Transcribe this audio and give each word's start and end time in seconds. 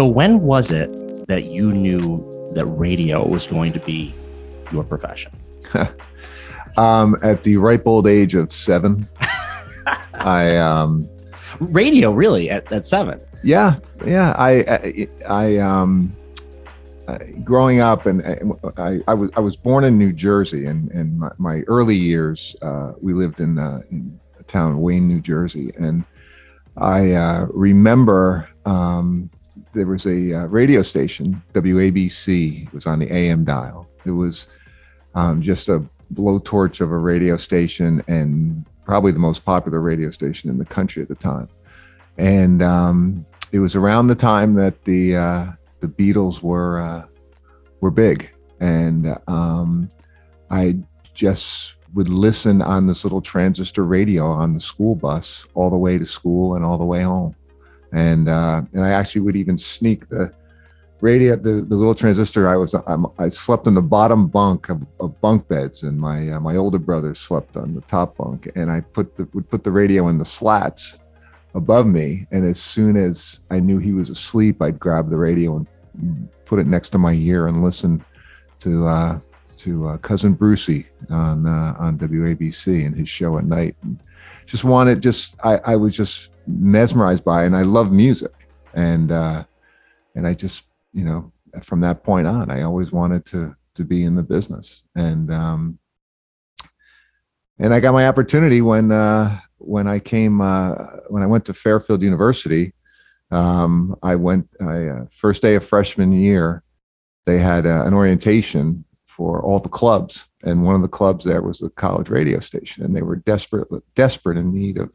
So 0.00 0.06
when 0.06 0.40
was 0.40 0.70
it 0.70 1.28
that 1.28 1.44
you 1.44 1.72
knew 1.72 2.50
that 2.54 2.64
radio 2.64 3.28
was 3.28 3.46
going 3.46 3.74
to 3.74 3.80
be 3.80 4.14
your 4.72 4.82
profession? 4.82 5.30
um, 6.78 7.18
at 7.22 7.42
the 7.42 7.58
ripe 7.58 7.86
old 7.86 8.06
age 8.06 8.34
of 8.34 8.50
seven, 8.50 9.06
I 10.14 10.56
um, 10.56 11.06
radio 11.58 12.12
really 12.12 12.48
at, 12.48 12.72
at 12.72 12.86
seven. 12.86 13.20
Yeah, 13.44 13.76
yeah. 14.06 14.34
I 14.38 14.64
I, 14.70 15.08
I 15.28 15.56
um, 15.58 16.16
growing 17.44 17.80
up, 17.80 18.06
and 18.06 18.22
I, 18.78 19.00
I 19.06 19.12
was 19.12 19.30
I 19.36 19.40
was 19.40 19.54
born 19.54 19.84
in 19.84 19.98
New 19.98 20.14
Jersey, 20.14 20.64
and 20.64 20.90
and 20.92 21.18
my, 21.18 21.30
my 21.36 21.60
early 21.66 21.96
years, 21.96 22.56
uh, 22.62 22.94
we 23.02 23.12
lived 23.12 23.40
in 23.40 23.58
uh, 23.58 23.82
in 23.90 24.18
a 24.38 24.44
town 24.44 24.72
of 24.72 24.78
Wayne, 24.78 25.06
New 25.06 25.20
Jersey, 25.20 25.72
and 25.78 26.04
I 26.78 27.12
uh, 27.12 27.48
remember 27.50 28.48
um, 28.64 29.28
there 29.72 29.86
was 29.86 30.06
a 30.06 30.34
uh, 30.34 30.46
radio 30.46 30.82
station, 30.82 31.42
WABC, 31.52 32.66
it 32.66 32.72
was 32.72 32.86
on 32.86 32.98
the 32.98 33.12
AM 33.12 33.44
dial. 33.44 33.88
It 34.04 34.10
was 34.10 34.46
um, 35.14 35.42
just 35.42 35.68
a 35.68 35.84
blowtorch 36.14 36.80
of 36.80 36.90
a 36.90 36.98
radio 36.98 37.36
station, 37.36 38.02
and 38.08 38.64
probably 38.84 39.12
the 39.12 39.18
most 39.18 39.44
popular 39.44 39.80
radio 39.80 40.10
station 40.10 40.50
in 40.50 40.58
the 40.58 40.64
country 40.64 41.02
at 41.02 41.08
the 41.08 41.14
time. 41.14 41.48
And 42.18 42.62
um, 42.62 43.24
it 43.52 43.60
was 43.60 43.76
around 43.76 44.08
the 44.08 44.14
time 44.14 44.54
that 44.54 44.84
the 44.84 45.16
uh, 45.16 45.46
the 45.80 45.88
Beatles 45.88 46.42
were 46.42 46.80
uh, 46.80 47.04
were 47.80 47.90
big, 47.90 48.30
and 48.60 49.16
um, 49.28 49.88
I 50.50 50.76
just 51.14 51.76
would 51.94 52.08
listen 52.08 52.62
on 52.62 52.86
this 52.86 53.04
little 53.04 53.20
transistor 53.20 53.84
radio 53.84 54.26
on 54.26 54.54
the 54.54 54.60
school 54.60 54.94
bus 54.94 55.46
all 55.54 55.70
the 55.70 55.76
way 55.76 55.98
to 55.98 56.06
school 56.06 56.54
and 56.54 56.64
all 56.64 56.78
the 56.78 56.84
way 56.84 57.02
home, 57.02 57.34
and 57.92 58.28
uh, 58.28 58.62
and 58.72 58.84
I 58.84 58.90
actually 58.90 59.22
would 59.22 59.36
even 59.36 59.58
sneak 59.58 60.08
the 60.08 60.32
radio 61.00 61.34
the, 61.34 61.52
the 61.62 61.76
little 61.76 61.94
transistor 61.94 62.46
i 62.46 62.56
was 62.56 62.74
I'm, 62.74 63.06
i 63.18 63.30
slept 63.30 63.66
in 63.66 63.72
the 63.72 63.80
bottom 63.80 64.28
bunk 64.28 64.68
of, 64.68 64.84
of 65.00 65.18
bunk 65.22 65.48
beds 65.48 65.82
and 65.82 65.98
my 65.98 66.28
uh, 66.32 66.40
my 66.40 66.56
older 66.56 66.78
brother 66.78 67.14
slept 67.14 67.56
on 67.56 67.74
the 67.74 67.80
top 67.80 68.18
bunk 68.18 68.50
and 68.54 68.70
i 68.70 68.82
put 68.82 69.16
the 69.16 69.26
would 69.32 69.48
put 69.48 69.64
the 69.64 69.70
radio 69.70 70.08
in 70.08 70.18
the 70.18 70.26
slats 70.26 70.98
above 71.54 71.86
me. 71.86 72.26
And 72.30 72.44
as 72.44 72.60
soon 72.60 72.96
as 72.96 73.40
I 73.50 73.60
knew 73.60 73.78
he 73.78 73.92
was 73.92 74.10
asleep, 74.10 74.62
I'd 74.62 74.78
grab 74.78 75.10
the 75.10 75.16
radio 75.16 75.56
and 75.56 76.28
put 76.44 76.58
it 76.58 76.66
next 76.66 76.90
to 76.90 76.98
my 76.98 77.12
ear 77.12 77.48
and 77.48 77.62
listen 77.62 78.04
to 78.60 78.86
uh, 78.86 79.20
to 79.58 79.88
uh, 79.88 79.98
cousin 79.98 80.34
Brucie 80.34 80.86
on 81.10 81.46
uh, 81.46 81.74
on 81.78 81.98
WABC 81.98 82.86
and 82.86 82.96
his 82.96 83.08
show 83.08 83.38
at 83.38 83.44
night. 83.44 83.76
And 83.82 84.00
just 84.46 84.64
wanted, 84.64 85.02
just 85.02 85.36
I, 85.44 85.58
I 85.66 85.76
was 85.76 85.96
just 85.96 86.30
mesmerized 86.58 87.24
by, 87.24 87.44
and 87.44 87.56
I 87.56 87.62
love 87.62 87.92
music, 87.92 88.32
and 88.74 89.12
uh, 89.12 89.44
and 90.14 90.26
I 90.26 90.34
just 90.34 90.64
you 90.92 91.04
know 91.04 91.32
from 91.62 91.80
that 91.80 92.02
point 92.02 92.26
on, 92.26 92.50
I 92.50 92.62
always 92.62 92.92
wanted 92.92 93.24
to 93.26 93.54
to 93.74 93.84
be 93.84 94.04
in 94.04 94.14
the 94.14 94.22
business, 94.22 94.82
and 94.94 95.32
um, 95.32 95.78
and 97.58 97.74
I 97.74 97.80
got 97.80 97.92
my 97.92 98.08
opportunity 98.08 98.62
when 98.62 98.90
uh, 98.90 99.38
when 99.58 99.86
I 99.86 99.98
came 99.98 100.40
uh, 100.40 100.74
when 101.08 101.22
I 101.22 101.26
went 101.26 101.44
to 101.46 101.54
Fairfield 101.54 102.02
University. 102.02 102.72
Um, 103.30 103.94
I 104.02 104.16
went 104.16 104.48
I, 104.60 104.86
uh, 104.86 105.04
first 105.12 105.42
day 105.42 105.54
of 105.54 105.64
freshman 105.64 106.12
year. 106.12 106.64
They 107.26 107.38
had 107.38 107.66
uh, 107.66 107.84
an 107.86 107.94
orientation 107.94 108.84
for 109.06 109.42
all 109.42 109.60
the 109.60 109.68
clubs, 109.68 110.26
and 110.42 110.64
one 110.64 110.74
of 110.74 110.82
the 110.82 110.88
clubs 110.88 111.24
there 111.24 111.42
was 111.42 111.58
the 111.58 111.70
college 111.70 112.08
radio 112.08 112.40
station, 112.40 112.84
and 112.84 112.96
they 112.96 113.02
were 113.02 113.16
desperate 113.16 113.68
desperate 113.94 114.38
in 114.38 114.52
need 114.52 114.78
of 114.78 114.90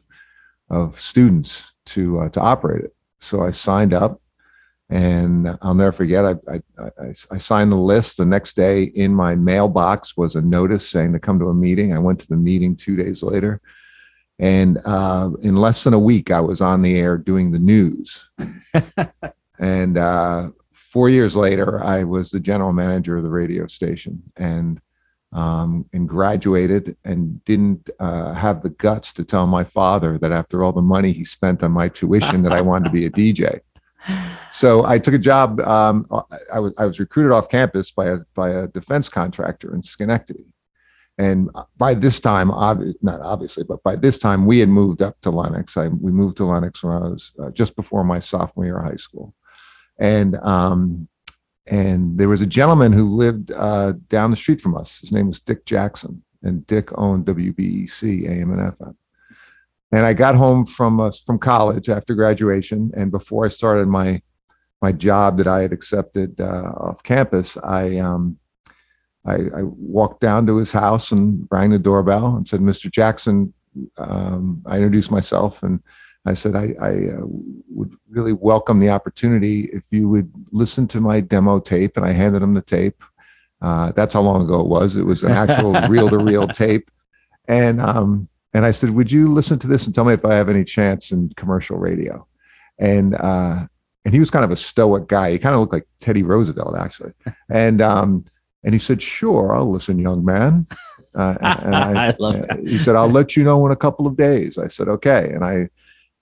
of 0.70 1.00
students 1.00 1.74
to 1.86 2.20
uh, 2.20 2.28
to 2.30 2.40
operate 2.40 2.84
it. 2.84 2.94
So 3.20 3.42
I 3.42 3.50
signed 3.50 3.94
up, 3.94 4.20
and 4.90 5.56
I'll 5.62 5.74
never 5.74 5.92
forget. 5.92 6.24
I, 6.24 6.34
I, 6.48 6.60
I, 6.78 7.08
I, 7.30 7.38
signed 7.38 7.72
the 7.72 7.76
list. 7.76 8.16
The 8.16 8.26
next 8.26 8.54
day, 8.54 8.84
in 8.84 9.14
my 9.14 9.34
mailbox 9.34 10.16
was 10.16 10.36
a 10.36 10.42
notice 10.42 10.88
saying 10.88 11.12
to 11.12 11.18
come 11.18 11.38
to 11.38 11.48
a 11.48 11.54
meeting. 11.54 11.92
I 11.92 11.98
went 11.98 12.20
to 12.20 12.28
the 12.28 12.36
meeting 12.36 12.76
two 12.76 12.96
days 12.96 13.22
later, 13.22 13.60
and 14.38 14.78
uh, 14.86 15.30
in 15.42 15.56
less 15.56 15.84
than 15.84 15.94
a 15.94 15.98
week, 15.98 16.30
I 16.30 16.40
was 16.40 16.60
on 16.60 16.82
the 16.82 16.98
air 16.98 17.16
doing 17.16 17.50
the 17.50 17.58
news. 17.58 18.28
and 19.58 19.96
uh, 19.96 20.50
four 20.72 21.08
years 21.08 21.36
later, 21.36 21.82
I 21.82 22.04
was 22.04 22.30
the 22.30 22.40
general 22.40 22.72
manager 22.72 23.16
of 23.16 23.22
the 23.22 23.30
radio 23.30 23.66
station 23.66 24.22
and 24.36 24.80
um, 25.32 25.84
and 25.92 26.08
graduated 26.08 26.96
and 27.04 27.44
didn't 27.44 27.90
uh, 28.00 28.32
have 28.32 28.62
the 28.62 28.70
guts 28.70 29.12
to 29.14 29.24
tell 29.24 29.46
my 29.46 29.64
father 29.64 30.18
that 30.18 30.32
after 30.32 30.64
all 30.64 30.72
the 30.72 30.82
money 30.82 31.12
he 31.12 31.24
spent 31.24 31.62
on 31.62 31.72
my 31.72 31.88
tuition 31.88 32.42
that 32.42 32.52
I 32.52 32.60
wanted 32.60 32.84
to 32.86 32.90
be 32.90 33.06
a 33.06 33.10
DJ. 33.10 33.60
So 34.52 34.86
I 34.86 34.98
took 34.98 35.12
a 35.12 35.18
job. 35.18 35.60
Um, 35.60 36.06
I 36.54 36.60
was 36.60 36.72
I 36.78 36.86
was 36.86 36.98
recruited 36.98 37.32
off 37.32 37.50
campus 37.50 37.90
by 37.90 38.06
a 38.06 38.18
by 38.34 38.50
a 38.50 38.68
defense 38.68 39.06
contractor 39.06 39.74
in 39.74 39.82
Schenectady, 39.82 40.46
and 41.18 41.50
by 41.76 41.92
this 41.92 42.20
time, 42.20 42.50
obvi- 42.50 42.94
not 43.02 43.20
obviously, 43.20 43.64
but 43.64 43.82
by 43.82 43.96
this 43.96 44.16
time, 44.16 44.46
we 44.46 44.60
had 44.60 44.70
moved 44.70 45.02
up 45.02 45.20
to 45.22 45.30
Lenox. 45.30 45.76
I, 45.76 45.88
we 45.88 46.10
moved 46.10 46.38
to 46.38 46.46
Lenox 46.46 46.82
when 46.82 46.94
I 46.94 47.00
was 47.00 47.32
uh, 47.38 47.50
just 47.50 47.76
before 47.76 48.02
my 48.02 48.18
sophomore 48.18 48.64
year 48.64 48.78
of 48.78 48.84
high 48.84 48.96
school, 48.96 49.34
and 49.98 50.36
um, 50.36 51.08
and 51.66 52.18
there 52.18 52.28
was 52.28 52.42
a 52.42 52.46
gentleman 52.46 52.92
who 52.92 53.04
lived 53.04 53.50
uh, 53.52 53.94
down 54.08 54.30
the 54.30 54.36
street 54.36 54.60
from 54.60 54.76
us. 54.76 55.00
His 55.00 55.12
name 55.12 55.28
was 55.28 55.40
Dick 55.40 55.64
Jackson, 55.66 56.22
and 56.42 56.66
Dick 56.66 56.96
owned 56.98 57.26
WBEC 57.26 58.28
AM 58.28 58.52
and 58.52 58.72
FM. 58.72 58.94
And 59.92 60.04
I 60.04 60.12
got 60.12 60.34
home 60.34 60.64
from 60.64 61.00
uh, 61.00 61.10
from 61.24 61.38
college 61.38 61.88
after 61.88 62.14
graduation, 62.14 62.90
and 62.96 63.10
before 63.10 63.46
I 63.46 63.48
started 63.48 63.88
my 63.88 64.22
my 64.82 64.92
job 64.92 65.38
that 65.38 65.46
I 65.46 65.62
had 65.62 65.72
accepted 65.72 66.40
uh, 66.40 66.72
off 66.76 67.02
campus, 67.02 67.56
I 67.56 67.98
um, 67.98 68.38
I, 69.24 69.34
I, 69.34 69.62
walked 69.62 70.20
down 70.20 70.46
to 70.46 70.56
his 70.56 70.70
house 70.70 71.10
and 71.10 71.48
rang 71.50 71.70
the 71.70 71.78
doorbell 71.78 72.36
and 72.36 72.46
said, 72.46 72.60
Mr. 72.60 72.88
Jackson, 72.90 73.52
um, 73.98 74.62
I 74.66 74.76
introduced 74.76 75.10
myself 75.10 75.64
and 75.64 75.80
I 76.26 76.34
said, 76.34 76.56
I, 76.56 76.74
I 76.80 76.90
uh, 77.16 77.20
would 77.68 77.94
really 78.08 78.32
welcome 78.32 78.80
the 78.80 78.90
opportunity 78.90 79.70
if 79.72 79.86
you 79.90 80.08
would 80.08 80.30
listen 80.50 80.88
to 80.88 81.00
my 81.00 81.20
demo 81.20 81.60
tape. 81.60 81.96
And 81.96 82.04
I 82.04 82.10
handed 82.10 82.42
him 82.42 82.54
the 82.54 82.62
tape. 82.62 83.02
Uh, 83.62 83.92
that's 83.92 84.14
how 84.14 84.20
long 84.20 84.42
ago 84.42 84.60
it 84.60 84.66
was. 84.66 84.96
It 84.96 85.04
was 85.04 85.22
an 85.22 85.32
actual 85.32 85.72
reel 85.88 86.10
to 86.10 86.18
reel 86.18 86.48
tape. 86.48 86.90
And, 87.48 87.80
um, 87.80 88.28
and 88.52 88.66
I 88.66 88.72
said, 88.72 88.90
would 88.90 89.10
you 89.10 89.32
listen 89.32 89.58
to 89.60 89.66
this 89.66 89.86
and 89.86 89.94
tell 89.94 90.04
me 90.04 90.14
if 90.14 90.24
I 90.24 90.34
have 90.34 90.48
any 90.48 90.64
chance 90.64 91.12
in 91.12 91.30
commercial 91.36 91.78
radio? 91.78 92.26
And, 92.78 93.14
uh, 93.14 93.66
and 94.04 94.14
he 94.14 94.20
was 94.20 94.30
kind 94.30 94.44
of 94.44 94.50
a 94.50 94.56
stoic 94.56 95.08
guy. 95.08 95.32
He 95.32 95.38
kind 95.38 95.54
of 95.54 95.60
looked 95.60 95.72
like 95.72 95.86
Teddy 96.00 96.22
Roosevelt, 96.22 96.76
actually. 96.76 97.12
And, 97.50 97.80
um, 97.80 98.24
and 98.64 98.74
he 98.74 98.78
said, 98.78 99.00
Sure, 99.00 99.54
I'll 99.54 99.70
listen, 99.70 99.98
young 99.98 100.24
man. 100.24 100.66
Uh, 101.14 101.36
and 101.40 101.74
I, 101.74 102.06
I 102.08 102.16
love 102.18 102.46
that. 102.46 102.60
He 102.60 102.78
said, 102.78 102.96
I'll 102.96 103.10
let 103.10 103.36
you 103.36 103.44
know 103.44 103.64
in 103.66 103.72
a 103.72 103.76
couple 103.76 104.06
of 104.06 104.16
days. 104.16 104.58
I 104.58 104.66
said, 104.66 104.88
Okay. 104.88 105.30
And 105.32 105.44
I, 105.44 105.68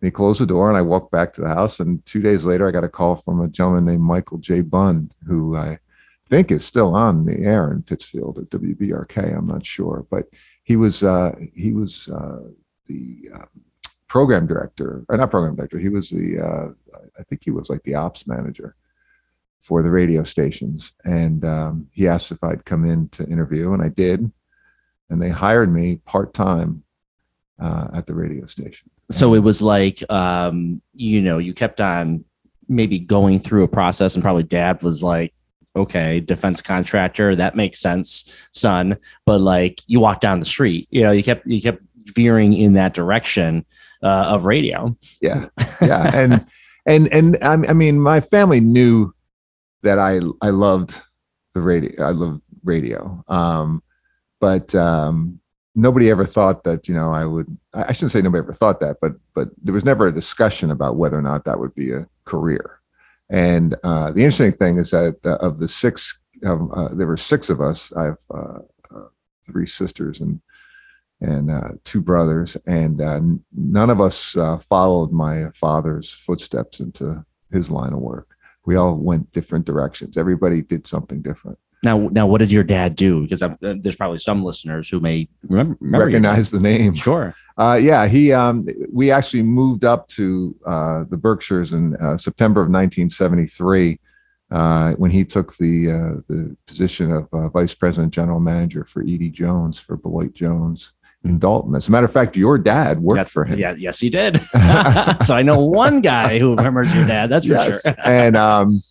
and 0.04 0.09
he 0.09 0.12
closed 0.12 0.38
the 0.38 0.47
door 0.47 0.69
and 0.69 0.76
I 0.76 0.82
walked 0.82 1.10
back 1.10 1.32
to 1.32 1.41
the 1.41 1.48
house. 1.48 1.81
And 1.81 2.04
two 2.04 2.20
days 2.20 2.44
later, 2.44 2.69
I 2.69 2.72
got 2.72 2.84
a 2.84 2.91
call 2.91 3.16
from 3.16 3.41
a 3.41 3.48
gentleman 3.48 3.87
named 3.87 4.03
Michael 4.03 4.37
J. 4.37 4.60
Bund, 4.60 5.15
who 5.26 5.56
I 5.56 5.78
think 6.28 6.50
is 6.50 6.62
still 6.62 6.94
on 6.94 7.25
the 7.25 7.38
air 7.38 7.72
in 7.72 7.82
Pittsfield 7.82 8.37
at 8.37 8.50
WBRK. 8.50 9.34
I'm 9.34 9.47
not 9.47 9.64
sure, 9.64 10.06
but 10.10 10.26
he 10.62 10.76
was 10.76 11.03
uh, 11.03 11.34
he 11.54 11.72
was 11.72 12.10
uh, 12.10 12.41
the 12.87 13.31
um, 13.32 13.48
program 14.06 14.47
director, 14.47 15.06
or 15.09 15.16
not 15.16 15.31
program 15.31 15.56
director. 15.56 15.78
He 15.78 15.88
was 15.88 16.10
the 16.10 16.38
uh, 16.38 16.98
I 17.19 17.22
think 17.22 17.43
he 17.43 17.50
was 17.50 17.70
like 17.70 17.82
the 17.84 17.94
ops 17.94 18.26
manager 18.26 18.76
for 19.62 19.82
the 19.82 19.91
radio 19.91 20.22
stations. 20.22 20.93
And 21.06 21.47
um, 21.47 21.88
he 21.93 22.09
asked 22.09 22.31
if 22.31 22.44
I'd 22.44 22.66
come 22.66 22.84
in 22.84 23.09
to 23.09 23.26
interview, 23.26 23.72
and 23.72 23.81
I 23.81 23.88
did. 23.88 24.31
And 25.09 25.22
they 25.22 25.31
hired 25.31 25.72
me 25.72 26.03
part 26.04 26.34
time 26.34 26.84
uh, 27.59 27.88
at 27.94 28.06
the 28.06 28.14
radio 28.14 28.44
station. 28.44 28.90
So 29.10 29.34
it 29.34 29.40
was 29.40 29.60
like, 29.60 30.02
um, 30.10 30.80
you 30.94 31.20
know, 31.22 31.38
you 31.38 31.54
kept 31.54 31.80
on 31.80 32.24
maybe 32.68 32.98
going 32.98 33.38
through 33.38 33.64
a 33.64 33.68
process, 33.68 34.14
and 34.14 34.22
probably 34.22 34.42
dad 34.42 34.82
was 34.82 35.02
like, 35.02 35.34
okay, 35.76 36.20
defense 36.20 36.62
contractor, 36.62 37.34
that 37.36 37.56
makes 37.56 37.80
sense, 37.80 38.32
son. 38.52 38.96
But 39.26 39.40
like 39.40 39.82
you 39.86 40.00
walk 40.00 40.20
down 40.20 40.38
the 40.38 40.46
street, 40.46 40.88
you 40.90 41.02
know, 41.02 41.10
you 41.10 41.22
kept 41.22 41.46
you 41.46 41.60
kept 41.60 41.82
veering 42.14 42.52
in 42.52 42.74
that 42.74 42.94
direction 42.94 43.64
uh, 44.02 44.26
of 44.26 44.46
radio. 44.46 44.96
Yeah, 45.20 45.46
yeah, 45.80 46.10
and 46.14 46.46
and 46.86 47.12
and 47.12 47.38
I 47.42 47.72
mean, 47.72 48.00
my 48.00 48.20
family 48.20 48.60
knew 48.60 49.12
that 49.82 49.98
I 49.98 50.20
I 50.42 50.50
loved 50.50 51.00
the 51.52 51.60
radio. 51.60 52.04
I 52.04 52.10
love 52.10 52.40
radio. 52.62 53.22
Um, 53.28 53.82
but 54.40 54.74
um, 54.74 55.40
nobody 55.75 56.11
ever 56.11 56.25
thought 56.25 56.65
that 56.65 56.88
you 56.88 56.94
know 56.94 57.12
I 57.12 57.25
would. 57.25 57.56
I 57.73 57.93
shouldn't 57.93 58.12
say 58.12 58.23
nobody 58.23 58.41
ever 58.41 58.53
thought 58.53 58.81
that, 58.81 58.99
but 59.00 59.12
but 59.35 59.49
there 59.62 59.75
was 59.75 59.85
never 59.85 60.06
a 60.06 60.15
discussion 60.15 60.71
about 60.71 60.97
whether 60.97 61.19
or 61.19 61.23
not 61.23 61.44
that 61.44 61.59
would 61.59 61.75
be 61.75 61.93
a 61.93 62.06
career. 62.25 62.81
And 63.31 63.75
uh, 63.85 64.11
the 64.11 64.25
interesting 64.25 64.53
thing 64.53 64.79
is 64.79 64.91
that 64.91 65.17
uh, 65.25 65.38
of 65.41 65.59
the 65.59 65.69
six, 65.69 66.19
um, 66.44 66.71
uh, 66.73 66.88
there 66.88 67.06
were 67.06 67.17
six 67.17 67.49
of 67.50 67.61
us. 67.61 67.93
I 67.97 68.05
have 68.05 68.19
uh, 68.32 68.59
uh, 68.94 69.09
three 69.44 69.67
sisters 69.67 70.21
and 70.21 70.41
and 71.21 71.50
uh, 71.50 71.71
two 71.85 72.03
brothers, 72.03 72.56
and 72.67 72.99
none 73.56 73.91
of 73.91 74.00
us 74.00 74.37
followed 74.69 75.12
my 75.12 75.47
father's 75.55 76.11
footsteps 76.11 76.81
into 76.81 77.25
his 77.50 77.71
line 77.71 77.93
of 77.93 78.00
work 78.00 78.35
we 78.67 78.76
all 78.76 78.94
went 78.94 79.32
different 79.32 79.67
directions. 79.67 80.17
Everybody 80.17 80.62
did 80.62 80.87
something 80.87 81.23
different. 81.23 81.59
Now, 81.84 82.08
now, 82.10 82.26
what 82.26 82.38
did 82.38 82.50
your 82.50 82.64
dad 82.64 82.96
do? 82.96 83.22
Because 83.22 83.42
I'm, 83.42 83.52
uh, 83.62 83.75
there's 83.78 83.96
probably 83.96 84.19
some 84.19 84.42
listeners 84.42 84.88
who 84.88 85.00
may 85.00 85.28
remember, 85.42 85.76
remember. 85.81 86.06
Recognize 86.06 86.50
the 86.50 86.60
name. 86.60 86.94
Sure. 86.94 87.34
Uh, 87.56 87.78
yeah, 87.81 88.06
he. 88.06 88.32
Um, 88.32 88.66
we 88.92 89.10
actually 89.10 89.42
moved 89.42 89.84
up 89.84 90.08
to 90.08 90.56
uh, 90.66 91.04
the 91.08 91.16
Berkshires 91.16 91.72
in 91.72 91.94
uh, 91.96 92.16
September 92.16 92.60
of 92.60 92.69
1973 92.69 94.00
uh, 94.50 94.92
when 94.94 95.10
he 95.10 95.25
took 95.25 95.56
the 95.58 95.90
uh, 95.90 96.14
the 96.28 96.56
position 96.66 97.12
of 97.12 97.28
uh, 97.32 97.48
vice 97.48 97.75
president 97.75 98.12
general 98.12 98.40
manager 98.40 98.84
for 98.84 99.02
E.D. 99.02 99.30
Jones 99.30 99.78
for 99.78 99.96
Beloit 99.96 100.34
Jones 100.34 100.92
in 101.25 101.38
Dalton. 101.38 101.75
As 101.75 101.88
a 101.88 101.90
matter 101.90 102.06
of 102.06 102.12
fact, 102.12 102.37
your 102.37 102.58
dad 102.58 103.00
worked 103.00 103.19
Yes, 103.19 103.32
for 103.32 103.44
him. 103.44 103.58
Yeah, 103.58 103.75
yes, 103.76 103.98
he 103.98 104.10
did. 104.10 104.37
so 105.22 105.34
I 105.34 105.42
know 105.42 105.60
one 105.64 106.00
guy 106.00 106.38
who 106.38 106.54
remembers 106.54 106.94
your 106.94 107.06
dad. 107.06 107.30
That's 107.30 107.46
for 107.46 107.52
yes. 107.52 107.82
sure. 107.82 107.94
and 108.04 108.37
um, 108.37 108.82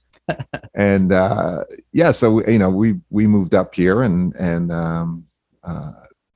and 0.74 1.12
uh, 1.12 1.64
yeah, 1.92 2.12
so 2.12 2.46
you 2.48 2.60
know, 2.60 2.70
we 2.70 2.96
we 3.10 3.28
moved 3.28 3.54
up 3.54 3.76
here, 3.76 4.04
and 4.04 4.34
and 4.36 4.72
um, 4.72 5.26
uh, 5.64 5.92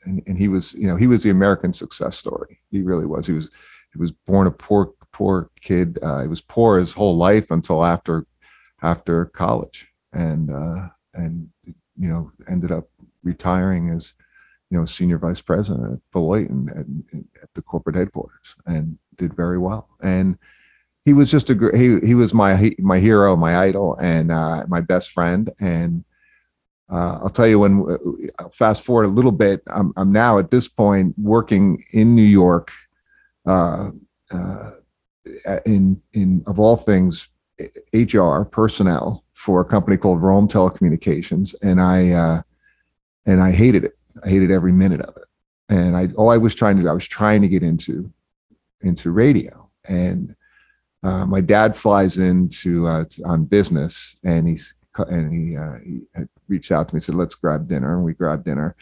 and 0.05 0.21
and 0.27 0.37
he 0.37 0.47
was, 0.47 0.73
you 0.73 0.87
know, 0.87 0.95
he 0.95 1.07
was 1.07 1.23
the 1.23 1.29
American 1.29 1.73
success 1.73 2.17
story. 2.17 2.59
He 2.69 2.81
really 2.81 3.05
was. 3.05 3.27
He 3.27 3.33
was 3.33 3.49
he 3.93 3.99
was 3.99 4.11
born 4.11 4.47
a 4.47 4.51
poor 4.51 4.93
poor 5.11 5.49
kid. 5.61 5.99
Uh, 6.01 6.21
he 6.21 6.27
was 6.27 6.41
poor 6.41 6.79
his 6.79 6.93
whole 6.93 7.17
life 7.17 7.51
until 7.51 7.83
after 7.83 8.25
after 8.81 9.25
college, 9.25 9.87
and 10.13 10.51
uh, 10.51 10.87
and 11.13 11.49
you 11.65 12.09
know, 12.09 12.31
ended 12.47 12.71
up 12.71 12.87
retiring 13.23 13.89
as 13.89 14.13
you 14.69 14.77
know 14.77 14.85
senior 14.85 15.17
vice 15.17 15.41
president 15.41 15.93
at 15.93 16.11
Beloit 16.11 16.49
and 16.49 16.69
at, 16.69 17.43
at 17.43 17.53
the 17.53 17.61
corporate 17.61 17.95
headquarters, 17.95 18.55
and 18.65 18.97
did 19.15 19.33
very 19.33 19.57
well. 19.57 19.89
And 20.01 20.37
he 21.07 21.13
was 21.13 21.31
just 21.31 21.49
a 21.49 21.71
he 21.73 22.05
he 22.05 22.15
was 22.15 22.33
my 22.33 22.75
my 22.79 22.99
hero, 22.99 23.37
my 23.37 23.59
idol, 23.59 23.95
and 24.01 24.29
uh, 24.29 24.65
my 24.67 24.81
best 24.81 25.11
friend. 25.11 25.49
And 25.61 26.03
uh, 26.91 27.19
I'll 27.21 27.29
tell 27.29 27.47
you 27.47 27.59
when 27.59 27.73
uh, 28.39 28.49
fast 28.49 28.83
forward 28.83 29.05
a 29.05 29.17
little 29.19 29.31
bit, 29.31 29.63
I'm 29.67 29.93
I'm 29.95 30.11
now 30.11 30.37
at 30.37 30.51
this 30.51 30.67
point 30.67 31.15
working 31.17 31.85
in 31.93 32.13
New 32.13 32.29
York, 32.41 32.73
uh, 33.45 33.91
uh, 34.31 34.71
in 35.65 36.01
in 36.11 36.43
of 36.45 36.59
all 36.59 36.75
things, 36.75 37.29
HR 37.93 38.41
personnel 38.41 39.23
for 39.33 39.61
a 39.61 39.65
company 39.65 39.95
called 39.95 40.21
Rome 40.21 40.49
Telecommunications, 40.49 41.55
and 41.63 41.81
I 41.81 42.11
uh, 42.11 42.41
and 43.25 43.41
I 43.41 43.53
hated 43.53 43.85
it. 43.85 43.97
I 44.25 44.27
hated 44.27 44.51
every 44.51 44.73
minute 44.73 44.99
of 44.99 45.15
it. 45.15 45.27
And 45.69 45.95
I 45.95 46.09
all 46.17 46.31
I 46.31 46.37
was 46.37 46.53
trying 46.53 46.75
to 46.75 46.81
do, 46.81 46.89
I 46.89 46.93
was 46.93 47.07
trying 47.07 47.41
to 47.43 47.47
get 47.47 47.63
into 47.63 48.11
into 48.81 49.11
radio 49.11 49.69
and 49.87 50.35
uh, 51.03 51.25
my 51.25 51.41
dad 51.41 51.75
flies 51.75 52.17
into 52.17 52.87
uh, 52.87 53.05
to- 53.05 53.23
on 53.23 53.45
business, 53.45 54.15
and 54.23 54.47
he's 54.47 54.73
and 54.97 55.33
he 55.33 55.55
uh, 55.55 55.77
he 55.83 56.01
reached 56.47 56.71
out 56.71 56.87
to 56.87 56.95
me 56.95 56.97
and 56.97 57.03
said, 57.03 57.15
"Let's 57.15 57.35
grab 57.35 57.67
dinner," 57.67 57.95
and 57.95 58.03
we 58.03 58.13
grabbed 58.13 58.45
dinner. 58.45 58.75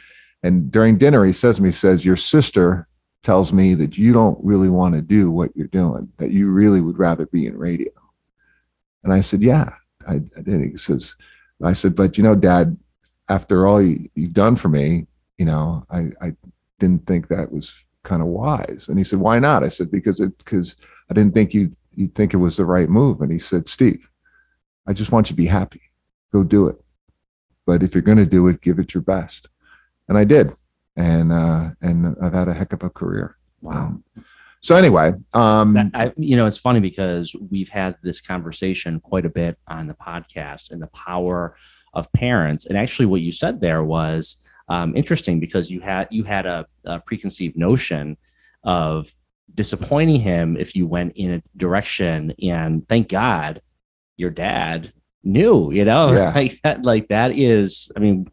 And 0.44 0.72
during 0.72 0.98
dinner, 0.98 1.26
he 1.26 1.34
says 1.34 1.58
to 1.58 1.64
me, 1.64 1.70
he 1.70 1.74
"says 1.74 2.06
Your 2.06 2.16
sister 2.16 2.88
tells 3.24 3.52
me 3.52 3.74
that 3.74 3.98
you 3.98 4.14
don't 4.14 4.38
really 4.44 4.70
want 4.70 4.96
to 4.96 5.02
do 5.02 5.30
what 5.30 5.56
you're 5.56 5.68
doing; 5.68 6.12
that 6.18 6.32
you 6.32 6.50
really 6.50 6.82
would 6.82 6.98
rather 6.98 7.26
be 7.26 7.48
in 7.48 7.58
radio." 7.58 7.92
And 9.04 9.12
I 9.12 9.20
said, 9.20 9.42
"Yeah, 9.42 9.74
I, 10.08 10.22
I 10.38 10.42
did." 10.42 10.62
He 10.62 10.78
says, 10.78 11.16
"I 11.62 11.74
said, 11.74 11.96
but 11.96 12.18
you 12.18 12.24
know, 12.24 12.36
Dad, 12.36 12.78
after 13.30 13.68
all 13.68 13.82
you, 13.82 14.10
you've 14.16 14.34
done 14.34 14.56
for 14.56 14.70
me, 14.70 15.08
you 15.38 15.46
know, 15.46 15.86
I 15.90 16.12
I 16.22 16.36
didn't 16.80 17.06
think 17.08 17.28
that 17.28 17.52
was 17.52 17.84
kind 18.04 18.22
of 18.22 18.30
wise." 18.30 18.88
And 18.88 18.98
he 18.98 19.04
said, 19.04 19.20
"Why 19.20 19.38
not?" 19.40 19.66
I 19.66 19.70
said, 19.70 19.92
"Because 19.92 20.22
it 20.22 20.38
because 20.38 20.78
I 21.10 21.14
didn't 21.14 21.34
think 21.34 21.54
you 21.54 21.76
you'd 21.95 22.15
think 22.15 22.33
it 22.33 22.38
was 22.38 22.57
the 22.57 22.65
right 22.65 22.89
move. 22.89 23.21
And 23.21 23.31
he 23.31 23.39
said, 23.39 23.68
Steve, 23.68 24.09
I 24.88 24.94
just 24.94 25.12
want 25.12 25.27
you 25.27 25.33
to 25.33 25.38
be 25.38 25.47
happy. 25.47 25.81
Go 26.31 26.44
do 26.44 26.68
it. 26.68 26.81
But 27.65 27.83
if 27.83 27.94
you're 27.94 28.01
going 28.01 28.18
to 28.18 28.25
do 28.25 28.47
it, 28.47 28.62
give 28.62 28.80
it 28.80 28.94
your 28.94 29.01
best. 29.01 29.50
And 30.07 30.18
I 30.18 30.24
did. 30.24 30.53
And, 30.95 31.31
uh, 31.31 31.71
and 31.81 32.15
I've 32.21 32.33
had 32.33 32.47
a 32.47 32.53
heck 32.53 32.74
of 32.74 32.83
a 32.83 32.89
career. 32.89 33.38
Wow. 33.62 34.00
So 34.62 34.75
anyway, 34.75 35.13
um, 35.33 35.74
That, 35.74 35.92
I, 35.94 36.13
you 36.18 36.36
know, 36.36 36.45
it's 36.45 36.57
funny 36.57 36.80
because 36.80 37.36
we've 37.51 37.69
had 37.69 37.97
this 38.01 38.21
conversation 38.21 39.00
quite 39.00 39.25
a 39.25 39.30
bit 39.30 39.57
on 39.68 39.88
the 39.88 39.94
podcast 39.94 40.71
and 40.71 40.81
the 40.81 40.88
power 40.88 41.56
of 41.94 42.12
parents. 42.13 42.65
And 42.65 42.77
actually, 42.77 43.06
what 43.06 43.21
you 43.21 43.31
said 43.31 43.62
there 43.62 43.83
was 43.83 44.38
um, 44.69 44.95
interesting 44.95 45.39
because 45.39 45.69
you 45.69 45.81
had 45.81 46.07
you 46.09 46.24
had 46.24 46.45
a, 46.45 46.65
a 46.86 47.00
preconceived 47.00 47.56
notion 47.56 48.18
of 48.63 49.12
disappointing 49.53 50.19
him 50.19 50.57
if 50.57 50.75
you 50.75 50.88
went 50.88 51.13
in 51.18 51.33
a 51.36 51.44
direction. 51.57 52.33
And 52.42 52.88
thank 52.88 53.09
God, 53.09 53.62
your 54.18 54.30
dad 54.31 54.92
knew. 55.24 55.71
You 55.71 55.86
know, 55.86 56.12
Yeah. 56.13 56.31
like 56.33 56.59
that. 56.63 56.86
Like 56.86 57.07
that 57.09 57.31
is. 57.38 57.92
I 57.95 58.00
mean, 58.00 58.30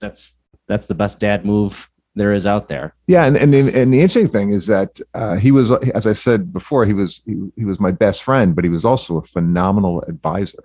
that's 0.00 0.36
that's 0.68 0.86
the 0.86 0.94
best 0.94 1.20
dad 1.20 1.44
move 1.44 1.88
there 2.14 2.32
is 2.32 2.46
out 2.46 2.68
there. 2.68 2.94
Yeah, 3.06 3.26
and 3.26 3.36
and 3.36 3.52
the, 3.52 3.58
and 3.78 3.92
the 3.92 4.00
interesting 4.00 4.28
thing 4.28 4.50
is 4.50 4.66
that 4.66 4.98
uh, 5.14 5.36
he 5.36 5.50
was, 5.50 5.70
as 5.70 6.06
I 6.06 6.14
said 6.14 6.52
before, 6.52 6.84
he 6.86 6.94
was 6.94 7.20
he, 7.26 7.36
he 7.56 7.64
was 7.64 7.78
my 7.78 7.92
best 7.92 8.22
friend, 8.22 8.54
but 8.56 8.64
he 8.64 8.70
was 8.70 8.84
also 8.84 9.18
a 9.18 9.22
phenomenal 9.22 10.02
advisor. 10.08 10.64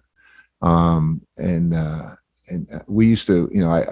Um, 0.62 1.21
and 1.38 1.74
uh, 1.74 2.15
and 2.50 2.69
we 2.88 3.07
used 3.07 3.27
to, 3.27 3.50
you 3.53 3.62
know, 3.62 3.69
I 3.69 3.86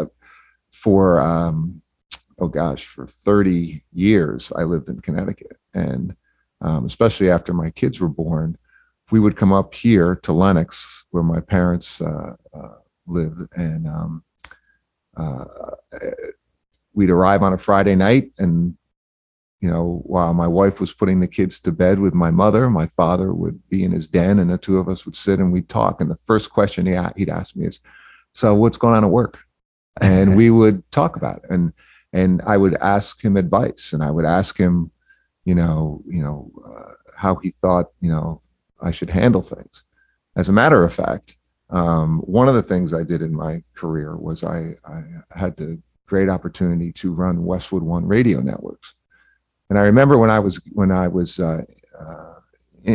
for 0.72 1.20
um, 1.20 1.82
oh 2.40 2.48
gosh, 2.48 2.86
for 2.86 3.06
thirty 3.06 3.84
years 3.94 4.52
I 4.56 4.64
lived 4.64 4.90
in 4.90 5.00
Connecticut, 5.02 5.58
and 5.74 6.16
um, 6.62 6.86
especially 6.86 7.30
after 7.30 7.54
my 7.54 7.70
kids 7.70 8.00
were 8.00 8.10
born, 8.10 8.58
we 9.12 9.20
would 9.20 9.38
come 9.38 9.54
up 9.54 9.74
here 9.74 10.16
to 10.24 10.34
Lenox, 10.34 11.06
where 11.12 11.24
my 11.24 11.40
parents 11.40 12.02
uh, 12.02 12.36
uh, 12.54 12.76
lived, 13.08 13.48
and 13.56 13.88
um, 13.88 14.24
uh, 15.18 15.46
we'd 16.94 17.10
arrive 17.10 17.44
on 17.44 17.54
a 17.54 17.58
Friday 17.58 17.96
night 17.96 18.32
and 18.40 18.76
you 19.62 19.70
know 19.70 20.02
while 20.06 20.34
my 20.34 20.48
wife 20.48 20.80
was 20.80 20.94
putting 20.94 21.20
the 21.20 21.28
kids 21.28 21.60
to 21.60 21.72
bed 21.72 22.00
with 22.00 22.14
my 22.14 22.32
mother 22.32 22.70
my 22.70 22.88
father 22.88 23.34
would 23.34 23.60
be 23.70 23.84
in 23.84 23.92
his 23.92 24.08
den 24.08 24.40
and 24.40 24.50
the 24.50 24.58
two 24.58 24.78
of 24.78 24.88
us 24.88 25.06
would 25.06 25.16
sit 25.16 25.40
and 25.40 25.52
we'd 25.52 25.70
talk. 25.70 26.02
And 26.02 26.10
the 26.10 26.18
first 26.18 26.50
question 26.50 26.86
he, 26.86 26.98
he'd 27.18 27.30
ask 27.30 27.56
me 27.56 27.66
is 27.66 27.80
so 28.34 28.56
what's 28.56 28.78
going 28.78 28.96
on 28.96 29.04
at 29.04 29.10
work? 29.10 29.40
And 30.02 30.36
we 30.42 30.50
would 30.50 30.90
talk 30.92 31.16
about 31.16 31.38
it. 31.38 31.50
And 31.50 31.74
and 32.14 32.42
i 32.46 32.58
would 32.58 32.76
ask 32.82 33.24
him 33.24 33.38
advice 33.38 33.94
and 33.94 34.04
i 34.04 34.12
would 34.12 34.26
ask 34.26 34.58
him 34.58 34.92
you 35.46 35.56
know 35.56 36.02
you 36.08 36.22
know 36.22 36.52
uh, 36.66 36.94
how 37.16 37.36
he 37.36 37.52
thought 37.52 37.88
you 38.02 38.10
know 38.10 38.42
i 38.82 38.92
should 38.92 39.10
handle 39.10 39.42
things 39.42 39.84
as 40.36 40.50
a 40.50 40.54
matter 40.54 40.84
of 40.84 40.94
fact 40.94 41.36
um, 41.72 42.20
one 42.22 42.48
of 42.48 42.56
the 42.56 42.64
things 42.64 42.94
i 42.94 43.04
did 43.04 43.22
in 43.22 43.34
my 43.34 43.64
career 43.76 44.18
was 44.18 44.44
i 44.44 44.76
i 44.86 45.04
had 45.32 45.56
the 45.58 45.80
great 46.08 46.30
opportunity 46.30 46.92
to 46.92 47.14
run 47.14 47.46
westwood 47.46 47.84
one 47.84 48.06
radio 48.06 48.40
networks 48.40 48.96
and 49.70 49.78
I 49.78 49.84
remember 49.84 50.18
when 50.18 50.32
I 50.32 50.40
was 50.40 50.60
when 50.74 50.92
I 50.92 51.08
was 51.08 51.40
uh, 51.40 51.64
uh, 51.98 52.34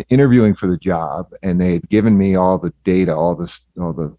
interviewing 0.09 0.55
for 0.55 0.67
the 0.67 0.77
job, 0.77 1.33
and 1.43 1.61
they 1.61 1.75
had 1.75 1.89
given 1.89 2.19
me 2.19 2.35
all 2.35 2.59
the 2.59 2.73
data, 2.83 3.15
all 3.15 3.35
the 3.35 3.57
all 3.81 3.93
the 3.93 4.17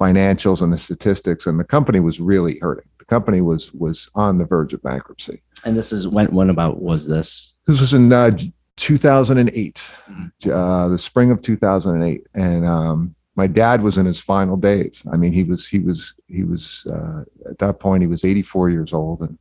financials 0.00 0.62
and 0.62 0.72
the 0.72 0.78
statistics, 0.78 1.46
and 1.46 1.60
the 1.60 1.64
company 1.64 2.00
was 2.00 2.20
really 2.20 2.58
hurting. 2.60 2.88
Company 3.08 3.40
was 3.40 3.72
was 3.72 4.08
on 4.14 4.38
the 4.38 4.44
verge 4.44 4.74
of 4.74 4.82
bankruptcy. 4.82 5.42
And 5.64 5.76
this 5.76 5.92
is 5.92 6.06
when 6.06 6.26
when 6.28 6.50
about 6.50 6.80
was 6.80 7.06
this? 7.06 7.54
This 7.66 7.80
was 7.80 7.94
in 7.94 8.12
uh, 8.12 8.36
2008, 8.76 9.82
Mhm. 10.10 10.30
uh, 10.52 10.88
the 10.88 10.98
spring 10.98 11.30
of 11.30 11.42
2008, 11.42 12.26
and 12.34 12.66
um, 12.66 13.14
my 13.34 13.46
dad 13.46 13.82
was 13.82 13.98
in 13.98 14.06
his 14.06 14.20
final 14.20 14.56
days. 14.56 15.02
I 15.12 15.16
mean, 15.16 15.32
he 15.32 15.42
was 15.42 15.66
he 15.66 15.78
was 15.78 16.14
he 16.28 16.44
was 16.44 16.86
uh, 16.86 17.24
at 17.48 17.58
that 17.58 17.80
point 17.80 18.02
he 18.02 18.06
was 18.06 18.24
84 18.24 18.70
years 18.70 18.92
old, 18.92 19.20
and 19.22 19.38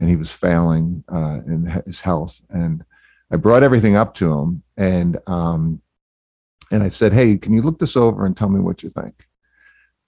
and 0.00 0.08
he 0.08 0.16
was 0.16 0.30
failing 0.30 1.04
uh, 1.08 1.40
in 1.46 1.66
his 1.86 2.00
health. 2.00 2.40
And 2.50 2.84
I 3.30 3.36
brought 3.36 3.62
everything 3.62 3.96
up 3.96 4.14
to 4.14 4.32
him, 4.32 4.62
and 4.76 5.18
um, 5.28 5.80
and 6.72 6.82
I 6.82 6.88
said, 6.88 7.12
"Hey, 7.12 7.36
can 7.36 7.52
you 7.52 7.60
look 7.62 7.78
this 7.78 7.96
over 7.96 8.24
and 8.24 8.34
tell 8.36 8.48
me 8.48 8.60
what 8.60 8.82
you 8.82 8.88
think?" 8.88 9.26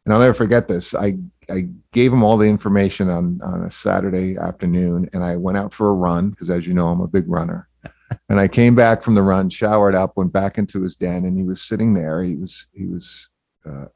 And 0.05 0.13
I'll 0.15 0.21
never 0.21 0.35
forget 0.35 0.67
this. 0.67 0.95
I 0.95 1.19
I 1.51 1.69
gave 1.93 2.13
him 2.13 2.23
all 2.23 2.37
the 2.37 2.47
information 2.47 3.09
on 3.09 3.41
on 3.43 3.65
a 3.65 3.71
Saturday 3.71 4.37
afternoon, 4.37 5.09
and 5.13 5.25
I 5.25 5.37
went 5.37 5.59
out 5.59 5.73
for 5.73 5.89
a 5.89 5.95
run 5.95 6.31
because, 6.31 6.51
as 6.51 6.67
you 6.67 6.75
know, 6.75 6.89
I'm 6.89 7.01
a 7.01 7.09
big 7.09 7.29
runner. 7.29 7.69
and 8.29 8.41
I 8.41 8.49
came 8.49 8.75
back 8.75 9.03
from 9.03 9.15
the 9.15 9.23
run, 9.23 9.51
showered 9.51 9.95
up, 9.95 10.17
went 10.17 10.33
back 10.33 10.59
into 10.59 10.83
his 10.83 10.97
den, 10.97 11.25
and 11.25 11.37
he 11.37 11.45
was 11.45 11.63
sitting 11.63 11.95
there. 11.95 12.23
He 12.23 12.37
was 12.37 12.67
he 12.73 12.87
was, 12.87 13.29
uh, 13.65 13.87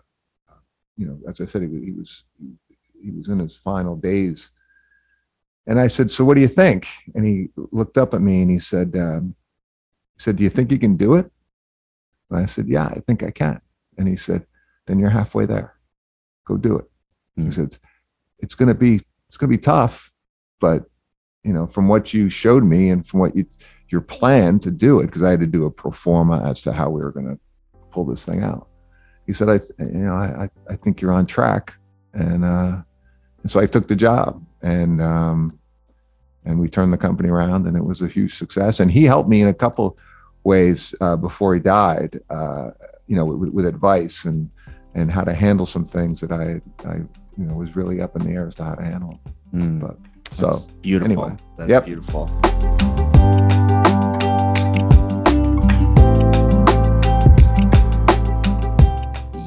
you 0.96 1.06
know, 1.06 1.18
as 1.28 1.40
I 1.40 1.46
said, 1.46 1.62
he 1.62 1.68
was 1.68 1.78
he 1.78 1.92
was 1.92 2.24
he 3.02 3.10
was 3.10 3.28
in 3.28 3.38
his 3.38 3.56
final 3.56 3.96
days. 3.96 4.50
And 5.66 5.78
I 5.78 5.88
said, 5.88 6.10
"So 6.10 6.24
what 6.24 6.34
do 6.34 6.40
you 6.40 6.48
think?" 6.48 6.86
And 7.14 7.24
he 7.24 7.50
looked 7.56 7.98
up 7.98 8.14
at 8.14 8.22
me 8.22 8.42
and 8.42 8.50
he 8.50 8.58
said, 8.58 8.96
um, 8.96 9.34
"He 10.16 10.22
said, 10.22 10.36
do 10.36 10.44
you 10.44 10.50
think 10.50 10.70
you 10.70 10.78
can 10.78 10.96
do 10.96 11.14
it?" 11.14 11.30
And 12.30 12.40
I 12.40 12.46
said, 12.46 12.68
"Yeah, 12.68 12.86
I 12.86 13.00
think 13.00 13.22
I 13.22 13.30
can." 13.30 13.60
And 13.98 14.08
he 14.08 14.16
said, 14.16 14.46
"Then 14.86 14.98
you're 14.98 15.10
halfway 15.10 15.46
there. 15.46 15.74
Go 16.46 16.56
do 16.56 16.78
it." 16.78 16.90
He 17.36 17.50
said, 17.50 17.78
"It's 18.38 18.54
going 18.54 18.68
to 18.68 18.74
be 18.74 19.00
it's 19.28 19.36
going 19.36 19.50
to 19.50 19.56
be 19.56 19.62
tough, 19.62 20.10
but 20.60 20.84
you 21.44 21.52
know, 21.52 21.66
from 21.66 21.88
what 21.88 22.12
you 22.12 22.28
showed 22.30 22.64
me 22.64 22.90
and 22.90 23.06
from 23.06 23.20
what 23.20 23.34
you 23.36 23.46
your 23.88 24.00
plan 24.00 24.58
to 24.60 24.70
do 24.70 25.00
it, 25.00 25.06
because 25.06 25.22
I 25.22 25.30
had 25.30 25.40
to 25.40 25.46
do 25.46 25.64
a 25.64 25.70
pro 25.70 25.90
forma 25.90 26.42
as 26.44 26.62
to 26.62 26.72
how 26.72 26.90
we 26.90 27.00
were 27.00 27.12
going 27.12 27.26
to 27.26 27.38
pull 27.90 28.04
this 28.04 28.24
thing 28.24 28.42
out." 28.42 28.66
he 29.26 29.32
said, 29.34 29.48
I, 29.48 29.60
you 29.78 29.86
know, 30.06 30.14
I, 30.14 30.44
I- 30.44 30.72
I 30.72 30.76
think 30.76 31.00
you're 31.00 31.12
on 31.12 31.24
track. 31.24 31.74
And, 32.14 32.44
uh, 32.44 32.82
and 33.42 33.50
so 33.50 33.60
I 33.60 33.66
took 33.66 33.86
the 33.86 33.94
job 33.94 34.44
and, 34.60 35.00
um, 35.00 35.56
and 36.44 36.58
we 36.58 36.68
turned 36.68 36.92
the 36.92 36.96
company 36.98 37.28
around 37.28 37.68
and 37.68 37.76
it 37.76 37.84
was 37.84 38.02
a 38.02 38.08
huge 38.08 38.34
success. 38.34 38.80
And 38.80 38.90
he 38.90 39.04
helped 39.04 39.28
me 39.28 39.40
in 39.40 39.46
a 39.46 39.54
couple 39.54 39.96
ways, 40.42 40.96
uh, 41.00 41.14
before 41.16 41.54
he 41.54 41.60
died, 41.60 42.18
uh, 42.28 42.70
you 43.06 43.14
know, 43.14 43.24
with, 43.24 43.50
with 43.50 43.66
advice 43.66 44.24
and, 44.24 44.50
and 44.94 45.12
how 45.12 45.22
to 45.22 45.32
handle 45.32 45.66
some 45.66 45.86
things 45.86 46.20
that 46.22 46.32
I, 46.32 46.60
I, 46.88 47.02
you 47.40 47.46
know, 47.46 47.54
was 47.54 47.74
really 47.74 48.02
up 48.02 48.14
in 48.16 48.22
the 48.22 48.30
air 48.30 48.46
as 48.46 48.54
to 48.56 48.64
how 48.64 48.74
to 48.74 48.84
handle. 48.84 49.18
Mm, 49.54 49.80
But 49.80 49.96
so 50.32 50.46
that's 50.46 50.68
beautiful. 50.68 51.24
anyway. 51.24 51.36
That's 51.56 51.70
Yep. 51.70 51.84
beautiful. 51.86 52.30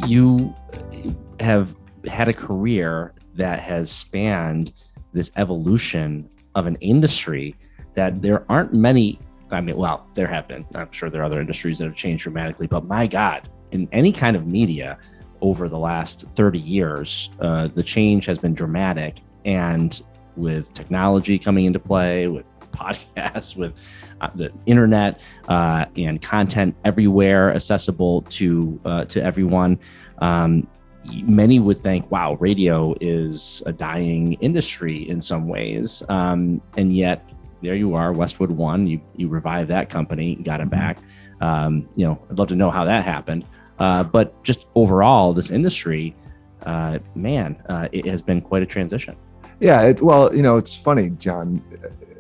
You 0.08 0.54
have 1.40 1.76
had 2.08 2.28
a 2.28 2.34
career 2.34 3.14
that 3.36 3.60
has 3.60 3.90
spanned 3.90 4.74
this 5.14 5.32
evolution 5.38 6.30
of 6.56 6.66
an 6.68 6.76
industry 6.82 7.56
that 7.96 8.22
there 8.22 8.44
aren't 8.50 8.74
many. 8.74 9.20
I 9.50 9.62
mean, 9.62 9.78
well, 9.78 10.06
there 10.16 10.28
have 10.28 10.48
been. 10.48 10.66
I'm 10.76 10.92
sure 10.92 11.10
there 11.10 11.22
are 11.22 11.26
other 11.26 11.40
industries 11.40 11.78
that 11.80 11.86
have 11.86 11.96
changed 11.96 12.24
dramatically, 12.24 12.68
but 12.68 12.86
my 12.86 13.08
God, 13.08 13.50
in 13.72 13.88
any 13.92 14.12
kind 14.12 14.36
of 14.36 14.46
media 14.46 14.98
over 15.44 15.68
the 15.68 15.78
last 15.78 16.22
30 16.30 16.58
years, 16.58 17.30
uh, 17.42 17.68
the 17.68 17.84
change 17.84 18.26
has 18.26 18.40
been 18.40 18.56
dramatic. 18.56 19.20
And 19.46 20.02
with 20.36 20.72
technology 20.74 21.38
coming 21.38 21.66
into 21.66 21.80
play, 21.80 22.28
with 22.28 22.46
podcasts, 22.74 23.56
with 23.56 23.74
uh, 24.22 24.30
the 24.34 24.52
internet 24.66 25.20
uh, 25.48 25.86
and 25.96 26.22
content 26.22 26.76
everywhere 26.86 27.54
accessible 27.54 28.24
to 28.24 28.80
uh, 28.86 29.06
to 29.06 29.24
everyone. 29.24 29.78
Um, 30.20 30.68
many 31.06 31.60
would 31.60 31.78
think, 31.78 32.10
"Wow, 32.10 32.34
radio 32.40 32.96
is 33.00 33.62
a 33.68 33.72
dying 33.72 34.34
industry 34.42 35.08
in 35.08 35.22
some 35.22 35.48
ways," 35.48 36.02
um, 36.10 36.62
and 36.76 36.96
yet 36.96 37.30
there 37.62 37.76
you 37.76 37.94
are, 37.94 38.12
Westwood 38.12 38.50
One. 38.50 38.88
You 38.88 39.00
you 39.16 39.28
revived 39.28 39.70
that 39.70 39.90
company, 39.90 40.36
got 40.36 40.60
it 40.60 40.72
back. 40.72 40.98
Um, 41.42 41.88
you 41.96 42.08
know, 42.08 42.20
I'd 42.32 42.40
love 42.40 42.48
to 42.48 42.56
know 42.56 42.72
how 42.72 42.86
that 42.86 43.04
happened. 43.04 43.46
Uh, 43.84 44.02
but 44.02 44.28
just 44.44 44.68
overall, 44.76 45.34
this 45.34 45.52
industry, 45.52 46.16
uh, 46.66 46.98
man, 47.16 47.50
uh, 47.68 47.90
it 47.92 48.06
has 48.06 48.22
been 48.22 48.40
quite 48.40 48.64
a 48.64 48.66
transition. 48.66 49.14
Yeah, 49.60 49.82
it, 49.90 50.02
well, 50.02 50.34
you 50.34 50.42
know, 50.42 50.56
it's 50.62 50.74
funny, 50.74 51.10
John. 51.26 51.62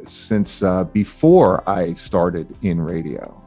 Since 0.05 0.61
uh, 0.61 0.83
before 0.83 1.51
I 1.69 1.93
started 1.93 2.53
in 2.63 2.81
radio, 2.81 3.41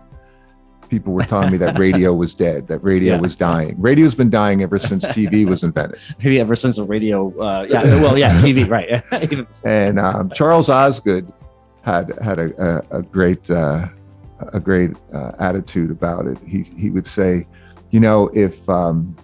people 0.88 1.12
were 1.12 1.24
telling 1.24 1.52
me 1.52 1.58
that 1.58 1.78
radio 1.78 2.14
was 2.14 2.34
dead, 2.34 2.66
that 2.68 2.78
radio 2.82 3.14
Yeah. 3.14 3.20
was 3.20 3.36
dying. 3.36 3.74
Radio's 3.78 4.14
been 4.14 4.30
dying 4.30 4.62
ever 4.62 4.78
since 4.78 5.04
TV 5.04 5.44
was 5.44 5.62
invented. 5.62 5.98
Maybe 6.24 6.40
ever 6.40 6.56
since 6.56 6.76
the 6.76 6.84
radio, 6.84 7.16
uh, 7.38 7.66
yeah, 7.68 7.82
well, 8.00 8.16
yeah, 8.16 8.32
TV, 8.40 8.66
right? 8.76 8.90
And 9.64 9.98
um, 9.98 10.30
Charles 10.30 10.70
Osgood 10.70 11.30
had 11.82 12.06
had 12.22 12.38
a, 12.38 12.48
a, 12.92 12.98
a 13.00 13.02
great 13.02 13.50
uh, 13.50 13.88
a 14.54 14.60
great 14.60 14.92
uh, 15.12 15.32
attitude 15.38 15.90
about 15.90 16.26
it. 16.26 16.38
He 16.46 16.62
he 16.62 16.88
would 16.88 17.06
say, 17.06 17.46
you 17.90 18.00
know, 18.00 18.28
if 18.34 18.68
um, 18.68 19.16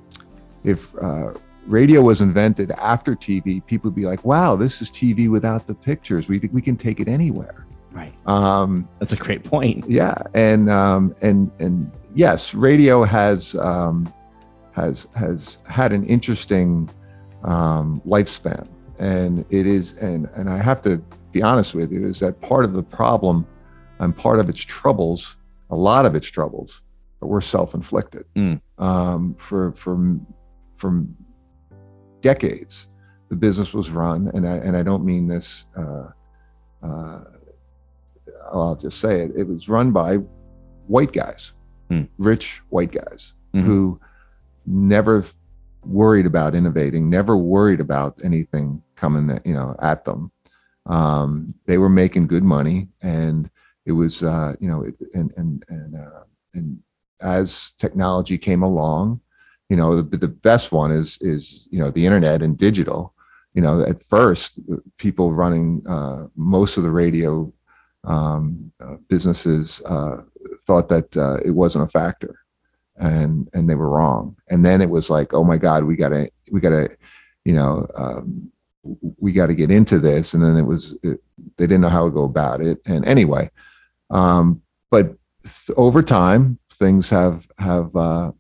if 0.65 0.95
uh, 1.01 1.33
radio 1.67 2.03
was 2.03 2.21
invented 2.21 2.71
after 2.73 3.15
TV, 3.15 3.65
people 3.67 3.91
would 3.91 3.97
be 3.97 4.07
like, 4.07 4.25
wow, 4.25 4.57
this 4.57 4.83
is 4.83 4.91
TV 4.91 5.29
without 5.29 5.67
the 5.67 5.75
pictures. 5.75 6.29
We 6.29 6.39
we 6.53 6.63
can 6.63 6.77
take 6.77 7.01
it 7.01 7.09
anywhere. 7.09 7.67
right. 7.93 8.15
Um, 8.27 8.89
That's 8.99 9.13
a 9.13 9.17
great 9.17 9.45
point. 9.45 9.89
yeah, 9.89 10.15
and 10.35 10.71
um, 10.71 11.15
and 11.23 11.51
and 11.61 11.91
yes, 12.15 12.55
radio 12.55 13.05
has 13.05 13.55
um, 13.57 14.13
has 14.73 15.09
has 15.15 15.59
had 15.69 15.93
an 15.93 16.05
interesting 16.07 16.89
um, 17.45 18.01
lifespan, 18.07 18.69
and 18.99 19.45
it 19.51 19.67
is, 19.67 19.95
and 19.99 20.29
and 20.37 20.49
I 20.49 20.59
have 20.59 20.83
to 20.83 21.03
be 21.33 21.43
honest 21.43 21.75
with 21.75 21.93
you, 21.93 22.07
is 22.07 22.21
that 22.21 22.41
part 22.41 22.65
of 22.65 22.75
the 22.75 22.83
problem 22.83 23.47
and 23.99 24.17
part 24.17 24.39
of 24.39 24.49
its 24.49 24.61
troubles, 24.61 25.37
a 25.71 25.77
lot 25.77 26.05
of 26.05 26.15
its 26.15 26.29
troubles, 26.29 26.82
were 27.27 27.41
self-inflicted. 27.41 28.25
Mm. 28.37 28.61
Um, 28.79 29.35
for 29.35 29.73
for 29.73 30.19
for 30.77 31.05
decades, 32.21 32.89
the 33.29 33.37
business 33.37 33.73
was 33.73 33.91
run, 33.91 34.31
and 34.35 34.47
I 34.49 34.57
and 34.57 34.77
I 34.77 34.83
don't 34.83 35.05
mean 35.05 35.27
this. 35.29 35.67
Uh, 35.77 36.09
uh, 36.83 37.25
I'll 38.53 38.77
just 38.77 39.01
say 39.01 39.23
it. 39.23 39.33
It 39.37 39.45
was 39.49 39.69
run 39.69 39.93
by 39.93 40.17
white 40.87 41.13
guys, 41.13 41.53
Hmm. 41.89 42.03
rich 42.19 42.61
white 42.71 42.93
guys 42.93 43.35
Mhm. 43.55 43.63
who 43.63 44.01
never 44.67 45.25
worried 45.85 46.27
about 46.27 46.55
innovating, 46.55 47.09
never 47.11 47.37
worried 47.37 47.81
about 47.81 48.21
anything 48.25 48.83
coming, 48.95 49.27
that, 49.27 49.45
you 49.45 49.55
know, 49.55 49.75
at 49.81 50.05
them. 50.05 50.31
Um, 50.87 51.55
they 51.67 51.79
were 51.79 51.89
making 51.89 52.27
good 52.27 52.45
money, 52.45 52.89
and 53.01 53.49
it 53.87 53.93
was, 53.93 54.23
uh, 54.23 54.55
you 54.61 54.69
know, 54.69 54.83
it, 54.83 54.95
and 55.15 55.33
and 55.37 55.65
and 55.69 55.97
uh, 55.97 56.23
and 56.55 56.79
as 57.23 57.73
technology 57.79 58.39
came 58.39 58.63
along, 58.63 59.21
you 59.69 59.77
know, 59.77 60.01
the, 60.01 60.17
the 60.17 60.29
best 60.29 60.73
one 60.73 60.91
is 60.91 61.19
is 61.21 61.69
you 61.71 61.79
know 61.79 61.91
the 61.91 62.05
internet 62.05 62.43
and 62.43 62.59
digital. 62.59 63.15
You 63.55 63.63
know, 63.63 63.83
at 63.83 64.03
first, 64.03 64.61
people 64.97 65.33
running 65.33 65.83
uh, 65.89 66.27
most 66.37 66.77
of 66.77 66.85
the 66.85 66.91
radio 66.91 67.53
um, 68.05 68.73
uh, 68.81 68.97
businesses 69.09 69.81
uh, 69.87 70.23
thought 70.63 70.89
that 70.89 71.17
uh, 71.17 71.37
it 71.45 71.51
wasn't 71.51 71.85
a 71.85 71.89
factor, 71.89 72.41
and 72.97 73.49
and 73.55 73.69
they 73.69 73.75
were 73.75 73.89
wrong. 73.89 74.37
And 74.51 74.65
then 74.65 74.81
it 74.81 74.91
was 74.91 75.11
like, 75.11 75.35
oh 75.35 75.45
my 75.45 75.57
God, 75.57 75.85
we 75.85 75.97
gotta 75.97 76.31
we 76.51 76.61
gotta, 76.61 76.97
you 77.45 77.55
know, 77.55 77.87
um, 77.97 78.53
we 79.19 79.33
got 79.33 79.47
to 79.47 79.55
get 79.55 79.71
into 79.71 79.99
this. 79.99 80.35
And 80.35 80.45
then 80.45 80.57
it 80.57 80.67
was 80.67 80.97
it, 81.03 81.21
they 81.57 81.67
didn't 81.67 81.83
know 81.83 81.89
how 81.89 82.05
to 82.05 82.11
go 82.11 82.25
about 82.25 82.61
it. 82.61 82.79
And 82.87 83.05
anyway, 83.05 83.51
um, 84.11 84.63
but 84.91 85.15
th- 85.43 85.77
over 85.77 86.03
time, 86.03 86.59
things 86.83 87.09
have 87.09 87.47
have 87.59 87.95
uh, 87.95 88.33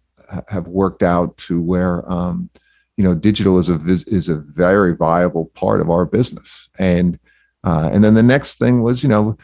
have 0.48 0.66
worked 0.66 1.04
out 1.04 1.36
to 1.36 1.62
where 1.62 2.10
um, 2.10 2.50
you 2.96 3.04
know 3.04 3.14
digital 3.14 3.58
is 3.58 3.68
a 3.68 3.78
is 3.86 4.28
a 4.28 4.36
very 4.36 4.96
viable 4.96 5.46
part 5.54 5.80
of 5.80 5.90
our 5.90 6.04
business. 6.04 6.68
And 6.78 7.18
uh, 7.64 7.90
and 7.92 8.02
then 8.02 8.14
the 8.14 8.22
next 8.22 8.58
thing 8.58 8.82
was 8.82 9.02
you 9.02 9.08
know 9.08 9.36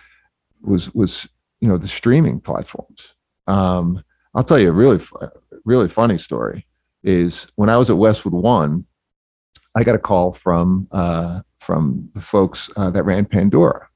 was 0.62 0.92
was 0.94 1.28
you 1.60 1.68
know 1.68 1.78
the 1.78 1.88
streaming 1.88 2.40
platforms. 2.40 3.14
Um, 3.46 4.02
I'll 4.34 4.44
tell 4.44 4.58
you 4.58 4.70
a 4.70 4.72
really 4.72 5.00
really 5.64 5.88
funny 5.88 6.18
story 6.18 6.66
is 7.04 7.46
when 7.54 7.70
I 7.70 7.76
was 7.76 7.90
at 7.90 7.96
Westwood 7.96 8.34
One, 8.34 8.84
I 9.76 9.84
got 9.84 9.94
a 9.94 9.98
call 10.10 10.32
from 10.32 10.88
uh, 10.90 11.42
from 11.60 12.10
the 12.14 12.20
folks 12.20 12.68
uh, 12.76 12.90
that 12.90 13.04
ran 13.04 13.26
Pandora, 13.26 13.88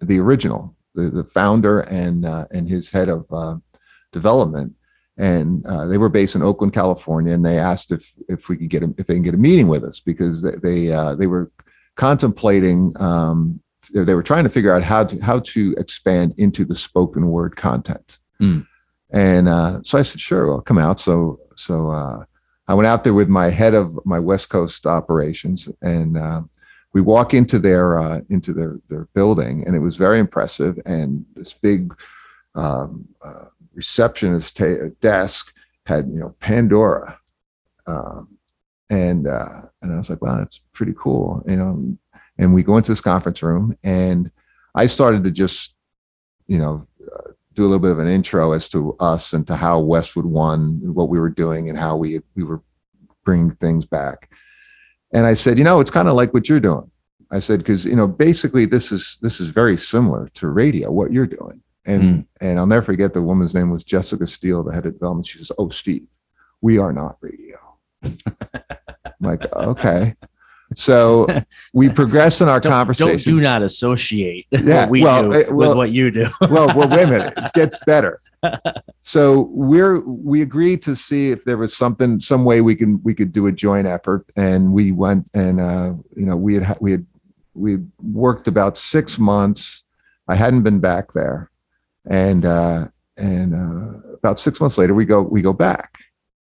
the 0.00 0.20
original, 0.20 0.76
the, 0.94 1.10
the 1.10 1.24
founder 1.24 1.80
and 1.80 2.24
uh, 2.24 2.46
and 2.52 2.68
his 2.68 2.90
head 2.90 3.08
of 3.08 3.26
uh, 3.32 3.56
development, 4.12 4.74
and 5.16 5.64
uh, 5.66 5.86
they 5.86 5.98
were 5.98 6.08
based 6.08 6.34
in 6.34 6.42
Oakland, 6.42 6.72
California, 6.72 7.32
and 7.32 7.44
they 7.44 7.58
asked 7.58 7.92
if 7.92 8.14
if 8.28 8.48
we 8.48 8.56
could 8.56 8.68
get 8.68 8.82
a, 8.82 8.94
if 8.98 9.06
they 9.06 9.14
can 9.14 9.22
get 9.22 9.34
a 9.34 9.38
meeting 9.38 9.68
with 9.68 9.84
us 9.84 10.00
because 10.00 10.42
they 10.42 10.56
they, 10.62 10.92
uh, 10.92 11.14
they 11.14 11.26
were 11.26 11.50
contemplating 11.96 12.92
um, 13.00 13.60
they, 13.92 14.04
they 14.04 14.14
were 14.14 14.22
trying 14.22 14.44
to 14.44 14.50
figure 14.50 14.74
out 14.74 14.82
how 14.82 15.04
to 15.04 15.18
how 15.20 15.40
to 15.40 15.74
expand 15.78 16.34
into 16.38 16.64
the 16.64 16.74
spoken 16.74 17.28
word 17.28 17.56
content. 17.56 18.18
Hmm. 18.38 18.60
And 19.10 19.48
uh, 19.48 19.80
so 19.82 19.98
I 19.98 20.02
said, 20.02 20.20
sure, 20.20 20.52
I'll 20.52 20.60
come 20.60 20.78
out. 20.78 21.00
So 21.00 21.40
so 21.54 21.90
uh, 21.90 22.24
I 22.68 22.74
went 22.74 22.86
out 22.86 23.04
there 23.04 23.14
with 23.14 23.28
my 23.28 23.50
head 23.50 23.74
of 23.74 23.98
my 24.04 24.18
West 24.18 24.48
Coast 24.48 24.86
operations, 24.86 25.68
and 25.80 26.18
uh, 26.18 26.42
we 26.92 27.00
walk 27.00 27.34
into 27.34 27.58
their 27.58 27.98
uh, 27.98 28.20
into 28.28 28.52
their 28.52 28.80
their 28.88 29.06
building, 29.14 29.66
and 29.66 29.76
it 29.76 29.80
was 29.80 29.96
very 29.96 30.18
impressive. 30.18 30.78
And 30.84 31.24
this 31.34 31.52
big 31.52 31.94
um, 32.54 33.06
uh, 33.24 33.46
receptionist 33.76 34.56
ta- 34.56 34.88
desk 35.00 35.52
had 35.84 36.08
you 36.08 36.18
know 36.18 36.34
Pandora, 36.40 37.18
um, 37.86 38.36
and 38.90 39.28
uh, 39.28 39.62
and 39.82 39.92
I 39.92 39.98
was 39.98 40.10
like, 40.10 40.22
wow, 40.22 40.38
that's 40.38 40.60
pretty 40.72 40.94
cool, 40.98 41.44
you 41.46 41.56
know. 41.56 41.96
And 42.38 42.52
we 42.52 42.62
go 42.62 42.76
into 42.76 42.92
this 42.92 43.00
conference 43.00 43.42
room, 43.42 43.76
and 43.84 44.30
I 44.74 44.86
started 44.86 45.22
to 45.24 45.30
just 45.30 45.74
you 46.48 46.58
know 46.58 46.86
uh, 47.00 47.30
do 47.54 47.62
a 47.62 47.68
little 47.68 47.78
bit 47.78 47.92
of 47.92 47.98
an 47.98 48.08
intro 48.08 48.52
as 48.52 48.68
to 48.70 48.96
us 48.98 49.32
and 49.32 49.46
to 49.46 49.54
how 49.54 49.78
Westwood 49.78 50.26
One, 50.26 50.80
what 50.94 51.08
we 51.08 51.20
were 51.20 51.30
doing, 51.30 51.68
and 51.68 51.78
how 51.78 51.96
we 51.96 52.20
we 52.34 52.42
were 52.42 52.62
bringing 53.24 53.50
things 53.50 53.84
back. 53.84 54.30
And 55.12 55.24
I 55.26 55.34
said, 55.34 55.58
you 55.58 55.64
know, 55.64 55.80
it's 55.80 55.90
kind 55.90 56.08
of 56.08 56.14
like 56.14 56.34
what 56.34 56.48
you're 56.48 56.60
doing. 56.60 56.90
I 57.30 57.38
said 57.38 57.58
because 57.58 57.84
you 57.84 57.96
know 57.96 58.06
basically 58.06 58.66
this 58.66 58.92
is 58.92 59.18
this 59.20 59.40
is 59.40 59.48
very 59.48 59.76
similar 59.76 60.28
to 60.34 60.48
radio 60.48 60.90
what 60.90 61.12
you're 61.12 61.26
doing. 61.26 61.62
And 61.86 62.26
and 62.40 62.58
I'll 62.58 62.66
never 62.66 62.82
forget 62.82 63.14
the 63.14 63.22
woman's 63.22 63.54
name 63.54 63.70
was 63.70 63.84
Jessica 63.84 64.26
Steele, 64.26 64.62
the 64.62 64.72
head 64.72 64.86
of 64.86 64.94
development. 64.94 65.26
She 65.26 65.38
says, 65.38 65.52
"Oh, 65.58 65.68
Steve, 65.68 66.06
we 66.60 66.78
are 66.78 66.92
not 66.92 67.16
radio." 67.20 67.56
I'm 68.02 68.18
like, 69.20 69.50
okay. 69.54 70.14
So 70.74 71.26
we 71.72 71.88
progress 72.00 72.40
in 72.40 72.48
our 72.48 72.58
Don't, 72.58 72.70
don't 72.72 72.78
conversation. 72.78 73.36
do 73.36 73.40
not 73.40 73.62
associate 73.62 74.46
Yeah, 74.50 74.82
what 74.82 74.90
we 74.90 75.02
well, 75.02 75.22
do 75.22 75.32
uh, 75.32 75.44
well- 75.54 75.68
with 75.70 75.76
what 75.76 75.90
you 75.92 76.10
do. 76.10 76.26
well, 76.40 76.66
well, 76.76 76.88
wait 76.88 77.04
a 77.04 77.06
minute. 77.06 77.34
It 77.36 77.52
gets 77.54 77.78
better. 77.86 78.18
so 79.00 79.48
we're 79.52 80.00
we 80.00 80.42
agreed 80.42 80.82
to 80.82 80.94
see 80.96 81.30
if 81.30 81.44
there 81.44 81.56
was 81.56 81.76
something 81.76 82.18
some 82.20 82.44
way 82.44 82.60
we 82.60 82.74
can 82.74 83.00
we 83.02 83.14
could 83.14 83.32
do 83.32 83.46
a 83.46 83.52
joint 83.52 83.86
effort 83.86 84.24
and 84.36 84.72
we 84.72 84.92
went 84.92 85.28
and 85.34 85.60
uh 85.60 85.92
you 86.16 86.26
know 86.26 86.36
we 86.36 86.54
had 86.56 86.76
we 86.80 86.92
had 86.92 87.06
we 87.54 87.78
worked 88.02 88.46
about 88.46 88.76
six 88.78 89.18
months 89.18 89.82
i 90.28 90.34
hadn't 90.36 90.62
been 90.62 90.78
back 90.78 91.12
there 91.12 91.50
and 92.08 92.44
uh 92.44 92.86
and 93.16 93.54
uh 93.54 93.98
about 94.14 94.38
six 94.38 94.60
months 94.60 94.78
later 94.78 94.94
we 94.94 95.04
go 95.04 95.22
we 95.22 95.42
go 95.42 95.52
back. 95.52 95.92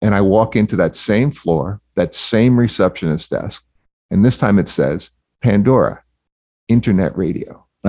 And 0.02 0.14
i 0.14 0.20
walk 0.20 0.56
into 0.56 0.76
that 0.76 0.94
same 0.94 1.30
floor 1.30 1.80
that 1.94 2.14
same 2.14 2.58
receptionist 2.58 3.30
desk 3.30 3.64
and 4.10 4.24
this 4.24 4.36
time 4.36 4.58
it 4.58 4.68
says 4.68 5.10
pandora 5.42 6.02
internet 6.68 7.16
radio. 7.16 7.66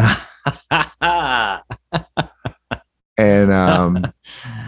And 3.18 3.52
um 3.52 4.14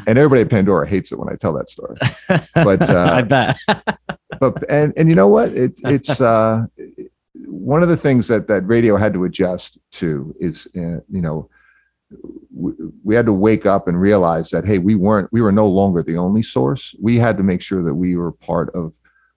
and 0.08 0.18
everybody 0.18 0.42
at 0.42 0.50
pandora 0.50 0.88
hates 0.88 1.12
it 1.12 1.20
when 1.20 1.30
i 1.30 1.36
tell 1.36 1.54
that 1.54 1.70
story. 1.70 1.98
But 2.56 2.90
uh, 2.90 3.12
I 3.14 3.22
bet. 3.22 3.60
but 4.40 4.68
and 4.70 4.92
and 4.98 5.08
you 5.08 5.14
know 5.14 5.28
what? 5.28 5.54
It, 5.54 5.80
it's 5.84 6.20
uh 6.20 6.66
one 7.46 7.84
of 7.84 7.90
the 7.90 7.98
things 7.98 8.28
that 8.28 8.48
that 8.48 8.66
radio 8.68 8.98
had 8.98 9.14
to 9.14 9.24
adjust 9.24 9.78
to 9.92 10.36
is 10.40 10.68
uh, 10.76 11.02
you 11.10 11.22
know 11.22 11.48
we, 13.04 13.16
had 13.16 13.26
to 13.26 13.34
wake 13.34 13.66
up 13.66 13.88
and 13.88 14.00
realize 14.00 14.50
that 14.50 14.66
hey 14.66 14.78
we 14.78 14.96
weren't 14.96 15.32
we 15.32 15.42
were 15.42 15.52
no 15.52 15.68
longer 15.68 16.04
the 16.04 16.18
only 16.18 16.44
source 16.44 16.96
we 17.02 17.18
had 17.18 17.38
to 17.38 17.44
make 17.44 17.62
sure 17.62 17.84
that 17.84 17.94
we 17.94 18.16
were 18.16 18.32
part 18.32 18.74
of 18.76 18.94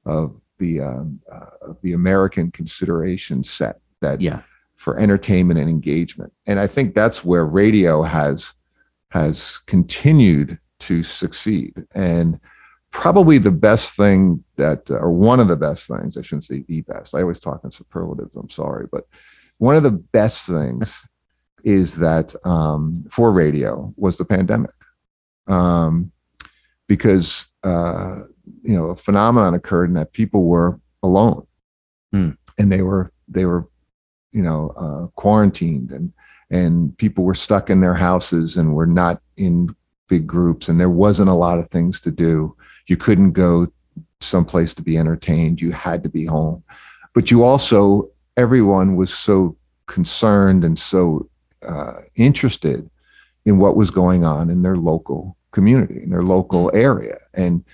of 0.07 0.41
the 0.59 0.81
um, 0.81 1.21
uh, 1.31 1.69
of 1.69 1.77
the 1.83 1.93
american 1.93 2.51
consideration 2.51 3.43
set 3.45 3.79
that 4.03 4.21
yeah. 4.21 4.43
for 4.77 4.99
entertainment 4.99 5.59
and 5.59 5.71
engagement. 5.71 6.31
And 6.47 6.61
I 6.61 6.67
think 6.67 6.95
that's 6.95 7.25
where 7.25 7.47
radio 7.47 8.03
has 8.03 8.53
has 9.09 9.59
continued 9.67 10.59
to 10.81 11.03
succeed. 11.03 11.75
And 11.95 12.39
probably 12.91 13.39
the 13.39 13.51
best 13.51 13.97
thing 13.97 14.43
that, 14.57 14.91
or 14.91 15.13
one 15.13 15.39
of 15.39 15.49
the 15.49 15.57
best 15.57 15.87
things, 15.87 16.17
I 16.17 16.23
shouldn't 16.23 16.45
say 16.45 16.65
the 16.67 16.81
best. 16.83 17.15
I 17.15 17.21
always 17.21 17.41
talk 17.41 17.63
in 17.65 17.71
superlatives. 17.71 18.35
I'm 18.35 18.51
sorry, 18.51 18.87
but 18.91 19.07
one 19.59 19.77
of 19.77 19.83
the 19.83 19.93
best 19.93 20.47
things 20.47 21.07
is 21.65 21.97
that 21.97 22.35
um, 22.45 22.95
for 23.11 23.33
radio 23.33 23.93
was 23.97 24.17
the 24.17 24.25
pandemic, 24.25 24.71
um, 25.47 26.13
because 26.89 27.47
uh, 27.65 28.21
you 28.63 28.75
know 28.75 28.87
a 28.87 28.97
phenomenon 28.97 29.55
occurred 29.55 29.91
in 29.91 29.95
that 29.95 30.13
people 30.13 30.45
were 30.45 30.81
alone, 31.03 31.47
Hmm. 32.13 32.31
and 32.59 32.71
they 32.71 32.83
were 32.83 33.11
they 33.29 33.47
were 33.47 33.69
you 34.33 34.43
know 34.43 34.73
uh, 34.77 35.07
quarantined 35.17 35.91
and 35.91 36.13
and 36.51 36.97
people 36.99 37.25
were 37.25 37.35
stuck 37.35 37.71
in 37.71 37.81
their 37.81 37.95
houses 37.95 38.57
and 38.57 38.75
were 38.75 38.87
not 38.87 39.23
in 39.39 39.75
big 40.09 40.27
groups. 40.27 40.69
And 40.69 40.79
there 40.79 40.91
wasn't 40.91 41.31
a 41.31 41.35
lot 41.35 41.59
of 41.59 41.71
things 41.71 41.99
to 42.03 42.11
do. 42.11 42.55
You 42.87 42.99
couldn't 42.99 43.33
go 43.33 43.73
someplace 44.21 44.75
to 44.75 44.83
be 44.83 44.99
entertained. 44.99 45.63
You 45.63 45.73
had 45.73 46.03
to 46.03 46.11
be 46.11 46.27
home. 46.27 46.63
But 47.15 47.31
you 47.31 47.43
also 47.43 48.11
everyone 48.37 48.97
was 48.97 49.13
so 49.13 49.57
concerned 49.87 50.65
and 50.65 50.79
so 50.79 51.29
uh, 51.69 52.01
interested 52.17 52.89
in 53.45 53.59
what 53.59 53.77
was 53.77 53.91
going 53.91 54.25
on 54.25 54.51
in 54.51 54.63
their 54.63 54.77
local 54.77 55.37
community 55.53 56.03
in 56.03 56.11
their 56.11 56.23
local 56.23 56.71
area 56.75 57.19
and 57.35 57.65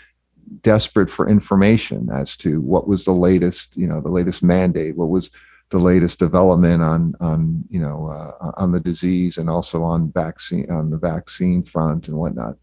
desperate 0.62 1.10
for 1.10 1.28
information 1.28 2.08
as 2.12 2.36
to 2.36 2.60
what 2.60 2.88
was 2.88 3.04
the 3.04 3.12
latest 3.12 3.76
you 3.76 3.86
know 3.86 4.00
the 4.00 4.08
latest 4.08 4.42
mandate 4.42 4.96
what 4.96 5.08
was 5.10 5.30
the 5.70 5.78
latest 5.78 6.18
development 6.18 6.82
on 6.82 7.14
on 7.20 7.62
you 7.68 7.78
know 7.78 8.08
uh, 8.08 8.52
on 8.56 8.72
the 8.72 8.80
disease 8.80 9.36
and 9.38 9.50
also 9.50 9.82
on 9.82 10.10
vaccine 10.12 10.68
on 10.70 10.90
the 10.90 10.96
vaccine 10.98 11.62
front 11.62 12.08
and 12.08 12.16
whatnot. 12.16 12.56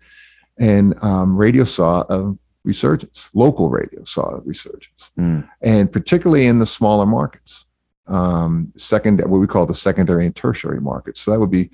And 0.58 0.96
um, 1.04 1.36
radio 1.38 1.66
saw 1.66 2.04
a 2.10 2.36
resurgence. 2.64 3.30
Local 3.34 3.70
radio 3.70 4.04
saw 4.06 4.36
a 4.38 4.40
resurgence, 4.40 5.12
Mm. 5.20 5.48
and 5.62 5.92
particularly 5.92 6.48
in 6.48 6.60
the 6.60 6.66
smaller 6.66 7.06
markets, 7.06 7.65
um, 8.08 8.72
second 8.78 9.22
what 9.22 9.40
we 9.40 9.48
call 9.48 9.66
the 9.66 9.76
secondary 9.76 10.26
and 10.26 10.36
tertiary 10.36 10.82
markets. 10.82 11.22
So 11.22 11.32
that 11.32 11.40
would 11.40 11.52
be 11.52 11.72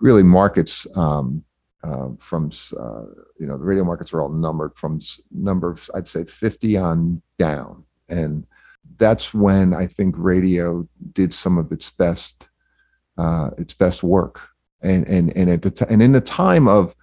really 0.00 0.22
markets 0.22 0.86
um, 0.96 1.44
uh, 1.82 2.08
from 2.18 2.50
uh, 2.78 3.04
you 3.38 3.46
know 3.46 3.58
the 3.58 3.64
radio 3.64 3.84
markets 3.84 4.12
are 4.12 4.22
all 4.22 4.30
numbered 4.30 4.74
from 4.76 5.00
numbers 5.30 5.90
I'd 5.94 6.08
say 6.08 6.24
50 6.24 6.76
on 6.76 7.22
down 7.38 7.84
and 8.08 8.46
that's 8.98 9.34
when 9.34 9.74
I 9.74 9.86
think 9.86 10.14
radio 10.18 10.86
did 11.12 11.32
some 11.32 11.58
of 11.58 11.72
its 11.72 11.90
best, 11.90 12.48
uh, 13.18 13.50
its 13.58 13.74
best 13.74 14.02
work. 14.02 14.40
And 14.82 15.08
and 15.08 15.34
and 15.36 15.48
at 15.48 15.62
the 15.62 15.70
t- 15.70 15.86
and 15.88 16.02
in 16.02 16.12
the 16.12 16.20
time 16.20 16.68
of 16.68 16.94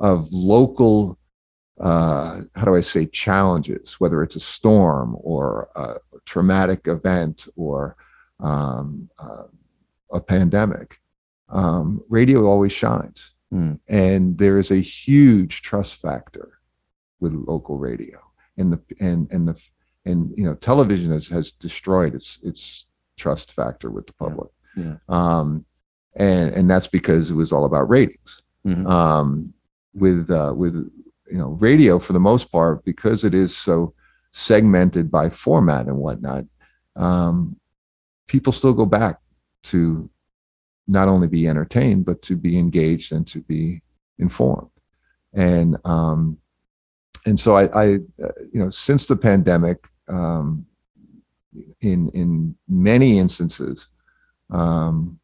of 0.00 0.28
local, 0.32 1.18
uh, 1.80 2.40
how 2.56 2.64
do 2.64 2.74
I 2.74 2.80
say 2.80 3.06
challenges, 3.06 3.94
whether 4.00 4.22
it's 4.22 4.36
a 4.36 4.40
storm 4.40 5.16
or 5.20 5.68
a 5.76 5.96
traumatic 6.24 6.88
event 6.88 7.46
or 7.54 7.96
um, 8.40 9.08
uh, 9.18 9.44
a 10.12 10.20
pandemic, 10.20 11.00
um, 11.48 12.02
radio 12.08 12.46
always 12.46 12.72
shines. 12.72 13.34
Hmm. 13.50 13.74
And 13.88 14.36
there 14.38 14.58
is 14.58 14.70
a 14.70 14.76
huge 14.80 15.62
trust 15.62 15.96
factor 15.96 16.58
with 17.20 17.32
local 17.32 17.78
radio, 17.78 18.18
and 18.56 18.72
the 18.72 18.80
and 19.00 19.30
and 19.32 19.48
the 19.48 19.60
and 20.04 20.32
you 20.36 20.44
know 20.44 20.54
television 20.54 21.12
has 21.12 21.28
has 21.28 21.50
destroyed 21.52 22.14
its 22.14 22.38
its 22.42 22.86
trust 23.16 23.52
factor 23.52 23.90
with 23.90 24.06
the 24.06 24.12
public 24.12 24.50
Yeah. 24.76 24.94
um 25.08 25.64
and 26.14 26.54
and 26.54 26.70
that's 26.70 26.86
because 26.86 27.30
it 27.32 27.34
was 27.34 27.52
all 27.52 27.64
about 27.64 27.88
ratings 27.88 28.42
Mhm. 28.64 28.86
um 28.88 29.52
with 29.94 30.30
uh 30.30 30.52
with 30.56 30.74
you 30.74 31.38
know 31.38 31.48
radio 31.60 31.98
for 31.98 32.12
the 32.12 32.20
most 32.20 32.52
part 32.52 32.84
because 32.84 33.24
it 33.24 33.34
is 33.34 33.56
so 33.56 33.92
segmented 34.32 35.10
by 35.10 35.30
format 35.30 35.86
and 35.88 35.96
whatnot 35.96 36.44
um 36.94 37.57
people 38.28 38.52
still 38.52 38.72
go 38.72 38.86
back 38.86 39.18
to 39.64 40.08
not 40.86 41.08
only 41.08 41.26
be 41.26 41.48
entertained 41.48 42.04
but 42.04 42.22
to 42.22 42.36
be 42.36 42.58
engaged 42.58 43.12
and 43.12 43.26
to 43.26 43.40
be 43.42 43.82
informed. 44.18 44.70
And 45.32 45.76
um 45.84 46.38
and 47.26 47.38
so 47.38 47.56
I, 47.56 47.64
I 47.74 47.94
uh, 48.22 48.32
you 48.52 48.60
know, 48.60 48.70
since 48.70 49.06
the 49.06 49.16
pandemic, 49.16 49.86
um, 50.08 50.64
in 51.80 52.08
in 52.10 52.54
many 52.68 53.18
instances, 53.18 53.88
um, 54.50 55.18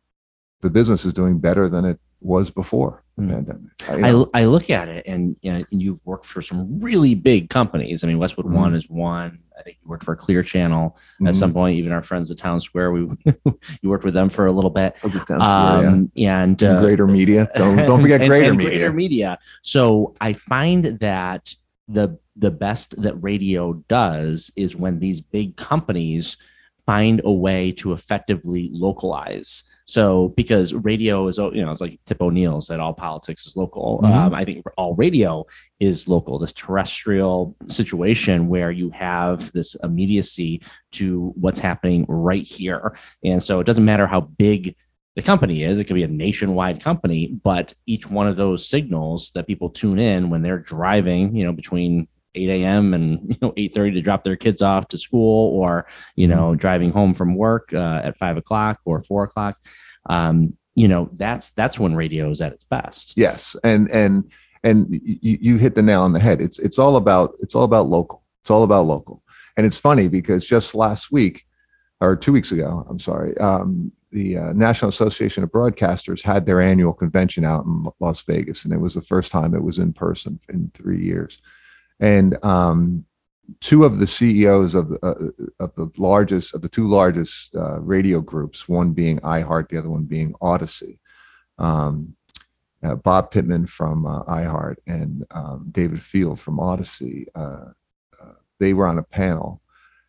the 0.60 0.70
business 0.70 1.04
is 1.04 1.14
doing 1.14 1.38
better 1.38 1.68
than 1.68 1.84
it 1.84 1.98
was 2.20 2.50
before 2.50 3.03
Mm. 3.18 3.70
I- 3.88 3.94
you 3.96 4.02
know, 4.02 4.30
I, 4.34 4.42
I 4.42 4.44
look 4.46 4.70
at 4.70 4.88
it 4.88 5.04
and 5.06 5.36
you 5.40 5.52
know 5.52 5.64
you've 5.70 6.00
worked 6.04 6.24
for 6.26 6.42
some 6.42 6.80
really 6.80 7.14
big 7.14 7.48
companies. 7.48 8.02
I 8.02 8.08
mean, 8.08 8.18
Westwood 8.18 8.46
Mhm. 8.46 8.52
One 8.54 8.74
is 8.74 8.88
one. 8.90 9.38
I 9.56 9.62
think 9.62 9.76
you 9.80 9.88
worked 9.88 10.02
for 10.04 10.16
Clear 10.16 10.42
Channel 10.42 10.96
at 11.20 11.26
mhm. 11.26 11.34
some 11.36 11.52
point. 11.52 11.76
Even 11.78 11.92
our 11.92 12.02
friends 12.02 12.28
at 12.32 12.38
Townsquare, 12.38 12.92
we 12.92 13.32
you 13.82 13.88
worked 13.88 14.04
with 14.04 14.14
them 14.14 14.30
for 14.30 14.46
a 14.46 14.52
little 14.52 14.70
bit. 14.70 14.96
Good 15.00 15.12
times, 15.12 15.28
yeah. 15.28 15.76
Um, 15.76 15.84
and 15.84 16.10
And 16.16 16.64
uh, 16.64 16.80
greater 16.80 17.06
media. 17.06 17.48
Don't 17.54 17.76
don't 17.76 18.00
forget 18.00 18.20
and- 18.22 18.28
greater 18.28 18.48
and 18.48 18.58
media. 18.58 18.78
Greater 18.78 18.92
media. 18.92 19.38
So 19.62 20.14
I 20.20 20.32
find 20.32 20.98
that 20.98 21.54
the 21.86 22.18
the 22.36 22.50
best 22.50 23.00
that 23.00 23.14
radio 23.22 23.74
does 23.88 24.50
is 24.56 24.74
when 24.74 24.98
these 24.98 25.20
big 25.20 25.54
companies 25.56 26.36
find 26.84 27.20
a 27.24 27.30
way 27.32 27.70
to 27.72 27.92
effectively 27.92 28.70
localize. 28.72 29.62
So 29.86 30.32
because 30.36 30.72
radio 30.72 31.28
is, 31.28 31.36
you 31.36 31.62
know, 31.62 31.70
it's 31.70 31.80
like 31.80 32.00
Tip 32.06 32.22
O'Neill 32.22 32.60
said, 32.60 32.80
all 32.80 32.94
politics 32.94 33.46
is 33.46 33.56
local. 33.56 34.00
Mhm. 34.02 34.14
Um, 34.14 34.34
I 34.34 34.44
think 34.44 34.64
all 34.76 34.94
radio 34.94 35.44
is 35.80 36.08
local. 36.08 36.38
This 36.38 36.52
terrestrial 36.52 37.54
situation 37.68 38.48
where 38.48 38.70
you 38.70 38.90
have 38.90 39.52
this 39.52 39.74
immediacy 39.82 40.62
to 40.92 41.32
what's 41.36 41.60
happening 41.60 42.06
right 42.08 42.46
here, 42.46 42.96
and 43.22 43.42
so 43.42 43.60
it 43.60 43.64
doesn't 43.64 43.84
matter 43.84 44.06
how 44.06 44.22
big 44.22 44.74
the 45.16 45.22
company 45.22 45.62
is. 45.62 45.78
It 45.78 45.84
could 45.84 45.94
be 45.94 46.02
a 46.02 46.08
nationwide 46.08 46.82
company, 46.82 47.28
but 47.44 47.72
each 47.86 48.10
one 48.10 48.26
of 48.26 48.36
those 48.36 48.66
signals 48.66 49.30
that 49.34 49.46
people 49.46 49.70
tune 49.70 49.98
in 49.98 50.30
when 50.30 50.42
they're 50.42 50.58
driving, 50.58 51.36
you 51.36 51.44
know, 51.44 51.52
between 51.52 52.08
8 52.34 52.48
a.m. 52.48 52.94
and 52.94 53.20
you 53.28 53.36
know 53.40 53.52
8:30 53.52 53.94
to 53.94 54.02
drop 54.02 54.24
their 54.24 54.36
kids 54.36 54.62
off 54.62 54.88
to 54.88 54.98
school, 54.98 55.58
or 55.58 55.86
you 56.16 56.28
know 56.28 56.54
driving 56.54 56.90
home 56.90 57.14
from 57.14 57.36
work 57.36 57.72
uh, 57.72 58.00
at 58.04 58.18
five 58.18 58.36
o'clock 58.36 58.80
or 58.84 59.00
four 59.00 59.24
o'clock. 59.24 59.58
Um, 60.06 60.56
you 60.74 60.88
know, 60.88 61.08
that's 61.12 61.50
that's 61.50 61.78
when 61.78 61.94
radio 61.94 62.30
is 62.30 62.40
at 62.40 62.52
its 62.52 62.64
best. 62.64 63.14
Yes, 63.16 63.56
and 63.62 63.90
and 63.90 64.30
and 64.64 64.88
you, 64.90 65.38
you 65.40 65.56
hit 65.56 65.74
the 65.74 65.82
nail 65.82 66.02
on 66.02 66.12
the 66.12 66.20
head. 66.20 66.40
It's 66.40 66.58
it's 66.58 66.78
all 66.78 66.96
about 66.96 67.34
it's 67.40 67.54
all 67.54 67.64
about 67.64 67.86
local. 67.86 68.22
It's 68.42 68.50
all 68.50 68.64
about 68.64 68.86
local. 68.86 69.22
And 69.56 69.64
it's 69.66 69.78
funny 69.78 70.08
because 70.08 70.44
just 70.44 70.74
last 70.74 71.12
week, 71.12 71.46
or 72.00 72.16
two 72.16 72.32
weeks 72.32 72.50
ago, 72.50 72.84
I'm 72.90 72.98
sorry, 72.98 73.36
um, 73.38 73.92
the 74.10 74.36
uh, 74.38 74.52
National 74.52 74.88
Association 74.88 75.42
of 75.42 75.50
Broadcasters 75.50 76.22
had 76.22 76.44
their 76.44 76.60
annual 76.60 76.92
convention 76.92 77.44
out 77.44 77.64
in 77.64 77.86
Las 78.00 78.22
Vegas, 78.22 78.64
and 78.64 78.72
it 78.72 78.80
was 78.80 78.94
the 78.94 79.02
first 79.02 79.30
time 79.30 79.54
it 79.54 79.62
was 79.62 79.78
in 79.78 79.92
person 79.92 80.38
in 80.48 80.70
three 80.74 81.02
years. 81.02 81.40
And 82.00 82.42
um, 82.44 83.04
two 83.60 83.84
of 83.84 83.98
the 83.98 84.06
CEOs 84.06 84.74
of 84.74 84.88
the 84.90 84.98
uh, 85.02 85.64
of 85.64 85.74
the 85.74 85.90
largest 85.96 86.54
of 86.54 86.62
the 86.62 86.68
two 86.68 86.88
largest 86.88 87.54
uh, 87.54 87.78
radio 87.80 88.20
groups, 88.20 88.68
one 88.68 88.92
being 88.92 89.18
iHeart, 89.20 89.68
the 89.68 89.78
other 89.78 89.90
one 89.90 90.04
being 90.04 90.32
Audacy. 90.34 90.98
Um, 91.58 92.16
uh, 92.82 92.94
Bob 92.96 93.30
Pittman 93.30 93.66
from 93.66 94.06
uh, 94.06 94.24
iHeart 94.24 94.76
and 94.86 95.24
um, 95.30 95.68
David 95.70 96.02
Field 96.02 96.38
from 96.38 96.58
Audacy. 96.58 97.26
Uh, 97.34 97.70
uh, 98.20 98.32
they 98.58 98.74
were 98.74 98.86
on 98.86 98.98
a 98.98 99.02
panel, 99.02 99.62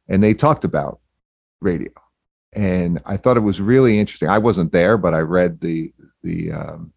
and 0.09 0.21
they 0.21 0.33
talked 0.33 0.65
about 0.65 0.99
radio, 1.61 1.91
and 2.53 3.01
I 3.05 3.15
thought 3.17 3.37
it 3.37 3.41
was 3.41 3.61
really 3.61 3.97
interesting. 3.97 4.27
I 4.27 4.39
wasn't 4.39 4.73
there, 4.73 4.97
but 4.97 5.13
I 5.13 5.19
read 5.19 5.61
the 5.61 5.93
the 6.21 6.51
um, 6.51 6.91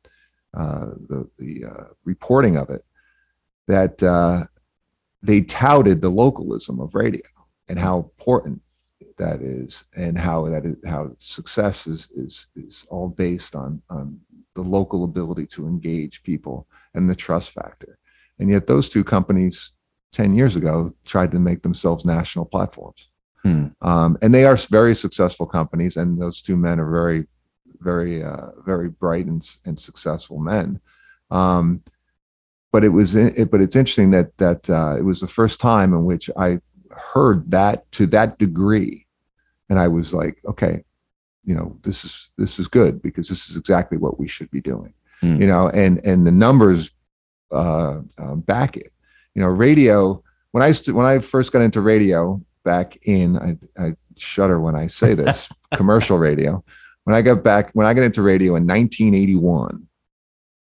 the, 0.53 1.29
the 1.39 1.65
reporting 2.05 2.57
of 2.57 2.71
it 2.71 2.85
that 3.69 4.03
they 5.23 5.41
touted 5.43 6.01
the 6.01 6.09
localism 6.09 6.81
of 6.81 6.95
radio 6.95 7.23
and 7.69 7.79
how 7.79 7.99
important 7.99 8.61
that 9.17 9.43
is 9.43 9.85
and 9.97 10.17
how 10.17 10.49
that 10.49 10.65
is 10.65 10.77
how 10.87 11.11
success 11.19 11.87
is 11.87 12.09
is 12.17 12.47
is 12.57 12.87
all 12.89 13.09
based 13.09 13.55
on 13.57 13.83
on 13.91 14.19
the 14.55 14.63
local 14.63 15.05
ability 15.05 15.47
to 15.47 15.67
engage 15.67 16.23
people 16.23 16.67
and 16.95 17.09
the 17.09 17.15
trust 17.15 17.53
factor. 17.53 17.99
And 18.39 18.51
yet 18.51 18.67
those 18.67 18.89
two 18.89 19.05
companies 19.05 19.73
10 20.13 20.35
years 20.35 20.57
ago 20.57 20.93
tried 21.05 21.31
to 21.33 21.39
make 21.39 21.63
themselves 21.63 22.05
national 22.05 22.45
platforms. 22.45 23.09
Hmm. 23.45 23.67
um, 23.83 24.19
and 24.21 24.35
they 24.35 24.45
are 24.45 24.57
very 24.57 24.97
successful 24.97 25.47
companies 25.47 25.97
and 25.97 26.21
those 26.21 26.43
two 26.43 26.57
men 26.57 26.81
are 26.81 26.91
very 26.91 27.25
very 27.81 28.25
uh, 28.25 28.49
very 28.65 28.89
bright 28.89 29.27
and, 29.27 29.49
and 29.65 29.79
successful 29.79 30.39
men. 30.41 30.81
Um, 31.31 31.83
but 32.73 32.85
it 32.85 32.91
was 32.91 33.15
it, 33.15 33.51
but 33.51 33.61
it's 33.61 33.77
interesting 33.77 34.11
that 34.13 34.37
that 34.39 34.69
uh, 34.71 34.97
it 34.99 35.03
was 35.03 35.21
the 35.21 35.29
first 35.29 35.61
time 35.61 35.93
in 35.93 36.05
which 36.05 36.31
I 36.37 36.61
heard 36.91 37.51
that 37.51 37.91
to 37.93 38.07
that 38.09 38.39
degree. 38.39 39.07
And 39.71 39.79
i 39.79 39.87
was 39.87 40.15
like 40.15 40.39
okay 40.47 40.83
you 41.49 41.55
know 41.55 41.77
this 41.83 42.05
is 42.05 42.31
this 42.37 42.59
is 42.59 42.69
good 42.69 43.01
because 43.01 43.29
this 43.29 43.49
is 43.49 43.57
exactly 43.57 43.97
what 43.97 44.21
we 44.21 44.29
should 44.29 44.51
be 44.51 44.61
doing 44.61 44.93
mm. 45.23 45.41
you 45.41 45.47
know 45.47 45.71
and 45.71 45.99
and 46.07 46.27
the 46.27 46.31
numbers 46.31 46.91
uh, 47.51 48.01
uh, 48.19 48.35
back 48.35 48.77
it. 48.77 48.93
You 49.35 49.41
know 49.41 49.49
radio 49.49 50.23
when 50.53 50.63
i 50.63 50.73
st- 50.73 50.95
when 50.95 51.07
i 51.07 51.19
first 51.19 51.51
got 51.51 51.63
into 51.63 51.81
radio 51.81 52.41
back 52.65 52.99
in 53.07 53.39
i, 53.39 53.57
I 53.83 53.95
shudder 54.17 54.61
when 54.61 54.77
i 54.77 54.87
say 54.87 55.15
this 55.15 55.49
commercial 55.75 56.19
radio. 56.19 56.63
When 57.05 57.17
i 57.17 57.23
got 57.23 57.43
back 57.43 57.71
when 57.73 57.87
i 57.87 57.95
got 57.95 58.03
into 58.03 58.21
radio 58.21 58.57
in 58.57 58.67
1981 58.67 59.87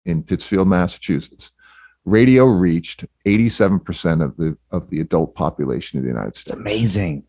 in 0.04 0.22
pittsfield 0.22 0.68
massachusetts 0.68 1.50
radio 2.06 2.44
reached 2.44 3.04
87% 3.26 4.24
of 4.24 4.36
the 4.36 4.56
of 4.70 4.88
the 4.88 5.00
adult 5.00 5.34
population 5.34 5.98
of 5.98 6.04
the 6.04 6.10
united 6.10 6.34
states 6.34 6.52
it's 6.52 6.60
amazing 6.60 7.24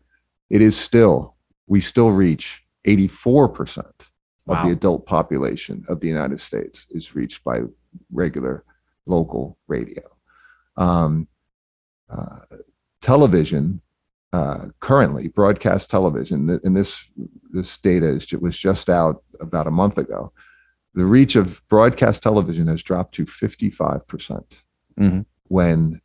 it 0.48 0.62
is 0.62 0.76
still 0.76 1.36
we 1.66 1.80
still 1.80 2.10
reach 2.10 2.64
84% 2.86 4.08
wow. 4.46 4.56
of 4.56 4.66
the 4.66 4.72
adult 4.72 5.06
population 5.06 5.84
of 5.88 6.00
the 6.00 6.08
United 6.08 6.40
States 6.40 6.86
is 6.90 7.14
reached 7.14 7.44
by 7.44 7.60
regular 8.10 8.64
local 9.06 9.58
radio. 9.68 10.02
Um, 10.76 11.28
uh, 12.10 12.40
television, 13.02 13.82
uh, 14.32 14.66
currently 14.80 15.28
broadcast 15.28 15.90
television, 15.90 16.48
and 16.64 16.76
this 16.76 17.10
this 17.50 17.78
data 17.78 18.06
is, 18.06 18.30
was 18.32 18.56
just 18.56 18.88
out 18.88 19.22
about 19.40 19.66
a 19.66 19.70
month 19.70 19.98
ago. 19.98 20.32
The 20.94 21.04
reach 21.04 21.36
of 21.36 21.62
broadcast 21.68 22.22
television 22.22 22.66
has 22.68 22.82
dropped 22.82 23.14
to 23.16 23.26
55 23.26 24.06
percent, 24.06 24.64
mm-hmm. 24.98 25.20
when 25.44 26.00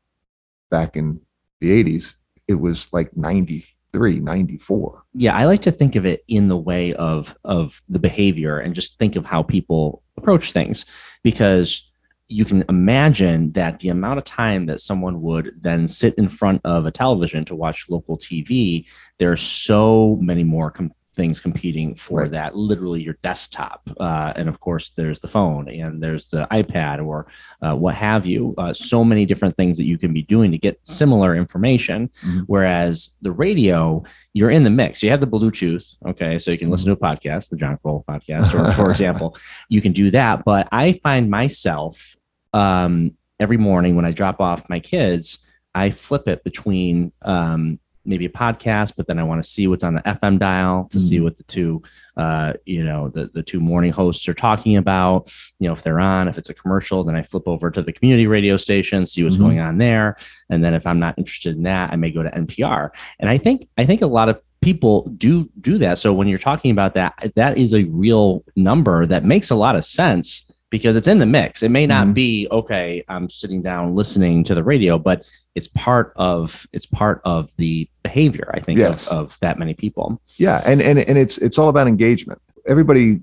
back 0.70 0.96
in 0.96 1.22
the 1.60 1.84
80s 1.84 2.14
it 2.48 2.56
was 2.56 2.92
like 2.92 3.16
90 3.16 3.66
94 3.96 5.04
yeah 5.14 5.36
i 5.36 5.46
like 5.46 5.62
to 5.62 5.72
think 5.72 5.96
of 5.96 6.04
it 6.04 6.24
in 6.28 6.48
the 6.48 6.58
way 6.58 6.94
of 6.96 7.36
of 7.44 7.84
the 7.90 8.00
behavior 8.00 8.58
and 8.58 8.74
just 8.74 8.98
think 8.98 9.16
of 9.16 9.24
how 9.24 9.44
people 9.44 10.02
approach 10.18 10.52
things 10.52 10.86
because 11.22 11.92
you 12.28 12.44
can 12.44 12.66
imagine 12.70 13.52
that 13.52 13.80
the 13.80 13.90
amount 13.90 14.18
of 14.18 14.26
time 14.26 14.66
that 14.66 14.80
someone 14.80 15.22
would 15.22 15.52
then 15.62 15.88
sit 15.88 16.16
in 16.16 16.28
front 16.28 16.60
of 16.64 16.88
a 16.88 16.92
television 16.92 17.46
to 17.46 17.56
watch 17.56 17.86
local 17.88 18.18
tv 18.18 18.86
there 19.20 19.32
are 19.32 19.38
so 19.38 20.18
many 20.22 20.44
more 20.44 20.72
com- 20.72 20.92
things 21.16 21.40
competing 21.40 21.94
for 21.96 22.22
right. 22.22 22.32
that 22.32 22.56
literally 22.56 23.02
your 23.02 23.16
desktop 23.24 23.88
uh, 24.00 24.34
and 24.36 24.50
of 24.50 24.60
course 24.60 24.90
there's 24.90 25.20
the 25.20 25.28
phone 25.28 25.70
and 25.70 26.02
there's 26.02 26.30
the 26.30 26.48
ipad 26.52 27.06
or 27.06 27.28
uh, 27.62 27.76
what 27.76 27.96
have 27.96 28.26
you 28.26 28.54
uh, 28.58 28.74
so 28.74 29.04
many 29.04 29.26
different 29.26 29.56
things 29.56 29.78
that 29.78 29.86
you 29.86 29.98
can 29.98 30.14
be 30.14 30.24
doing 30.24 30.52
to 30.52 30.58
get 30.58 30.80
similar 30.84 31.36
information. 31.36 32.10
Mm-hmm. 32.24 32.40
whereas 32.48 33.12
the 33.22 33.32
radio 33.32 34.04
you're 34.34 34.50
in 34.50 34.64
the 34.64 34.70
mix. 34.70 35.04
You 35.04 35.10
have 35.12 35.20
the 35.20 35.28
bluetooth 35.28 35.98
okay 36.08 36.40
so 36.40 36.52
you 36.52 36.58
can 36.58 36.70
listen 36.70 36.88
to 36.88 36.94
a 36.94 36.98
podcast 36.98 37.50
the 37.50 37.58
john 37.58 37.78
Croll 37.78 38.04
podcast 38.08 38.54
or 38.54 38.72
for 38.74 38.90
example 38.96 39.38
you 39.70 39.82
can 39.82 39.92
do 39.92 40.10
that. 40.12 40.44
But 40.46 40.68
i 40.72 40.94
find 41.04 41.30
myself 41.30 42.16
um, 42.54 43.16
every 43.40 43.58
morning 43.58 43.96
when 43.96 44.06
i 44.06 44.12
drop 44.12 44.40
off 44.40 44.68
my 44.70 44.80
kids 44.80 45.40
i 45.76 45.90
flip 45.90 46.28
it 46.28 46.44
between 46.44 47.12
um, 47.24 47.80
maybe 48.06 48.26
a 48.26 48.30
podcast, 48.30 48.94
but 48.96 49.08
then 49.08 49.20
I 49.20 49.24
want 49.24 49.42
to 49.42 49.48
see 49.48 49.68
what's 49.68 49.84
on 49.84 49.96
the 49.96 50.02
FM 50.02 50.40
dial 50.40 50.88
to 50.92 50.98
mm-hmm. 50.98 51.08
see 51.08 51.20
what 51.20 51.38
the 51.38 51.44
two, 51.44 51.82
uh, 52.18 52.54
you 52.66 52.84
know, 52.84 53.10
the 53.10 53.30
the 53.34 53.44
two 53.44 53.60
morning 53.60 53.92
hosts 53.92 54.28
are 54.28 54.34
talking 54.34 54.78
about. 54.78 55.32
You 55.60 55.68
know, 55.68 55.74
if 55.74 55.84
they're 55.84 56.00
on, 56.00 56.28
if 56.28 56.38
it's 56.38 56.50
a 56.50 56.54
commercial, 56.54 57.04
then 57.04 57.16
I 57.16 57.24
flip 57.24 57.44
over 57.48 57.72
to 57.72 57.82
the 57.82 57.94
community 57.94 58.28
radio 58.28 58.58
station, 58.58 59.06
see 59.06 59.24
what's 59.24 59.36
mm-hmm. 59.36 59.44
going 59.46 59.60
on 59.60 59.78
there, 59.78 60.18
and 60.50 60.64
then 60.64 60.74
if 60.74 60.86
I'm 60.86 61.00
not 61.00 61.18
interested 61.18 61.56
in 61.56 61.64
that, 61.64 61.92
I 61.92 61.96
may 61.96 62.12
go 62.12 62.24
to 62.24 62.30
NPR. 62.30 62.90
And 63.20 63.30
I 63.30 63.38
think 63.38 63.68
I 63.78 63.86
think 63.86 64.02
a 64.02 64.08
lot 64.08 64.30
of 64.30 64.42
people 64.62 65.04
do 65.18 65.50
do 65.62 65.78
that. 65.78 65.98
So 65.98 66.14
when 66.14 66.28
you're 66.28 66.40
talking 66.40 66.72
about 66.72 66.94
that, 66.96 67.32
that 67.36 67.58
is 67.58 67.74
a 67.74 67.84
real 67.86 68.44
number 68.56 69.06
that 69.06 69.26
makes 69.26 69.50
a 69.50 69.56
lot 69.56 69.76
of 69.76 69.84
sense 69.84 70.50
because 70.74 70.96
it's 70.96 71.08
in 71.08 71.20
the 71.20 71.26
mix. 71.28 71.62
It 71.62 71.70
may 71.70 71.86
not 71.86 72.06
mm-hmm. 72.06 72.14
be 72.14 72.48
okay. 72.50 73.06
I'm 73.08 73.30
sitting 73.30 73.62
down 73.62 73.94
listening 73.94 74.44
to 74.46 74.56
the 74.56 74.64
radio, 74.64 74.98
but 74.98 75.30
it's 75.54 75.68
part 75.68 76.14
of 76.16 76.66
it's 76.74 76.88
part 76.88 77.22
of 77.26 77.56
the 77.58 77.88
behavior. 78.02 78.50
I 78.56 78.60
think 78.60 78.80
yes. 78.80 79.06
of, 79.06 79.14
of 79.14 79.40
that 79.42 79.60
many 79.60 79.76
people. 79.76 80.20
Yeah, 80.38 80.64
and 80.66 80.82
and 80.82 80.98
and 80.98 81.16
it's 81.16 81.38
it's 81.38 81.60
all 81.60 81.70
about 81.70 81.88
engagement. 81.88 82.42
Everybody 82.66 83.22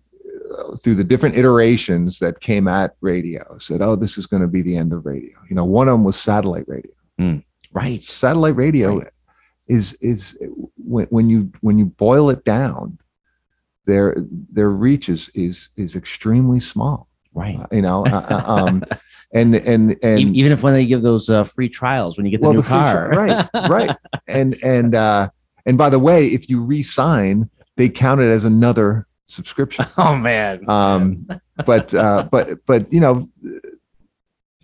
uh, 0.57 0.77
through 0.77 0.95
the 0.95 1.03
different 1.03 1.37
iterations 1.37 2.21
that 2.21 2.39
came 2.39 2.69
at 2.69 2.95
radio 3.01 3.43
said, 3.59 3.83
"Oh, 3.83 3.97
this 3.97 4.17
is 4.17 4.27
going 4.27 4.43
to 4.43 4.49
be 4.49 4.63
the 4.63 4.77
end 4.77 4.93
of 4.93 5.05
radio." 5.05 5.37
You 5.49 5.57
know, 5.57 5.65
one 5.65 5.89
of 5.89 5.95
them 5.95 6.05
was 6.05 6.15
satellite 6.15 6.69
radio. 6.69 6.93
Mm, 7.21 7.43
right. 7.73 8.01
Satellite 8.01 8.55
radio 8.55 8.99
right. 8.99 9.11
is 9.67 9.95
is 9.95 10.39
when 10.77 11.07
when 11.07 11.29
you 11.29 11.51
when 11.63 11.81
you 11.81 11.87
boil 11.87 12.31
it 12.31 12.45
down, 12.45 12.97
their 13.87 14.15
their 14.53 14.71
reach 14.71 15.09
is 15.09 15.31
is 15.35 15.71
is 15.77 15.97
extremely 15.97 16.61
small 16.61 17.09
right. 17.35 17.59
Uh, 17.59 17.67
you 17.73 17.83
know 17.83 18.07
uh, 18.07 18.27
uh 18.31 18.53
um 18.53 18.85
and 19.35 19.55
and 19.55 19.97
and 20.03 20.37
even 20.37 20.53
if 20.53 20.63
when 20.63 20.75
they 20.75 20.87
give 20.87 21.03
those 21.03 21.31
uh, 21.31 21.45
free 21.45 21.69
trials 21.69 22.17
when 22.17 22.27
you 22.27 22.31
get 22.31 22.41
the 22.41 22.47
well, 22.47 22.55
new 22.55 22.63
the 22.63 22.69
car. 22.69 23.11
right 23.11 23.49
right. 23.69 23.97
And 24.29 24.57
and 24.63 24.95
uh 24.95 25.29
and 25.67 25.77
by 25.79 25.91
the 25.91 25.99
way 25.99 26.27
if 26.29 26.49
you 26.49 26.63
re-sign 26.63 27.49
they 27.77 27.89
count 27.89 28.21
it 28.21 28.31
as 28.31 28.45
another 28.45 29.07
subscription. 29.27 29.87
Oh 29.97 30.17
man. 30.17 30.69
Um 30.69 31.27
but 31.67 31.95
uh 31.95 32.29
but 32.31 32.65
but 32.67 32.93
you 32.93 33.01
know 33.01 33.29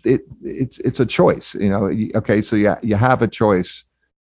it 0.03 0.21
it's 0.41 0.79
it's 0.79 0.99
a 0.99 1.05
choice 1.05 1.55
you 1.55 1.69
know 1.69 1.91
okay 2.15 2.41
so 2.41 2.55
yeah 2.55 2.77
you 2.81 2.95
have 2.95 3.21
a 3.21 3.27
choice 3.27 3.83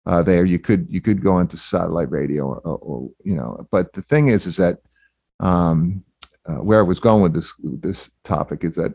uh, 0.06 0.22
there. 0.22 0.46
You 0.46 0.60
could 0.60 0.88
you 0.90 1.02
could 1.02 1.24
go 1.24 1.40
into 1.40 1.58
satellite 1.58 2.12
radio 2.12 2.46
or, 2.48 2.58
or, 2.60 2.78
or 2.78 3.10
you 3.24 3.36
know 3.36 3.66
but 3.72 3.94
the 3.94 4.02
thing 4.02 4.28
is 4.28 4.46
is 4.46 4.58
that 4.58 4.80
um 5.40 6.04
uh, 6.46 6.56
where 6.56 6.80
I 6.80 6.84
was 6.84 7.00
going 7.00 7.24
with 7.24 7.34
this 7.34 7.54
this 7.62 8.10
topic 8.24 8.64
is 8.64 8.76
that 8.76 8.94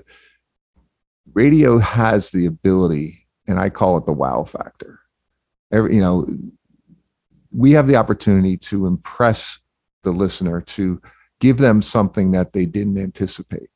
radio 1.34 1.78
has 1.78 2.30
the 2.30 2.46
ability, 2.46 3.26
and 3.46 3.58
I 3.58 3.70
call 3.70 3.96
it 3.96 4.06
the 4.06 4.12
wow 4.12 4.44
factor. 4.44 5.00
Every, 5.72 5.94
you 5.94 6.00
know, 6.00 6.26
we 7.50 7.72
have 7.72 7.86
the 7.86 7.96
opportunity 7.96 8.56
to 8.56 8.86
impress 8.86 9.60
the 10.02 10.12
listener, 10.12 10.60
to 10.60 11.00
give 11.40 11.58
them 11.58 11.82
something 11.82 12.32
that 12.32 12.52
they 12.52 12.66
didn't 12.66 12.98
anticipate. 12.98 13.70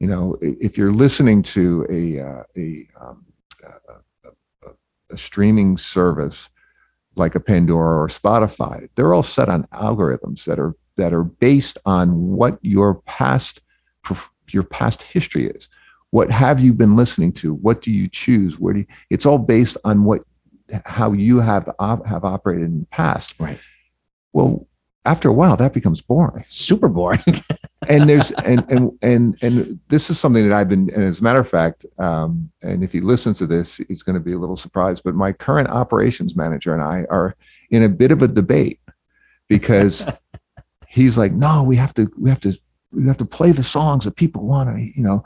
You 0.00 0.08
know, 0.08 0.36
if 0.40 0.76
you're 0.76 0.92
listening 0.92 1.42
to 1.44 1.86
a 1.90 2.20
uh, 2.20 2.42
a, 2.56 2.88
um, 3.00 3.24
a, 3.64 4.28
a, 4.68 4.70
a 5.10 5.16
streaming 5.16 5.78
service 5.78 6.50
like 7.16 7.36
a 7.36 7.40
Pandora 7.40 8.02
or 8.02 8.08
Spotify, 8.08 8.88
they're 8.94 9.14
all 9.14 9.22
set 9.22 9.48
on 9.48 9.68
algorithms 9.68 10.44
that 10.44 10.58
are 10.58 10.74
that 10.96 11.12
are 11.12 11.24
based 11.24 11.78
on 11.84 12.30
what 12.30 12.58
your 12.62 12.96
past 13.06 13.60
your 14.48 14.62
past 14.62 15.02
history 15.02 15.46
is. 15.48 15.68
What 16.10 16.30
have 16.30 16.60
you 16.60 16.72
been 16.72 16.96
listening 16.96 17.32
to? 17.34 17.54
What 17.54 17.82
do 17.82 17.90
you 17.90 18.08
choose? 18.08 18.58
Where 18.58 18.74
do 18.74 18.80
you, 18.80 18.86
it's 19.10 19.26
all 19.26 19.38
based 19.38 19.76
on 19.84 20.04
what 20.04 20.22
how 20.86 21.12
you 21.12 21.40
have 21.40 21.68
have 21.80 22.24
operated 22.24 22.66
in 22.66 22.80
the 22.80 22.86
past. 22.86 23.34
Right. 23.38 23.58
Well, 24.32 24.66
after 25.04 25.28
a 25.28 25.32
while, 25.32 25.56
that 25.56 25.74
becomes 25.74 26.00
boring. 26.00 26.42
Super 26.44 26.88
boring. 26.88 27.22
and 27.88 28.08
there's 28.08 28.30
and 28.30 28.64
and 28.70 28.98
and 29.02 29.36
and 29.42 29.80
this 29.88 30.08
is 30.08 30.18
something 30.18 30.48
that 30.48 30.54
I've 30.54 30.68
been. 30.68 30.90
And 30.94 31.04
as 31.04 31.20
a 31.20 31.22
matter 31.22 31.40
of 31.40 31.48
fact, 31.48 31.84
um, 31.98 32.50
and 32.62 32.82
if 32.82 32.92
he 32.92 33.00
listens 33.00 33.38
to 33.38 33.46
this, 33.46 33.76
he's 33.88 34.02
going 34.02 34.14
to 34.14 34.20
be 34.20 34.32
a 34.32 34.38
little 34.38 34.56
surprised. 34.56 35.02
But 35.04 35.14
my 35.14 35.32
current 35.32 35.68
operations 35.68 36.36
manager 36.36 36.74
and 36.74 36.82
I 36.82 37.06
are 37.10 37.36
in 37.70 37.82
a 37.82 37.88
bit 37.88 38.12
of 38.12 38.22
a 38.22 38.28
debate 38.28 38.80
because 39.48 40.06
he's 40.94 41.18
like, 41.18 41.32
no, 41.32 41.62
we 41.62 41.74
have 41.76 41.92
to, 41.94 42.10
we 42.16 42.30
have 42.30 42.40
to, 42.40 42.56
we 42.92 43.04
have 43.06 43.16
to 43.18 43.24
play 43.24 43.50
the 43.50 43.64
songs 43.64 44.04
that 44.04 44.14
people 44.14 44.42
want 44.46 44.70
to, 44.70 44.80
you 44.80 45.02
know, 45.02 45.24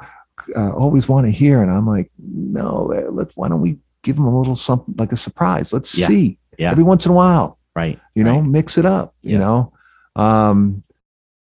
uh, 0.56 0.72
always 0.74 1.08
want 1.08 1.26
to 1.26 1.30
hear. 1.30 1.62
And 1.62 1.70
I'm 1.70 1.86
like, 1.86 2.10
no, 2.18 2.90
uh, 2.96 3.10
let's, 3.10 3.36
why 3.36 3.48
don't 3.48 3.60
we 3.60 3.78
give 4.02 4.16
them 4.16 4.24
a 4.26 4.38
little 4.38 4.54
something 4.54 4.94
like 4.96 5.12
a 5.12 5.16
surprise? 5.16 5.72
Let's 5.72 5.96
Yeah. 5.96 6.06
see 6.06 6.38
Yeah. 6.58 6.70
every 6.70 6.84
once 6.84 7.04
in 7.04 7.12
a 7.12 7.14
while, 7.14 7.58
Right. 7.76 8.00
you 8.14 8.24
know, 8.24 8.38
right. 8.40 8.48
mix 8.48 8.78
it 8.78 8.86
up, 8.86 9.14
you 9.22 9.36
know? 9.38 9.72
Um, 10.16 10.82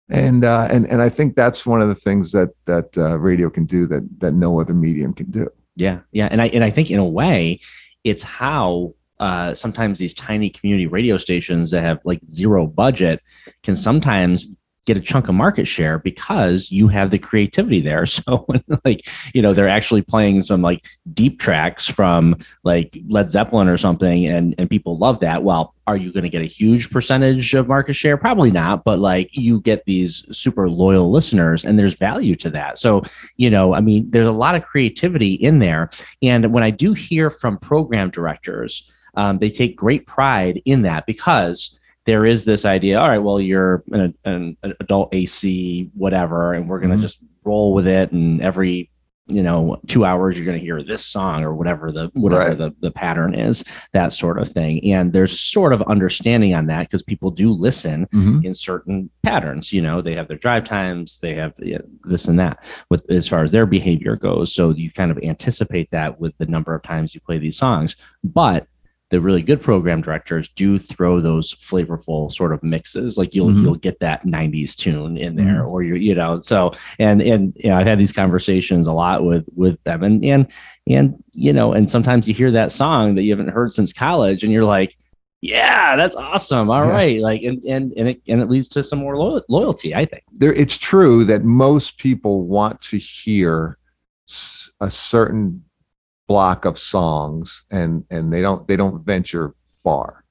and, 0.10 0.46
uh, 0.46 0.68
and, 0.70 0.86
and 0.88 1.02
I 1.02 1.10
think 1.10 1.36
that's 1.36 1.66
one 1.66 1.82
of 1.82 1.88
the 1.90 1.96
things 1.96 2.32
that, 2.34 2.50
that, 2.66 2.96
uh, 2.98 3.18
radio 3.18 3.50
can 3.50 3.66
do 3.66 3.88
that, 3.88 4.04
that 4.20 4.34
no 4.34 4.60
other 4.62 4.74
medium 4.76 5.14
can 5.14 5.32
do. 5.32 5.50
Yeah, 5.76 6.02
yeah, 6.12 6.28
and 6.30 6.40
I 6.40 6.50
and 6.50 6.64
I 6.64 6.70
think 6.70 6.92
in 6.92 7.00
a 7.00 7.06
way, 7.22 7.60
it's 8.04 8.22
how 8.22 8.94
uh, 9.24 9.56
sometimes 9.56 10.00
these 10.00 10.14
tiny 10.14 10.50
community 10.50 10.86
radio 10.86 11.18
stations 11.18 11.72
that 11.72 11.82
have 11.82 11.98
like 12.04 12.20
zero 12.28 12.68
budget 12.68 13.22
can 13.64 13.74
sometimes 13.74 14.54
get 14.86 14.98
a 14.98 15.00
chunk 15.00 15.30
of 15.30 15.36
market 15.36 15.66
share 15.66 15.98
because 15.98 16.70
you 16.74 16.90
have 16.90 17.10
the 17.10 17.18
creativity 17.18 17.80
there. 17.80 18.06
So 18.14 18.46
like 18.84 19.08
you 19.34 19.42
know 19.42 19.54
they're 19.54 19.70
actually 19.70 20.02
playing 20.02 20.42
some 20.42 20.62
like 20.62 20.86
deep 21.14 21.40
tracks 21.40 21.88
from 21.88 22.36
like 22.66 22.98
Led 23.08 23.32
Zeppelin 23.32 23.70
or 23.70 23.78
something, 23.78 24.28
and 24.28 24.56
and 24.58 24.70
people 24.70 24.98
love 24.98 25.22
that. 25.22 25.44
Well, 25.44 25.74
are 25.88 25.96
you 25.96 26.12
going 26.12 26.24
to 26.24 26.30
get 26.30 26.42
a 26.42 26.46
huge 26.62 26.92
percentage 26.92 27.54
of 27.54 27.70
market 27.70 27.94
share? 27.94 28.18
Probably 28.18 28.52
not, 28.52 28.84
but 28.84 29.00
like 29.00 29.30
you 29.38 29.62
get 29.62 29.86
these 29.86 30.26
super 30.38 30.70
loyal 30.70 31.12
listeners, 31.12 31.64
and 31.64 31.80
there's 31.80 31.94
value 31.94 32.36
to 32.36 32.50
that. 32.50 32.78
So 32.78 33.04
you 33.38 33.50
know, 33.50 33.74
I 33.74 33.80
mean, 33.80 34.12
there's 34.12 34.28
a 34.28 34.34
lot 34.34 34.56
of 34.56 34.66
creativity 34.66 35.34
in 35.36 35.60
there. 35.60 35.90
And 36.22 36.52
when 36.52 36.64
I 36.64 36.72
do 36.72 36.92
hear 36.94 37.30
from 37.30 37.58
program 37.58 38.10
directors, 38.10 38.92
um, 39.16 39.40
they 39.40 39.50
take 39.50 39.76
great 39.76 40.06
pride 40.08 40.62
in 40.66 40.82
that 40.84 41.06
because 41.06 41.78
there 42.06 42.26
is 42.26 42.44
this 42.46 42.66
idea 42.66 43.00
all 43.00 43.08
right, 43.08 43.20
well, 43.20 43.40
you're 43.40 43.84
an, 43.92 44.14
an, 44.26 44.58
adult 44.64 45.14
AC, 45.14 45.90
whatever, 45.96 46.54
and 46.54 46.68
we're 46.68 46.80
going 46.80 46.92
to 46.92 46.98
Mhm. 46.98 47.02
just 47.02 47.20
roll 47.46 47.74
with 47.74 47.88
it. 47.88 48.12
And 48.12 48.42
every, 48.42 48.90
you 49.28 49.42
know, 49.42 49.80
two 49.88 50.04
hours, 50.04 50.36
you're 50.38 50.46
going 50.46 50.58
to 50.60 50.64
hear 50.64 50.84
this 50.84 51.06
song 51.06 51.44
or 51.46 51.54
whatever 51.56 51.94
the, 51.94 52.12
whatever 52.14 52.50
Right. 52.50 52.58
the, 52.58 52.76
the 52.82 52.92
pattern 52.92 53.34
is, 53.36 53.64
that 53.94 54.12
sort 54.12 54.38
of 54.38 54.50
thing. 54.50 54.84
And 54.92 55.14
there's 55.14 55.40
sort 55.40 55.72
of 55.72 55.82
understanding 55.84 56.54
on 56.54 56.66
that 56.68 56.82
because 56.90 57.04
people 57.04 57.32
do 57.32 57.52
listen 57.52 58.06
in 58.44 58.54
certain 58.54 59.10
patterns. 59.22 59.72
You 59.72 59.82
know, 59.82 60.02
they 60.02 60.14
have 60.16 60.28
their 60.28 60.38
drive 60.38 60.66
times, 60.66 61.20
they 61.22 61.36
have 61.36 61.54
this 62.04 62.28
and 62.28 62.38
that 62.40 62.66
with 62.90 63.10
as 63.10 63.30
far 63.30 63.44
as 63.44 63.52
their 63.52 63.66
behavior 63.66 64.18
goes. 64.18 64.54
So 64.54 64.72
you 64.72 64.92
kind 64.92 65.10
of 65.12 65.18
anticipate 65.24 65.90
that 65.92 66.20
with 66.20 66.38
the 66.38 66.46
number 66.48 66.76
of 66.76 66.82
times 66.84 67.16
you 67.16 67.22
play 67.22 67.38
these 67.38 67.56
songs. 67.58 67.96
But 68.26 68.68
the 69.14 69.22
really 69.22 69.44
good 69.44 69.62
program 69.62 70.02
directors 70.02 70.50
do 70.50 70.80
throw 70.80 71.22
those 71.22 71.54
flavorful 71.54 72.32
sort 72.32 72.52
of 72.52 72.64
mixes. 72.64 73.16
Like 73.16 73.36
you'll 73.36 73.52
Mhm. 73.52 73.62
you'll 73.62 73.76
get 73.76 74.00
that 74.00 74.26
'90s 74.26 74.76
tune 74.76 75.18
in 75.18 75.36
there, 75.36 75.64
or 75.66 75.84
you 75.84 75.94
you 75.94 76.16
know. 76.16 76.40
So 76.40 76.72
and 76.98 77.22
and 77.22 77.54
you 77.56 77.70
know, 77.70 77.78
I've 77.78 77.86
had 77.86 78.00
these 78.00 78.12
conversations 78.12 78.88
a 78.88 78.92
lot 78.92 79.24
with 79.24 79.48
with 79.56 79.78
them, 79.84 80.02
and 80.02 80.26
and 80.26 80.48
and 80.88 81.24
you 81.32 81.54
know, 81.54 81.74
and 81.74 81.90
sometimes 81.90 82.28
you 82.28 82.34
hear 82.34 82.50
that 82.52 82.72
song 82.72 83.14
that 83.14 83.22
you 83.22 83.32
haven't 83.32 83.50
heard 83.54 83.72
since 83.72 83.94
college, 83.94 84.44
and 84.44 84.52
you're 84.52 84.66
like, 84.66 84.98
yeah, 85.42 85.96
that's 85.96 86.16
awesome. 86.16 86.72
All 86.72 86.84
Yeah. 86.84 86.92
right, 86.92 87.20
like 87.22 87.44
and 87.44 87.64
and 87.66 87.94
and 87.96 88.08
it 88.10 88.22
and 88.28 88.42
it 88.42 88.50
leads 88.50 88.68
to 88.70 88.82
some 88.82 88.98
more 88.98 89.16
lo- 89.16 89.42
loyalty, 89.48 89.94
I 89.94 90.06
think. 90.06 90.24
there 90.34 90.54
it's 90.54 90.78
true 90.80 91.24
that 91.26 91.44
most 91.44 92.00
people 92.00 92.48
want 92.48 92.82
to 92.90 92.98
hear 92.98 93.78
a 94.82 94.90
certain 94.90 95.64
block 96.28 96.66
of 96.66 96.78
songs 96.78 97.64
and 97.72 98.06
and 98.10 98.32
they 98.34 98.42
don't 98.42 98.68
they 98.68 98.76
don't 98.76 99.06
venture 99.06 99.54
far 99.84 100.24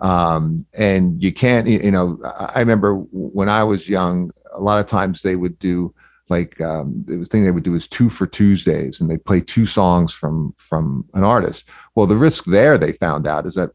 um 0.00 0.64
and 0.78 1.22
you 1.22 1.32
can't 1.32 1.66
you 1.66 1.90
know 1.90 2.18
i 2.54 2.58
remember 2.60 2.94
when 3.12 3.48
i 3.48 3.62
was 3.64 3.88
young 3.88 4.30
a 4.54 4.60
lot 4.60 4.78
of 4.80 4.86
times 4.86 5.22
they 5.22 5.36
would 5.36 5.58
do 5.58 5.94
like 6.28 6.60
um 6.60 7.02
the 7.06 7.24
thing 7.24 7.42
they 7.44 7.50
would 7.50 7.62
do 7.64 7.74
is 7.74 7.88
two 7.88 8.10
for 8.10 8.26
tuesdays 8.26 9.00
and 9.00 9.10
they 9.10 9.16
play 9.16 9.40
two 9.40 9.64
songs 9.66 10.12
from 10.12 10.54
from 10.58 11.04
an 11.14 11.24
artist 11.24 11.68
well 11.94 12.06
the 12.06 12.16
risk 12.16 12.44
there 12.44 12.76
they 12.78 12.92
found 12.92 13.26
out 13.26 13.46
is 13.46 13.54
that 13.54 13.70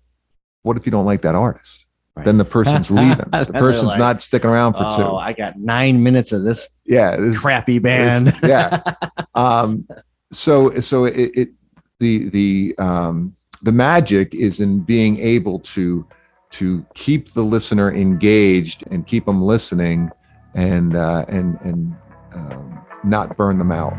what 0.63 0.77
if 0.77 0.85
you 0.85 0.91
don't 0.91 1.05
like 1.05 1.21
that 1.21 1.35
artist 1.35 1.81
Right. 2.17 2.23
then 2.23 2.37
the 2.37 2.45
person's 2.45 2.89
leaving 2.89 3.17
the 3.33 3.51
person's 3.51 3.89
like, 3.89 3.99
not 3.99 4.21
sticking 4.21 4.49
around 4.49 4.75
for 4.75 4.85
Oh, 4.85 4.95
two 4.95 5.15
I 5.17 5.33
got 5.33 5.59
nine 5.59 6.01
minutes 6.01 6.31
of 6.31 6.45
this 6.45 6.65
yeah 6.85 7.17
this, 7.17 7.37
crappy 7.41 7.77
band. 7.77 8.33
yeah. 8.41 8.81
um 9.35 9.85
so 10.31 10.73
so 10.79 11.05
it, 11.05 11.31
it 11.35 11.49
the 11.99 12.29
the 12.29 12.75
um 12.77 13.35
the 13.61 13.71
magic 13.71 14.33
is 14.35 14.59
in 14.59 14.79
being 14.79 15.19
able 15.19 15.59
to 15.59 16.05
to 16.51 16.85
keep 16.93 17.33
the 17.33 17.43
listener 17.43 17.91
engaged 17.91 18.83
and 18.91 19.07
keep 19.07 19.25
them 19.25 19.41
listening 19.41 20.09
and 20.53 20.95
uh 20.95 21.25
and 21.27 21.59
and 21.61 21.95
um, 22.33 22.85
not 23.03 23.35
burn 23.37 23.57
them 23.57 23.71
out 23.71 23.93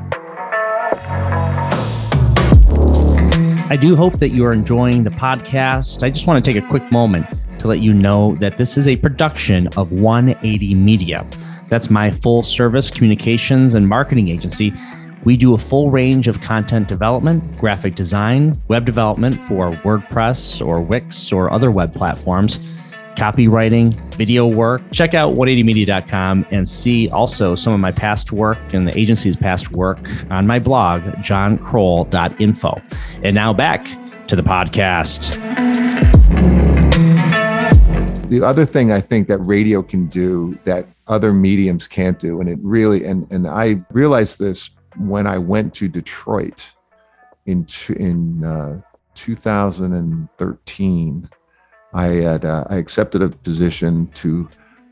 I 3.68 3.76
do 3.76 3.96
hope 3.96 4.20
that 4.20 4.28
you 4.28 4.44
are 4.44 4.52
enjoying 4.52 5.02
the 5.02 5.10
podcast. 5.10 6.04
I 6.04 6.10
just 6.10 6.28
want 6.28 6.44
to 6.44 6.52
take 6.52 6.62
a 6.62 6.66
quick 6.68 6.90
moment 6.92 7.26
to 7.58 7.66
let 7.66 7.80
you 7.80 7.92
know 7.92 8.36
that 8.36 8.58
this 8.58 8.78
is 8.78 8.86
a 8.86 8.96
production 8.96 9.66
of 9.76 9.90
180 9.90 10.74
Media. 10.76 11.28
That's 11.68 11.90
my 11.90 12.12
full 12.12 12.44
service 12.44 12.90
communications 12.90 13.74
and 13.74 13.88
marketing 13.88 14.28
agency. 14.28 14.72
We 15.26 15.36
do 15.36 15.54
a 15.54 15.58
full 15.58 15.90
range 15.90 16.28
of 16.28 16.40
content 16.40 16.86
development, 16.86 17.58
graphic 17.58 17.96
design, 17.96 18.62
web 18.68 18.84
development 18.84 19.42
for 19.46 19.72
WordPress 19.72 20.64
or 20.64 20.80
Wix 20.80 21.32
or 21.32 21.52
other 21.52 21.72
web 21.72 21.92
platforms, 21.92 22.60
copywriting, 23.16 23.98
video 24.14 24.46
work. 24.46 24.82
Check 24.92 25.14
out 25.14 25.34
180media.com 25.34 26.46
and 26.52 26.68
see 26.68 27.10
also 27.10 27.56
some 27.56 27.74
of 27.74 27.80
my 27.80 27.90
past 27.90 28.30
work 28.30 28.60
and 28.72 28.86
the 28.86 28.96
agency's 28.96 29.34
past 29.34 29.72
work 29.72 29.98
on 30.30 30.46
my 30.46 30.60
blog, 30.60 31.02
johncroll.info. 31.24 32.80
And 33.24 33.34
now 33.34 33.52
back 33.52 33.84
to 34.28 34.36
the 34.36 34.42
podcast. 34.42 35.34
the 38.28 38.42
other 38.44 38.64
thing 38.64 38.92
I 38.92 39.00
think 39.00 39.26
that 39.26 39.38
radio 39.38 39.82
can 39.82 40.06
do 40.06 40.56
that 40.62 40.86
other 41.08 41.32
mediums 41.32 41.88
can't 41.88 42.18
do, 42.18 42.40
and 42.40 42.48
it 42.48 42.58
really 42.62 43.04
and 43.04 43.30
and 43.32 43.46
I 43.48 43.80
realized 43.92 44.38
this 44.38 44.70
when 44.98 45.26
I 45.26 45.38
went 45.38 45.74
to 45.74 45.88
Detroit 45.88 46.72
in 47.46 47.66
in 47.96 48.44
uh, 48.44 48.80
2013. 49.14 51.28
I 51.94 52.06
had 52.06 52.44
uh, 52.44 52.64
I 52.68 52.76
accepted 52.76 53.22
a 53.22 53.28
position 53.28 54.08
to 54.14 54.48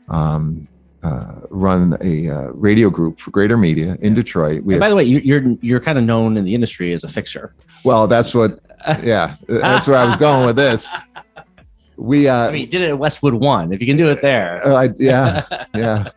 um, 0.09 0.67
uh, 1.03 1.35
run 1.49 1.97
a 2.01 2.29
uh, 2.29 2.47
radio 2.51 2.89
group 2.89 3.19
for 3.19 3.31
Greater 3.31 3.57
Media 3.57 3.97
in 4.01 4.13
Detroit. 4.15 4.63
We 4.63 4.73
And 4.75 4.79
by 4.79 4.89
the 4.89 4.95
way, 4.95 5.03
you- 5.03 5.19
you're 5.19 5.43
you're 5.61 5.79
kind 5.79 5.97
of 5.97 6.03
known 6.03 6.37
in 6.37 6.45
the 6.45 6.55
industry 6.55 6.93
as 6.93 7.03
a 7.03 7.09
fixer. 7.09 7.53
well, 7.83 8.07
that's 8.07 8.33
what. 8.33 8.59
Yeah, 9.03 9.35
that's 9.47 9.87
where 9.87 9.97
I 9.97 10.05
was 10.05 10.15
going 10.17 10.45
with 10.45 10.55
this. 10.55 10.87
We 11.97 12.27
uh, 12.27 12.49
I 12.49 12.51
mean, 12.51 12.61
you 12.61 12.67
did 12.67 12.81
it 12.81 12.89
at 12.89 12.99
Westwood 12.99 13.33
One. 13.33 13.73
If 13.73 13.81
you 13.81 13.87
can 13.87 13.97
do 13.97 14.09
it 14.09 14.21
there, 14.21 14.61
uh, 14.67 14.75
I, 14.75 14.89
yeah. 14.97 15.65
yeah 15.75 16.09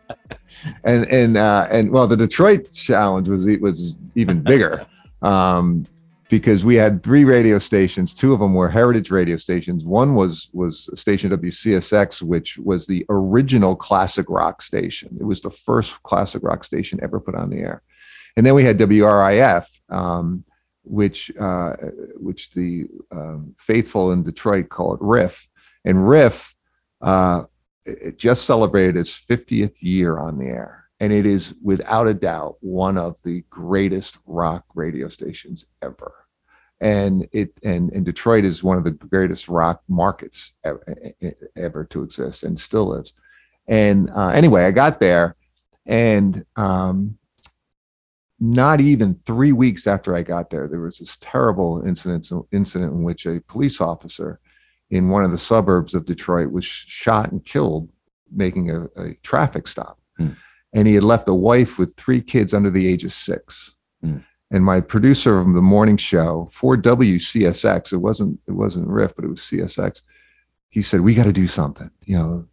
and 0.83 1.07
and 1.07 1.37
uh 1.37 1.67
and 1.71 1.91
well 1.91 2.07
the 2.07 2.17
detroit 2.17 2.71
challenge 2.71 3.29
was 3.29 3.47
was 3.61 3.97
even 4.15 4.41
bigger 4.53 4.85
um 5.21 5.85
because 6.29 6.63
we 6.63 6.75
had 6.75 7.01
three 7.01 7.25
radio 7.25 7.57
stations. 7.57 8.13
Two 8.13 8.33
of 8.33 8.39
them 8.39 8.53
were 8.53 8.69
heritage 8.69 9.09
radio 9.09 9.35
stations. 9.35 9.83
One 9.83 10.13
was 10.13 10.49
was 10.53 10.89
station 10.93 11.31
wcsx 11.31 12.21
which 12.21 12.57
was 12.59 12.85
the 12.85 13.05
original 13.09 13.75
classic 13.75 14.27
rock 14.29 14.61
station. 14.61 15.17
It 15.19 15.23
was 15.23 15.41
the 15.41 15.49
first 15.49 16.01
classic 16.03 16.43
rock 16.43 16.63
station 16.63 16.99
ever 17.01 17.19
put 17.19 17.35
on 17.35 17.49
the 17.49 17.57
air. 17.57 17.81
And 18.37 18.45
then 18.45 18.53
we 18.53 18.63
had 18.63 18.77
wrif 18.77 19.67
um 19.89 20.43
which 20.83 21.31
uh 21.39 21.75
which 22.15 22.51
the 22.51 22.87
um, 23.11 23.55
faithful 23.57 24.11
in 24.11 24.23
detroit 24.23 24.69
call 24.69 24.93
it 24.93 25.01
riff. 25.01 25.47
And 25.83 26.07
riff 26.07 26.55
uh 27.01 27.45
it 28.01 28.17
just 28.17 28.45
celebrated 28.45 28.97
its 28.97 29.11
50th 29.11 29.81
year 29.81 30.17
on 30.17 30.37
the 30.37 30.47
air. 30.47 30.85
And 30.99 31.13
it 31.13 31.25
is 31.25 31.55
without 31.63 32.07
a 32.07 32.13
doubt 32.13 32.57
one 32.59 32.97
of 32.97 33.21
the 33.23 33.43
greatest 33.49 34.17
rock 34.25 34.65
radio 34.75 35.07
stations 35.07 35.65
ever. 35.81 36.11
And 36.81 37.27
it 37.31 37.53
and, 37.63 37.91
and 37.93 38.05
detroit 38.05 38.45
is 38.45 38.63
one 38.63 38.77
of 38.77 38.83
the 38.83 38.91
greatest 38.91 39.49
rock 39.49 39.81
markets 39.89 40.53
ever, 40.63 40.83
ever 41.57 41.85
to 41.85 42.03
exist 42.03 42.43
and 42.43 42.59
still 42.59 42.93
is. 42.93 43.13
And 43.67 44.09
uh, 44.15 44.29
anyway 44.29 44.65
i 44.65 44.71
got 44.71 44.99
there 44.99 45.35
and 45.85 46.45
um, 46.55 47.17
not 48.39 48.79
even 48.79 49.19
three 49.25 49.51
weeks 49.51 49.85
after 49.87 50.15
i 50.15 50.23
got 50.23 50.49
there 50.49 50.67
there 50.67 50.79
was 50.79 50.99
this 50.99 51.17
terrible 51.19 51.83
incident 51.85 52.29
incident 52.51 52.93
in 52.93 53.03
which 53.03 53.25
a 53.25 53.41
police 53.41 53.81
officer 53.81 54.39
in 54.89 55.09
one 55.09 55.23
of 55.23 55.31
the 55.31 55.37
suburbs 55.37 55.93
of 55.93 56.05
Detroit 56.05 56.51
was 56.51 56.65
shot 56.65 57.31
and 57.31 57.43
killed 57.45 57.89
making 58.31 58.71
a, 58.71 58.85
a 58.97 59.13
traffic 59.23 59.67
stop. 59.67 59.99
Hmm. 60.17 60.31
And 60.73 60.87
he 60.87 60.95
had 60.95 61.03
left 61.03 61.27
a 61.27 61.33
wife 61.33 61.79
with 61.79 61.95
three 61.95 62.21
kids 62.21 62.53
under 62.53 62.69
the 62.69 62.87
age 62.87 63.03
of 63.03 63.13
six. 63.13 63.71
Hmm. 64.01 64.17
And 64.51 64.65
my 64.65 64.81
producer 64.81 65.39
of 65.39 65.53
the 65.53 65.61
morning 65.61 65.97
show 65.97 66.47
for 66.51 66.75
WCSX, 66.75 67.93
it 67.93 67.97
wasn't 67.97 68.39
it 68.47 68.53
wasn't 68.53 68.87
Riff, 68.87 69.15
but 69.15 69.25
it 69.25 69.29
was 69.29 69.41
CSX. 69.41 70.01
He 70.69 70.81
said, 70.81 71.01
"We 71.01 71.13
got 71.13 71.25
to 71.25 71.33
do 71.33 71.47
something. 71.47 71.91
You 72.05 72.17
know, 72.17 72.47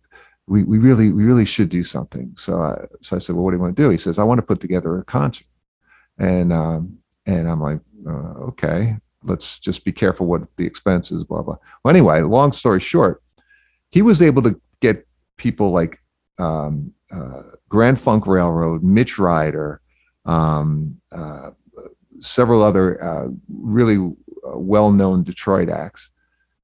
we 0.46 0.62
we 0.64 0.78
really 0.78 1.10
we 1.10 1.24
really 1.24 1.46
should 1.46 1.70
do 1.70 1.84
something." 1.84 2.34
So 2.36 2.60
I 2.60 2.84
so 3.00 3.16
I 3.16 3.18
said, 3.18 3.34
"Well, 3.34 3.44
what 3.44 3.52
do 3.52 3.56
you 3.56 3.62
want 3.62 3.76
to 3.76 3.82
do?" 3.82 3.88
He 3.88 3.96
says, 3.96 4.18
"I 4.18 4.24
want 4.24 4.38
to 4.38 4.46
put 4.46 4.60
together 4.60 4.98
a 4.98 5.04
concert." 5.04 5.46
and 6.18 6.52
um, 6.52 6.98
and 7.26 7.48
I'm 7.48 7.60
like, 7.60 7.80
uh, 8.06 8.44
okay, 8.50 8.96
let's 9.26 9.58
just 9.58 9.84
be 9.84 9.92
careful 9.92 10.26
what 10.26 10.42
the 10.56 10.66
expense 10.66 11.10
is, 11.10 11.24
blah 11.24 11.42
blah. 11.42 11.56
Well, 11.82 11.94
anyway, 11.94 12.22
long 12.22 12.52
story 12.52 12.80
short, 12.80 13.22
he 13.90 14.02
was 14.02 14.22
able 14.22 14.42
to 14.42 14.60
get 14.80 15.06
people 15.36 15.70
like 15.70 15.98
um, 16.38 16.92
uh, 17.14 17.42
Grand 17.68 18.00
Funk 18.00 18.26
Railroad, 18.26 18.82
Mitch 18.82 19.18
Ryder, 19.18 19.80
um, 20.24 21.00
uh, 21.12 21.50
several 22.18 22.62
other 22.62 23.02
uh, 23.04 23.28
really 23.48 23.96
uh, 23.96 24.58
well-known 24.58 25.22
Detroit 25.22 25.68
acts, 25.68 26.10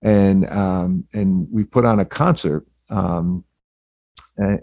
and 0.03 0.49
um, 0.51 1.05
and 1.15 1.49
we 1.51 1.65
put 1.65 1.85
on 1.85 2.01
a 2.01 2.05
concert 2.05 2.67
um, 2.91 3.45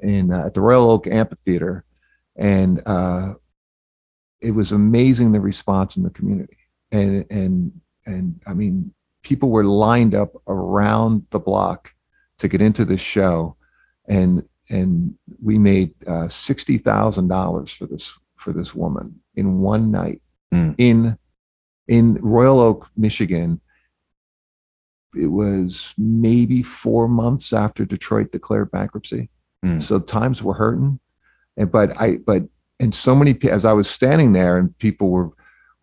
in 0.02 0.32
uh, 0.32 0.48
at 0.48 0.54
the 0.54 0.62
Royal 0.62 0.90
Oak 0.92 1.08
Amphitheater, 1.08 1.86
and 2.36 2.82
uh, 2.86 3.34
it 4.42 4.52
was 4.52 4.72
amazing 4.72 5.32
the 5.32 5.42
response 5.42 5.98
in 5.98 6.04
the 6.04 6.10
community, 6.10 6.58
and 6.92 7.26
and 7.30 7.82
and 8.10 8.26
I 8.48 8.54
mean 8.54 8.94
people 9.24 9.50
were 9.50 9.66
lined 9.66 10.16
up 10.16 10.32
around 10.48 11.26
the 11.30 11.40
block 11.40 11.94
to 12.40 12.48
get 12.48 12.62
into 12.62 12.86
this 12.86 13.02
show, 13.02 13.56
and 14.08 14.44
and 14.72 15.14
we 15.44 15.58
made 15.58 15.92
uh, 16.08 16.28
sixty 16.28 16.78
thousand 16.78 17.28
dollars 17.28 17.72
for 17.72 17.86
this 17.86 18.12
for 18.36 18.54
this 18.54 18.74
woman 18.76 19.08
in 19.36 19.60
one 19.60 19.92
night 19.92 20.22
Mm. 20.54 20.74
in 20.78 21.18
in 21.88 22.16
Royal 22.22 22.60
Oak, 22.60 22.88
Michigan. 22.98 23.62
It 25.16 25.28
was 25.28 25.94
maybe 25.98 26.62
four 26.64 27.08
months 27.08 27.52
after 27.54 27.86
Detroit 27.86 28.32
declared 28.32 28.72
bankruptcy, 28.72 29.30
Mm. 29.66 29.82
so 29.82 30.00
times 30.00 30.42
were 30.42 30.54
hurting, 30.56 31.00
and 31.58 31.72
but 31.72 32.00
I 32.02 32.18
but 32.26 32.44
and 32.80 32.96
so 32.96 33.14
many 33.16 33.38
as 33.44 33.66
I 33.66 33.74
was 33.74 33.90
standing 33.90 34.34
there 34.34 34.58
and 34.58 34.76
people 34.80 35.10
were 35.10 35.30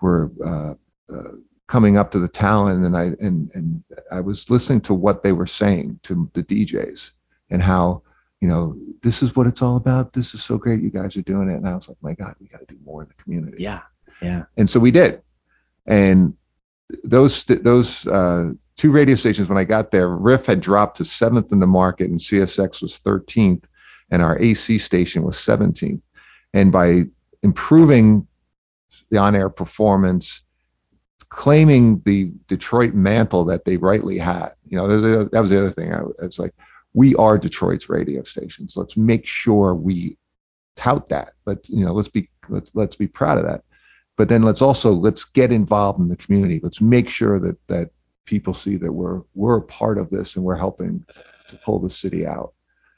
were 0.01 0.33
uh, 0.45 0.75
uh, 1.15 1.33
coming 1.69 1.97
up 1.97 2.11
to 2.13 2.19
the 2.19 2.29
talent 2.29 2.85
and 2.87 2.97
I 2.97 3.13
and 3.21 3.51
and 3.55 3.83
I 4.11 4.21
was 4.21 4.49
listening 4.51 4.81
to 4.83 4.95
what 4.95 5.23
they 5.23 5.33
were 5.33 5.47
saying 5.47 5.99
to 6.05 6.31
the 6.35 6.43
DJs 6.43 7.13
and 7.51 7.63
how 7.63 8.03
you 8.41 8.49
know 8.49 8.77
this 9.03 9.23
is 9.23 9.35
what 9.37 9.47
it's 9.47 9.63
all 9.63 9.77
about. 9.77 10.13
This 10.13 10.35
is 10.35 10.43
so 10.45 10.59
great, 10.59 10.81
you 10.83 10.91
guys 10.91 11.17
are 11.17 11.23
doing 11.23 11.49
it, 11.51 11.57
and 11.57 11.69
I 11.69 11.75
was 11.75 11.89
like, 11.89 11.99
my 12.03 12.15
God, 12.15 12.35
we 12.41 12.47
got 12.49 12.61
to 12.61 12.67
do 12.67 12.79
more 12.85 13.03
in 13.03 13.09
the 13.09 13.15
community 13.23 13.63
Yeah. 13.63 13.81
Yeah. 14.23 14.45
and 14.57 14.69
so 14.71 14.81
we 14.81 14.91
did 14.91 15.21
and 15.87 16.35
those 17.05 17.45
those 17.45 18.07
uh, 18.07 18.53
two 18.77 18.91
radio 18.91 19.15
stations 19.15 19.49
when 19.49 19.59
i 19.59 19.65
got 19.65 19.91
there 19.91 20.09
riff 20.09 20.47
had 20.47 20.61
dropped 20.61 20.97
to 20.97 21.05
seventh 21.05 21.53
in 21.53 21.61
the 21.61 21.67
market 21.67 22.09
and 22.11 22.19
csx 22.19 22.81
was 22.81 22.99
13th 22.99 23.65
and 24.11 24.23
our 24.23 24.39
ac 24.39 24.79
station 24.79 25.23
was 25.23 25.37
17th 25.37 26.03
and 26.55 26.73
by 26.73 27.03
improving 27.43 28.27
the 29.11 29.19
on-air 29.19 29.51
performance 29.51 30.43
claiming 31.37 32.01
the 32.07 32.33
detroit 32.49 32.95
mantle 32.95 33.45
that 33.45 33.67
they 33.67 33.77
rightly 33.77 34.17
had. 34.17 34.49
You 34.67 34.79
know 34.79 34.89
that 34.89 35.41
was 35.41 35.51
the 35.51 35.59
other 35.59 35.71
thing. 35.71 35.93
I, 35.93 36.01
it's 36.23 36.39
like 36.39 36.55
we 36.95 37.15
are 37.17 37.37
detroit's 37.37 37.91
radio 37.91 38.23
stations. 38.23 38.75
Let's 38.75 38.97
make 38.97 39.27
sure 39.27 39.75
we 39.75 40.17
tout 40.77 41.11
that. 41.11 41.35
But 41.45 41.69
you 41.69 41.85
know 41.85 41.93
let's 41.93 42.09
be 42.09 42.31
let's 42.49 42.75
let's 42.75 42.97
be 42.97 43.07
proud 43.07 43.37
of 43.37 43.45
that. 43.45 43.65
But 44.17 44.31
then 44.31 44.43
let's 44.45 44.63
also 44.63 44.93
let's 44.93 45.25
get 45.25 45.53
involved 45.53 46.01
in 46.01 46.09
the 46.09 46.17
community. 46.17 46.59
Let's 46.63 46.81
make 46.81 47.11
sure 47.11 47.39
that 47.41 47.59
that 47.67 47.91
people 48.25 48.55
see 48.55 48.79
that 48.79 48.93
we're 48.93 49.21
we're 49.35 49.59
a 49.59 49.63
part 49.63 49.99
of 49.99 50.09
this 50.09 50.37
and 50.37 50.45
we're 50.45 50.57
helping 50.57 51.05
to 51.49 51.57
pull 51.59 51.79
the 51.79 51.91
city 51.91 52.27
out 52.27 52.55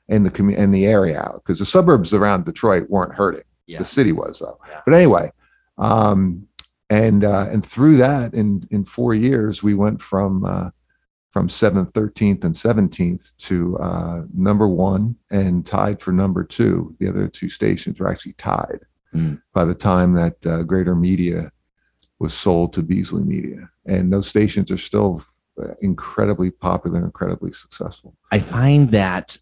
and 0.08 0.24
the 0.24 0.30
commu- 0.30 0.56
and 0.56 0.72
the 0.72 0.86
area 0.86 1.20
out. 1.20 1.42
Because 1.42 1.58
the 1.58 1.66
suburbs 1.66 2.14
around 2.14 2.44
detroit 2.44 2.88
weren't 2.88 3.14
hurting. 3.14 3.42
Yeah. 3.66 3.78
the 3.78 3.84
city 3.84 4.12
was 4.12 4.38
though. 4.38 4.58
Yeah. 4.68 4.80
but 4.86 4.94
anyway 4.94 5.32
um 5.76 6.47
and 6.90 7.24
uh 7.24 7.46
and 7.50 7.64
through 7.64 7.96
that 7.96 8.34
in 8.34 8.66
in 8.70 8.84
four 8.84 9.14
years 9.14 9.62
we 9.62 9.74
went 9.74 10.00
from 10.00 10.44
uh 10.44 10.70
from 11.30 11.48
7th 11.48 11.92
13th 11.92 12.44
and 12.44 12.54
17th 12.54 13.36
to 13.36 13.76
uh 13.78 14.22
number 14.34 14.66
one 14.66 15.14
and 15.30 15.66
tied 15.66 16.00
for 16.00 16.12
number 16.12 16.42
two 16.44 16.94
the 16.98 17.08
other 17.08 17.28
two 17.28 17.50
stations 17.50 17.98
were 17.98 18.10
actually 18.10 18.32
tied 18.34 18.80
Mm. 19.14 19.40
by 19.54 19.64
the 19.64 19.74
time 19.74 20.12
that 20.14 20.46
uh, 20.46 20.62
Greater 20.62 20.94
Media 20.94 21.50
was 22.18 22.34
sold 22.34 22.74
to 22.74 22.82
Beasley 22.82 23.24
Media. 23.24 23.70
And 23.86 24.12
those 24.12 24.28
stations 24.28 24.70
are 24.70 24.78
still 24.78 25.24
uh, 25.62 25.74
incredibly 25.80 26.50
popular, 26.50 27.02
incredibly 27.02 27.52
successful. 27.52 28.14
I 28.32 28.38
find 28.38 28.90
that 28.90 29.38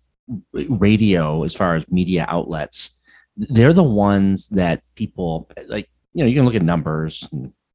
radio, 0.53 1.43
as 1.43 1.55
far 1.55 1.75
as 1.75 1.91
media 1.91 2.27
outlets, 2.29 2.91
they're 3.37 3.73
the 3.73 3.83
ones 3.83 4.49
that 4.49 4.83
people 4.95 5.51
like. 5.67 5.89
You 6.17 6.23
know, 6.25 6.29
you 6.31 6.35
can 6.35 6.47
look 6.47 6.55
at 6.55 6.63
numbers. 6.63 7.29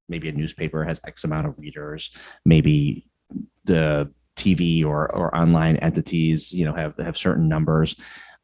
Maybe 0.09 0.27
a 0.27 0.31
newspaper 0.31 0.83
has 0.83 0.99
X 1.05 1.23
amount 1.23 1.45
of 1.45 1.57
readers. 1.59 2.09
Maybe 2.43 3.07
the 3.65 4.11
TV 4.35 4.83
or 4.83 5.13
or 5.13 5.33
online 5.37 5.77
entities, 5.77 6.51
you 6.51 6.65
know, 6.65 6.73
have 6.73 6.97
have 6.97 7.15
certain 7.15 7.47
numbers. 7.47 7.95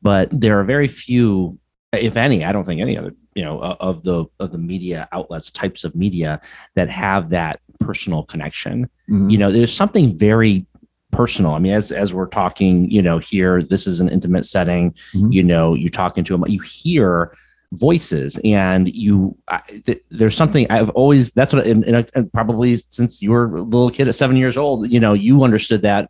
But 0.04 0.30
there 0.32 0.60
are 0.60 0.64
very 0.64 0.88
few, 0.88 1.58
if 1.94 2.16
any. 2.16 2.46
I 2.46 2.52
don't 2.52 2.64
think 2.64 2.80
any 2.80 2.96
other, 2.96 3.12
you 3.34 3.44
know, 3.44 3.60
of 3.60 4.04
the 4.04 4.26
of 4.40 4.52
the 4.52 4.60
media 4.60 5.10
outlets, 5.12 5.50
types 5.50 5.84
of 5.84 5.96
media 5.96 6.42
that 6.76 6.90
have 6.92 7.30
that 7.32 7.60
personal 7.80 8.24
connection 8.24 8.90
Mhm. 9.10 9.32
you 9.32 9.38
know 9.38 9.52
there's 9.52 9.72
something 9.74 10.18
very 10.18 10.66
personal 11.12 11.54
i 11.54 11.60
mean 11.60 11.74
as 11.74 11.92
as 11.92 12.12
we're 12.14 12.26
talking 12.28 12.90
you 12.92 13.02
know 13.04 13.20
here 13.20 13.62
this 13.64 13.86
is 13.88 14.02
an 14.02 14.10
intimate 14.10 14.46
setting 14.46 14.94
Mhm. 15.14 15.32
you 15.32 15.44
know 15.44 15.76
you're 15.76 15.90
talking 15.90 16.24
to 16.26 16.34
them 16.34 16.44
you 16.50 16.60
hear 16.62 17.32
voices 17.74 18.40
and 18.44 18.94
you 18.94 19.38
th- 19.86 20.02
there's 20.10 20.36
something 20.36 20.66
i've 20.70 20.90
always 20.92 21.32
that's 21.32 21.52
what 21.54 21.66
and 21.66 22.32
probably 22.32 22.78
since 22.78 23.22
you 23.22 23.32
were 23.32 23.58
a 23.58 23.62
little 23.62 23.92
kid 23.92 24.08
at 24.08 24.16
seven 24.16 24.38
years 24.38 24.56
old 24.56 24.90
you 24.90 25.00
know 25.00 25.14
you 25.14 25.44
understood 25.44 25.82
that 25.82 26.10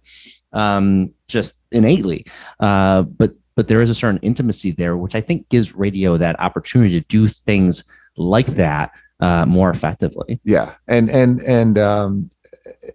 um 0.53 1.11
just 1.27 1.55
innately 1.71 2.25
uh 2.59 3.01
but 3.01 3.33
but 3.55 3.67
there 3.67 3.81
is 3.81 3.89
a 3.89 3.95
certain 3.95 4.19
intimacy 4.21 4.71
there 4.71 4.97
which 4.97 5.15
i 5.15 5.21
think 5.21 5.49
gives 5.49 5.73
radio 5.73 6.15
that 6.15 6.39
opportunity 6.39 7.01
to 7.01 7.07
do 7.07 7.27
things 7.27 7.83
like 8.17 8.47
that 8.47 8.91
uh 9.19 9.45
more 9.45 9.71
effectively 9.71 10.39
yeah. 10.43 10.75
And, 10.87 11.09
and, 11.09 11.41
and, 11.41 11.77
um, 11.77 12.29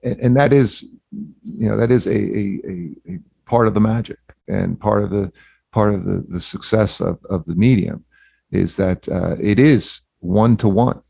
and 0.05 0.21
and 0.21 0.37
that 0.37 0.53
is, 0.53 0.83
you 1.13 1.69
know, 1.69 1.77
that 1.77 1.91
is 1.91 2.07
a, 2.07 2.11
a, 2.11 2.91
a 3.09 3.19
part 3.47 3.67
of 3.67 3.75
the 3.75 3.81
magic 3.81 4.19
and 4.49 4.79
part 4.79 5.05
of 5.05 5.11
the, 5.11 5.33
part 5.73 5.95
of 5.95 6.05
the, 6.05 6.25
the 6.29 6.41
success 6.41 7.01
of, 7.01 7.19
of 7.29 7.45
the 7.47 7.55
medium 7.55 8.05
is 8.53 8.77
that 8.77 9.09
uh, 9.09 9.37
it 9.41 9.59
is 9.59 10.01
one 10.21 10.57
to 10.59 10.69
one. 10.69 11.03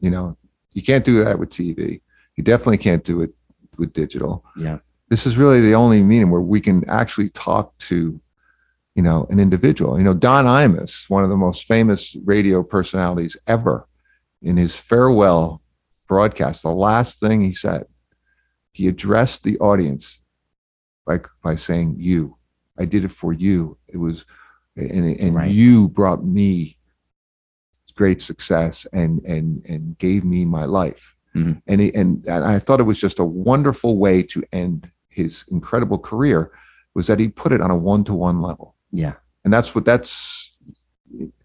You 0.00 0.10
know, 0.10 0.36
you 0.72 0.82
can't 0.82 1.04
do 1.04 1.22
that 1.22 1.38
with 1.38 1.50
TV. 1.50 2.00
You 2.36 2.42
definitely 2.42 2.78
can't 2.78 3.04
do 3.04 3.20
it 3.22 3.32
with 3.78 3.92
digital. 3.92 4.44
yeah 4.56 4.78
this 5.12 5.26
is 5.26 5.36
really 5.36 5.60
the 5.60 5.74
only 5.74 6.02
medium 6.02 6.30
where 6.30 6.40
we 6.40 6.58
can 6.58 6.88
actually 6.88 7.28
talk 7.28 7.76
to 7.76 8.18
you 8.94 9.02
know 9.02 9.26
an 9.28 9.38
individual 9.38 9.98
you 9.98 10.04
know 10.04 10.14
don 10.14 10.46
imus 10.46 11.10
one 11.10 11.22
of 11.22 11.28
the 11.28 11.36
most 11.36 11.64
famous 11.64 12.16
radio 12.24 12.62
personalities 12.62 13.36
ever 13.46 13.86
in 14.40 14.56
his 14.56 14.74
farewell 14.74 15.60
broadcast 16.08 16.62
the 16.62 16.70
last 16.70 17.20
thing 17.20 17.42
he 17.42 17.52
said 17.52 17.84
he 18.72 18.88
addressed 18.88 19.42
the 19.44 19.58
audience 19.58 20.22
by, 21.06 21.20
by 21.42 21.54
saying 21.54 21.94
you 21.98 22.34
i 22.78 22.86
did 22.86 23.04
it 23.04 23.12
for 23.12 23.34
you 23.34 23.76
it 23.88 23.98
was 23.98 24.24
and, 24.76 25.20
and 25.22 25.34
Right. 25.34 25.50
you 25.50 25.88
brought 25.88 26.24
me 26.24 26.78
great 27.94 28.20
success 28.22 28.86
and 28.94 29.20
and 29.26 29.64
and 29.68 29.98
gave 29.98 30.24
me 30.24 30.46
my 30.46 30.64
life 30.64 31.14
Mhm. 31.34 31.60
and, 31.66 31.80
he, 31.80 31.94
and 31.94 32.24
and 32.26 32.42
i 32.42 32.58
thought 32.58 32.80
it 32.80 32.84
was 32.84 32.98
just 32.98 33.18
a 33.18 33.24
wonderful 33.24 33.98
way 33.98 34.22
to 34.22 34.42
end 34.50 34.90
his 35.10 35.44
incredible 35.50 35.98
career 35.98 36.50
was 36.94 37.06
that 37.06 37.20
he 37.20 37.28
put 37.28 37.52
it 37.52 37.60
on 37.60 37.70
a 37.70 37.76
one-to-one 37.76 38.40
level 38.40 38.74
yeah 38.92 39.12
and 39.44 39.52
that's 39.52 39.74
what 39.74 39.84
that's 39.84 40.56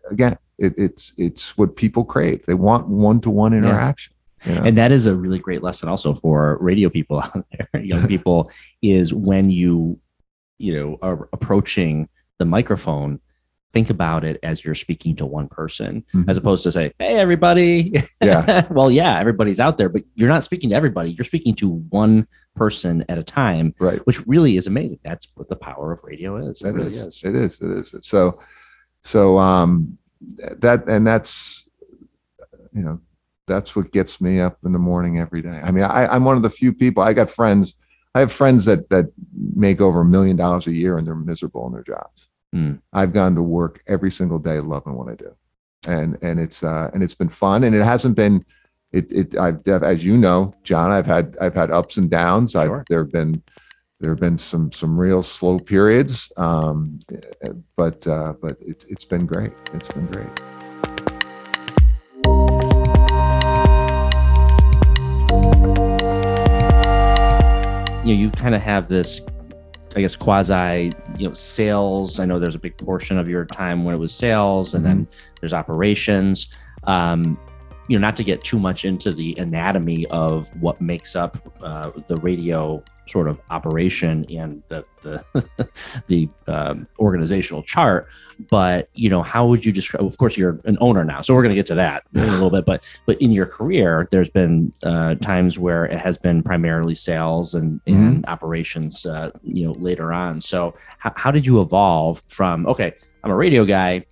again 0.09 0.38
it, 0.57 0.73
it's 0.78 1.11
it's 1.17 1.57
what 1.57 1.75
people 1.75 2.05
crave 2.05 2.45
they 2.45 2.53
want 2.53 2.88
one-to-one 2.88 3.53
interaction 3.53 4.13
you 4.45 4.55
know? 4.55 4.63
and 4.63 4.78
that 4.78 4.93
is 4.93 5.05
a 5.05 5.13
really 5.15 5.39
great 5.39 5.61
lesson 5.61 5.89
also 5.89 6.13
for 6.13 6.57
radio 6.61 6.89
people 6.89 7.19
out 7.21 7.45
there 7.51 7.82
young 7.84 8.07
people 8.07 8.49
is 8.82 9.13
when 9.13 9.49
you 9.49 9.99
you 10.59 10.73
know 10.73 10.97
are 11.01 11.28
approaching 11.34 12.07
the 12.39 12.45
microphone 12.45 13.19
think 13.73 13.89
about 13.89 14.23
it 14.23 14.39
as 14.43 14.63
you're 14.63 14.73
speaking 14.75 15.15
to 15.15 15.25
one 15.25 15.47
person 15.47 16.03
Mhm. 16.13 16.29
as 16.29 16.38
opposed 16.38 16.63
to 16.63 16.71
say 16.71 16.93
hey 16.99 17.17
everybody 17.17 18.01
Yeah. 18.21 18.65
well 18.71 18.89
yeah 18.89 19.19
everybody's 19.19 19.59
out 19.59 19.77
there 19.77 19.89
but 19.89 20.03
you're 20.15 20.29
not 20.29 20.43
speaking 20.43 20.69
to 20.69 20.75
everybody 20.75 21.11
you're 21.11 21.25
speaking 21.25 21.53
to 21.55 21.69
one 21.89 22.27
person 22.55 23.03
at 23.09 23.17
a 23.17 23.23
time 23.23 23.75
right 23.79 23.99
which 24.07 24.25
really 24.25 24.55
is 24.57 24.67
amazing 24.67 24.99
that's 25.03 25.27
what 25.35 25.47
the 25.49 25.55
power 25.55 25.91
of 25.91 25.99
radio 26.03 26.38
is 26.38 26.61
it 26.61 26.69
It 26.69 26.71
really 26.73 26.91
is. 26.91 26.97
is 26.97 27.23
It 27.23 27.35
is. 27.35 27.61
It 27.61 27.71
is. 27.71 27.95
So, 28.01 28.39
so 29.03 29.38
um, 29.38 29.97
that 30.59 30.88
and 30.88 31.05
that's, 31.05 31.67
you 32.73 32.81
know, 32.83 32.99
that's 33.47 33.75
what 33.75 33.91
gets 33.91 34.19
me 34.19 34.39
up 34.39 34.57
in 34.65 34.71
the 34.73 34.79
morning 34.79 35.19
every 35.19 35.41
day. 35.41 35.61
I 35.63 35.71
mean, 35.71 35.83
I, 35.83 36.07
I'm 36.07 36.25
one 36.25 36.35
of 36.35 36.43
the 36.43 36.49
few 36.49 36.73
people. 36.73 37.01
I 37.03 37.13
got 37.13 37.29
friends. 37.29 37.75
I 38.15 38.19
have 38.19 38.31
friends 38.31 38.65
that 38.65 38.89
that 38.89 39.11
make 39.55 39.81
over 39.81 40.01
a 40.01 40.05
million 40.05 40.35
dollars 40.35 40.67
a 40.67 40.73
year 40.73 40.97
and 40.97 41.05
they're 41.05 41.15
miserable 41.15 41.67
in 41.67 41.73
their 41.73 41.83
jobs. 41.83 42.29
Mm. 42.55 42.81
I've 42.93 43.13
gone 43.13 43.35
to 43.35 43.41
work 43.41 43.83
every 43.87 44.11
single 44.11 44.39
day 44.39 44.59
loving 44.59 44.93
what 44.93 45.09
I 45.09 45.15
do. 45.15 45.35
and 45.87 46.17
and 46.21 46.39
it's 46.39 46.63
uh, 46.63 46.89
and 46.93 47.03
it's 47.03 47.13
been 47.13 47.29
fun, 47.29 47.63
and 47.63 47.75
it 47.75 47.83
hasn't 47.83 48.15
been. 48.15 48.45
It, 48.91 49.11
it 49.11 49.37
I've 49.37 49.67
as 49.67 50.03
you 50.03 50.17
know, 50.17 50.53
John, 50.63 50.91
I've 50.91 51.05
had 51.05 51.37
I've 51.41 51.53
had 51.53 51.71
ups 51.71 51.97
and 51.97 52.09
downs. 52.09 52.51
Sure. 52.53 52.79
I've 52.79 52.85
there 52.87 52.99
have 52.99 53.11
been 53.11 53.43
there 53.99 54.11
have 54.11 54.19
been 54.19 54.37
some 54.37 54.71
some 54.71 54.97
real 54.97 55.23
slow 55.23 55.59
periods, 55.59 56.31
um, 56.37 56.99
but 57.75 58.05
uh, 58.07 58.33
but 58.41 58.57
it's 58.61 58.85
it's 58.85 59.05
been 59.05 59.25
great. 59.25 59.51
It's 59.73 59.91
been 59.91 60.07
great. 60.07 60.29
You 68.07 68.15
know 68.15 68.21
you 68.21 68.29
kind 68.29 68.55
of 68.55 68.61
have 68.61 68.87
this 68.87 69.21
i 69.95 70.01
guess 70.01 70.15
quasi 70.15 70.93
you 71.17 71.27
know 71.27 71.33
sales. 71.33 72.19
I 72.19 72.25
know 72.25 72.39
there's 72.39 72.55
a 72.55 72.59
big 72.59 72.77
portion 72.77 73.17
of 73.17 73.27
your 73.27 73.45
time 73.45 73.83
when 73.83 73.95
it 73.95 73.99
was 73.99 74.13
sales 74.13 74.73
and 74.73 74.85
then 74.85 75.07
there's 75.41 75.53
operations. 75.53 76.49
Um, 76.83 77.37
you 77.88 77.97
know 77.97 78.05
not 78.05 78.17
to 78.17 78.23
get 78.23 78.43
too 78.43 78.59
much 78.59 78.85
into 78.85 79.13
the 79.13 79.35
anatomy 79.38 80.05
of 80.07 80.49
what 80.61 80.79
makes 80.81 81.15
up 81.15 81.38
uh, 81.61 81.91
the 82.07 82.17
radio 82.17 82.83
sort 83.07 83.27
of 83.27 83.39
operation 83.49 84.25
and 84.29 84.61
the 84.67 84.83
the 85.01 85.23
the 86.07 86.29
um, 86.47 86.88
organizational 86.99 87.63
chart 87.63 88.07
but 88.49 88.89
you 88.93 89.09
know 89.09 89.23
how 89.23 89.47
would 89.47 89.65
you 89.65 89.71
describe 89.71 90.05
of 90.05 90.17
course 90.17 90.38
you're 90.38 90.59
an 90.65 90.77
owner 90.81 91.03
now 91.03 91.21
so 91.21 91.33
we're 91.33 91.41
going 91.41 91.53
to 91.53 91.55
get 91.55 91.65
to 91.65 91.75
that 91.75 92.03
in 92.13 92.21
a 92.21 92.31
little 92.31 92.49
bit 92.49 92.65
but 92.65 92.83
but 93.05 93.19
in 93.21 93.31
your 93.31 93.45
career 93.45 94.07
there's 94.11 94.29
been 94.29 94.73
uh, 94.83 95.15
times 95.15 95.57
where 95.57 95.85
it 95.85 95.97
has 95.97 96.17
been 96.17 96.43
primarily 96.43 96.95
sales 96.95 97.55
and, 97.55 97.79
and 97.88 98.25
operations 98.27 99.05
uh, 99.05 99.31
you 99.43 99.65
know 99.65 99.71
later 99.73 100.11
on. 100.11 100.41
So 100.41 100.75
how, 100.97 101.13
how 101.15 101.31
did 101.31 101.45
you 101.45 101.61
evolve 101.61 102.21
from 102.27 102.65
okay 102.67 102.93
i'm 103.23 103.31
a 103.31 103.35
radio 103.35 103.65
guy 103.65 104.05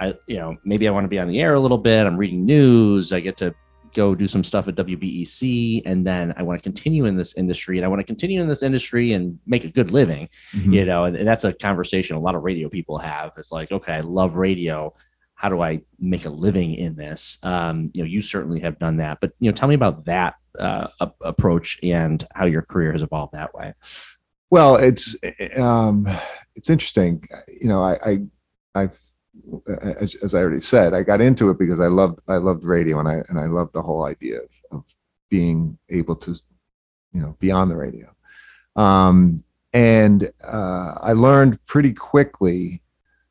i 0.00 0.14
you 0.26 0.36
know 0.36 0.56
maybe 0.64 0.86
i 0.88 0.90
want 0.90 1.04
to 1.04 1.08
be 1.08 1.18
on 1.18 1.28
the 1.28 1.40
air 1.40 1.54
a 1.54 1.60
little 1.60 1.78
bit 1.78 2.06
i'm 2.06 2.16
reading 2.16 2.44
news 2.44 3.12
i 3.12 3.20
get 3.20 3.36
to 3.36 3.54
go 3.94 4.14
do 4.14 4.28
some 4.28 4.44
stuff 4.44 4.68
at 4.68 4.74
WBEC 4.74 5.80
and 5.86 6.06
then 6.06 6.34
I 6.36 6.42
want 6.42 6.58
to 6.60 6.62
continue 6.62 7.06
in 7.06 7.16
this 7.16 7.34
industry 7.36 7.78
and 7.78 7.86
I 7.86 7.88
want 7.88 8.00
to 8.00 8.04
continue 8.04 8.40
in 8.42 8.46
this 8.46 8.62
industry 8.62 9.14
and 9.14 9.38
make 9.46 9.64
a 9.64 9.68
good 9.68 9.90
living, 9.90 10.28
Mhm. 10.52 10.74
you 10.74 10.84
know, 10.84 11.04
and, 11.04 11.16
and 11.16 11.26
that's 11.26 11.44
a 11.44 11.54
conversation 11.54 12.14
a 12.14 12.20
lot 12.20 12.34
of 12.34 12.42
radio 12.42 12.68
people 12.68 12.98
have. 12.98 13.32
It's 13.38 13.50
like, 13.50 13.72
okay, 13.72 13.94
I 13.94 14.00
love 14.00 14.36
radio. 14.36 14.92
How 15.36 15.48
do 15.48 15.62
I 15.62 15.80
make 15.98 16.26
a 16.26 16.30
living 16.30 16.74
in 16.74 16.96
this? 16.96 17.38
Um, 17.42 17.90
you 17.94 18.02
know, 18.02 18.06
you 18.06 18.20
certainly 18.20 18.60
have 18.60 18.78
done 18.78 18.98
that, 18.98 19.18
but 19.22 19.32
you 19.40 19.50
know, 19.50 19.54
tell 19.56 19.68
me 19.68 19.74
about 19.74 20.04
that 20.04 20.34
uh, 20.58 20.88
a- 21.00 21.10
approach 21.22 21.78
and 21.82 22.24
how 22.34 22.44
your 22.44 22.62
career 22.62 22.92
has 22.92 23.02
evolved 23.02 23.32
that 23.32 23.54
way. 23.54 23.72
Well, 24.50 24.76
it's 24.76 25.16
um, 25.58 26.06
it's 26.54 26.68
interesting. 26.68 27.26
You 27.58 27.68
know, 27.68 27.82
I 27.82 27.98
I 28.04 28.18
I've 28.74 29.00
as, 29.82 30.14
as 30.16 30.34
I 30.34 30.40
already 30.40 30.60
said, 30.60 30.94
I 30.94 31.02
got 31.02 31.20
into 31.20 31.50
it 31.50 31.58
because 31.58 31.80
I 31.80 31.86
loved 31.86 32.20
I 32.28 32.36
loved 32.36 32.64
radio 32.64 32.98
and 32.98 33.08
I 33.08 33.22
and 33.28 33.38
I 33.38 33.46
loved 33.46 33.72
the 33.72 33.82
whole 33.82 34.04
idea 34.04 34.40
of, 34.70 34.84
being 35.30 35.76
able 35.90 36.16
to, 36.16 36.34
you 37.12 37.20
know, 37.20 37.36
be 37.38 37.50
on 37.50 37.68
the 37.68 37.76
radio. 37.76 38.10
Um, 38.76 39.44
and 39.74 40.30
uh, 40.42 40.94
I 41.02 41.12
learned 41.12 41.64
pretty 41.66 41.92
quickly 41.92 42.82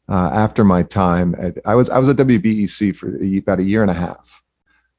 uh, 0.07 0.29
after 0.31 0.63
my 0.63 0.83
time 0.83 1.35
at 1.39 1.57
I 1.65 1.75
was 1.75 1.89
I 1.89 1.97
was 1.97 2.07
at 2.09 2.17
WBEC 2.17 2.95
for 2.95 3.15
about 3.15 3.59
a 3.59 3.63
year 3.63 3.81
and 3.81 3.91
a 3.91 3.95
half, 3.95 4.43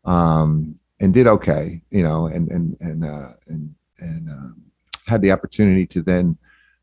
um, 0.05 0.79
and 1.01 1.15
did 1.15 1.27
okay, 1.27 1.81
you 1.91 2.03
know, 2.03 2.27
and 2.27 2.51
and 2.51 2.77
and 2.81 3.05
uh, 3.05 3.31
and 3.47 3.75
and 4.01 4.29
um, 4.29 4.63
had 5.07 5.23
the 5.23 5.33
opportunity 5.33 5.87
to 5.87 6.03
then 6.03 6.37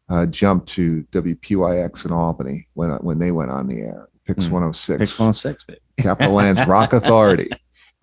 uh, 0.09 0.25
jump 0.25 0.65
to 0.67 1.03
WPYX 1.11 2.05
in 2.05 2.11
Albany 2.11 2.67
when 2.73 2.91
when 2.97 3.19
they 3.19 3.31
went 3.31 3.51
on 3.51 3.67
the 3.67 3.81
air, 3.81 4.09
Pix 4.25 4.45
Mm. 4.45 4.51
106, 4.51 4.99
Pix 4.99 5.19
106, 5.19 5.63
baby. 5.65 5.79
Capital 5.99 6.33
Land's 6.33 6.65
Rock 6.65 6.93
Authority, 6.93 7.49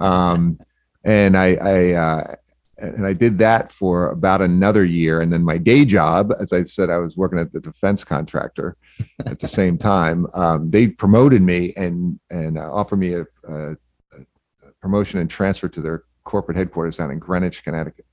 um, 0.00 0.58
and 1.04 1.36
I, 1.36 1.54
I 1.54 1.92
uh, 1.92 2.34
and 2.78 3.06
I 3.06 3.12
did 3.12 3.38
that 3.38 3.70
for 3.70 4.10
about 4.10 4.42
another 4.42 4.84
year, 4.84 5.20
and 5.20 5.32
then 5.32 5.44
my 5.44 5.58
day 5.58 5.84
job, 5.84 6.32
as 6.40 6.52
I 6.52 6.62
said, 6.62 6.90
I 6.90 6.98
was 6.98 7.16
working 7.16 7.38
at 7.38 7.52
the 7.52 7.60
defense 7.60 8.02
contractor 8.02 8.76
at 9.26 9.40
the 9.40 9.48
same 9.48 9.78
time. 9.78 10.26
Um, 10.34 10.70
they 10.70 10.88
promoted 10.88 11.42
me 11.42 11.72
and 11.76 12.18
and 12.30 12.58
uh, 12.58 12.72
offered 12.72 12.98
me 12.98 13.14
a, 13.14 13.26
a, 13.48 13.72
a 13.72 13.76
promotion 14.80 15.20
and 15.20 15.30
transfer 15.30 15.68
to 15.68 15.80
their 15.80 16.04
corporate 16.24 16.56
headquarters 16.56 16.96
down 16.96 17.10
in 17.10 17.18
Greenwich, 17.18 17.62
Connecticut. 17.62 18.06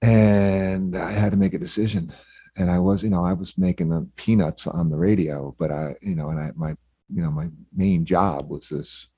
And 0.00 0.96
I 0.96 1.12
had 1.12 1.30
to 1.30 1.38
make 1.38 1.54
a 1.54 1.58
decision. 1.58 2.12
And 2.56 2.70
I 2.70 2.78
was, 2.78 3.02
you 3.02 3.10
know, 3.10 3.24
I 3.24 3.32
was 3.32 3.56
making 3.56 3.88
the 3.88 4.06
peanuts 4.16 4.66
on 4.66 4.90
the 4.90 4.96
radio, 4.96 5.54
but 5.58 5.70
I, 5.70 5.94
you 6.02 6.14
know, 6.14 6.28
and 6.28 6.38
I, 6.38 6.50
my, 6.54 6.76
you 7.12 7.22
know, 7.22 7.30
my 7.30 7.48
main 7.74 8.04
job 8.04 8.50
was 8.50 8.68
this, 8.68 9.08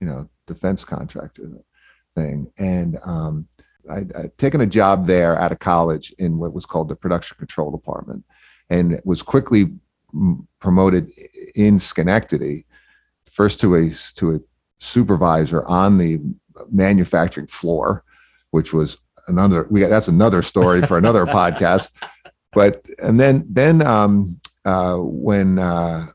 you 0.00 0.06
know, 0.06 0.28
defense 0.46 0.84
contractor 0.84 1.50
thing. 2.14 2.52
And 2.58 2.98
um, 3.04 3.48
I, 3.90 4.04
I'd 4.16 4.38
taken 4.38 4.60
a 4.60 4.66
job 4.66 5.06
there 5.06 5.38
out 5.38 5.52
of 5.52 5.58
college 5.58 6.14
in 6.18 6.38
what 6.38 6.54
was 6.54 6.66
called 6.66 6.88
the 6.88 6.96
production 6.96 7.36
control 7.36 7.70
department 7.70 8.24
and 8.70 9.00
was 9.04 9.22
quickly 9.22 9.72
promoted 10.60 11.10
in 11.54 11.78
Schenectady, 11.78 12.66
first 13.26 13.60
to 13.60 13.74
a, 13.74 13.90
to 14.14 14.36
a 14.36 14.40
supervisor 14.78 15.64
on 15.66 15.98
the 15.98 16.20
manufacturing 16.70 17.48
floor, 17.48 18.04
which 18.50 18.72
was 18.72 18.98
another 19.26 19.66
we 19.70 19.82
that's 19.82 20.08
another 20.08 20.42
story 20.42 20.82
for 20.82 20.98
another 20.98 21.24
podcast 21.26 21.90
but 22.54 22.84
and 23.00 23.18
then 23.18 23.44
then 23.48 23.82
um 23.82 24.40
uh 24.64 24.96
when 24.96 25.58
uh 25.58 26.06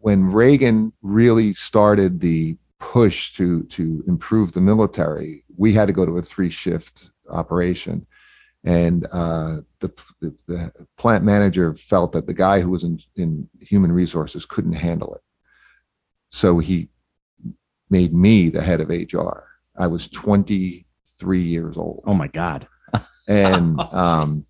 when 0.00 0.24
reagan 0.24 0.92
really 1.02 1.52
started 1.54 2.20
the 2.20 2.56
push 2.78 3.34
to 3.34 3.62
to 3.64 4.02
improve 4.06 4.52
the 4.52 4.60
military 4.60 5.44
we 5.56 5.72
had 5.72 5.86
to 5.86 5.92
go 5.92 6.04
to 6.04 6.18
a 6.18 6.22
three 6.22 6.50
shift 6.50 7.10
operation 7.30 8.04
and 8.64 9.06
uh 9.12 9.58
the, 9.80 9.88
the 10.20 10.34
the 10.46 10.86
plant 10.96 11.24
manager 11.24 11.74
felt 11.74 12.12
that 12.12 12.26
the 12.26 12.34
guy 12.34 12.60
who 12.60 12.70
was 12.70 12.84
in 12.84 12.98
in 13.16 13.48
human 13.60 13.90
resources 13.92 14.44
couldn't 14.44 14.72
handle 14.72 15.14
it 15.14 15.22
so 16.30 16.58
he 16.58 16.88
made 17.90 18.12
me 18.12 18.48
the 18.48 18.60
head 18.62 18.80
of 18.80 18.88
hr 18.88 19.44
i 19.78 19.86
was 19.86 20.08
23 20.08 21.42
years 21.42 21.76
old 21.76 22.02
Oh 22.06 22.14
my 22.14 22.28
God. 22.28 22.66
and 23.28 23.80
um. 23.92 24.42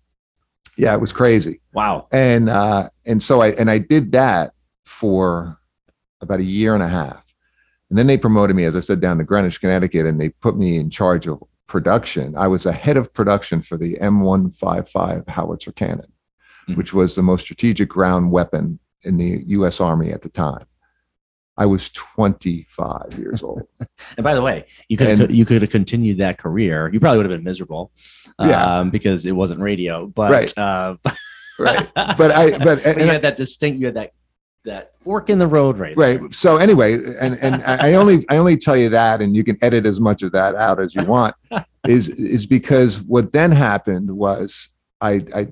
Yeah 0.77 0.93
it 0.93 1.01
was 1.01 1.13
crazy 1.13 1.59
wow. 1.73 2.07
and 2.11 2.49
uh 2.49 2.87
and 3.05 3.21
so 3.21 3.41
i 3.41 3.49
and 3.51 3.69
i 3.69 3.77
did 3.77 4.11
that 4.11 4.53
for 4.85 5.57
about 6.21 6.39
a 6.39 6.43
year 6.43 6.73
and 6.73 6.83
a 6.83 6.87
half 6.87 7.23
and 7.89 7.97
then 7.97 8.07
they 8.07 8.17
promoted 8.17 8.55
me 8.55 8.63
as 8.65 8.75
i 8.75 8.79
said 8.79 8.99
down 9.01 9.17
to 9.17 9.23
greenwich 9.23 9.59
connecticut 9.61 10.05
and 10.05 10.19
they 10.19 10.29
put 10.29 10.57
me 10.57 10.77
in 10.77 10.89
charge 10.89 11.27
of 11.27 11.41
production 11.67 12.35
i 12.37 12.47
was 12.47 12.65
a 12.65 12.71
head 12.71 12.97
of 12.97 13.13
production 13.13 13.61
for 13.61 13.77
the 13.77 13.95
m155 13.95 15.27
howitzer 15.29 15.71
cannon 15.71 16.07
Mhm. 16.67 16.77
which 16.77 16.93
was 16.93 17.15
the 17.15 17.21
most 17.23 17.41
strategic 17.41 17.89
ground 17.89 18.31
weapon 18.31 18.79
in 19.03 19.17
the 19.17 19.43
us 19.47 19.81
army 19.81 20.11
at 20.13 20.21
the 20.21 20.29
time 20.29 20.65
i 21.57 21.65
was 21.65 21.89
25 21.91 23.15
years 23.17 23.43
old 23.43 23.61
And 24.17 24.23
by 24.23 24.33
the 24.35 24.41
way, 24.41 24.65
you 24.89 24.97
could 24.97 25.07
And- 25.07 25.35
you 25.35 25.45
could 25.45 25.61
have 25.61 25.71
continued 25.71 26.17
that 26.19 26.37
career. 26.37 26.89
You 26.93 26.99
probably 26.99 27.17
would 27.19 27.29
have 27.29 27.37
been 27.37 27.43
miserable, 27.43 27.91
Yeah. 28.39 28.79
um, 28.79 28.89
because 28.89 29.25
it 29.25 29.31
wasn't 29.31 29.59
radio. 29.61 30.07
But 30.07 30.31
Right. 30.31 30.57
uh, 30.57 30.95
right 31.59 31.87
but 32.17 32.31
i 32.31 32.57
but 32.57 32.83
but 32.83 32.97
you 32.97 33.05
had 33.05 33.21
that 33.21 33.35
distinct. 33.37 33.79
You 33.79 33.85
had 33.87 33.95
that 33.95 34.11
that 34.65 34.91
fork 35.03 35.29
in 35.29 35.37
the 35.39 35.45
road, 35.47 35.77
right? 35.77 35.95
right 35.97 36.19
so 36.33 36.57
anyway 36.57 36.93
and 37.21 37.37
and 37.45 37.55
i 37.63 37.89
I 37.89 37.93
only 37.93 38.25
i 38.29 38.37
only 38.37 38.57
tell 38.57 38.75
you 38.77 38.89
that 38.89 39.21
and 39.21 39.35
you 39.35 39.43
can 39.43 39.57
edit 39.61 39.85
as 39.85 39.99
much 39.99 40.23
of 40.23 40.31
that 40.31 40.55
out 40.55 40.79
as 40.81 40.95
you 40.95 41.05
want 41.05 41.35
is 41.87 42.09
is 42.09 42.45
because 42.47 43.01
what 43.01 43.31
then 43.33 43.51
happened 43.51 44.09
was 44.09 44.69
i 45.01 45.13
i 45.35 45.47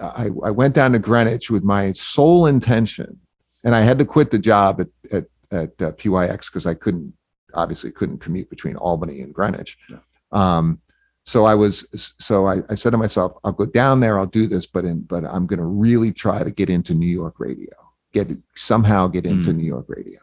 i, 0.00 0.26
I 0.44 0.50
went 0.50 0.74
down 0.74 0.92
to 0.92 0.98
greenwich 1.00 1.50
with 1.50 1.64
my 1.64 1.92
sole 1.92 2.46
intention 2.46 3.18
and 3.64 3.74
i 3.74 3.80
had 3.80 3.98
to 3.98 4.04
quit 4.04 4.30
the 4.30 4.38
job 4.38 4.80
at 4.82 4.88
at, 5.16 5.24
at 5.52 5.80
uh, 5.82 5.92
pyx 5.92 6.48
because 6.48 6.66
i 6.66 6.74
couldn't 6.74 7.12
obviously 7.54 7.90
couldn't 7.92 8.18
commute 8.18 8.48
between 8.50 8.76
albany 8.76 9.20
and 9.20 9.32
greenwich 9.34 9.76
Yeah. 9.90 9.98
um 10.32 10.80
so 11.24 11.44
i 11.44 11.54
was 11.54 11.86
so 12.18 12.46
I, 12.46 12.62
I 12.70 12.74
said 12.74 12.90
to 12.90 12.98
myself 12.98 13.32
i'll 13.44 13.52
go 13.52 13.66
down 13.66 14.00
there 14.00 14.18
i'll 14.18 14.26
do 14.26 14.46
this 14.46 14.66
but 14.66 14.84
in 14.84 15.02
but 15.02 15.24
i'm 15.24 15.46
going 15.46 15.58
to 15.60 15.64
really 15.66 16.12
try 16.12 16.42
to 16.42 16.50
get 16.50 16.70
into 16.70 16.94
new 16.94 17.06
york 17.22 17.34
radio 17.38 17.70
get 18.12 18.28
somehow 18.56 19.06
get 19.06 19.26
into 19.26 19.50
Mm. 19.52 19.56
new 19.56 19.64
york 19.66 19.86
radio 19.88 20.20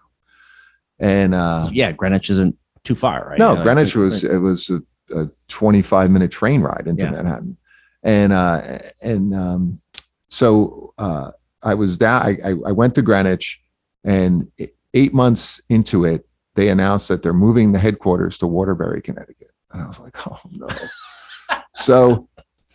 and 1.00 1.34
uh 1.34 1.70
Yeah, 1.72 1.92
Greenwich 1.92 2.30
isn't 2.30 2.58
too 2.84 2.96
far, 2.96 3.28
right? 3.30 3.40
no 3.40 3.54
Uh, 3.56 3.64
greenwich 3.64 3.96
was 3.96 4.24
it 4.24 4.38
was 4.40 4.70
a, 4.70 4.82
a 5.16 5.30
25 5.48 6.12
minute 6.12 6.32
train 6.32 6.62
ride 6.62 6.88
into 6.88 7.06
Yeah. 7.06 7.12
manhattan 7.12 7.58
and 8.04 8.34
uh 8.34 8.80
and 9.02 9.34
um 9.36 9.82
so 10.30 10.94
uh 10.98 11.32
i 11.64 11.74
was 11.74 11.98
down 11.98 12.22
i 12.24 12.38
i, 12.46 12.50
I 12.68 12.72
went 12.72 12.96
to 12.96 13.02
greenwich 13.02 13.62
and 14.04 14.48
eight 14.94 15.14
months 15.14 15.62
into 15.70 16.06
it 16.06 16.26
they 16.56 16.70
announced 16.70 17.08
that 17.08 17.22
they're 17.22 17.34
moving 17.34 17.72
the 17.72 17.80
headquarters 17.80 18.38
to 18.40 18.48
waterbury 18.48 19.02
connecticut. 19.02 19.52
And 19.72 19.82
i 19.82 19.86
was 19.88 20.00
like 20.00 20.28
oh 20.28 20.40
no. 20.52 20.68
So 21.76 22.28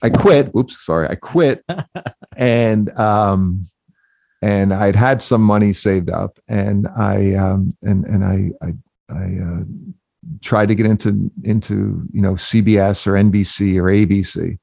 i 0.03 0.11
quit. 0.11 0.51
Oops 0.57 0.85
sorry. 0.85 1.09
I 1.09 1.15
quit. 1.17 1.65
And 2.37 2.97
um 2.99 3.69
and 4.45 4.75
I'd 4.75 4.95
had 4.95 5.23
some 5.23 5.41
money 5.41 5.73
saved 5.73 6.11
up, 6.11 6.39
and 6.49 6.87
I 6.99 7.33
um, 7.35 7.75
and 7.83 8.05
and 8.05 8.23
I 8.23 8.51
I, 8.63 8.75
I 9.09 9.25
uh, 9.43 9.65
tried 10.43 10.69
to 10.69 10.75
get 10.75 10.85
into 10.85 11.31
into 11.45 12.07
you 12.13 12.21
know 12.21 12.35
CBS 12.35 13.07
or 13.07 13.13
NBC 13.13 13.79
or 13.79 13.85
ABC, 13.85 14.59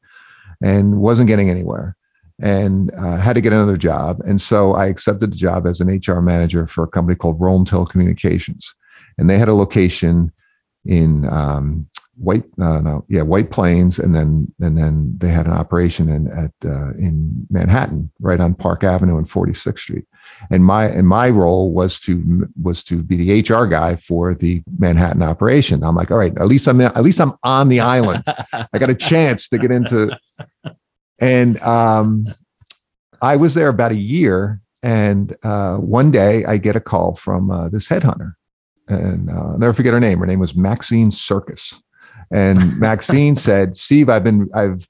and 0.61 0.99
wasn't 0.99 1.27
getting 1.27 1.49
anywhere, 1.49 1.97
and 2.41 2.91
uh, 2.97 3.17
had 3.17 3.33
to 3.33 3.41
get 3.41 3.53
another 3.53 3.77
job, 3.77 4.19
and 4.25 4.41
so 4.41 4.73
I 4.73 4.87
accepted 4.87 5.31
the 5.31 5.37
job 5.37 5.65
as 5.65 5.79
an 5.79 5.87
HR 5.87 6.21
manager 6.21 6.67
for 6.67 6.83
a 6.83 6.87
company 6.87 7.15
called 7.15 7.39
Rome 7.39 7.65
Telecommunications, 7.65 8.65
and 9.17 9.29
they 9.29 9.37
had 9.37 9.49
a 9.49 9.53
location 9.53 10.31
in 10.85 11.31
um, 11.31 11.87
White, 12.21 12.43
uh, 12.61 12.81
no, 12.81 13.03
yeah, 13.07 13.23
White 13.23 13.49
Plains, 13.49 13.97
and 13.97 14.13
then 14.13 14.53
and 14.59 14.77
then 14.77 15.15
they 15.17 15.29
had 15.29 15.47
an 15.47 15.53
operation 15.53 16.07
in 16.07 16.27
at 16.27 16.51
uh, 16.63 16.91
in 16.91 17.47
Manhattan, 17.49 18.11
right 18.19 18.39
on 18.39 18.53
Park 18.53 18.83
Avenue 18.83 19.17
and 19.17 19.25
46th 19.25 19.79
Street. 19.79 20.05
And 20.51 20.63
my 20.63 20.87
and 20.87 21.07
my 21.07 21.29
role 21.29 21.71
was 21.71 21.99
to 22.01 22.47
was 22.61 22.83
to 22.83 23.01
be 23.01 23.15
the 23.15 23.41
HR 23.41 23.65
guy 23.65 23.95
for 23.95 24.35
the 24.35 24.61
Manhattan 24.77 25.23
operation. 25.23 25.83
I'm 25.83 25.95
like, 25.95 26.11
all 26.11 26.17
right, 26.17 26.37
at 26.37 26.47
least 26.47 26.67
I'm 26.67 26.81
at 26.81 27.01
least 27.01 27.19
I'm 27.19 27.33
on 27.43 27.69
the 27.69 27.79
island. 27.79 28.23
I 28.53 28.77
got 28.77 28.91
a 28.91 28.95
chance 28.95 29.47
to 29.49 29.57
get 29.57 29.71
into, 29.71 30.15
and 31.21 31.61
um, 31.61 32.33
I 33.21 33.35
was 33.35 33.53
there 33.53 33.69
about 33.69 33.91
a 33.91 33.97
year. 33.97 34.59
And 34.83 35.37
uh, 35.43 35.77
one 35.77 36.09
day, 36.09 36.43
I 36.45 36.57
get 36.57 36.75
a 36.75 36.79
call 36.79 37.13
from 37.13 37.51
uh, 37.51 37.69
this 37.69 37.87
headhunter, 37.87 38.33
and 38.87 39.29
uh, 39.29 39.33
I'll 39.33 39.59
never 39.59 39.73
forget 39.73 39.93
her 39.93 39.99
name. 39.99 40.17
Her 40.17 40.25
name 40.25 40.39
was 40.39 40.55
Maxine 40.55 41.11
Circus 41.11 41.79
and 42.31 42.77
Maxine 42.79 43.35
said, 43.35 43.75
Steve, 43.75 44.09
I've 44.09 44.23
been, 44.23 44.49
I've, 44.55 44.87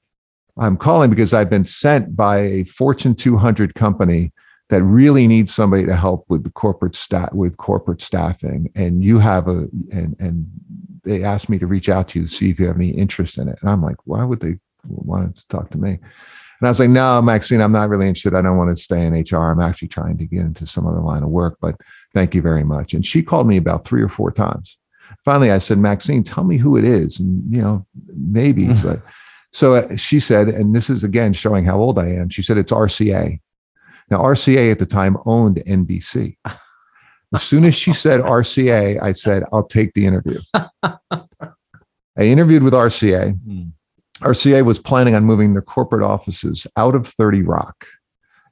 I'm 0.56 0.76
calling 0.76 1.10
because 1.10 1.34
I've 1.34 1.50
been 1.50 1.64
sent 1.64 2.14
by 2.14 2.38
a 2.38 2.64
Fortune 2.64 3.14
200 3.14 3.74
company 3.74 4.32
that 4.68 4.82
really 4.82 5.26
needs 5.26 5.52
somebody 5.52 5.84
to 5.84 5.96
help 5.96 6.24
with 6.28 6.44
the 6.44 6.50
corporate 6.50 6.94
staff 6.94 7.32
with 7.34 7.56
corporate 7.56 8.00
staffing. 8.00 8.70
And 8.74 9.04
you 9.04 9.18
have 9.18 9.48
a, 9.48 9.66
and, 9.90 10.16
and 10.18 10.46
they 11.04 11.24
asked 11.24 11.48
me 11.48 11.58
to 11.58 11.66
reach 11.66 11.88
out 11.88 12.08
to 12.08 12.20
you 12.20 12.24
to 12.26 12.30
see 12.30 12.50
if 12.50 12.60
you 12.60 12.66
have 12.66 12.76
any 12.76 12.90
interest 12.90 13.38
in 13.38 13.48
it. 13.48 13.58
And 13.60 13.70
I'm 13.70 13.82
like, 13.82 13.96
why 14.04 14.24
would 14.24 14.40
they 14.40 14.58
want 14.88 15.36
to 15.36 15.48
talk 15.48 15.70
to 15.70 15.78
me? 15.78 15.90
And 15.90 16.68
I 16.68 16.70
was 16.70 16.78
like, 16.78 16.90
no, 16.90 17.20
Maxine, 17.20 17.60
I'm 17.60 17.72
not 17.72 17.88
really 17.88 18.06
interested. 18.06 18.34
I 18.34 18.42
don't 18.42 18.56
want 18.56 18.76
to 18.76 18.82
stay 18.82 19.04
in 19.04 19.14
HR. 19.14 19.50
I'm 19.50 19.60
actually 19.60 19.88
trying 19.88 20.16
to 20.18 20.26
get 20.26 20.40
into 20.40 20.66
some 20.66 20.86
other 20.86 21.00
line 21.00 21.22
of 21.22 21.28
work, 21.28 21.58
but 21.60 21.76
thank 22.14 22.34
you 22.34 22.42
very 22.42 22.62
much. 22.62 22.94
And 22.94 23.04
she 23.04 23.22
called 23.22 23.48
me 23.48 23.56
about 23.56 23.84
three 23.84 24.02
or 24.02 24.08
four 24.08 24.30
times 24.30 24.78
finally 25.24 25.50
I 25.50 25.58
said, 25.58 25.78
Maxine, 25.78 26.22
tell 26.22 26.44
me 26.44 26.56
who 26.56 26.76
it 26.76 26.84
is. 26.84 27.20
And, 27.20 27.42
you 27.54 27.62
know, 27.62 27.86
maybe, 28.06 28.66
mm-hmm. 28.66 28.86
but 28.86 29.02
so 29.52 29.74
uh, 29.74 29.96
she 29.96 30.20
said, 30.20 30.48
and 30.48 30.74
this 30.74 30.88
is 30.90 31.04
again 31.04 31.32
showing 31.32 31.64
how 31.64 31.78
old 31.78 31.98
I 31.98 32.08
am. 32.08 32.28
She 32.28 32.42
said, 32.42 32.58
it's 32.58 32.72
RCA. 32.72 33.40
Now, 34.10 34.18
RCA 34.18 34.70
at 34.70 34.78
the 34.78 34.86
time 34.86 35.16
owned 35.26 35.56
NBC. 35.66 36.36
As 37.34 37.42
soon 37.42 37.64
as 37.64 37.74
she 37.74 37.94
said 37.94 38.20
RCA, 38.20 39.02
I 39.02 39.12
said, 39.12 39.44
I'll 39.52 39.66
take 39.66 39.94
the 39.94 40.04
interview. 40.04 40.38
I 40.54 40.98
interviewed 42.18 42.62
with 42.62 42.74
RCA. 42.74 43.38
Mm. 43.40 43.72
RCA 44.22 44.64
was 44.64 44.78
planning 44.78 45.14
on 45.14 45.24
moving 45.24 45.52
their 45.52 45.62
corporate 45.62 46.02
offices 46.04 46.66
out 46.76 46.94
of 46.94 47.06
30 47.06 47.42
Rock, 47.42 47.86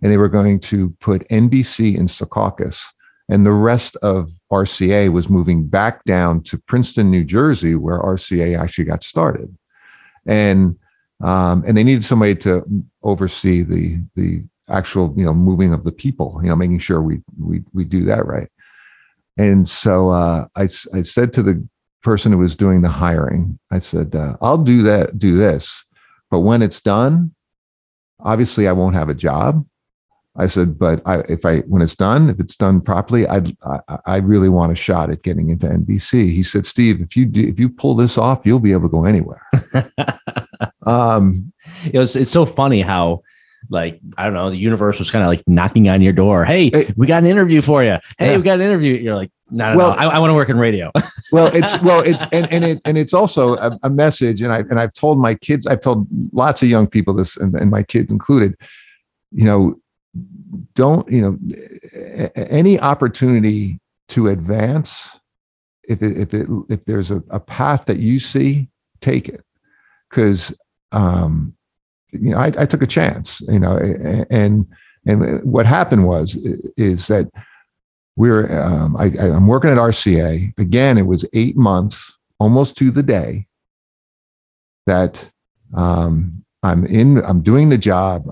and 0.02 0.10
they 0.10 0.16
were 0.16 0.28
going 0.28 0.60
to 0.60 0.90
put 1.00 1.28
NBC 1.28 1.96
in 1.96 2.06
Secaucus 2.06 2.82
and 3.30 3.46
the 3.46 3.52
rest 3.52 3.96
of 4.02 4.32
RCA 4.52 5.12
was 5.12 5.30
moving 5.30 5.68
back 5.68 6.02
down 6.04 6.42
to 6.42 6.58
Princeton, 6.58 7.12
New 7.12 7.22
Jersey, 7.22 7.76
where 7.76 8.00
RCA 8.00 8.58
actually 8.58 8.84
got 8.84 9.04
started. 9.04 9.56
And 10.26 10.76
um, 11.22 11.62
and 11.66 11.76
they 11.76 11.84
needed 11.84 12.02
somebody 12.02 12.34
to 12.36 12.64
oversee 13.04 13.62
the 13.62 14.02
the 14.16 14.42
actual 14.68 15.14
you 15.16 15.24
know 15.24 15.32
moving 15.32 15.72
of 15.72 15.84
the 15.84 15.92
people, 15.92 16.40
you 16.42 16.48
know, 16.48 16.56
making 16.56 16.80
sure 16.80 17.00
we 17.00 17.20
we 17.38 17.62
we 17.72 17.84
do 17.84 18.04
that 18.06 18.26
right. 18.26 18.48
And 19.38 19.66
so 19.66 20.10
uh, 20.10 20.46
I 20.56 20.62
I 20.64 21.02
said 21.02 21.32
to 21.34 21.42
the 21.42 21.66
person 22.02 22.32
who 22.32 22.38
was 22.38 22.56
doing 22.56 22.82
the 22.82 22.88
hiring, 22.88 23.58
I 23.70 23.78
said, 23.78 24.14
uh, 24.14 24.36
I'll 24.40 24.58
do 24.58 24.82
that, 24.82 25.18
do 25.18 25.36
this, 25.36 25.84
but 26.30 26.40
when 26.40 26.62
it's 26.62 26.80
done, 26.80 27.34
obviously 28.20 28.68
I 28.68 28.72
won't 28.72 28.94
have 28.94 29.08
a 29.08 29.14
job 29.14 29.64
I 30.36 30.46
said, 30.46 30.78
but 30.78 31.02
I, 31.06 31.18
if 31.28 31.44
I 31.44 31.58
when 31.60 31.82
it's 31.82 31.96
done, 31.96 32.30
if 32.30 32.38
it's 32.38 32.56
done 32.56 32.80
properly, 32.80 33.26
I'd, 33.26 33.56
I 33.64 33.98
I 34.06 34.16
really 34.18 34.48
want 34.48 34.70
a 34.72 34.76
shot 34.76 35.10
at 35.10 35.22
getting 35.22 35.48
into 35.50 35.66
NBC. 35.66 36.32
He 36.32 36.42
said, 36.42 36.66
Steve, 36.66 37.00
if 37.00 37.16
you 37.16 37.26
do, 37.26 37.46
if 37.46 37.58
you 37.58 37.68
pull 37.68 37.96
this 37.96 38.16
off, 38.16 38.46
you'll 38.46 38.60
be 38.60 38.72
able 38.72 38.82
to 38.82 38.88
go 38.88 39.04
anywhere. 39.04 39.42
um, 40.86 41.52
it 41.92 41.98
was 41.98 42.14
it's 42.14 42.30
so 42.30 42.46
funny 42.46 42.80
how 42.80 43.22
like 43.70 44.00
I 44.16 44.24
don't 44.24 44.34
know, 44.34 44.50
the 44.50 44.56
universe 44.56 45.00
was 45.00 45.10
kind 45.10 45.24
of 45.24 45.28
like 45.28 45.42
knocking 45.48 45.88
on 45.88 46.00
your 46.00 46.12
door. 46.12 46.44
Hey, 46.44 46.70
hey, 46.72 46.94
we 46.96 47.08
got 47.08 47.22
an 47.22 47.28
interview 47.28 47.60
for 47.60 47.82
you. 47.82 47.98
Hey, 48.16 48.30
yeah. 48.30 48.36
we 48.36 48.42
got 48.42 48.54
an 48.60 48.66
interview. 48.66 48.94
You're 48.94 49.16
like, 49.16 49.32
no, 49.50 49.72
no, 49.72 49.76
well, 49.76 49.90
no. 49.90 49.98
I, 49.98 50.16
I 50.16 50.18
want 50.20 50.30
to 50.30 50.34
work 50.34 50.48
in 50.48 50.58
radio. 50.58 50.92
well, 51.32 51.54
it's 51.54 51.80
well, 51.80 52.00
it's 52.00 52.22
and, 52.32 52.52
and 52.52 52.64
it 52.64 52.80
and 52.84 52.98
it's 52.98 53.14
also 53.14 53.54
a, 53.56 53.78
a, 53.82 53.90
message. 53.90 54.42
And 54.42 54.52
I 54.52 54.58
and 54.60 54.80
I've 54.80 54.92
told 54.92 55.18
my 55.18 55.34
kids, 55.34 55.66
I've 55.66 55.80
told 55.80 56.06
lots 56.32 56.62
of 56.62 56.68
young 56.68 56.86
people 56.86 57.14
this, 57.14 57.36
and, 57.36 57.54
and 57.54 57.70
my 57.70 57.82
kids 57.82 58.10
included. 58.10 58.56
You 59.32 59.44
know, 59.44 59.80
don't 60.74 61.10
you 61.10 61.22
know 61.22 62.34
any 62.36 62.78
opportunity 62.80 63.80
to 64.08 64.28
advance 64.28 65.18
if 65.88 66.02
it, 66.02 66.16
if 66.16 66.34
it 66.34 66.48
if 66.68 66.84
there's 66.84 67.10
a, 67.10 67.22
a 67.30 67.40
path 67.40 67.84
that 67.86 67.98
you 67.98 68.18
see 68.18 68.68
take 69.00 69.28
it 69.28 69.44
because 70.08 70.54
um 70.92 71.54
you 72.12 72.30
know 72.30 72.38
I, 72.38 72.46
I 72.46 72.66
took 72.66 72.82
a 72.82 72.86
chance 72.86 73.40
you 73.42 73.60
know 73.60 73.76
and 74.30 74.66
and 75.06 75.42
what 75.44 75.64
happened 75.66 76.06
was 76.06 76.36
is 76.76 77.06
that 77.06 77.30
we're 78.16 78.50
um, 78.60 78.96
I, 78.96 79.06
i'm 79.18 79.46
working 79.46 79.70
at 79.70 79.76
rca 79.76 80.58
again 80.58 80.98
it 80.98 81.06
was 81.06 81.24
eight 81.32 81.56
months 81.56 82.18
almost 82.38 82.76
to 82.78 82.90
the 82.90 83.02
day 83.02 83.46
that 84.86 85.30
um, 85.74 86.44
i'm 86.62 86.84
in 86.86 87.24
i'm 87.24 87.42
doing 87.42 87.68
the 87.68 87.78
job 87.78 88.24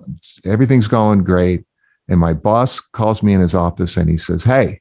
everything's 0.45 0.89
going 0.89 1.25
great 1.25 1.65
and 2.09 2.19
my 2.19 2.33
boss 2.33 2.81
calls 2.81 3.23
me 3.23 3.35
in 3.35 3.41
his 3.41 3.55
office 3.55 3.97
and 3.97 4.09
he 4.09 4.17
says, 4.17 4.43
Hey, 4.43 4.81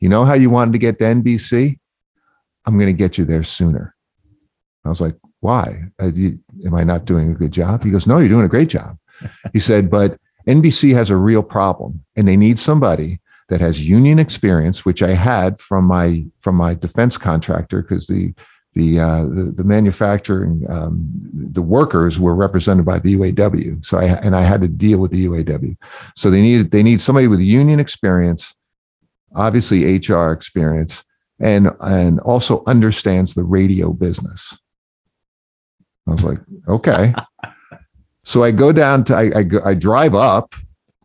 you 0.00 0.08
know 0.08 0.24
how 0.24 0.34
you 0.34 0.50
wanted 0.50 0.72
to 0.72 0.78
get 0.78 0.98
to 0.98 1.04
NBC? 1.04 1.78
I'm 2.64 2.74
going 2.74 2.86
to 2.86 2.92
get 2.92 3.18
you 3.18 3.24
there 3.24 3.44
sooner. 3.44 3.94
I 4.84 4.88
was 4.88 5.00
like, 5.00 5.14
Why? 5.40 5.84
Am 6.00 6.74
I 6.74 6.82
not 6.82 7.04
doing 7.04 7.30
a 7.30 7.34
good 7.34 7.52
job? 7.52 7.84
He 7.84 7.90
goes, 7.90 8.06
No, 8.06 8.18
you're 8.18 8.28
doing 8.28 8.46
a 8.46 8.48
great 8.48 8.68
job. 8.68 8.96
he 9.52 9.60
said, 9.60 9.90
But 9.90 10.18
NBC 10.48 10.94
has 10.94 11.10
a 11.10 11.16
real 11.16 11.42
problem 11.42 12.04
and 12.16 12.26
they 12.26 12.36
need 12.36 12.58
somebody 12.58 13.20
that 13.52 13.60
has 13.60 13.86
union 13.86 14.18
experience, 14.18 14.86
which 14.86 15.02
I 15.02 15.12
had 15.12 15.58
from 15.58 15.84
my 15.84 16.24
from 16.40 16.54
my 16.54 16.72
defense 16.72 17.18
contractor 17.18 17.82
because 17.82 18.06
the 18.06 18.32
the, 18.74 18.98
uh, 18.98 19.24
the, 19.24 19.52
the 19.54 19.64
manufacturing 19.64 20.64
um, 20.70 21.06
the 21.34 21.60
workers 21.60 22.18
were 22.18 22.34
represented 22.34 22.86
by 22.86 22.98
the 22.98 23.14
UAW. 23.14 23.84
So 23.84 23.98
I 23.98 24.04
and 24.04 24.34
I 24.34 24.40
had 24.40 24.62
to 24.62 24.68
deal 24.68 25.00
with 25.00 25.10
the 25.10 25.26
UAW. 25.26 25.76
So 26.16 26.30
they 26.30 26.40
needed 26.40 26.70
they 26.70 26.82
need 26.82 27.02
somebody 27.02 27.26
with 27.26 27.40
union 27.40 27.78
experience, 27.78 28.54
obviously 29.36 29.98
HR 29.98 30.32
experience, 30.32 31.04
and 31.38 31.68
and 31.80 32.20
also 32.20 32.62
understands 32.66 33.34
the 33.34 33.44
radio 33.44 33.92
business. 33.92 34.58
I 36.08 36.12
was 36.12 36.24
like, 36.24 36.38
okay. 36.68 37.12
so 38.24 38.44
I 38.44 38.50
go 38.50 38.72
down 38.72 39.04
to 39.04 39.14
I 39.14 39.30
I, 39.36 39.42
go, 39.42 39.60
I 39.62 39.74
drive 39.74 40.14
up 40.14 40.54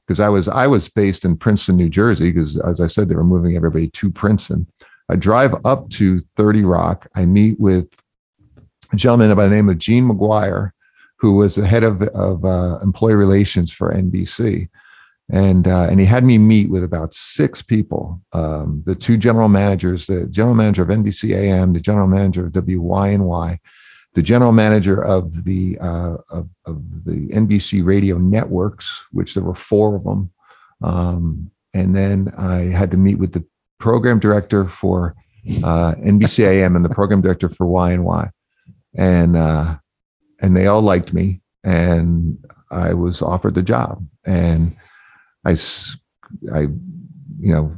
because 0.08 0.20
I 0.20 0.30
was 0.30 0.48
I 0.48 0.68
was 0.68 0.88
based 0.88 1.26
in 1.26 1.36
Princeton, 1.36 1.76
New 1.76 1.90
Jersey, 1.90 2.32
because 2.32 2.58
as 2.60 2.80
I 2.80 2.88
said, 2.88 3.10
they 3.10 3.16
were 3.16 3.24
moving 3.24 3.56
everybody 3.56 3.90
to 3.90 4.10
Princeton. 4.10 4.66
I 5.10 5.16
drive 5.16 5.54
up 5.66 5.90
to 5.92 6.20
30 6.20 6.64
Rock. 6.64 7.08
I 7.16 7.26
meet 7.26 7.60
with 7.60 7.88
a 8.92 8.96
gentleman 8.96 9.36
by 9.36 9.46
the 9.46 9.56
name 9.56 9.70
of 9.70 9.78
Gene 9.78 10.08
McGuire, 10.08 10.72
who 11.18 11.36
was 11.36 11.56
the 11.56 11.68
head 11.68 11.84
of, 11.84 12.02
of 12.02 12.44
uh, 12.46 12.80
employee 12.84 13.16
relations 13.16 13.72
for 13.72 13.94
NBC. 13.94 14.70
And, 15.30 15.68
uh, 15.68 15.88
and 15.90 16.00
he 16.00 16.06
had 16.06 16.24
me 16.24 16.38
meet 16.38 16.70
with 16.70 16.86
about 16.86 17.14
six 17.14 17.62
people 17.62 18.22
um, 18.32 18.82
the 18.86 18.96
two 18.96 19.18
general 19.18 19.50
managers, 19.50 20.08
the 20.08 20.28
general 20.28 20.56
manager 20.56 20.84
of 20.84 20.90
NBC 20.90 21.36
AM, 21.36 21.74
the 21.74 21.82
general 21.82 22.08
manager 22.08 22.46
of 22.46 22.54
WYNY, 22.54 23.60
the 24.14 24.22
general 24.22 24.52
manager 24.52 25.04
of 25.04 25.44
the, 25.44 25.78
uh, 25.80 26.18
of, 26.32 26.50
of, 26.66 27.06
the 27.06 27.30
NBC 27.30 27.86
radio 27.86 28.18
networks, 28.18 29.06
which 29.12 29.34
there 29.34 29.44
were 29.44 29.54
four 29.54 29.96
of 29.96 30.04
them. 30.04 30.32
Um, 30.82 31.52
and 31.74 31.96
then 31.96 32.30
I 32.38 32.62
had 32.62 32.90
to 32.92 32.98
meet 32.98 33.20
with 33.20 33.34
the 33.34 33.46
program 33.80 34.20
director 34.20 34.66
for 34.66 35.16
uh, 35.64 35.94
NBCAM 35.96 36.76
and 36.76 36.84
the 36.84 36.90
program 36.90 37.22
director 37.22 37.50
for 37.50 37.68
Y 37.68 37.94
and 38.98 39.38
uh, 39.38 39.78
and 40.40 40.58
they 40.58 40.68
all 40.68 40.82
liked 40.82 41.14
me, 41.14 41.42
and 41.64 42.38
I 42.72 42.94
was 42.94 43.22
offered 43.22 43.56
the 43.56 43.62
job, 43.62 44.06
and 44.26 44.76
I, 45.46 45.56
I, 46.54 46.62
you 47.40 47.54
know, 47.54 47.78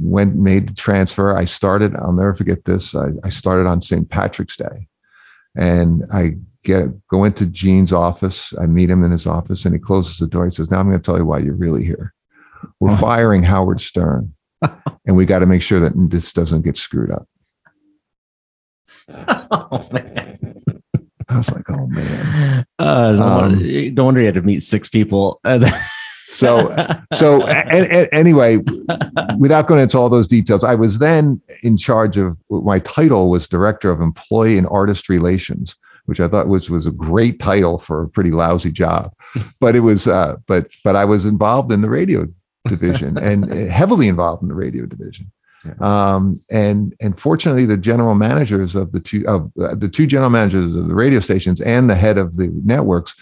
went 0.00 0.34
made 0.34 0.68
the 0.68 0.74
transfer. 0.74 1.36
I 1.36 1.44
started. 1.44 1.94
I'll 1.96 2.12
never 2.12 2.34
forget 2.34 2.64
this. 2.64 2.94
I, 2.94 3.08
I 3.22 3.28
started 3.28 3.66
on 3.66 3.82
St. 3.82 4.08
Patrick's 4.08 4.56
Day, 4.56 4.88
and 5.56 6.04
I 6.12 6.36
get 6.64 6.88
go 7.08 7.24
into 7.24 7.46
Gene's 7.46 7.92
office. 7.92 8.52
I 8.60 8.66
meet 8.66 8.90
him 8.90 9.04
in 9.04 9.10
his 9.10 9.26
office, 9.26 9.64
and 9.64 9.74
he 9.74 9.78
closes 9.80 10.18
the 10.18 10.26
door. 10.26 10.44
He 10.44 10.50
says, 10.50 10.70
"Now 10.70 10.80
I'm 10.80 10.88
going 10.88 10.98
to 10.98 11.02
tell 11.04 11.18
you 11.18 11.24
why 11.26 11.38
you're 11.38 11.54
really 11.54 11.84
here." 11.84 12.12
we're 12.80 12.90
Oh. 12.92 12.96
firing 12.96 13.42
Howard 13.42 13.78
Stern, 13.80 14.32
and 15.06 15.14
we 15.16 15.26
got 15.26 15.40
to 15.40 15.46
make 15.46 15.60
sure 15.62 15.80
that 15.80 15.92
this 16.10 16.32
doesn't 16.32 16.62
get 16.62 16.76
screwed 16.78 17.10
up. 17.10 17.26
oh, 19.08 19.86
man. 19.92 20.38
I 21.28 21.38
was 21.38 21.50
like, 21.50 21.68
oh 21.70 21.86
man. 21.86 22.66
Uh, 22.78 23.12
no, 23.12 23.24
Um, 23.26 23.40
wonder, 23.52 23.90
no 23.90 24.04
wonder 24.04 24.20
you 24.20 24.26
had 24.26 24.34
to 24.36 24.42
meet 24.42 24.60
six 24.60 24.88
people. 24.88 25.40
So 26.34 26.70
so 27.12 27.42
anyway, 27.46 28.58
without 29.38 29.68
going 29.68 29.80
into 29.80 29.98
all 29.98 30.08
those 30.08 30.28
details, 30.28 30.64
I 30.64 30.74
was 30.74 30.98
then 30.98 31.40
in 31.62 31.76
charge 31.76 32.18
of 32.18 32.36
my 32.50 32.80
title 32.80 33.30
was 33.30 33.48
director 33.48 33.90
of 33.90 34.00
employee 34.00 34.58
and 34.58 34.66
artist 34.68 35.08
relations, 35.08 35.76
which 36.06 36.20
I 36.20 36.28
thought 36.28 36.48
was 36.48 36.68
was 36.68 36.86
a 36.86 36.90
great 36.90 37.38
title 37.38 37.78
for 37.78 38.02
a 38.02 38.08
pretty 38.08 38.30
lousy 38.30 38.72
job. 38.72 39.12
But 39.60 39.76
it 39.76 39.80
was 39.80 40.06
uh, 40.06 40.36
but 40.46 40.68
but 40.82 40.96
I 40.96 41.04
was 41.04 41.24
involved 41.24 41.72
in 41.72 41.80
the 41.80 41.88
radio 41.88 42.26
division 42.68 43.16
and 43.28 43.52
heavily 43.52 44.08
involved 44.08 44.42
in 44.42 44.48
the 44.48 44.54
radio 44.54 44.86
division. 44.86 45.30
Um, 45.80 46.42
and 46.50 46.94
and 47.00 47.18
fortunately, 47.18 47.64
the 47.64 47.78
general 47.78 48.14
managers 48.14 48.74
of 48.74 48.92
the 48.92 49.00
two 49.00 49.26
of 49.26 49.50
uh, 49.62 49.74
the 49.74 49.88
two 49.88 50.06
general 50.06 50.30
managers 50.30 50.74
of 50.74 50.88
the 50.88 50.94
radio 50.94 51.20
stations 51.20 51.60
and 51.62 51.88
the 51.88 51.94
head 51.94 52.18
of 52.18 52.36
the 52.36 52.48
networks 52.64 53.14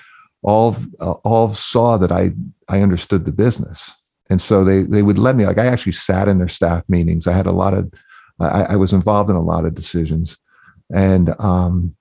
all 0.42 0.76
uh, 1.00 1.12
all 1.24 1.54
saw 1.54 1.96
that 1.98 2.10
I 2.10 2.32
I 2.72 2.80
understood 2.82 3.24
the 3.24 3.32
business, 3.32 3.92
and 4.30 4.40
so 4.40 4.64
they 4.64 4.82
they 4.82 5.02
would 5.02 5.18
let 5.18 5.36
me. 5.36 5.44
Like 5.46 5.58
I 5.58 5.66
actually 5.66 5.92
sat 5.92 6.28
in 6.28 6.38
their 6.38 6.48
staff 6.48 6.82
meetings. 6.88 7.26
I 7.26 7.32
had 7.32 7.46
a 7.46 7.52
lot 7.52 7.74
of 7.74 7.92
I, 8.40 8.62
I 8.70 8.76
was 8.76 8.92
involved 8.92 9.30
in 9.30 9.36
a 9.36 9.42
lot 9.42 9.64
of 9.64 9.74
decisions, 9.74 10.38
and 10.94 11.34
um 11.40 11.94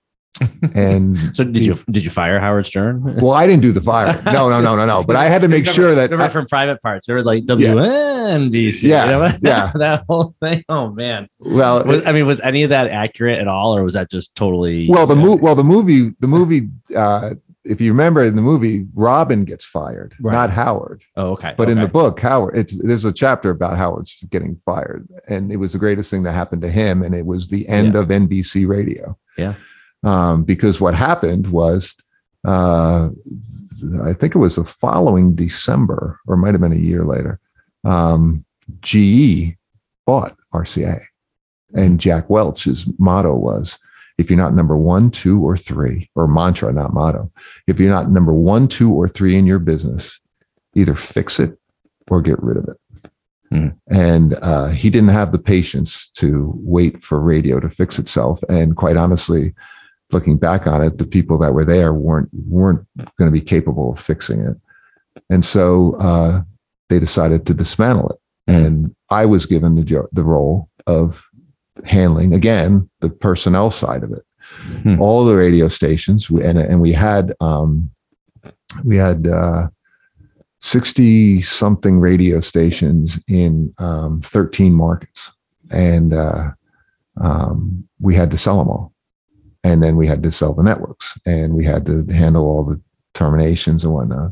and 0.74 1.18
so 1.36 1.44
did 1.44 1.62
you 1.62 1.78
did 1.92 2.04
you 2.04 2.10
fire 2.10 2.40
Howard 2.40 2.66
Stern? 2.66 3.04
well 3.22 3.34
I 3.34 3.46
didn't 3.46 3.62
do 3.62 3.72
the 3.72 3.82
fire. 3.82 4.20
No 4.26 4.50
no 4.50 4.62
no 4.62 4.76
no 4.76 4.86
no. 4.86 5.04
But 5.04 5.16
I 5.18 5.26
had 5.26 5.42
to 5.42 5.48
make 5.48 5.66
Remember- 5.66 5.72
sure 5.74 5.96
that 5.96 6.10
remember 6.10 6.24
I- 6.24 6.30
from 6.30 6.48
private 6.48 6.82
parts. 6.82 7.06
They 7.08 7.14
were 7.14 7.22
like. 7.24 7.46
WNBC. 7.46 8.84
Yeah, 8.84 9.06
you 9.06 9.12
know? 9.12 9.38
yeah. 9.42 9.72
that 9.76 10.06
whole 10.08 10.36
thing. 10.40 10.64
Oh 10.70 10.90
man. 10.92 11.28
well 11.40 11.84
Was, 11.84 12.06
I 12.06 12.12
mean, 12.12 12.26
was 12.28 12.40
any 12.42 12.64
of 12.64 12.70
that 12.70 12.90
accurate 12.90 13.40
at 13.40 13.48
all, 13.48 13.76
or 13.76 13.84
was 13.84 13.94
that 13.96 14.10
just 14.10 14.36
totally? 14.36 14.88
well 14.90 15.06
the 15.08 15.16
mo- 15.16 15.36
well 15.38 15.56
the 15.56 15.64
movie 15.64 16.14
the 16.20 16.28
movie 16.28 16.70
uh 16.96 17.32
if 17.64 17.80
you 17.80 17.92
remember 17.92 18.24
in 18.24 18.36
the 18.36 18.42
movie 18.42 18.88
Robin 18.96 19.46
gets 19.46 19.66
fired, 19.66 20.16
Right. 20.20 20.34
not 20.34 20.50
Howard. 20.50 21.04
Oh, 21.16 21.32
okay. 21.34 21.54
But 21.58 21.70
in 21.70 21.80
the 21.80 21.88
book, 21.88 22.20
Howard, 22.20 22.58
it's 22.58 22.76
there's 22.82 23.06
a 23.06 23.14
chapter 23.14 23.50
about 23.52 23.78
Howard's 23.78 24.16
getting 24.30 24.60
fired, 24.66 25.08
and 25.30 25.52
it 25.52 25.58
was 25.58 25.74
the 25.74 25.80
greatest 25.80 26.10
thing 26.10 26.24
that 26.24 26.32
happened 26.34 26.62
to 26.64 26.70
him, 26.70 27.04
and 27.04 27.14
it 27.14 27.26
was 27.26 27.48
the 27.50 27.68
end 27.68 27.96
of 27.96 28.08
NBC 28.08 28.68
Radio. 28.68 29.18
Yeah. 29.38 29.56
Um, 30.04 30.44
because 30.44 30.82
what 30.82 30.96
happened 30.96 31.48
was, 31.52 31.96
uh, 32.48 33.10
I 34.04 34.14
think 34.14 34.34
it 34.36 34.40
was 34.40 34.56
the 34.56 34.64
following 34.66 35.36
December, 35.36 36.20
or 36.28 36.38
might 36.38 36.54
have 36.56 36.62
been 36.62 36.72
a 36.72 36.76
year 36.76 37.06
later. 37.06 37.40
Um, 37.84 38.44
GE 38.82 39.56
bought 40.08 40.36
RCA, 40.54 41.00
and 41.76 42.00
Jack 42.00 42.30
Welch's 42.30 42.88
motto 42.98 43.36
was, 43.36 43.78
"If 44.22 44.30
you're 44.30 44.40
not 44.40 44.56
number 44.56 44.78
one, 44.78 45.12
two, 45.12 45.42
or 45.42 45.58
three, 45.58 46.10
or 46.16 46.28
mantra, 46.28 46.72
not 46.72 46.94
motto, 46.94 47.30
if 47.68 47.80
you're 47.80 47.92
not 47.92 48.10
number 48.10 48.34
one, 48.34 48.70
two, 48.70 48.94
or 48.94 49.10
three 49.10 49.36
in 49.36 49.46
your 49.46 49.60
business." 49.60 50.22
either 50.76 50.96
fix 50.96 51.40
it 51.40 51.58
or 52.10 52.22
get 52.22 52.42
rid 52.42 52.58
of 52.58 52.68
it. 52.70 53.12
Hmm. 53.50 53.68
And 53.88 54.36
uh, 54.42 54.68
he 54.68 54.90
didn't 54.90 55.10
have 55.10 55.32
the 55.32 55.40
patience 55.40 56.10
to 56.12 56.54
wait 56.56 57.04
for 57.04 57.20
radio 57.20 57.60
to 57.60 57.70
fix 57.70 58.00
itself. 58.00 58.42
And 58.48 58.78
quite 58.78 58.98
honestly, 58.98 59.54
looking 60.12 60.38
back 60.38 60.68
on 60.68 60.82
it, 60.82 60.98
the 60.98 61.08
people 61.08 61.38
that 61.40 61.54
were 61.54 61.66
there 61.66 61.94
weren't 61.94 62.30
weren't 62.48 62.86
going 63.18 63.28
to 63.28 63.32
be 63.32 63.42
capable 63.42 63.94
of 63.94 64.00
fixing 64.00 64.42
it. 64.42 64.58
And 65.30 65.44
so 65.44 65.98
uh, 66.00 66.42
they 66.90 67.00
decided 67.00 67.46
to 67.46 67.54
dismantle 67.54 68.10
it. 68.10 68.18
And 68.48 68.96
I 69.10 69.26
was 69.26 69.46
given 69.46 69.76
the 69.76 69.84
jo- 69.84 70.08
the 70.14 70.24
role 70.24 70.70
of 70.88 71.28
handling 71.86 72.34
again 72.34 72.90
the 73.00 73.10
personnel 73.10 73.72
side 73.72 74.04
of 74.04 74.12
it. 74.12 74.24
Hmm. 74.84 75.02
All 75.02 75.24
the 75.24 75.36
radio 75.36 75.68
stations, 75.68 76.30
and 76.30 76.58
and 76.58 76.82
we 76.82 76.92
had 76.92 77.34
um, 77.40 77.90
we 78.86 78.98
had. 78.98 79.28
Uh, 79.28 79.70
60 80.62 81.42
something 81.42 82.00
radio 82.00 82.40
stations 82.40 83.20
in 83.28 83.74
um, 83.80 84.22
13 84.22 84.74
markets. 84.74 85.32
And 85.72 86.14
uh, 86.14 86.52
um, 87.20 87.88
we 88.00 88.16
had 88.16 88.32
to 88.32 88.38
sell 88.38 88.60
them 88.60 88.70
all. 88.70 88.94
And 89.64 89.84
then 89.84 89.96
we 89.96 90.08
had 90.08 90.24
to 90.24 90.32
sell 90.32 90.54
the 90.54 90.64
networks 90.64 91.18
and 91.26 91.56
we 91.56 91.66
had 91.66 91.86
to 91.88 92.06
handle 92.12 92.46
all 92.46 92.64
the 92.64 92.80
terminations 93.14 93.84
and 93.84 93.94
whatnot. 93.94 94.32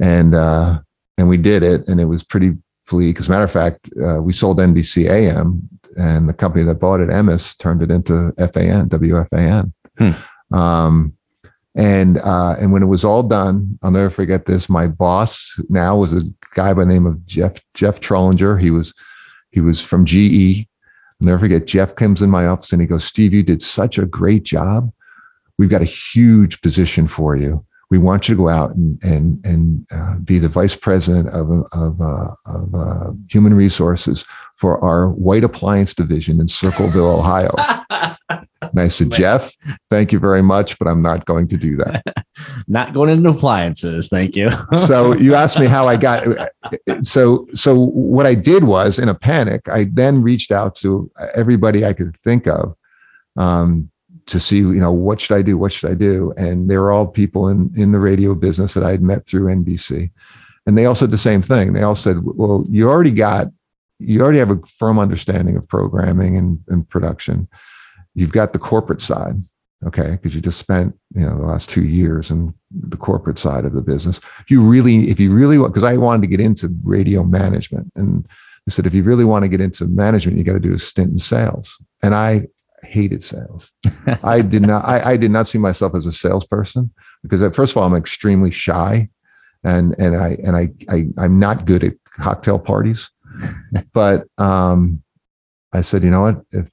And, 0.00 0.34
uh, 0.34 0.80
and 1.18 1.28
we 1.28 1.36
did 1.36 1.62
it. 1.62 1.88
And 1.88 2.00
it 2.00 2.06
was 2.06 2.22
pretty 2.22 2.56
bleak. 2.88 3.18
As 3.18 3.28
a 3.28 3.30
matter 3.30 3.44
of 3.44 3.52
fact, 3.52 3.90
uh, 4.04 4.22
we 4.22 4.32
sold 4.32 4.58
NBC 4.58 5.08
AM 5.08 5.68
and 5.98 6.28
the 6.28 6.34
company 6.34 6.64
that 6.64 6.80
bought 6.80 7.00
it, 7.00 7.08
Emmis, 7.08 7.56
turned 7.58 7.82
it 7.82 7.90
into 7.90 8.32
FAN, 8.38 8.88
WFAN. 8.88 9.72
Hmm. 9.98 10.56
Um, 10.56 11.16
and 11.74 12.18
uh, 12.18 12.56
and 12.58 12.72
when 12.72 12.82
it 12.82 12.86
was 12.86 13.04
all 13.04 13.22
done, 13.22 13.78
I'll 13.82 13.90
never 13.90 14.10
forget 14.10 14.46
this. 14.46 14.68
My 14.68 14.88
boss 14.88 15.54
now 15.68 15.96
was 15.96 16.12
a 16.12 16.22
guy 16.54 16.74
by 16.74 16.82
the 16.82 16.90
name 16.90 17.06
of 17.06 17.24
Jeff 17.26 17.60
Jeff 17.74 18.00
Trollinger. 18.00 18.60
He 18.60 18.70
was 18.70 18.92
he 19.52 19.60
was 19.60 19.80
from 19.80 20.04
GE. 20.04 20.66
I'll 21.20 21.26
never 21.26 21.38
forget. 21.38 21.66
Jeff 21.66 21.94
comes 21.94 22.22
in 22.22 22.30
my 22.30 22.46
office 22.46 22.72
and 22.72 22.80
he 22.82 22.88
goes, 22.88 23.04
"Steve, 23.04 23.32
you 23.32 23.44
did 23.44 23.62
such 23.62 23.98
a 23.98 24.06
great 24.06 24.42
job. 24.42 24.92
We've 25.58 25.70
got 25.70 25.82
a 25.82 25.86
huge 25.86 26.60
position 26.60 27.06
for 27.06 27.36
you. 27.36 27.64
We 27.90 27.98
want 27.98 28.28
you 28.28 28.34
to 28.34 28.40
go 28.40 28.48
out 28.48 28.74
and 28.74 29.02
and 29.04 29.44
and 29.46 29.86
uh, 29.94 30.18
be 30.18 30.40
the 30.40 30.48
vice 30.48 30.74
president 30.74 31.28
of 31.28 31.50
of, 31.72 32.00
uh, 32.00 32.30
of 32.46 32.74
uh, 32.74 33.12
human 33.28 33.54
resources 33.54 34.24
for 34.60 34.82
our 34.84 35.08
white 35.08 35.44
appliance 35.44 35.94
division 35.94 36.40
in 36.40 36.48
Circleville, 36.48 37.18
Ohio." 37.18 37.54
And 38.62 38.80
I 38.80 38.88
said. 38.88 39.10
Jeff, 39.10 39.52
thank 39.88 40.12
you 40.12 40.18
very 40.18 40.42
much, 40.42 40.78
but 40.78 40.86
I'm 40.86 41.02
not 41.02 41.24
going 41.24 41.48
to 41.48 41.56
do 41.56 41.76
that. 41.76 42.02
Not 42.68 42.94
going 42.94 43.10
into 43.10 43.30
appliances. 43.30 44.08
Thank 44.08 44.36
you. 44.36 44.50
so 44.86 45.14
you 45.14 45.34
asked 45.34 45.58
me 45.58 45.66
how 45.66 45.88
I 45.88 45.96
got 45.96 46.26
so 47.02 47.46
so 47.54 47.74
what 47.74 48.26
I 48.26 48.34
did 48.34 48.64
was 48.64 48.98
in 48.98 49.08
a 49.08 49.14
panic, 49.14 49.68
I 49.68 49.84
then 49.92 50.22
reached 50.22 50.52
out 50.52 50.74
to 50.76 51.10
everybody 51.34 51.84
I 51.84 51.92
could 51.92 52.16
think 52.20 52.46
of 52.46 52.74
um, 53.36 53.90
to 54.26 54.38
see, 54.38 54.58
you 54.58 54.74
know, 54.74 54.92
what 54.92 55.20
should 55.20 55.36
I 55.36 55.42
do? 55.42 55.58
What 55.58 55.72
should 55.72 55.90
I 55.90 55.94
do? 55.94 56.32
And 56.36 56.70
they 56.70 56.78
were 56.78 56.92
all 56.92 57.06
people 57.06 57.48
in 57.48 57.72
in 57.76 57.92
the 57.92 58.00
radio 58.00 58.34
business 58.34 58.74
that 58.74 58.84
I 58.84 58.90
had 58.90 59.02
met 59.02 59.26
through 59.26 59.46
NBC. 59.46 60.10
And 60.66 60.78
they 60.78 60.86
all 60.86 60.94
said 60.94 61.10
the 61.10 61.18
same 61.18 61.42
thing. 61.42 61.72
They 61.72 61.82
all 61.82 61.94
said, 61.94 62.18
well, 62.22 62.64
you 62.70 62.88
already 62.88 63.10
got 63.10 63.48
you 64.00 64.20
already 64.20 64.38
have 64.38 64.50
a 64.50 64.60
firm 64.66 64.98
understanding 64.98 65.56
of 65.56 65.68
programming 65.68 66.36
and, 66.36 66.58
and 66.68 66.88
production. 66.88 67.48
You've 68.14 68.32
got 68.32 68.52
the 68.52 68.58
corporate 68.58 69.00
side 69.00 69.42
okay 69.86 70.10
because 70.10 70.34
you 70.34 70.42
just 70.42 70.58
spent 70.58 70.94
you 71.14 71.22
know 71.22 71.38
the 71.38 71.46
last 71.46 71.70
two 71.70 71.84
years 71.84 72.30
in 72.30 72.52
the 72.70 72.96
corporate 72.96 73.38
side 73.38 73.64
of 73.64 73.74
the 73.74 73.82
business. 73.82 74.20
You 74.48 74.62
really 74.62 75.08
if 75.08 75.18
you 75.20 75.32
really 75.32 75.58
want 75.58 75.72
because 75.72 75.88
i 75.88 75.96
wanted 75.96 76.22
to 76.22 76.28
get 76.28 76.40
into 76.40 76.74
radio 76.82 77.22
management 77.22 77.90
and 77.94 78.26
i 78.68 78.70
said 78.70 78.86
if 78.86 78.94
you 78.94 79.02
really 79.02 79.24
want 79.24 79.44
to 79.44 79.48
get 79.48 79.60
into 79.60 79.86
management 79.86 80.38
you 80.38 80.44
got 80.44 80.54
to 80.54 80.60
do 80.60 80.74
a 80.74 80.78
stint 80.78 81.12
in 81.12 81.18
sales. 81.18 81.78
And 82.02 82.14
i 82.14 82.46
hated 82.82 83.22
sales. 83.22 83.70
I 84.22 84.40
did 84.40 84.62
not 84.62 84.84
I, 84.86 85.12
I 85.12 85.16
did 85.16 85.30
not 85.30 85.48
see 85.48 85.58
myself 85.58 85.94
as 85.94 86.06
a 86.06 86.12
salesperson 86.12 86.90
because 87.22 87.40
first 87.54 87.72
of 87.72 87.76
all 87.76 87.84
i'm 87.84 87.94
extremely 87.94 88.50
shy 88.50 89.08
and 89.64 89.94
and 89.98 90.16
i 90.16 90.36
and 90.44 90.56
i, 90.56 90.68
I 90.90 91.06
i'm 91.18 91.38
not 91.38 91.64
good 91.64 91.84
at 91.84 91.94
cocktail 92.18 92.58
parties 92.58 93.10
but 93.92 94.26
um 94.38 95.02
i 95.72 95.80
said 95.80 96.02
you 96.02 96.10
know 96.10 96.22
what 96.22 96.40
if 96.52 96.68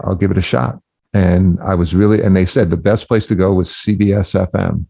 i'll 0.00 0.14
give 0.14 0.30
it 0.30 0.38
a 0.38 0.42
shot 0.42 0.82
and 1.14 1.58
I 1.60 1.74
was 1.74 1.94
really, 1.94 2.22
and 2.22 2.36
they 2.36 2.46
said 2.46 2.70
the 2.70 2.76
best 2.76 3.08
place 3.08 3.26
to 3.26 3.34
go 3.34 3.52
was 3.52 3.68
CBS 3.68 4.34
FM, 4.50 4.86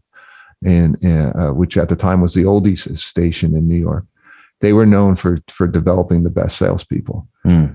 and 0.65 1.35
uh, 1.35 1.53
which 1.53 1.77
at 1.77 1.89
the 1.89 1.95
time 1.95 2.21
was 2.21 2.33
the 2.33 2.43
oldies 2.43 2.97
station 2.97 3.55
in 3.55 3.67
New 3.67 3.77
York. 3.77 4.05
They 4.61 4.71
were 4.71 4.85
known 4.85 5.15
for 5.15 5.39
for 5.49 5.67
developing 5.67 6.23
the 6.23 6.29
best 6.29 6.57
salespeople. 6.57 7.27
Hmm. 7.43 7.65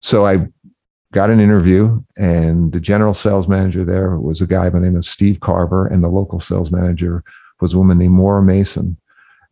So 0.00 0.26
I 0.26 0.48
got 1.12 1.30
an 1.30 1.38
interview, 1.38 2.02
and 2.18 2.72
the 2.72 2.80
general 2.80 3.14
sales 3.14 3.46
manager 3.46 3.84
there 3.84 4.18
was 4.18 4.40
a 4.40 4.46
guy 4.46 4.68
by 4.70 4.80
the 4.80 4.86
name 4.86 4.96
of 4.96 5.04
Steve 5.04 5.38
Carver, 5.38 5.86
and 5.86 6.02
the 6.02 6.08
local 6.08 6.40
sales 6.40 6.72
manager 6.72 7.22
was 7.60 7.74
a 7.74 7.78
woman 7.78 7.98
named 7.98 8.14
Maura 8.14 8.42
Mason. 8.42 8.96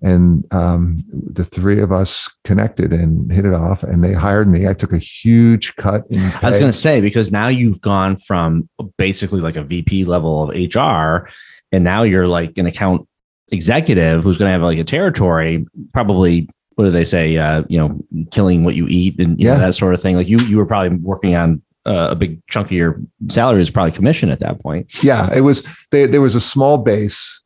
And 0.03 0.44
um, 0.53 0.98
the 1.12 1.44
three 1.44 1.80
of 1.80 1.92
us 1.92 2.28
connected 2.44 2.92
and 2.92 3.32
hit 3.32 3.44
it 3.44 3.55
off, 3.55 3.82
and 3.82 4.03
they 4.03 4.12
hired 4.12 4.48
me. 4.48 4.66
I 4.66 4.74
took 4.74 4.92
a 4.92 4.98
huge 4.98 5.76
cut 5.76 6.05
in. 6.11 6.20
I 6.42 6.46
was 6.46 6.59
going 6.59 6.72
to 6.72 6.76
say 6.76 7.00
because 7.00 7.30
now 7.30 7.48
you've 7.48 7.80
gone 7.80 8.16
from 8.16 8.68
basically 8.96 9.40
like 9.40 9.57
a 9.57 9.62
VP 9.62 10.05
level 10.05 10.50
of 10.50 10.57
HR, 10.57 11.28
and 11.70 11.84
now 11.84 12.03
you're 12.03 12.26
like 12.26 12.59
an 12.59 12.66
account 12.66 13.07
executive 13.53 14.24
who's 14.24 14.38
going 14.38 14.48
to 14.48 14.53
have 14.53 14.62
like 14.62 14.78
a 14.78 14.84
territory. 14.84 15.64
Probably, 15.92 16.48
what 16.74 16.84
do 16.84 16.90
they 16.90 17.05
say? 17.05 17.36
Uh, 17.36 17.62
you 17.68 17.78
know, 17.78 17.96
killing 18.32 18.64
what 18.64 18.74
you 18.74 18.88
eat 18.88 19.20
and 19.20 19.38
you 19.40 19.46
know, 19.46 19.59
that 19.59 19.74
sort 19.74 19.94
of 19.94 20.03
thing. 20.03 20.16
Like 20.16 20.26
you, 20.26 20.38
you 20.48 20.57
were 20.57 20.66
probably 20.66 20.98
working 20.98 21.36
on 21.36 21.62
uh, 21.86 22.09
a 22.11 22.14
big 22.14 22.44
chunk 22.48 22.68
of 22.68 22.72
your 22.72 23.00
salary 23.28 23.62
is 23.62 23.70
probably 23.70 23.92
commission 23.92 24.30
at 24.30 24.40
that 24.40 24.61
point. 24.61 25.03
yeah 25.03 25.32
it 25.34 25.40
was 25.40 25.66
they, 25.90 26.07
there 26.07 26.20
was 26.20 26.34
a 26.34 26.40
small 26.40 26.78
base 26.78 27.41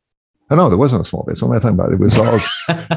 Oh 0.49 0.55
no, 0.55 0.69
there 0.69 0.77
wasn't 0.77 1.01
a 1.01 1.05
small 1.05 1.23
base. 1.23 1.41
What 1.41 1.49
am 1.49 1.57
I 1.57 1.59
talking 1.59 1.77
about? 1.77 1.91
It 1.91 1.99
was 1.99 2.17
all 2.17 2.39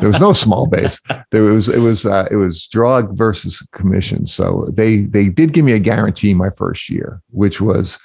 there 0.00 0.08
was 0.08 0.20
no 0.20 0.32
small 0.44 0.66
base. 0.68 1.00
There 1.30 1.42
was 1.42 1.68
it 1.68 1.78
was 1.80 2.06
uh, 2.06 2.28
it 2.30 2.36
was 2.36 2.66
drug 2.68 3.16
versus 3.16 3.60
commission. 3.72 4.26
So 4.26 4.68
they 4.72 4.98
they 4.98 5.28
did 5.28 5.52
give 5.52 5.64
me 5.64 5.72
a 5.72 5.78
guarantee 5.80 6.32
my 6.34 6.50
first 6.50 6.88
year, 6.88 7.20
which 7.30 7.60
was 7.60 7.98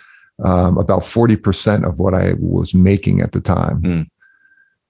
um, 0.43 0.78
about 0.78 1.06
forty 1.06 1.36
percent 1.36 1.86
of 1.86 2.00
what 2.00 2.14
I 2.16 2.34
was 2.39 2.74
making 2.74 3.22
at 3.22 3.34
the 3.34 3.41
time. 3.41 3.82
Hmm. 3.82 4.02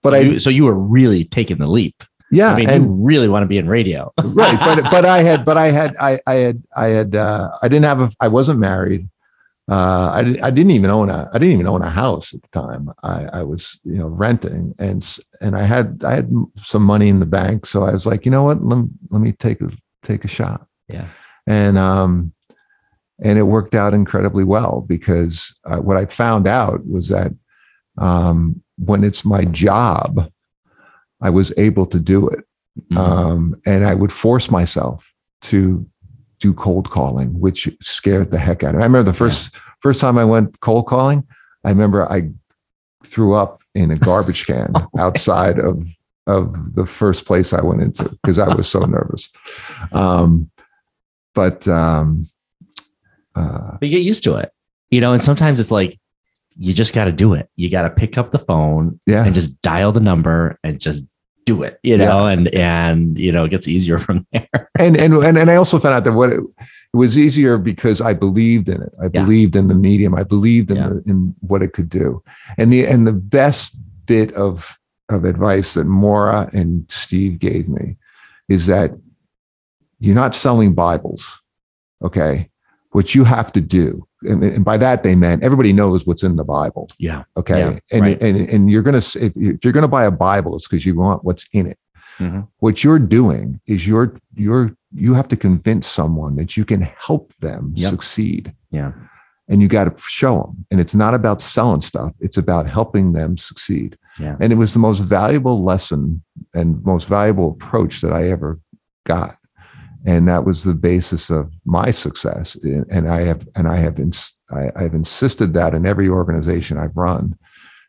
But 0.03 0.11
so 0.11 0.15
I 0.15 0.19
you, 0.19 0.39
so 0.39 0.49
you 0.49 0.63
were 0.65 0.73
really 0.75 1.25
taking 1.25 1.57
the 1.57 1.67
leap. 1.67 2.03
yeah, 2.31 2.53
I 2.53 2.55
mean, 2.55 2.69
and 2.69 2.85
you 2.85 2.91
really 2.91 3.27
want 3.27 3.43
to 3.43 3.47
be 3.47 3.57
in 3.57 3.67
radio. 3.67 4.13
right 4.23 4.57
but 4.59 4.89
but 4.89 5.05
i 5.05 5.21
had 5.21 5.43
but 5.45 5.57
i 5.57 5.67
had 5.71 5.95
i 5.99 6.19
i 6.27 6.33
had 6.33 6.63
i 6.77 6.85
had 6.87 7.15
uh 7.15 7.49
i 7.61 7.67
didn't 7.67 7.85
have 7.85 8.01
a 8.01 8.09
i 8.19 8.27
wasn't 8.27 8.59
married 8.59 9.07
uh 9.67 10.11
i, 10.13 10.19
I 10.43 10.51
didn't 10.51 10.71
even 10.71 10.91
own 10.91 11.09
a 11.09 11.27
i 11.33 11.37
didn't 11.39 11.53
even 11.53 11.67
own 11.67 11.81
a 11.81 11.89
house 11.89 12.33
at 12.35 12.41
the 12.43 12.49
time. 12.49 12.89
I 13.03 13.25
i 13.39 13.43
was 13.43 13.79
you 13.83 13.97
know 13.97 14.07
renting 14.07 14.75
and 14.77 15.01
and 15.41 15.57
i 15.57 15.63
had 15.63 16.03
i 16.05 16.13
had 16.15 16.29
some 16.57 16.83
money 16.83 17.09
in 17.09 17.19
the 17.19 17.25
bank. 17.25 17.65
So 17.65 17.83
i 17.83 17.91
was 17.91 18.05
like 18.05 18.25
you 18.25 18.31
know 18.31 18.43
what? 18.43 18.63
Let, 18.63 18.85
let 19.09 19.21
me 19.21 19.31
take 19.31 19.61
a 19.61 19.71
take 20.03 20.23
a 20.23 20.27
shot. 20.27 20.67
Yeah. 20.87 21.07
and 21.47 21.77
um 21.77 22.31
and 23.23 23.39
it 23.39 23.43
worked 23.43 23.73
out 23.75 23.93
incredibly 23.93 24.43
well 24.43 24.81
because 24.81 25.55
uh, 25.65 25.77
what 25.77 25.97
i 25.97 26.05
found 26.05 26.47
out 26.47 26.85
was 26.85 27.07
that 27.09 27.31
um 27.97 28.61
when 28.77 29.03
it's 29.03 29.23
my 29.25 29.45
job 29.45 30.29
i 31.21 31.29
was 31.29 31.51
able 31.57 31.85
to 31.87 31.99
do 31.99 32.27
it. 32.29 32.43
Mhm. 32.91 32.97
um, 32.97 33.55
and 33.65 33.85
I 33.85 33.95
would 33.95 34.11
force 34.11 34.51
myself 34.51 35.09
to 35.43 35.85
do 36.45 36.53
cold 36.53 36.91
calling, 36.91 37.39
which 37.39 37.67
scared 37.81 38.29
the 38.31 38.37
heck 38.37 38.63
out 38.63 38.69
of 38.69 38.75
me. 38.75 38.83
I 38.83 38.85
remember 38.85 39.11
the 39.11 39.17
first 39.17 39.55
first 39.79 39.99
time 39.99 40.17
I 40.17 40.25
went 40.25 40.59
cold 40.59 40.85
calling. 40.85 41.25
I 41.63 41.69
remember 41.69 42.11
I 42.11 42.29
threw 43.03 43.33
up 43.33 43.61
in 43.73 43.89
a 43.91 43.97
garbage 43.97 44.45
can 44.45 44.73
outside 44.99 45.59
of 45.59 45.83
of 46.27 46.75
the 46.75 46.85
first 46.85 47.25
place 47.25 47.53
I 47.53 47.61
went 47.61 47.81
into 47.81 48.09
because 48.09 48.37
I 48.37 48.53
was 48.53 48.69
so 48.69 48.81
nervous. 48.81 49.31
Um, 49.91 50.51
but 51.33 51.67
um, 51.67 52.29
uh, 53.35 53.77
but 53.79 53.89
you 53.89 53.97
get 53.97 54.05
used 54.05 54.23
to 54.25 54.35
it, 54.35 54.51
you 54.91 55.01
know. 55.01 55.13
And 55.13 55.23
sometimes 55.23 55.59
it's 55.59 55.71
like 55.71 55.99
you 56.57 56.73
just 56.73 56.93
got 56.93 57.05
to 57.05 57.11
do 57.11 57.33
it. 57.33 57.49
You 57.55 57.71
got 57.71 57.83
to 57.83 57.89
pick 57.89 58.19
up 58.19 58.31
the 58.31 58.39
phone 58.39 58.99
yeah, 59.07 59.25
and 59.25 59.33
just 59.33 59.59
dial 59.63 59.91
the 59.91 59.99
number 59.99 60.59
and 60.63 60.79
just 60.79 61.03
do 61.45 61.63
it, 61.63 61.79
you 61.83 61.97
know. 61.97 62.25
And 62.27 62.47
and 62.53 63.17
you 63.17 63.31
know, 63.31 63.45
it 63.45 63.49
gets 63.49 63.67
easier 63.67 63.99
from 64.05 64.25
there. 64.33 64.69
and 64.79 64.97
and 64.97 65.13
and 65.13 65.37
and 65.37 65.49
I 65.51 65.55
also 65.55 65.79
found 65.79 65.95
out 65.95 66.03
that 66.03 66.13
what 66.13 66.31
it, 66.31 66.39
it 66.39 66.97
was 66.97 67.17
easier 67.17 67.57
because 67.57 68.01
I 68.01 68.13
believed 68.13 68.67
in 68.69 68.81
it. 68.81 68.93
I 69.01 69.05
Yeah. 69.05 69.23
believed 69.23 69.55
in 69.55 69.67
the 69.67 69.75
medium. 69.75 70.15
I 70.15 70.23
believed 70.23 70.71
in 70.71 70.77
Yeah. 70.77 70.89
the, 70.89 71.03
in 71.05 71.35
what 71.41 71.61
it 71.61 71.73
could 71.73 71.89
do. 71.89 72.23
And 72.57 72.71
the 72.73 72.85
and 72.85 73.07
the 73.07 73.13
best 73.13 73.75
bit 74.05 74.33
of 74.33 74.77
of 75.09 75.23
advice 75.23 75.75
that 75.75 75.85
Maura 75.85 76.49
and 76.53 76.85
Steve 76.89 77.37
gave 77.39 77.69
me 77.69 77.95
is 78.49 78.65
that 78.65 78.91
you're 79.99 80.15
not 80.15 80.33
selling 80.35 80.73
Bibles, 80.73 81.41
okay? 82.03 82.49
What 82.91 83.13
you 83.13 83.23
have 83.23 83.51
to 83.53 83.61
do, 83.61 84.07
and, 84.25 84.43
and 84.43 84.65
by 84.65 84.77
that 84.77 85.03
they 85.03 85.15
meant 85.15 85.43
everybody 85.43 85.73
knows 85.73 86.05
what's 86.05 86.23
in 86.23 86.35
the 86.35 86.43
Bible. 86.43 86.87
Yeah. 86.97 87.23
Okay. 87.37 87.59
Yeah, 87.59 87.79
and, 87.91 88.01
right. 88.01 88.21
and 88.21 88.37
and 88.49 88.69
you're 88.69 88.81
gonna 88.81 88.97
if, 88.97 89.15
if 89.35 89.63
you're 89.63 89.73
gonna 89.73 89.87
buy 89.87 90.05
a 90.05 90.11
Bible, 90.11 90.55
it's 90.55 90.67
because 90.67 90.85
you 90.85 90.95
want 90.95 91.23
what's 91.23 91.45
in 91.53 91.67
it. 91.67 91.77
Mhm. 92.19 92.47
What 92.59 92.83
you're 92.83 92.99
doing 92.99 93.59
is 93.67 93.87
you're 93.87 94.17
you're 94.35 94.75
you 94.93 95.13
have 95.13 95.27
to 95.27 95.35
convince 95.35 95.87
someone 95.87 96.35
that 96.37 96.55
you 96.55 96.63
can 96.65 96.81
help 96.81 97.33
them 97.41 97.73
Yep. 97.75 97.89
succeed. 97.91 98.53
Yeah. 98.71 98.91
And 99.47 99.61
you 99.61 99.67
got 99.67 99.83
to 99.83 99.93
show 100.01 100.37
them. 100.41 100.65
And 100.71 100.79
it's 100.79 100.95
not 100.95 101.13
about 101.13 101.39
selling 101.41 101.81
stuff. 101.81 102.13
It's 102.19 102.37
about 102.37 102.67
helping 102.67 103.11
them 103.13 103.37
succeed. 103.37 103.97
Yeah. 104.19 104.37
And 104.39 104.51
it 104.51 104.55
was 104.55 104.73
the 104.73 104.79
most 104.79 104.99
valuable 104.99 105.63
lesson 105.63 106.23
and 106.55 106.83
most 106.83 107.07
valuable 107.07 107.51
approach 107.51 108.01
that 108.01 108.11
I 108.13 108.29
ever 108.31 108.59
got. 109.05 109.31
And 110.05 110.27
that 110.27 110.45
was 110.45 110.63
the 110.63 110.75
basis 110.75 111.29
of 111.29 111.51
my 111.65 111.91
success. 111.91 112.55
And 112.63 113.09
I 113.09 113.21
have 113.21 113.47
and 113.57 113.67
I 113.67 113.77
have 113.77 113.99
ins- 113.99 114.33
I, 114.51 114.69
I've 114.75 114.93
insisted 114.93 115.53
that 115.53 115.73
in 115.73 115.85
every 115.85 116.07
organization 116.07 116.77
I've 116.77 116.95
run 116.95 117.37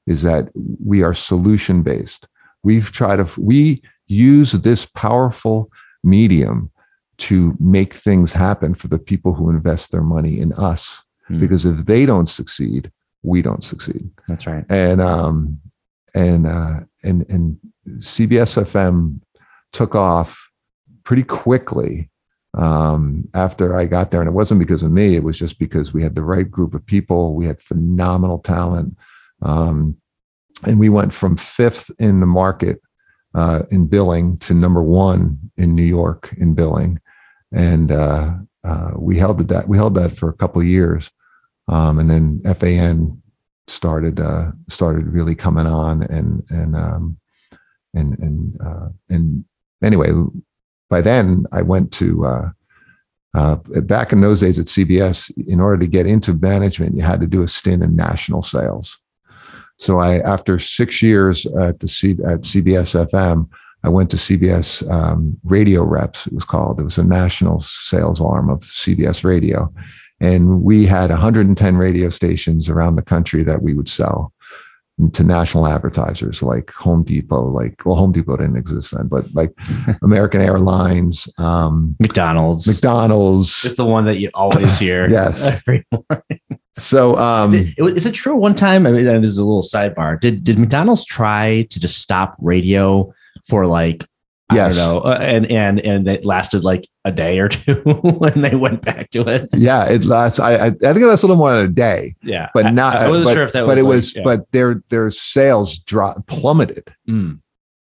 is 0.07 0.23
that 0.23 0.49
we 0.85 1.03
are 1.03 1.15
solution 1.15 1.83
based. 1.83 2.27
We've 2.63 2.91
tried 2.91 3.17
to 3.17 3.29
we 3.41 3.83
use 4.07 4.53
this 4.53 4.87
powerful 4.87 5.71
medium 6.03 6.71
to 7.19 7.57
make 7.61 7.93
things 7.93 8.33
happen 8.33 8.75
for 8.75 8.89
the 8.89 8.99
people 8.99 9.35
who 9.35 9.51
invest 9.51 9.91
their 9.91 10.03
money 10.03 10.39
in 10.39 10.53
us. 10.55 11.05
Hmm. 11.29 11.41
Because 11.41 11.65
if 11.65 11.87
they 11.87 12.07
don't 12.07 12.29
succeed, 12.29 12.91
we 13.23 13.43
don't 13.43 13.65
succeed 13.65 14.09
That's 14.29 14.47
right. 14.47 14.65
and 14.69 15.01
um 15.03 15.61
and 16.15 16.47
uh 16.47 16.81
and 17.03 17.29
and 17.29 17.59
CBS 17.99 18.63
FM 18.63 19.21
took 19.73 19.95
off 19.95 20.46
pretty 21.07 21.23
quickly 21.23 22.11
um 22.55 23.29
after 23.35 23.77
I 23.77 23.87
got 23.87 24.11
there. 24.11 24.21
And 24.21 24.29
it 24.29 24.33
wasn't 24.41 24.61
because 24.61 24.83
of 24.83 24.91
me 24.91 25.17
it 25.17 25.25
was 25.25 25.39
just 25.39 25.59
because 25.59 25.95
we 25.95 26.03
had 26.03 26.15
the 26.15 26.25
right 26.25 26.51
group 26.51 26.75
of 26.75 26.85
people 26.85 27.35
we 27.35 27.47
had 27.47 27.61
phenomenal 27.61 28.39
talent 28.39 28.97
um 29.43 29.97
and 30.67 30.79
we 30.79 30.89
went 30.89 31.13
from 31.13 31.37
fifth 31.37 31.91
in 31.99 32.21
the 32.21 32.27
market 32.27 32.81
uh 33.35 33.63
in 33.71 33.87
billing 33.87 34.39
to 34.39 34.55
number 34.55 34.83
1 34.83 35.51
in 35.57 35.75
New 35.75 35.91
York 36.01 36.35
in 36.37 36.55
billing. 36.55 37.01
And 37.53 37.91
uh 37.91 38.35
uh 38.65 38.93
we 38.97 39.19
held 39.19 39.49
that 39.49 39.69
we 39.69 39.77
held 39.79 39.95
that 39.95 40.13
for 40.17 40.29
a 40.29 40.39
couple 40.43 40.63
years 40.63 41.11
um 41.69 41.99
and 41.99 42.11
then 42.11 42.43
FAN 42.55 43.23
started 43.69 44.21
uh, 44.21 44.53
started 44.69 45.07
really 45.07 45.35
coming 45.35 45.67
on 45.67 46.03
and 46.05 46.45
and 46.51 46.77
um, 46.77 47.19
and 47.95 48.19
and 48.19 48.61
uh, 48.61 48.89
and 49.09 49.45
anyway, 49.83 50.11
by 50.89 51.01
then 51.01 51.45
I 51.53 51.63
went 51.63 51.93
to 51.95 52.25
uh, 52.25 52.49
uh, 53.35 53.57
back 53.83 54.13
in 54.13 54.21
those 54.21 54.41
days 54.41 54.59
at 54.59 54.67
CBS. 54.67 55.31
In 55.49 55.61
order 55.61 55.79
to 55.79 55.87
get 55.87 56.07
into 56.07 56.35
management, 56.35 56.97
you 56.97 57.03
had 57.03 57.21
to 57.21 57.27
do 57.27 57.43
a 57.43 57.49
stint 57.49 57.83
in 57.83 57.97
national 57.97 58.43
sales. 58.43 58.99
So 59.79 59.99
I, 60.01 60.19
after 60.21 60.59
six 60.59 61.03
years 61.03 61.45
at 61.47 61.81
the 61.81 61.89
C, 61.89 62.13
at 62.13 62.43
CBS 62.43 63.09
FM, 63.11 63.49
I 63.85 63.89
went 63.89 64.11
to 64.11 64.17
CBS 64.17 64.89
um, 64.91 65.39
Radio 65.45 65.85
Reps. 65.85 66.27
It 66.27 66.33
was 66.33 66.45
called. 66.45 66.81
It 66.81 66.85
was 66.85 66.99
a 66.99 67.05
national 67.05 67.61
sales 67.61 68.21
arm 68.21 68.49
of 68.49 68.61
CBS 68.61 69.23
Radio 69.23 69.73
and 70.21 70.63
we 70.63 70.87
had 70.87 71.11
110 71.11 71.77
radio 71.77 72.09
stations 72.11 72.69
around 72.69 72.97
the 72.97 73.03
country 73.03 73.45
that 73.45 73.63
we 73.63 73.75
would 73.75 73.89
sell 73.89 74.33
to 75.13 75.23
national 75.23 75.67
advertisers 75.67 76.43
like 76.43 76.71
Home 76.73 77.03
Depot, 77.05 77.43
like 77.45 77.85
well, 77.85 77.97
Home 77.97 78.13
Depot 78.13 78.37
didn't 78.37 78.57
exist 78.57 78.95
then, 78.97 79.09
but 79.09 79.27
like 79.35 79.53
American 80.03 80.41
Airlines, 80.41 81.29
um, 81.39 81.95
McDonald's. 82.01 82.67
McDonald's. 82.67 83.65
It's 83.65 83.75
the 83.75 83.85
one 83.85 84.07
that 84.07 84.17
you 84.19 84.31
always 84.35 84.79
hear. 84.81 85.09
Yes. 85.09 85.47
Every- 85.67 85.87
So 86.79 87.17
um, 87.19 87.51
Did- 87.53 87.75
is 87.79 88.07
it 88.07 88.13
true 88.13 88.37
one 88.37 88.55
time? 88.55 88.87
I 88.87 88.91
mean, 88.93 89.05
this 89.05 89.31
is 89.31 89.39
a 89.39 89.45
little 89.45 89.63
sidebar. 89.63 90.19
Did 90.21 90.45
did 90.45 90.59
McDonald's 90.59 91.05
try 91.05 91.67
to 91.71 91.81
just 91.81 91.99
stop 91.99 92.37
radio 92.41 93.13
for 93.49 93.67
like 93.67 94.05
Yes. 94.53 94.79
I 94.79 94.81
don't 94.85 94.95
know, 95.05 95.11
uh, 95.11 95.19
and 95.21 95.47
and 95.51 95.81
and 95.81 96.07
it 96.07 96.25
lasted 96.25 96.63
like 96.63 96.89
a 97.05 97.11
day 97.11 97.41
or 97.41 97.49
two 97.51 97.75
when 97.83 98.43
they 98.43 98.55
went 98.55 98.83
back 98.83 99.11
to 99.11 99.23
it. 99.29 99.49
yeah, 99.57 99.87
it 99.89 100.05
lasts. 100.05 100.39
I, 100.39 100.53
I 100.55 100.67
I 100.67 100.71
think 100.71 101.01
that's 101.01 101.23
a 101.23 101.27
little 101.27 101.37
more 101.37 101.53
than 101.57 101.65
a 101.65 101.69
day, 101.69 102.15
Yeah, 102.23 102.49
but 102.55 102.73
not. 102.73 102.97
I, 102.97 103.09
wasn't 103.09 103.25
but, 103.27 103.35
sure 103.35 103.43
if 103.43 103.53
that 103.53 103.63
was. 103.63 103.71
but 103.71 103.79
it 103.79 103.83
like- 103.83 103.89
was. 103.97 104.15
yeah. 104.15 104.23
But 104.23 104.51
their 104.53 104.83
their 104.89 105.11
sales 105.11 105.79
dropped 105.81 106.29
plummeted 106.29 106.95
Mm. 107.09 107.41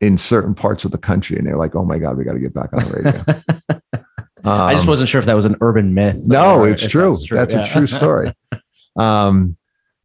in 0.01 0.17
certain 0.17 0.55
parts 0.55 0.85
of 0.85 0.93
the 0.93 0.99
country, 0.99 1.37
and 1.39 1.47
they're 1.47 1.57
like, 1.57 1.75
"Oh 1.75 1.85
my 1.85 1.99
god, 1.99 2.17
we 2.17 2.23
got 2.23 2.35
to 2.35 2.39
get 2.39 2.55
back 2.55 2.73
on 2.73 2.85
the 2.85 2.93
radio." 3.01 3.81
I 4.47 4.75
just 4.75 4.85
Um, 4.85 4.91
wasn't 4.91 5.09
sure 5.09 5.19
if 5.19 5.25
that 5.25 5.35
was 5.35 5.47
an 5.47 5.57
urban 5.61 5.95
myth. 5.95 6.19
No, 6.25 6.61
or 6.61 6.69
it's 6.69 6.83
if 6.83 6.91
true. 6.91 7.17
That's, 7.31 7.55
yeah. 7.55 7.63
a 7.63 7.67
true 7.67 7.87
story. 7.87 8.33
um, 8.97 9.57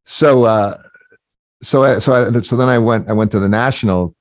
so, 0.05 0.45
uh, 0.45 0.77
so, 1.61 1.83
I, 1.83 1.99
so, 1.99 2.13
I, 2.13 2.39
so 2.41 2.55
then 2.55 2.69
I 2.69 2.77
went, 2.79 3.09
I 3.09 3.13
went 3.13 3.31
to 3.31 3.39
the 3.41 3.49
national 3.49 4.15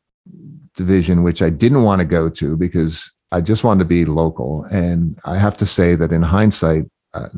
division, 0.78 1.22
which 1.22 1.42
I 1.42 1.50
didn't 1.50 1.82
want 1.82 2.00
to 2.00 2.06
go 2.06 2.30
to 2.30 2.56
because 2.56 3.12
I 3.32 3.42
just 3.42 3.64
wanted 3.64 3.80
to 3.80 3.84
be 3.84 4.06
local. 4.06 4.64
And 4.70 5.18
I 5.26 5.36
have 5.36 5.56
to 5.58 5.66
say 5.66 5.94
that 5.96 6.12
in 6.12 6.22
hindsight, 6.22 6.84
uh, 7.12 7.28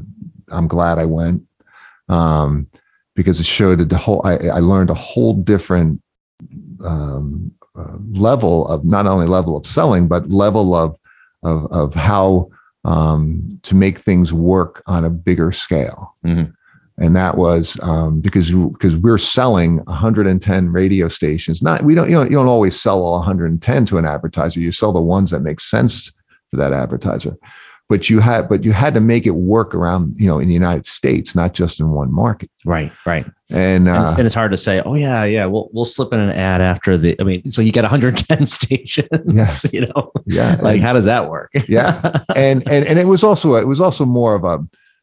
I'm 0.53 0.69
glad 0.69 0.99
I 0.99 1.07
went 1.07 1.43
um, 2.09 2.69
because 3.17 3.41
it 3.41 3.47
showed 3.47 3.89
the 3.89 3.99
whole. 3.99 4.23
I, 4.25 4.35
I 4.49 4.61
learned 4.61 4.91
a 4.91 4.95
whole 4.95 5.35
different 5.35 6.01
um, 6.87 7.51
uh, 7.77 7.97
level 8.13 8.69
of 8.69 8.85
not 8.85 9.07
only 9.07 9.27
level 9.27 9.57
of 9.57 9.67
selling, 9.67 10.07
but 10.07 10.31
level 10.31 10.75
of 10.75 10.97
of 11.43 11.67
of 11.73 11.95
how 11.95 12.51
um, 12.85 13.49
to 13.63 13.75
make 13.75 13.99
things 13.99 14.33
work 14.33 14.83
on 14.87 15.05
a 15.05 15.11
bigger 15.11 15.53
scale. 15.53 16.17
Mhm. 16.25 16.53
And 17.01 17.17
that 17.17 17.39
was 17.39 17.81
um, 17.83 18.21
because 18.21 18.51
because 18.51 18.95
we're 18.95 19.19
selling 19.19 19.79
110 19.87 20.71
radio 20.71 21.09
stations. 21.09 21.63
Not 21.63 21.83
we 21.83 21.95
don't 21.95 22.11
you 22.11 22.15
know 22.15 22.23
you 22.25 22.31
don't 22.31 22.47
always 22.47 22.79
sell 22.79 23.03
all 23.03 23.19
110 23.19 23.87
to 23.87 23.99
an 23.99 24.05
advertiser. 24.05 24.61
You 24.61 24.71
sell 24.71 24.93
the 24.93 25.01
ones 25.01 25.31
that 25.31 25.41
make 25.41 25.61
sense 25.61 26.13
for 26.51 26.57
that 26.59 26.73
advertiser. 26.75 27.37
but 27.89 28.09
you 28.09 28.21
had 28.21 28.49
but 28.49 28.65
you 28.65 28.73
had 28.73 28.95
to 28.95 29.01
make 29.01 29.27
it 29.27 29.31
work 29.33 29.75
around 29.75 30.15
you 30.17 30.27
know 30.27 30.39
in 30.39 30.47
the 30.49 30.55
United 30.55 30.85
States, 30.87 31.35
not 31.35 31.55
just 31.55 31.81
in 31.81 31.91
one 31.91 32.13
market. 32.13 32.51
Right, 32.65 32.93
right. 33.07 33.25
And, 33.49 33.89
And, 33.89 34.03
it's, 34.03 34.13
uh, 34.13 34.15
and 34.19 34.27
it's 34.27 34.35
hard 34.35 34.53
to 34.53 34.57
say, 34.57 34.81
oh 34.83 34.95
yeah, 34.95 35.25
yeah, 35.25 35.47
we'll 35.47 35.71
we'll 35.73 35.85
slip 35.87 36.13
in 36.13 36.21
an 36.21 36.31
ad 36.31 36.61
after 36.61 36.97
the. 36.99 37.17
I 37.19 37.25
mean, 37.25 37.51
so 37.51 37.63
you 37.63 37.73
get 37.73 37.83
110 37.83 38.47
stations. 38.59 39.09
Yeah. 39.27 39.49
You 39.73 39.87
know, 39.87 40.13
yeah, 40.27 40.57
like 40.63 40.81
how 40.81 40.93
does 40.93 41.07
that 41.07 41.29
work? 41.31 41.51
Yeah. 41.67 42.23
and 42.37 42.63
and 42.69 42.87
and 42.87 42.99
it 42.99 43.07
was 43.07 43.25
also 43.25 43.55
it 43.57 43.67
was 43.67 43.81
also 43.81 44.05
more 44.05 44.35
of 44.35 44.45
a 44.45 44.59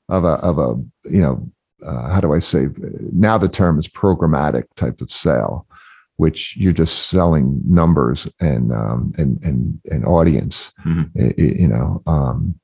of 0.09 0.23
a 0.23 0.35
of 0.45 0.57
a 0.59 0.75
you 1.09 1.21
know 1.21 1.51
uh, 1.85 2.09
how 2.11 2.19
do 2.21 2.33
I 2.33 2.39
say 2.39 2.67
now 3.13 3.37
the 3.37 3.49
term 3.49 3.79
is 3.79 3.87
programmatic 3.87 4.63
type 4.75 5.01
of 5.01 5.11
sale, 5.11 5.65
which 6.17 6.55
you're 6.57 6.73
just 6.73 7.07
selling 7.09 7.61
numbers 7.65 8.27
and 8.41 8.71
um, 8.73 9.13
and 9.17 9.43
and 9.43 9.79
and 9.91 10.05
audience, 10.05 10.71
Mhm. 10.85 11.09
i- 11.19 11.33
you 11.37 11.67
know. 11.67 12.01
Um, 12.07 12.55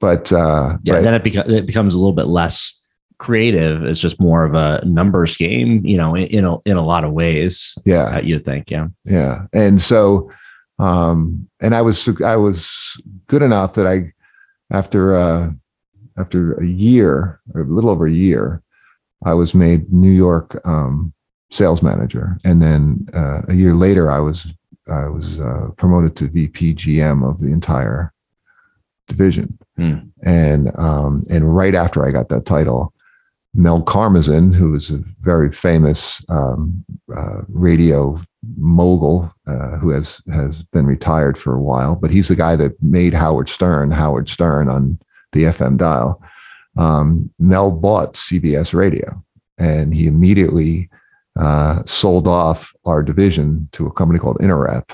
but 0.00 0.32
uh, 0.32 0.78
yeah. 0.84 0.94
but- 0.94 1.02
Then 1.02 1.14
it, 1.14 1.26
it 1.50 1.66
becomes 1.66 1.94
a 1.94 1.98
little 1.98 2.14
bit 2.14 2.26
less 2.26 2.78
creative. 3.18 3.84
It's 3.84 4.00
just 4.00 4.18
more 4.18 4.44
of 4.44 4.54
a 4.54 4.82
numbers 4.86 5.36
game. 5.36 5.84
You 5.84 5.98
know, 5.98 6.14
in, 6.14 6.24
in 6.28 6.44
a 6.46 6.58
in 6.64 6.76
a 6.78 6.84
lot 6.84 7.04
of 7.04 7.12
ways. 7.12 7.76
yeah, 7.84 8.18
You'd 8.20 8.44
think, 8.46 8.70
yeah. 8.70 8.86
yeah 9.04 9.42
and 9.52 9.80
so 9.80 10.30
um 10.78 11.46
and 11.60 11.74
i 11.74 11.82
was 11.82 12.08
i 12.24 12.34
was 12.36 12.74
good 13.26 13.42
enough 13.42 13.74
that 13.74 13.86
i 13.86 14.10
after 14.72 15.14
uh 15.14 15.50
after 16.20 16.54
a 16.54 16.66
year 16.66 17.40
or 17.54 17.62
a 17.62 17.64
little 17.64 17.90
over 17.90 18.06
a 18.06 18.12
year 18.12 18.62
i 19.24 19.34
was 19.34 19.54
made 19.54 19.92
new 19.92 20.10
york 20.10 20.60
um 20.66 21.12
sales 21.50 21.82
manager 21.82 22.38
and 22.44 22.62
then 22.62 23.06
uh, 23.14 23.42
a 23.48 23.54
year 23.54 23.74
later 23.74 24.10
i 24.10 24.20
was 24.20 24.46
i 24.90 25.08
was 25.08 25.40
uh, 25.40 25.68
promoted 25.76 26.14
to 26.16 26.28
vp 26.28 26.74
gm 26.74 27.28
of 27.28 27.40
the 27.40 27.52
entire 27.52 28.12
division 29.08 29.56
Hmm. 29.76 29.98
and 30.24 30.76
um 30.78 31.24
and 31.30 31.56
right 31.56 31.74
after 31.74 32.06
i 32.06 32.10
got 32.10 32.28
that 32.28 32.44
title 32.44 32.92
Mel 33.54 33.82
Karmazin, 33.82 34.54
who 34.54 34.74
is 34.74 34.90
a 34.90 35.02
very 35.20 35.50
famous 35.50 36.24
um, 36.30 36.84
uh, 37.16 37.42
radio 37.48 38.20
mogul 38.56 39.32
uh, 39.46 39.76
who 39.78 39.90
has 39.90 40.22
has 40.32 40.62
been 40.62 40.86
retired 40.86 41.36
for 41.36 41.54
a 41.54 41.60
while, 41.60 41.96
but 41.96 42.10
he's 42.10 42.28
the 42.28 42.36
guy 42.36 42.56
that 42.56 42.80
made 42.82 43.12
Howard 43.14 43.48
Stern 43.48 43.90
Howard 43.90 44.28
Stern 44.28 44.68
on 44.68 44.98
the 45.32 45.44
FM 45.44 45.76
dial. 45.76 46.22
Um, 46.76 47.30
Mel 47.38 47.70
bought 47.70 48.14
CBS 48.14 48.74
Radio, 48.74 49.22
and 49.58 49.94
he 49.94 50.06
immediately 50.06 50.88
uh, 51.38 51.82
sold 51.84 52.26
off 52.26 52.74
our 52.86 53.02
division 53.02 53.68
to 53.72 53.86
a 53.86 53.92
company 53.92 54.18
called 54.18 54.38
Interep. 54.38 54.90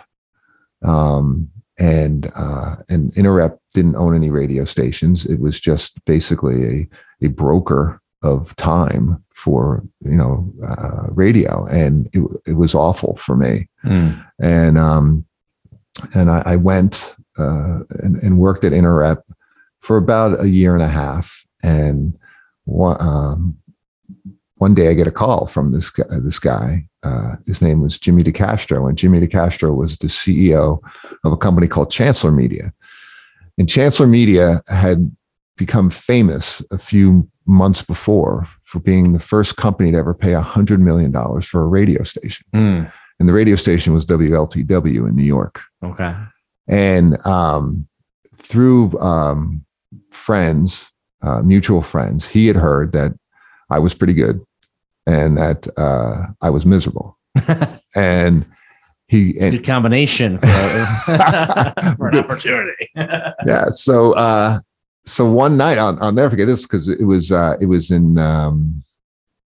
Um, 0.82 1.50
and 1.78 2.30
uh, 2.36 2.76
and 2.88 3.12
Interep 3.12 3.58
didn't 3.74 3.96
own 3.96 4.14
any 4.14 4.30
radio 4.30 4.64
stations. 4.64 5.26
It 5.26 5.40
was 5.40 5.60
just 5.60 6.02
basically 6.06 6.64
a 6.64 6.88
a 7.26 7.28
broker 7.28 8.00
of 8.22 8.56
time 8.56 9.22
for 9.34 9.82
you 10.02 10.16
know 10.16 10.50
uh, 10.66 11.08
radio, 11.10 11.66
and 11.66 12.08
it, 12.14 12.22
it 12.46 12.56
was 12.56 12.74
awful 12.74 13.16
for 13.16 13.36
me. 13.36 13.68
Hmm. 13.82 14.12
And 14.40 14.78
um, 14.78 15.26
and 16.14 16.30
I, 16.30 16.42
I 16.46 16.56
went 16.56 17.14
uh, 17.38 17.80
and, 18.02 18.22
and 18.22 18.38
worked 18.38 18.64
at 18.64 18.72
Interep 18.72 19.22
for 19.86 19.96
about 19.96 20.40
a 20.40 20.48
year 20.48 20.74
and 20.74 20.82
a 20.82 20.88
half. 20.88 21.46
And 21.62 22.18
one, 22.64 22.96
um, 22.98 23.56
one 24.56 24.74
day 24.74 24.88
I 24.88 24.94
get 24.94 25.06
a 25.06 25.12
call 25.12 25.46
from 25.46 25.70
this 25.70 25.90
guy, 25.90 26.02
this 26.10 26.40
guy. 26.40 26.88
Uh, 27.04 27.36
his 27.46 27.62
name 27.62 27.80
was 27.80 27.96
Jimmy 27.96 28.24
DeCastro, 28.24 28.88
and 28.88 28.98
Jimmy 28.98 29.20
DeCastro 29.20 29.76
was 29.76 29.96
the 29.98 30.08
CEO 30.08 30.80
of 31.22 31.32
a 31.32 31.36
company 31.36 31.68
called 31.68 31.92
Chancellor 31.92 32.32
Media. 32.32 32.72
And 33.58 33.68
Chancellor 33.68 34.08
Media 34.08 34.60
had 34.66 35.14
become 35.56 35.88
famous 35.88 36.60
a 36.72 36.78
few 36.78 37.30
months 37.46 37.82
before 37.82 38.44
for 38.64 38.80
being 38.80 39.12
the 39.12 39.20
first 39.20 39.54
company 39.54 39.92
to 39.92 39.98
ever 39.98 40.14
pay 40.14 40.32
$100 40.32 40.80
million 40.80 41.12
for 41.42 41.62
a 41.62 41.66
radio 41.66 42.02
station. 42.02 42.44
Hmm. 42.52 42.82
And 43.20 43.28
the 43.28 43.32
radio 43.32 43.54
station 43.54 43.94
was 43.94 44.04
WLTW 44.04 45.08
in 45.08 45.14
New 45.14 45.22
York. 45.22 45.62
Okay. 45.84 46.12
And 46.66 47.24
um, 47.24 47.86
through 48.36 48.98
um, 48.98 49.64
friends, 50.16 50.90
uh, 51.22 51.42
mutual 51.42 51.82
friends, 51.82 52.28
he 52.28 52.46
had 52.46 52.56
heard 52.56 52.92
that 52.92 53.12
I 53.70 53.78
was 53.78 53.94
pretty 53.94 54.14
good 54.14 54.44
and 55.06 55.38
that 55.38 55.68
uh, 55.76 56.26
I 56.42 56.50
was 56.50 56.66
miserable. 56.66 57.18
And 57.94 58.44
he, 59.08 59.30
It's 59.30 59.42
a 59.42 59.46
and, 59.46 59.56
good 59.56 59.66
combination 59.66 60.38
for, 60.38 60.46
for 61.96 62.08
an 62.08 62.18
opportunity. 62.18 62.90
yeah. 62.94 63.70
So, 63.70 64.12
uh, 64.12 64.58
so 65.06 65.24
one 65.30 65.56
night 65.56 65.78
I'll, 65.78 65.96
I'll 66.02 66.12
never 66.12 66.28
forget 66.28 66.46
this 66.46 66.62
because 66.62 66.88
it 66.88 67.04
was, 67.04 67.32
uh, 67.32 67.56
it 67.58 67.66
was 67.66 67.90
in 67.90 68.18
um, 68.18 68.82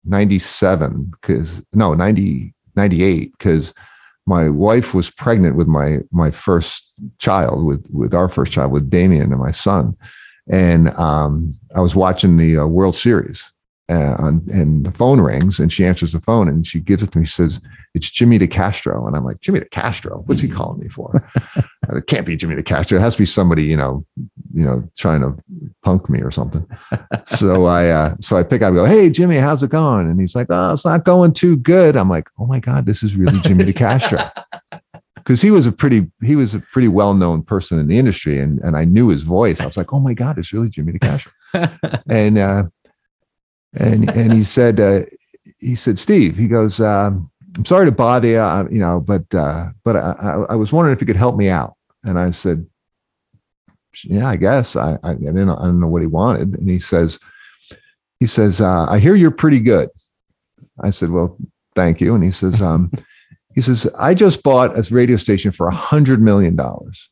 97 0.05 1.11
because 1.21 1.61
no, 1.73 1.93
90, 1.93 2.53
98 2.75 3.33
because 3.37 3.73
my 4.25 4.49
wife 4.49 4.95
was 4.95 5.11
pregnant 5.11 5.55
with 5.55 5.67
my, 5.67 5.99
my 6.11 6.31
first 6.31 6.91
child 7.19 7.65
with, 7.65 7.87
with 7.91 8.15
our 8.15 8.29
first 8.29 8.51
child 8.51 8.71
with 8.71 8.89
Damien 8.89 9.31
and 9.31 9.41
my 9.41 9.51
son. 9.51 9.95
And 10.49 10.89
um, 10.97 11.55
I 11.75 11.81
was 11.81 11.95
watching 11.95 12.37
the 12.37 12.57
uh, 12.57 12.65
World 12.65 12.95
Series 12.95 13.51
uh, 13.89 14.15
on, 14.19 14.43
and 14.51 14.85
the 14.85 14.91
phone 14.91 15.21
rings 15.21 15.59
and 15.59 15.71
she 15.71 15.85
answers 15.85 16.13
the 16.13 16.19
phone 16.21 16.47
and 16.47 16.65
she 16.65 16.79
gives 16.79 17.03
it 17.03 17.11
to 17.11 17.19
me. 17.19 17.25
She 17.25 17.33
says, 17.33 17.61
it's 17.95 18.09
Jimmy 18.09 18.37
DeCastro. 18.37 19.07
And 19.07 19.15
I'm 19.15 19.25
like, 19.25 19.41
Jimmy 19.41 19.59
DeCastro, 19.61 20.25
what's 20.27 20.41
he 20.41 20.47
calling 20.47 20.79
me 20.79 20.87
for? 20.89 21.27
it 21.89 22.07
can't 22.07 22.25
be 22.25 22.35
Jimmy 22.35 22.55
DeCastro. 22.55 22.97
It 22.97 23.01
has 23.01 23.15
to 23.15 23.21
be 23.21 23.25
somebody, 23.25 23.63
you 23.63 23.77
know, 23.77 24.05
you 24.53 24.63
know, 24.63 24.87
trying 24.97 25.21
to 25.21 25.35
punk 25.83 26.09
me 26.09 26.21
or 26.21 26.29
something. 26.31 26.67
so 27.25 27.65
I, 27.65 27.89
uh, 27.89 28.15
so 28.15 28.37
I 28.37 28.43
pick 28.43 28.61
up 28.61 28.69
and 28.69 28.77
go, 28.77 28.85
Hey, 28.85 29.09
Jimmy, 29.09 29.37
how's 29.37 29.63
it 29.63 29.71
going? 29.71 30.09
And 30.09 30.19
he's 30.19 30.35
like, 30.35 30.47
Oh, 30.49 30.73
it's 30.73 30.85
not 30.85 31.03
going 31.03 31.33
too 31.33 31.57
good. 31.57 31.95
I'm 31.95 32.09
like, 32.09 32.29
Oh 32.39 32.45
my 32.45 32.59
God, 32.59 32.85
this 32.85 33.01
is 33.01 33.15
really 33.15 33.39
Jimmy 33.41 33.63
DeCastro. 33.71 34.31
Cause 35.25 35.41
he 35.41 35.51
was 35.51 35.67
a 35.67 35.71
pretty, 35.71 36.09
he 36.23 36.35
was 36.35 36.53
a 36.53 36.59
pretty 36.59 36.87
well-known 36.87 37.43
person 37.43 37.79
in 37.79 37.87
the 37.87 37.97
industry 37.97 38.39
and, 38.39 38.59
and 38.59 38.75
I 38.75 38.85
knew 38.85 39.09
his 39.09 39.23
voice. 39.23 39.59
I 39.59 39.65
was 39.65 39.77
like, 39.77 39.93
Oh 39.93 39.99
my 39.99 40.13
God, 40.13 40.37
it's 40.37 40.53
really 40.53 40.69
Jimmy 40.69 40.93
DeCastro. 40.93 41.31
and, 42.09 42.37
uh, 42.37 42.63
and, 43.73 44.09
and 44.09 44.33
he 44.33 44.43
said, 44.43 44.79
uh, 44.79 45.01
he 45.59 45.75
said, 45.75 45.99
Steve, 45.99 46.37
he 46.37 46.47
goes, 46.47 46.79
um, 46.79 47.29
I'm 47.57 47.65
sorry 47.65 47.85
to 47.85 47.91
bother 47.91 48.27
you, 48.27 48.37
uh, 48.37 48.67
you 48.69 48.79
know, 48.79 48.99
but 48.99 49.23
uh, 49.33 49.65
but 49.83 49.95
I, 49.95 50.15
I, 50.19 50.33
I 50.51 50.55
was 50.55 50.71
wondering 50.71 50.95
if 50.95 51.01
you 51.01 51.07
could 51.07 51.15
help 51.15 51.35
me 51.35 51.49
out. 51.49 51.75
And 52.03 52.19
I 52.19 52.31
said, 52.31 52.65
Yeah, 54.03 54.27
I 54.29 54.37
guess. 54.37 54.75
I 54.75 54.97
I, 55.03 55.11
I 55.11 55.15
didn't 55.15 55.49
I 55.49 55.65
don't 55.65 55.79
know 55.79 55.87
what 55.87 56.01
he 56.01 56.07
wanted. 56.07 56.57
And 56.57 56.69
he 56.69 56.79
says, 56.79 57.19
he 58.19 58.27
says, 58.27 58.61
uh, 58.61 58.85
I 58.89 58.99
hear 58.99 59.15
you're 59.15 59.31
pretty 59.31 59.59
good. 59.59 59.89
I 60.81 60.91
said, 60.91 61.09
Well, 61.09 61.37
thank 61.75 62.01
you. 62.01 62.15
And 62.15 62.23
he 62.23 62.31
says, 62.31 62.61
um, 62.61 62.91
he 63.59 63.63
says, 63.63 63.91
I 63.99 64.13
just 64.13 64.41
bought 64.41 64.77
a 64.77 64.93
radio 64.93 65.17
station 65.17 65.51
for 65.51 65.67
a 65.67 65.75
hundred 65.75 66.21
million 66.21 66.55
dollars, 66.55 67.09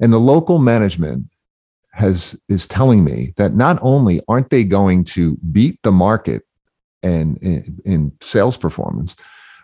and 0.00 0.12
the 0.12 0.18
local 0.18 0.58
management 0.58 1.30
has 1.92 2.34
is 2.48 2.66
telling 2.66 3.04
me 3.04 3.32
that 3.36 3.54
not 3.54 3.78
only 3.82 4.20
aren't 4.26 4.50
they 4.50 4.64
going 4.64 5.04
to 5.04 5.36
beat 5.52 5.78
the 5.84 5.92
market 5.92 6.42
and 7.04 7.38
in, 7.38 7.78
in 7.84 8.12
sales 8.20 8.56
performance, 8.56 9.14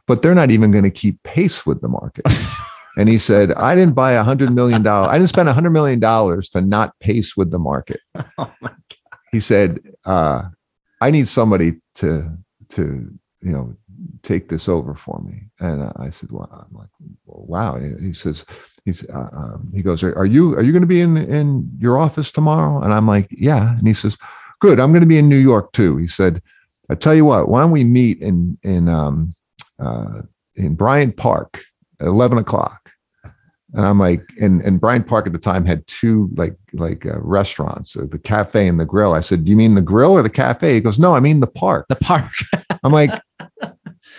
but 0.06 0.22
they're 0.22 0.32
not 0.32 0.52
even 0.52 0.70
going 0.70 0.84
to 0.84 0.92
keep 0.92 1.20
pace 1.24 1.66
with 1.66 1.80
the 1.80 1.88
market. 1.88 2.24
and 2.96 3.08
he 3.08 3.18
said, 3.18 3.52
I 3.54 3.74
didn't 3.74 3.96
buy 3.96 4.12
a 4.12 4.22
hundred 4.22 4.54
million 4.54 4.84
dollars. 4.84 5.10
I 5.10 5.18
didn't 5.18 5.30
spend 5.30 5.48
a 5.48 5.52
hundred 5.52 5.70
million 5.70 5.98
dollars 5.98 6.48
to 6.50 6.60
not 6.60 6.96
pace 7.00 7.36
with 7.36 7.50
the 7.50 7.58
market. 7.58 7.98
oh 8.38 8.52
my 8.60 8.70
He 9.32 9.40
said, 9.40 9.80
uh, 10.06 10.42
I 11.00 11.10
need 11.10 11.26
somebody 11.26 11.80
to, 11.94 12.38
to, 12.68 13.10
you 13.40 13.52
know, 13.52 13.74
take 14.22 14.48
this 14.48 14.68
over 14.68 14.94
for 14.94 15.20
me. 15.22 15.48
And 15.60 15.92
I 15.96 16.10
said, 16.10 16.30
well, 16.30 16.48
I'm 16.52 16.76
like, 16.76 16.88
wow. 17.26 17.78
He 17.78 18.12
says, 18.12 18.44
he's, 18.84 19.08
uh, 19.08 19.28
um, 19.32 19.70
he 19.74 19.82
goes, 19.82 20.02
are 20.02 20.26
you, 20.26 20.54
are 20.54 20.62
you 20.62 20.72
going 20.72 20.82
to 20.82 20.86
be 20.86 21.00
in, 21.00 21.16
in 21.16 21.70
your 21.78 21.98
office 21.98 22.30
tomorrow? 22.30 22.82
And 22.82 22.92
I'm 22.92 23.06
like, 23.06 23.28
yeah. 23.30 23.76
And 23.76 23.86
he 23.86 23.94
says, 23.94 24.16
good. 24.60 24.80
I'm 24.80 24.92
going 24.92 25.02
to 25.02 25.08
be 25.08 25.18
in 25.18 25.28
New 25.28 25.38
York 25.38 25.72
too. 25.72 25.96
He 25.96 26.06
said, 26.06 26.42
I 26.90 26.94
tell 26.94 27.14
you 27.14 27.24
what, 27.24 27.48
why 27.48 27.60
don't 27.62 27.70
we 27.70 27.84
meet 27.84 28.20
in, 28.20 28.58
in, 28.62 28.88
um, 28.88 29.34
uh, 29.78 30.22
in 30.56 30.74
Bryant 30.74 31.16
Park 31.16 31.62
at 32.00 32.06
11 32.06 32.38
o'clock. 32.38 32.90
And 33.74 33.86
I'm 33.86 33.98
like, 33.98 34.22
and, 34.38 34.60
and 34.62 34.80
Bryant 34.80 35.06
Park 35.06 35.26
at 35.26 35.32
the 35.32 35.38
time 35.38 35.64
had 35.64 35.86
two 35.86 36.28
like, 36.34 36.56
like 36.74 37.06
uh, 37.06 37.20
restaurants, 37.22 37.96
uh, 37.96 38.04
the 38.10 38.18
cafe 38.18 38.68
and 38.68 38.78
the 38.78 38.84
grill. 38.84 39.14
I 39.14 39.20
said, 39.20 39.44
do 39.44 39.50
you 39.50 39.56
mean 39.56 39.74
the 39.74 39.80
grill 39.80 40.12
or 40.12 40.22
the 40.22 40.28
cafe? 40.28 40.74
He 40.74 40.80
goes, 40.80 40.98
no, 40.98 41.14
I 41.14 41.20
mean 41.20 41.40
the 41.40 41.46
park. 41.46 41.86
The 41.88 41.96
park. 41.96 42.30
I'm 42.84 42.92
like, 42.92 43.18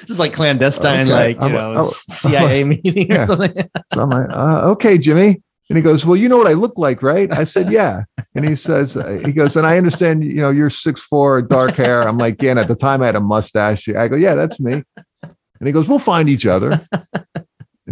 this 0.01 0.09
is 0.11 0.19
like 0.19 0.33
clandestine, 0.33 1.01
Okay. 1.09 1.11
like 1.11 1.35
you 1.37 1.41
I'm- 1.43 1.53
know, 1.53 1.73
oh, 1.75 1.89
CIA 1.91 2.63
meeting 2.63 3.07
Yeah. 3.11 3.23
or 3.23 3.27
something. 3.27 3.69
so 3.93 4.01
I'm 4.01 4.09
like, 4.09 4.29
uh, 4.29 4.71
okay, 4.71 4.97
Jimmy. 4.97 5.41
And 5.69 5.77
he 5.77 5.81
goes, 5.81 6.05
well, 6.05 6.17
you 6.17 6.27
know 6.27 6.37
what 6.37 6.47
I 6.47 6.53
look 6.53 6.73
like, 6.77 7.01
right? 7.01 7.31
I 7.31 7.45
said, 7.45 7.71
yeah. 7.79 8.03
And 8.35 8.45
he 8.47 8.53
says, 8.55 8.97
uh, 8.97 9.21
he 9.25 9.31
goes, 9.31 9.55
and 9.55 9.65
I 9.65 9.77
understand, 9.77 10.23
you 10.23 10.35
know, 10.41 10.49
you're 10.49 10.69
six 10.69 11.01
four, 11.01 11.41
dark 11.41 11.71
hair. 11.75 12.01
I'm 12.07 12.17
like, 12.17 12.41
yeah. 12.41 12.51
And 12.51 12.59
at 12.59 12.67
the 12.67 12.75
time 12.75 13.01
I 13.01 13.05
had 13.07 13.15
a 13.15 13.21
mustache. 13.21 13.87
I 13.89 14.07
go, 14.09 14.15
yeah, 14.17 14.35
that's 14.35 14.59
me. 14.59 14.83
And 15.23 15.67
he 15.67 15.71
goes, 15.71 15.87
we'll 15.87 15.99
find 15.99 16.27
each 16.29 16.45
other. 16.45 16.85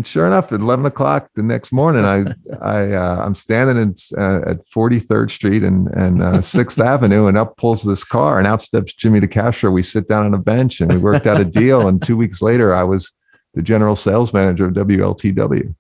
And 0.01 0.07
sure 0.07 0.25
enough, 0.25 0.51
at 0.51 0.61
eleven 0.61 0.87
o'clock 0.87 1.29
the 1.35 1.43
next 1.43 1.71
morning, 1.71 2.05
I 2.05 2.25
I 2.59 2.91
uh, 2.91 3.23
I'm 3.23 3.35
standing 3.35 3.77
in, 3.77 3.95
uh, 4.17 4.41
at 4.49 4.67
Forty 4.67 4.97
Third 4.97 5.29
Street 5.29 5.61
and 5.61 5.89
and 5.89 6.23
uh, 6.23 6.41
Sixth 6.41 6.79
Avenue, 6.93 7.27
and 7.27 7.37
up 7.37 7.55
pulls 7.57 7.83
this 7.83 8.03
car, 8.03 8.39
and 8.39 8.47
out 8.47 8.63
steps 8.63 8.93
Jimmy 8.93 9.19
DeCastro. 9.19 9.71
We 9.71 9.83
sit 9.83 10.07
down 10.07 10.25
on 10.25 10.33
a 10.33 10.39
bench, 10.39 10.81
and 10.81 10.91
we 10.91 10.97
worked 10.97 11.27
out 11.27 11.39
a 11.39 11.45
deal. 11.45 11.87
And 11.87 12.01
two 12.01 12.17
weeks 12.17 12.41
later, 12.41 12.73
I 12.73 12.81
was 12.81 13.13
the 13.53 13.61
general 13.61 13.95
sales 13.95 14.33
manager 14.33 14.65
of 14.65 14.73
WLTW, 14.73 15.75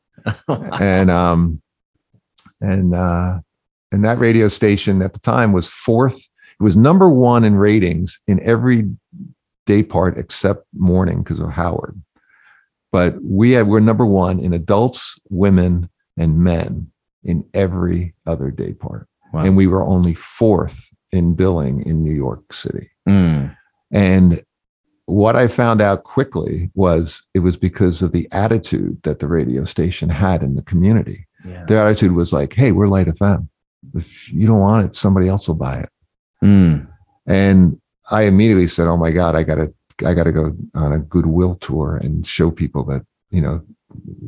and 0.79 1.09
um, 1.09 1.59
and 2.61 2.93
uh, 2.93 3.39
and 3.91 4.05
that 4.05 4.19
radio 4.19 4.49
station 4.49 5.01
at 5.01 5.13
the 5.13 5.19
time 5.19 5.51
was 5.51 5.67
fourth. 5.67 6.19
It 6.59 6.63
was 6.63 6.77
number 6.77 7.09
one 7.09 7.43
in 7.43 7.55
ratings 7.55 8.19
in 8.27 8.39
every 8.47 8.87
day 9.65 9.81
part 9.81 10.19
except 10.19 10.67
morning 10.75 11.23
because 11.23 11.39
of 11.39 11.49
Howard 11.49 11.99
but 12.91 13.15
we 13.23 13.51
have, 13.51 13.67
we're 13.67 13.79
number 13.79 14.05
one 14.05 14.39
in 14.39 14.53
adults, 14.53 15.19
women, 15.29 15.89
and 16.17 16.39
men 16.39 16.91
in 17.23 17.47
every 17.53 18.13
other 18.25 18.51
day 18.51 18.73
part. 18.73 19.07
Wow. 19.33 19.43
And 19.43 19.55
we 19.55 19.67
were 19.67 19.83
only 19.83 20.13
fourth 20.13 20.91
in 21.11 21.35
billing 21.35 21.85
in 21.85 22.03
New 22.03 22.13
York 22.13 22.53
City. 22.53 22.87
Mm. 23.07 23.55
And 23.91 24.41
what 25.05 25.35
I 25.35 25.47
found 25.47 25.81
out 25.81 26.03
quickly 26.03 26.71
was 26.73 27.23
it 27.33 27.39
was 27.39 27.57
because 27.57 28.01
of 28.01 28.11
the 28.11 28.27
attitude 28.31 29.01
that 29.03 29.19
the 29.19 29.27
radio 29.27 29.65
station 29.65 30.09
had 30.09 30.43
in 30.43 30.55
the 30.55 30.61
community. 30.63 31.27
Yeah. 31.45 31.65
Their 31.65 31.85
attitude 31.85 32.13
was 32.13 32.31
like, 32.31 32.53
hey, 32.53 32.71
we're 32.71 32.87
Light 32.87 33.07
FM. 33.07 33.47
If 33.95 34.31
you 34.31 34.47
don't 34.47 34.59
want 34.59 34.85
it, 34.85 34.95
somebody 34.95 35.27
else 35.27 35.47
will 35.47 35.55
buy 35.55 35.79
it. 35.79 35.89
Mm. 36.43 36.87
And 37.25 37.81
I 38.09 38.23
immediately 38.23 38.67
said, 38.67 38.87
oh 38.87 38.97
my 38.97 39.11
God, 39.11 39.35
I 39.35 39.43
got 39.43 39.55
to 39.55 39.73
I 40.03 40.13
got 40.13 40.23
to 40.23 40.31
go 40.31 40.51
on 40.75 40.93
a 40.93 40.99
goodwill 40.99 41.55
tour 41.55 41.97
and 41.97 42.25
show 42.25 42.51
people 42.51 42.83
that 42.85 43.05
you 43.29 43.41
know 43.41 43.63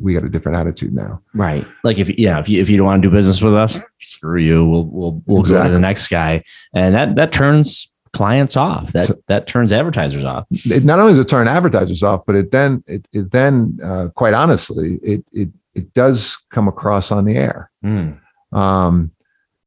we 0.00 0.14
got 0.14 0.24
a 0.24 0.28
different 0.28 0.58
attitude 0.58 0.94
now. 0.94 1.22
Right. 1.34 1.66
Like 1.82 1.98
if 1.98 2.16
yeah, 2.18 2.38
if 2.38 2.48
you 2.48 2.60
if 2.60 2.68
you 2.68 2.76
don't 2.76 2.86
want 2.86 3.02
to 3.02 3.08
do 3.08 3.14
business 3.14 3.40
with 3.40 3.54
us, 3.54 3.78
screw 3.98 4.40
you. 4.40 4.66
We'll 4.66 4.86
we'll 4.86 5.22
we'll 5.26 5.40
exactly. 5.40 5.62
go 5.62 5.68
to 5.68 5.74
the 5.74 5.80
next 5.80 6.08
guy, 6.08 6.44
and 6.74 6.94
that 6.94 7.16
that 7.16 7.32
turns 7.32 7.90
clients 8.12 8.56
off. 8.56 8.92
That 8.92 9.06
so, 9.06 9.22
that 9.28 9.46
turns 9.46 9.72
advertisers 9.72 10.24
off. 10.24 10.46
It 10.50 10.84
not 10.84 10.98
only 10.98 11.12
does 11.12 11.20
it 11.20 11.28
turn 11.28 11.48
advertisers 11.48 12.02
off, 12.02 12.24
but 12.26 12.36
it 12.36 12.50
then 12.50 12.82
it, 12.86 13.06
it 13.12 13.30
then 13.30 13.78
uh, 13.82 14.08
quite 14.14 14.34
honestly 14.34 14.98
it 15.02 15.24
it 15.32 15.48
it 15.74 15.92
does 15.92 16.38
come 16.50 16.68
across 16.68 17.10
on 17.10 17.24
the 17.24 17.36
air. 17.36 17.70
Mm. 17.84 18.18
Um, 18.52 19.10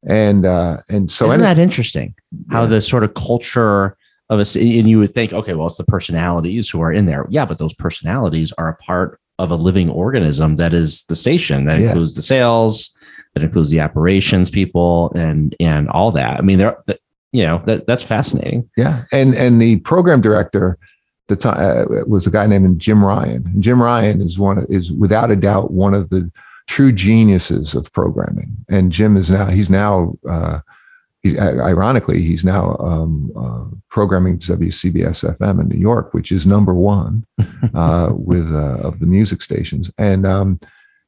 and 0.06 0.46
uh, 0.46 0.78
and 0.88 1.10
so 1.10 1.26
isn't 1.26 1.40
any, 1.40 1.42
that 1.42 1.60
interesting? 1.60 2.14
How 2.50 2.62
yeah. 2.62 2.68
the 2.68 2.80
sort 2.80 3.04
of 3.04 3.14
culture 3.14 3.96
of 4.30 4.38
a 4.40 4.58
and 4.58 4.88
you 4.88 4.98
would 4.98 5.12
think 5.12 5.32
okay 5.32 5.54
well 5.54 5.66
it's 5.66 5.76
the 5.76 5.84
personalities 5.84 6.68
who 6.68 6.80
are 6.80 6.92
in 6.92 7.06
there. 7.06 7.26
Yeah 7.30 7.44
but 7.44 7.58
those 7.58 7.74
personalities 7.74 8.52
are 8.58 8.68
a 8.68 8.76
part 8.76 9.20
of 9.38 9.50
a 9.50 9.56
living 9.56 9.88
organism 9.90 10.56
that 10.56 10.74
is 10.74 11.04
the 11.04 11.14
station 11.14 11.64
that 11.64 11.78
yeah. 11.78 11.88
includes 11.88 12.14
the 12.14 12.22
sales 12.22 12.96
that 13.34 13.44
includes 13.44 13.70
the 13.70 13.80
operations 13.80 14.50
people 14.50 15.12
and 15.14 15.54
and 15.60 15.88
all 15.90 16.10
that. 16.12 16.38
I 16.38 16.42
mean 16.42 16.58
there 16.58 16.76
you 17.32 17.44
know 17.44 17.62
that 17.66 17.86
that's 17.86 18.02
fascinating. 18.02 18.68
Yeah 18.76 19.04
and 19.12 19.34
and 19.34 19.60
the 19.62 19.76
program 19.76 20.20
director 20.20 20.78
the 21.28 21.36
time 21.36 21.58
uh, 21.58 21.84
was 22.06 22.26
a 22.26 22.30
guy 22.30 22.46
named 22.46 22.80
jim 22.80 23.04
ryan. 23.04 23.60
Jim 23.60 23.82
ryan 23.82 24.20
is 24.20 24.38
one 24.38 24.64
is 24.68 24.92
without 24.92 25.30
a 25.30 25.36
doubt 25.36 25.70
one 25.70 25.94
of 25.94 26.10
the 26.10 26.30
true 26.66 26.92
geniuses 26.92 27.74
of 27.74 27.90
programming. 27.92 28.54
And 28.68 28.92
jim 28.92 29.16
is 29.16 29.30
now 29.30 29.46
he's 29.46 29.70
now 29.70 30.14
uh, 30.28 30.60
he, 31.22 31.38
ironically, 31.38 32.22
he's 32.22 32.44
now 32.44 32.76
um, 32.78 33.32
uh, 33.36 33.64
programming 33.90 34.38
WCBS 34.38 35.36
FM 35.36 35.60
in 35.60 35.68
New 35.68 35.78
York, 35.78 36.14
which 36.14 36.30
is 36.30 36.46
number 36.46 36.74
one 36.74 37.26
uh, 37.74 38.10
with 38.12 38.52
uh, 38.54 38.78
of 38.78 39.00
the 39.00 39.06
music 39.06 39.42
stations. 39.42 39.90
And 39.98 40.26
um, 40.26 40.60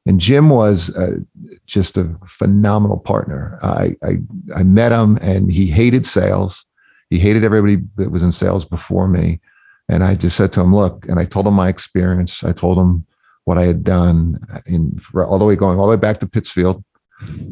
and 0.06 0.18
Jim 0.18 0.48
was 0.48 0.96
uh, 0.96 1.18
just 1.66 1.96
a 1.96 2.16
phenomenal 2.26 2.98
partner. 2.98 3.58
I, 3.62 3.94
I, 4.02 4.16
I 4.56 4.62
met 4.62 4.92
him, 4.92 5.18
and 5.20 5.52
he 5.52 5.66
hated 5.66 6.06
sales. 6.06 6.64
He 7.10 7.18
hated 7.18 7.44
everybody 7.44 7.76
that 7.96 8.10
was 8.10 8.22
in 8.22 8.32
sales 8.32 8.64
before 8.64 9.08
me. 9.08 9.40
And 9.88 10.02
I 10.02 10.14
just 10.14 10.36
said 10.36 10.52
to 10.54 10.60
him, 10.60 10.74
"Look," 10.74 11.06
and 11.08 11.20
I 11.20 11.24
told 11.24 11.46
him 11.46 11.54
my 11.54 11.68
experience. 11.68 12.42
I 12.42 12.52
told 12.52 12.78
him 12.78 13.06
what 13.44 13.58
I 13.58 13.64
had 13.64 13.84
done 13.84 14.38
in 14.66 14.98
all 15.14 15.38
the 15.38 15.44
way 15.44 15.56
going 15.56 15.78
all 15.78 15.86
the 15.86 15.96
way 15.96 16.00
back 16.00 16.18
to 16.20 16.26
Pittsfield 16.26 16.82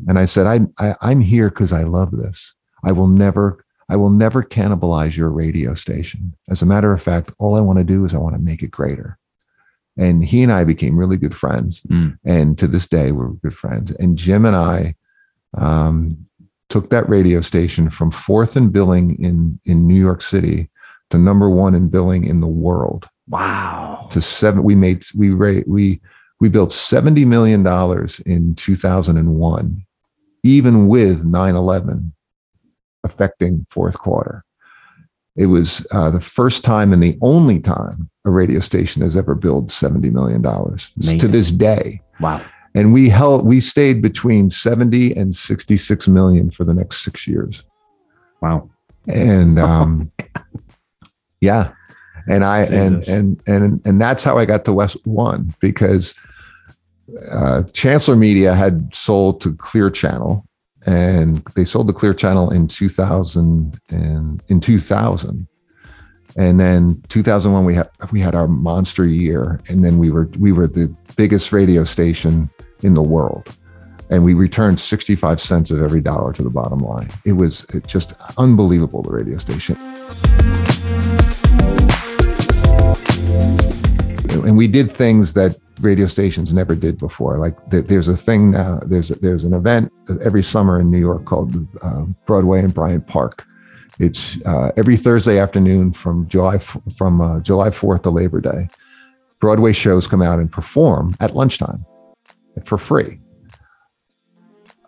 and 0.07 0.19
I 0.19 0.25
said, 0.25 0.47
I, 0.47 0.61
I 0.79 0.95
I'm 1.03 1.21
here 1.21 1.51
because 1.51 1.73
I 1.73 1.85
love 1.85 2.13
this. 2.13 2.55
I 2.85 2.93
will 2.93 3.09
never 3.09 3.65
I 3.89 3.97
will 3.97 4.11
never 4.11 4.43
cannibalize 4.43 5.17
your 5.17 5.31
radio 5.31 5.75
station. 5.75 6.35
As 6.49 6.63
a 6.63 6.67
matter 6.67 6.93
of 6.93 7.03
fact, 7.03 7.33
all 7.39 7.57
I 7.57 7.61
want 7.61 7.79
to 7.79 7.85
do 7.85 8.05
is 8.05 8.15
I 8.15 8.19
want 8.19 8.35
to 8.35 8.43
make 8.43 8.63
it 8.63 8.71
greater. 8.71 9.19
And 9.97 10.25
he 10.25 10.43
and 10.43 10.53
I 10.53 10.65
became 10.65 10.97
really 10.97 11.17
good 11.17 11.35
friends. 11.35 11.81
Mm. 11.83 12.19
And 12.25 12.59
to 12.59 12.69
this 12.69 12.87
day, 12.87 13.13
we're 13.13 13.31
good 13.31 13.57
friends. 13.57 13.91
And 13.93 14.17
Jim 14.17 14.45
and 14.45 14.55
I 14.55 14.95
um, 15.55 16.27
took 16.69 16.91
that 16.91 17.09
radio 17.09 17.41
station 17.41 17.91
from 17.91 18.11
fourth 18.11 18.57
in 18.57 18.69
billing 18.69 19.21
in, 19.23 19.59
in 19.65 19.89
New 19.89 19.99
York 19.99 20.23
City 20.23 20.71
to 21.11 21.19
number 21.19 21.49
one 21.51 21.75
in 21.75 21.89
billing 21.89 22.25
in 22.25 22.41
the 22.41 22.47
world. 22.47 23.09
Wow. 23.27 24.09
To 24.13 24.21
seven, 24.21 24.63
we 24.63 24.75
made, 24.75 25.05
we, 25.17 25.31
rate 25.31 25.67
we, 25.67 26.01
we 26.41 26.49
built 26.49 26.71
$70 26.71 27.27
million 27.27 27.67
in 28.27 28.55
2001, 28.55 29.87
even 30.45 30.89
with 30.89 31.25
9 31.25 31.55
11 31.55 32.13
affecting 33.05 33.67
fourth 33.71 33.99
quarter. 33.99 34.45
It 35.37 35.47
was 35.47 35.87
uh, 35.93 36.11
the 36.11 36.21
first 36.21 36.65
time 36.65 36.93
and 36.93 37.03
the 37.03 37.17
only 37.23 37.61
time 37.61 38.11
a 38.25 38.31
radio 38.31 38.61
station 38.61 39.03
has 39.03 39.17
ever 39.17 39.35
billed 39.35 39.71
$70 39.71 40.13
million 40.13 40.43
to 40.43 41.29
this 41.29 41.51
day. 41.53 42.01
Wow. 42.21 42.45
And 42.75 42.93
we 42.93 43.09
held, 43.09 43.47
we 43.47 43.61
stayed 43.61 44.03
between 44.03 44.51
70 44.51 45.13
and 45.17 45.35
66 45.35 46.09
million 46.09 46.51
for 46.51 46.65
the 46.65 46.75
next 46.75 47.05
six 47.05 47.27
years. 47.27 47.65
Wow. 48.41 48.69
And 49.07 49.59
um, 49.61 50.11
yeah. 51.41 51.73
And 52.29 52.45
I, 52.45 52.63
and, 52.65 53.07
and, 53.09 53.41
and, 53.47 53.81
and 53.87 54.01
that's 54.01 54.23
how 54.23 54.39
I 54.39 54.45
got 54.45 54.65
to 54.67 54.73
West 54.73 54.97
One 55.07 55.55
because 55.61 56.15
uh, 57.31 57.63
Chancellor 57.73 58.17
Media 58.17 58.55
had 58.55 58.95
sold 58.95 59.41
to 59.43 59.55
Clear 59.55 59.91
Channel, 59.91 60.45
and 60.87 61.43
they 61.55 61.65
sold 61.65 61.89
the 61.89 61.93
Clear 61.93 62.15
Channel 62.15 62.51
in 62.51 62.69
2000 62.69 63.81
and 63.91 64.43
in 64.49 64.61
2000, 64.61 65.47
and 66.37 66.61
then 66.61 67.03
2001 67.09 67.65
we 67.65 67.75
had 67.75 67.89
we 68.13 68.21
had 68.21 68.35
our 68.35 68.49
monster 68.49 69.07
year, 69.07 69.61
and 69.69 69.85
then 69.85 69.99
we 69.99 70.11
were 70.11 70.29
we 70.39 70.53
were 70.53 70.67
the 70.67 70.95
biggest 71.17 71.53
radio 71.53 71.85
station 71.85 72.51
in 72.83 72.95
the 72.95 73.03
world, 73.03 73.57
and 74.11 74.25
we 74.25 74.35
returned 74.35 74.79
65 74.79 75.41
cents 75.41 75.71
of 75.71 75.83
every 75.83 76.01
dollar 76.01 76.33
to 76.35 76.43
the 76.43 76.51
bottom 76.51 76.79
line. 76.79 77.11
It 77.25 77.33
was 77.33 77.67
just 77.87 78.13
unbelievable. 78.37 79.03
The 79.03 79.13
radio 79.13 79.39
station. 79.39 79.77
And 84.47 84.57
we 84.57 84.69
did 84.69 84.93
things 84.93 85.35
that 85.35 85.59
radio 85.81 86.07
stations 86.07 86.53
never 86.53 86.75
did 86.75 86.99
before. 86.99 87.39
Like 87.39 87.57
there's 87.71 88.09
a 88.09 88.17
thing 88.17 88.53
now. 88.53 88.81
There's 88.85 89.11
a, 89.11 89.15
there's 89.17 89.45
an 89.45 89.55
event 89.55 89.93
every 90.25 90.43
summer 90.43 90.81
in 90.81 90.91
New 90.91 90.99
York 90.99 91.25
called 91.25 91.55
uh, 91.83 92.05
Broadway 92.27 92.61
and 92.61 92.75
Bryant 92.75 93.07
Park. 93.07 93.47
It's 93.99 94.39
uh, 94.47 94.71
every 94.77 94.97
Thursday 94.97 95.39
afternoon 95.39 95.93
from 95.93 96.29
July 96.29 96.59
from 96.59 97.21
uh, 97.21 97.41
July 97.41 97.71
4th 97.71 98.03
to 98.05 98.11
Labor 98.11 98.41
Day. 98.41 98.69
Broadway 99.41 99.73
shows 99.73 100.07
come 100.07 100.23
out 100.23 100.39
and 100.39 100.51
perform 100.51 101.17
at 101.21 101.35
lunchtime 101.35 101.85
for 102.65 102.79
free. 102.79 103.21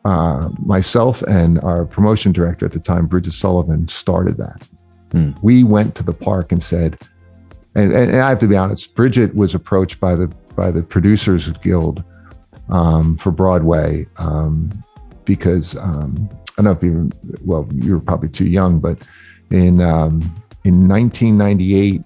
Uh, 0.05 0.49
myself 0.65 1.23
and 1.23 1.61
our 1.61 1.85
promotion 1.85 2.33
director 2.33 2.67
at 2.67 2.73
the 2.73 2.81
time, 2.81 3.07
Bridget 3.07 3.33
Sullivan, 3.33 3.87
started 3.87 4.39
that. 4.39 4.69
Hmm. 5.13 5.33
We 5.43 5.63
went 5.63 5.95
to 5.97 6.03
the 6.03 6.15
park 6.15 6.53
and 6.53 6.63
said, 6.63 6.99
and, 7.75 7.93
and, 7.93 8.17
I 8.17 8.31
have 8.31 8.39
to 8.41 8.49
be 8.49 8.57
honest, 8.57 8.95
Bridget 8.95 9.35
was 9.35 9.55
approached 9.55 10.01
by 10.01 10.15
the 10.15 10.29
by 10.61 10.71
the 10.71 10.83
Producers 10.83 11.49
Guild 11.63 12.05
um, 12.69 13.17
for 13.17 13.31
Broadway 13.31 14.05
um, 14.19 14.71
because 15.25 15.75
um, 15.79 16.29
I 16.31 16.63
don't 16.63 16.65
know 16.67 16.73
if 16.73 16.83
you 16.83 17.11
well 17.47 17.67
you 17.73 17.95
were 17.95 18.01
probably 18.01 18.29
too 18.29 18.47
young, 18.47 18.79
but 18.79 19.09
in 19.51 19.81
um, 19.81 20.21
in 20.65 20.87
1998 20.87 22.03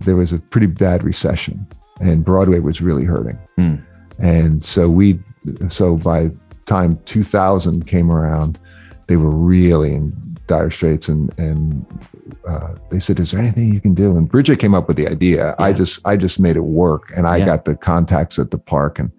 there 0.00 0.16
was 0.16 0.32
a 0.32 0.38
pretty 0.38 0.66
bad 0.66 1.04
recession 1.04 1.66
and 2.00 2.24
Broadway 2.24 2.60
was 2.60 2.80
really 2.80 3.04
hurting, 3.04 3.38
mm. 3.58 3.84
and 4.18 4.62
so 4.62 4.88
we 4.88 5.20
so 5.68 5.98
by 5.98 6.30
time 6.64 6.98
2000 7.04 7.86
came 7.86 8.10
around, 8.10 8.58
they 9.08 9.16
were 9.16 9.28
really 9.28 9.92
in 9.92 10.38
dire 10.46 10.70
straits 10.70 11.06
and 11.08 11.38
and 11.38 11.84
uh, 12.46 12.74
they 12.90 13.00
said, 13.00 13.20
"Is 13.20 13.30
there 13.30 13.40
anything 13.40 13.72
you 13.72 13.80
can 13.80 13.94
do?" 13.94 14.16
And 14.16 14.28
Bridget 14.28 14.58
came 14.58 14.74
up 14.74 14.88
with 14.88 14.96
the 14.96 15.08
idea. 15.08 15.48
Yeah. 15.48 15.54
I 15.58 15.72
just 15.72 16.00
I 16.06 16.16
just 16.16 16.38
made 16.38 16.56
it 16.56 16.60
work, 16.60 17.12
and 17.16 17.26
I 17.26 17.38
yeah. 17.38 17.46
got 17.46 17.64
the 17.64 17.76
contacts 17.76 18.38
at 18.38 18.50
the 18.50 18.58
park. 18.58 18.98
And 18.98 19.10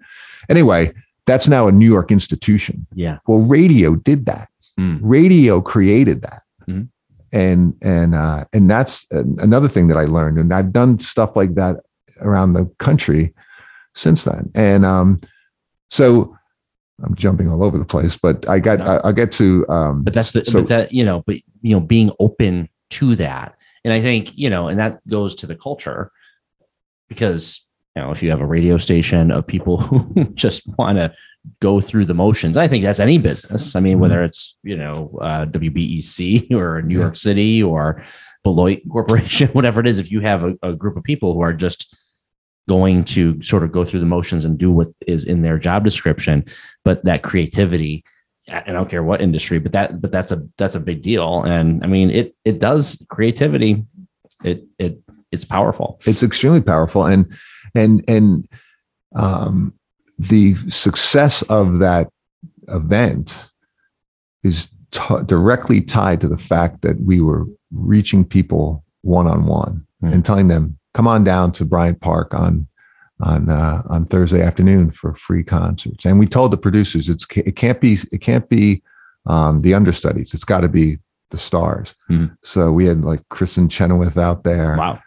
anyway, 0.48 0.92
that's 1.26 1.48
now 1.48 1.66
a 1.66 1.72
New 1.72 1.88
York 1.88 2.10
institution. 2.10 2.86
Yeah. 2.94 3.18
Well, 3.26 3.40
radio 3.40 3.94
did 3.94 4.26
that. 4.26 4.48
Mm. 4.78 4.98
Radio 5.02 5.60
created 5.60 6.22
that. 6.22 6.42
Mm. 6.68 6.88
And 7.32 7.74
and 7.82 8.14
uh, 8.14 8.44
and 8.52 8.70
that's 8.70 9.06
another 9.10 9.68
thing 9.68 9.88
that 9.88 9.96
I 9.96 10.04
learned. 10.04 10.38
And 10.38 10.52
I've 10.52 10.72
done 10.72 10.98
stuff 10.98 11.36
like 11.36 11.54
that 11.54 11.76
around 12.20 12.52
the 12.52 12.66
country. 12.78 13.34
since 13.94 14.24
then. 14.24 14.50
And 14.54 14.84
um, 14.84 15.20
so 15.90 16.36
I'm 17.04 17.14
jumping 17.14 17.50
all 17.50 17.62
over 17.62 17.78
the 17.78 17.84
place, 17.84 18.16
but 18.16 18.48
I 18.48 18.58
got 18.58 18.80
I, 18.80 19.00
will 19.04 19.12
get 19.12 19.32
to. 19.32 19.66
Um, 19.68 20.02
but 20.02 20.14
that's 20.14 20.32
the 20.32 20.44
so, 20.44 20.60
but 20.60 20.68
that 20.68 20.92
you 20.92 21.04
know, 21.04 21.22
but 21.26 21.36
you 21.62 21.74
know, 21.74 21.80
being 21.80 22.12
open 22.20 22.68
to 22.92 23.16
that, 23.16 23.56
and 23.84 23.92
I 23.92 24.00
think 24.00 24.36
you 24.36 24.50
know, 24.50 24.68
and 24.68 24.78
that 24.78 25.06
goes 25.08 25.34
to 25.36 25.46
the 25.46 25.56
culture 25.56 26.10
because 27.08 27.64
you 27.94 28.02
know 28.02 28.10
if 28.10 28.22
you 28.22 28.30
have 28.30 28.40
a 28.40 28.46
radio 28.46 28.78
station 28.78 29.30
of 29.30 29.46
people 29.46 29.76
who 29.78 30.24
just 30.34 30.62
want 30.78 30.98
to 30.98 31.12
go 31.60 31.80
through 31.80 32.04
the 32.04 32.14
motions 32.14 32.56
i 32.56 32.68
think 32.68 32.84
that's 32.84 33.00
any 33.00 33.18
business. 33.18 33.74
I 33.74 33.80
mean 33.80 33.98
whether 33.98 34.16
mm-hmm. 34.16 34.26
it's 34.26 34.58
you 34.62 34.76
know 34.76 35.18
uh, 35.20 35.46
wbec 35.46 36.50
or 36.52 36.82
new 36.82 36.98
york 36.98 37.16
city 37.16 37.62
or 37.62 38.04
beloit 38.44 38.80
corporation 38.90 39.48
whatever 39.48 39.80
it 39.80 39.86
is 39.86 39.98
if 39.98 40.10
you 40.10 40.20
have 40.20 40.44
a, 40.44 40.54
a 40.62 40.72
group 40.72 40.96
of 40.96 41.04
people 41.04 41.34
who 41.34 41.40
are 41.40 41.52
just 41.52 41.94
going 42.68 43.04
to 43.04 43.42
sort 43.42 43.64
of 43.64 43.72
go 43.72 43.84
through 43.84 43.98
the 43.98 44.06
motions 44.06 44.44
and 44.44 44.56
do 44.56 44.70
what 44.70 44.88
is 45.08 45.24
in 45.24 45.42
their 45.42 45.58
job 45.58 45.84
description 45.84 46.44
but 46.84 47.04
that 47.04 47.22
creativity 47.22 48.04
I 48.52 48.72
don't 48.72 48.90
care 48.90 49.02
what 49.02 49.20
industry, 49.20 49.58
but 49.58 49.72
that 49.72 50.00
but 50.00 50.10
that's 50.12 50.32
a 50.32 50.46
that's 50.58 50.74
a 50.74 50.80
big 50.80 51.02
deal. 51.02 51.42
And 51.42 51.82
I 51.82 51.86
mean 51.86 52.10
it 52.10 52.34
it 52.44 52.58
does 52.58 53.04
creativity. 53.08 53.84
It 54.44 54.64
it 54.78 55.00
it's 55.30 55.44
powerful. 55.44 56.00
It's 56.06 56.22
extremely 56.22 56.60
powerful. 56.60 57.04
And 57.04 57.32
and 57.74 58.04
and 58.08 58.48
um 59.16 59.74
the 60.18 60.54
success 60.70 61.42
of 61.42 61.78
that 61.78 62.08
event 62.68 63.48
is 64.44 64.68
t- 64.90 65.22
directly 65.26 65.80
tied 65.80 66.20
to 66.20 66.28
the 66.28 66.38
fact 66.38 66.82
that 66.82 67.00
we 67.00 67.20
were 67.20 67.46
reaching 67.72 68.24
people 68.24 68.84
one 69.00 69.26
on 69.26 69.46
one 69.46 69.86
and 70.02 70.24
telling 70.24 70.48
them, 70.48 70.78
"Come 70.94 71.06
on 71.06 71.24
down 71.24 71.52
to 71.52 71.64
Bryant 71.64 72.00
Park 72.00 72.34
on 72.34 72.66
on 73.22 73.48
uh, 73.48 73.82
on 73.88 74.06
Thursday 74.06 74.42
afternoon 74.42 74.90
for 74.90 75.14
free 75.14 75.42
concerts." 75.44 76.04
And 76.04 76.18
we 76.18 76.26
told 76.26 76.52
the 76.52 76.56
producers, 76.56 77.08
"It's 77.08 77.26
it 77.36 77.56
can't 77.56 77.80
be 77.80 77.98
it 78.12 78.20
can't 78.20 78.48
be 78.48 78.82
um, 79.26 79.60
the 79.60 79.74
understudies. 79.74 80.34
It's 80.34 80.44
got 80.44 80.60
to 80.60 80.68
be 80.68 80.98
the 81.30 81.38
stars." 81.38 81.94
Mm. 82.10 82.36
So 82.42 82.72
we 82.72 82.86
had 82.86 83.02
like 83.02 83.20
Kristin 83.30 83.70
Chenoweth 83.70 84.18
out 84.18 84.44
there. 84.44 84.76
Wow. 84.76 85.00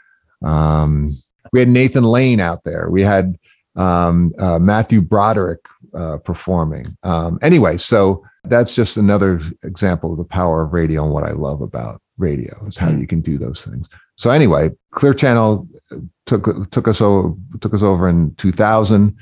Um, 0.43 1.21
we 1.51 1.59
had 1.59 1.69
Nathan 1.69 2.03
Lane 2.03 2.39
out 2.39 2.63
there. 2.63 2.89
We 2.89 3.01
had 3.01 3.37
um, 3.75 4.33
uh, 4.39 4.59
Matthew 4.59 5.01
Broderick 5.01 5.65
uh, 5.93 6.17
performing. 6.17 6.97
Um, 7.03 7.39
anyway, 7.41 7.77
so 7.77 8.23
that's 8.43 8.75
just 8.75 8.97
another 8.97 9.39
example 9.63 10.11
of 10.11 10.17
the 10.17 10.25
power 10.25 10.63
of 10.63 10.73
radio 10.73 11.03
and 11.03 11.13
what 11.13 11.23
I 11.23 11.31
love 11.31 11.61
about 11.61 12.01
radio 12.17 12.53
is 12.65 12.77
how 12.77 12.91
hmm. 12.91 12.99
you 12.99 13.07
can 13.07 13.21
do 13.21 13.37
those 13.37 13.63
things. 13.63 13.87
So 14.15 14.29
anyway, 14.29 14.71
Clear 14.91 15.13
Channel 15.13 15.67
uh, 15.91 15.97
took 16.25 16.71
took 16.71 16.87
us 16.87 17.01
over 17.01 17.35
took 17.61 17.73
us 17.73 17.83
over 17.83 18.07
in 18.07 18.33
2000. 18.35 19.15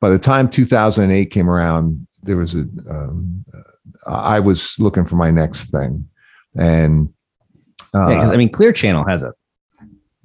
By 0.00 0.10
the 0.10 0.18
time 0.18 0.50
2008 0.50 1.30
came 1.30 1.48
around, 1.48 2.06
there 2.22 2.36
was 2.36 2.54
a 2.54 2.66
um, 2.90 3.44
uh, 4.06 4.22
I 4.22 4.40
was 4.40 4.78
looking 4.78 5.04
for 5.04 5.16
my 5.16 5.30
next 5.30 5.70
thing, 5.70 6.08
and 6.56 7.08
uh, 7.94 8.08
yeah, 8.08 8.30
I 8.30 8.36
mean, 8.36 8.50
Clear 8.50 8.72
Channel 8.72 9.04
has 9.06 9.22
a 9.22 9.32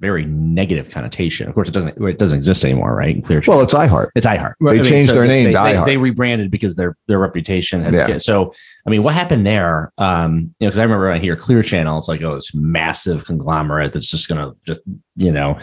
very 0.02 0.26
negative 0.26 0.90
connotation. 0.90 1.48
Of 1.48 1.54
course, 1.54 1.68
it 1.68 1.72
doesn't 1.72 1.96
it 1.96 2.18
doesn't 2.18 2.36
exist 2.36 2.64
anymore, 2.64 2.94
right? 2.94 3.24
Clear. 3.24 3.40
Well, 3.46 3.60
it's 3.60 3.72
iHeart. 3.72 4.08
It's 4.16 4.26
iHeart. 4.26 4.54
They 4.60 4.70
I 4.70 4.72
mean, 4.72 4.84
changed 4.84 5.10
so 5.10 5.14
their 5.14 5.28
name 5.28 5.52
they, 5.52 5.52
to 5.52 5.84
they. 5.84 5.92
They 5.92 5.96
rebranded 5.96 6.50
because 6.50 6.74
their 6.74 6.96
their 7.06 7.20
reputation. 7.20 7.84
Has, 7.84 7.94
yeah. 7.94 8.18
So, 8.18 8.52
I 8.84 8.90
mean, 8.90 9.04
what 9.04 9.14
happened 9.14 9.46
there? 9.46 9.92
Um, 9.98 10.54
you 10.58 10.66
know, 10.66 10.70
because 10.70 10.80
I 10.80 10.82
remember 10.82 11.08
when 11.08 11.16
I 11.16 11.20
hear 11.20 11.36
Clear 11.36 11.62
Channel. 11.62 11.96
It's 11.96 12.08
like 12.08 12.20
oh, 12.22 12.34
this 12.34 12.52
massive 12.52 13.24
conglomerate 13.24 13.92
that's 13.92 14.10
just 14.10 14.28
gonna 14.28 14.52
just 14.66 14.82
you 15.14 15.30
know 15.30 15.56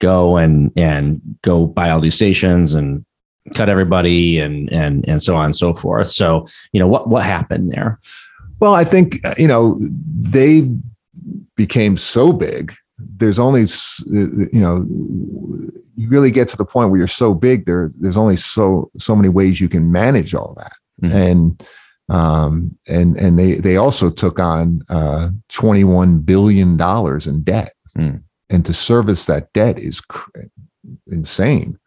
go 0.00 0.36
and 0.36 0.70
and 0.76 1.20
go 1.40 1.66
buy 1.66 1.88
all 1.88 2.00
these 2.00 2.14
stations 2.14 2.74
and 2.74 3.02
cut 3.54 3.70
everybody 3.70 4.38
and 4.38 4.70
and 4.72 5.08
and 5.08 5.22
so 5.22 5.34
on 5.36 5.46
and 5.46 5.56
so 5.56 5.72
forth. 5.72 6.08
So, 6.08 6.46
you 6.72 6.80
know, 6.80 6.86
what 6.86 7.08
what 7.08 7.24
happened 7.24 7.72
there? 7.72 7.98
Well, 8.60 8.74
I 8.74 8.84
think 8.84 9.16
you 9.38 9.48
know 9.48 9.78
they 10.20 10.70
became 11.56 11.96
so 11.96 12.34
big 12.34 12.74
there's 12.98 13.38
only 13.38 13.66
you 14.06 14.60
know 14.60 14.86
you 15.96 16.08
really 16.08 16.30
get 16.30 16.48
to 16.48 16.56
the 16.56 16.64
point 16.64 16.90
where 16.90 16.98
you're 16.98 17.06
so 17.06 17.34
big 17.34 17.66
there 17.66 17.90
there's 18.00 18.16
only 18.16 18.36
so 18.36 18.90
so 18.98 19.14
many 19.14 19.28
ways 19.28 19.60
you 19.60 19.68
can 19.68 19.92
manage 19.92 20.34
all 20.34 20.54
that 20.54 20.72
mm-hmm. 21.02 21.16
and 21.16 21.66
um 22.08 22.76
and 22.88 23.16
and 23.16 23.38
they 23.38 23.54
they 23.54 23.76
also 23.76 24.10
took 24.10 24.38
on 24.38 24.80
uh 24.88 25.28
21 25.48 26.20
billion 26.20 26.76
dollars 26.76 27.26
in 27.26 27.42
debt 27.42 27.72
mm. 27.98 28.22
and 28.48 28.64
to 28.64 28.72
service 28.72 29.26
that 29.26 29.52
debt 29.52 29.78
is 29.78 30.00
cr- 30.00 30.30
insane 31.08 31.78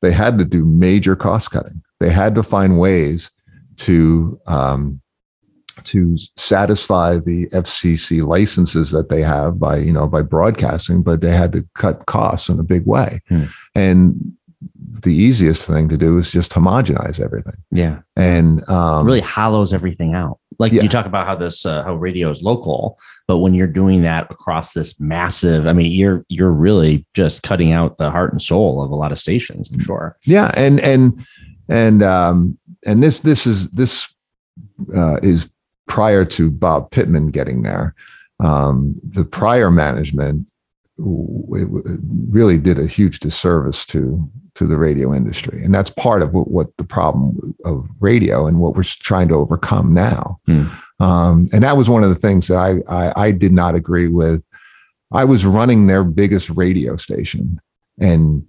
they 0.00 0.12
had 0.12 0.38
to 0.38 0.44
do 0.44 0.64
major 0.64 1.16
cost 1.16 1.50
cutting 1.50 1.82
they 1.98 2.10
had 2.10 2.34
to 2.34 2.42
find 2.42 2.78
ways 2.78 3.30
to 3.76 4.40
um 4.46 5.00
to 5.84 6.16
satisfy 6.36 7.18
the 7.18 7.48
FCC 7.52 8.26
licenses 8.26 8.90
that 8.90 9.08
they 9.08 9.22
have 9.22 9.58
by 9.58 9.78
you 9.78 9.92
know 9.92 10.06
by 10.06 10.22
broadcasting, 10.22 11.02
but 11.02 11.20
they 11.20 11.34
had 11.34 11.52
to 11.52 11.66
cut 11.74 12.06
costs 12.06 12.48
in 12.48 12.58
a 12.58 12.64
big 12.64 12.86
way. 12.86 13.20
Hmm. 13.28 13.44
And 13.74 14.36
the 15.02 15.14
easiest 15.14 15.66
thing 15.66 15.88
to 15.88 15.96
do 15.96 16.18
is 16.18 16.30
just 16.30 16.52
homogenize 16.52 17.20
everything. 17.20 17.56
Yeah, 17.70 18.00
and 18.16 18.68
um, 18.68 19.06
really 19.06 19.20
hollows 19.20 19.72
everything 19.72 20.14
out. 20.14 20.38
Like 20.58 20.72
yeah. 20.72 20.82
you 20.82 20.88
talk 20.88 21.06
about 21.06 21.26
how 21.26 21.36
this 21.36 21.66
uh, 21.66 21.82
how 21.84 21.94
radio 21.94 22.30
is 22.30 22.42
local, 22.42 22.98
but 23.28 23.38
when 23.38 23.54
you're 23.54 23.66
doing 23.66 24.02
that 24.02 24.30
across 24.30 24.72
this 24.72 24.98
massive, 24.98 25.66
I 25.66 25.72
mean, 25.72 25.92
you're 25.92 26.24
you're 26.28 26.50
really 26.50 27.06
just 27.14 27.42
cutting 27.42 27.72
out 27.72 27.98
the 27.98 28.10
heart 28.10 28.32
and 28.32 28.40
soul 28.40 28.82
of 28.82 28.90
a 28.90 28.94
lot 28.94 29.12
of 29.12 29.18
stations 29.18 29.68
for 29.68 29.80
sure. 29.80 30.18
Yeah, 30.24 30.50
and 30.54 30.80
and 30.80 31.26
and 31.68 32.02
um 32.02 32.58
and 32.86 33.02
this 33.02 33.20
this 33.20 33.46
is 33.46 33.70
this 33.70 34.08
uh, 34.94 35.18
is 35.22 35.48
prior 35.86 36.24
to 36.24 36.50
Bob 36.50 36.90
Pittman 36.90 37.28
getting 37.28 37.62
there, 37.62 37.94
um, 38.40 38.98
the 39.02 39.24
prior 39.24 39.70
management 39.70 40.46
really 40.98 42.58
did 42.58 42.78
a 42.78 42.86
huge 42.86 43.20
disservice 43.20 43.84
to 43.86 44.30
to 44.54 44.66
the 44.66 44.78
radio 44.78 45.12
industry, 45.12 45.62
and 45.62 45.74
that's 45.74 45.90
part 45.90 46.22
of 46.22 46.32
what, 46.32 46.50
what 46.50 46.74
the 46.78 46.84
problem 46.84 47.36
of 47.66 47.86
radio 48.00 48.46
and 48.46 48.58
what 48.58 48.74
we're 48.74 48.82
trying 48.82 49.28
to 49.28 49.34
overcome 49.34 49.92
now. 49.92 50.36
Hmm. 50.46 50.68
Um, 50.98 51.48
and 51.52 51.62
that 51.62 51.76
was 51.76 51.90
one 51.90 52.02
of 52.02 52.08
the 52.08 52.14
things 52.14 52.48
that 52.48 52.56
I, 52.56 52.76
I 52.88 53.12
I 53.16 53.30
did 53.32 53.52
not 53.52 53.74
agree 53.74 54.08
with. 54.08 54.42
I 55.12 55.24
was 55.24 55.44
running 55.44 55.86
their 55.86 56.04
biggest 56.04 56.48
radio 56.50 56.96
station, 56.96 57.60
and 58.00 58.46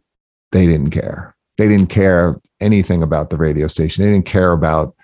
they 0.51 0.65
didn't 0.65 0.91
care. 0.91 1.35
They 1.57 1.67
didn't 1.67 1.89
care 1.89 2.39
anything 2.61 3.03
about 3.03 3.29
the 3.29 3.37
radio 3.37 3.67
station. 3.67 4.03
They 4.03 4.11
didn't 4.11 4.25
care 4.25 4.53
about 4.53 4.95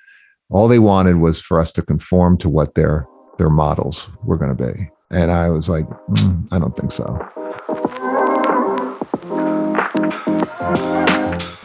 all 0.49 0.67
they 0.67 0.79
wanted 0.79 1.17
was 1.17 1.41
for 1.41 1.59
us 1.59 1.71
to 1.73 1.81
conform 1.81 2.37
to 2.39 2.49
what 2.49 2.75
their 2.75 3.07
their 3.37 3.49
models 3.49 4.09
were 4.23 4.37
going 4.37 4.55
to 4.55 4.73
be. 4.73 4.89
And 5.11 5.31
I 5.31 5.49
was 5.49 5.69
like, 5.69 5.85
mm, 5.85 6.47
I 6.51 6.59
don't 6.59 6.75
think 6.75 6.91
so. 6.91 7.19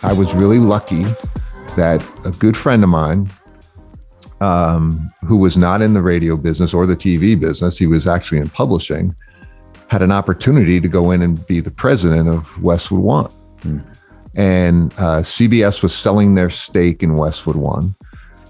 I 0.02 0.12
was 0.12 0.32
really 0.34 0.58
lucky 0.58 1.02
that 1.76 2.02
a 2.26 2.30
good 2.30 2.56
friend 2.56 2.82
of 2.82 2.88
mine, 2.88 3.30
um, 4.40 5.12
who 5.26 5.36
was 5.36 5.56
not 5.56 5.82
in 5.82 5.94
the 5.94 6.02
radio 6.02 6.36
business 6.36 6.72
or 6.72 6.86
the 6.86 6.96
TV 6.96 7.38
business, 7.38 7.76
he 7.76 7.86
was 7.86 8.06
actually 8.06 8.38
in 8.38 8.48
publishing, 8.48 9.14
had 9.88 10.02
an 10.02 10.12
opportunity 10.12 10.80
to 10.80 10.88
go 10.88 11.10
in 11.10 11.22
and 11.22 11.46
be 11.46 11.60
the 11.60 11.70
president 11.70 12.28
of 12.28 12.62
Westwood 12.62 13.00
One. 13.00 13.30
Mm. 13.60 13.96
And 14.34 14.92
uh, 14.94 15.20
CBS 15.20 15.82
was 15.82 15.94
selling 15.94 16.34
their 16.34 16.50
stake 16.50 17.02
in 17.02 17.16
Westwood 17.16 17.56
One 17.56 17.94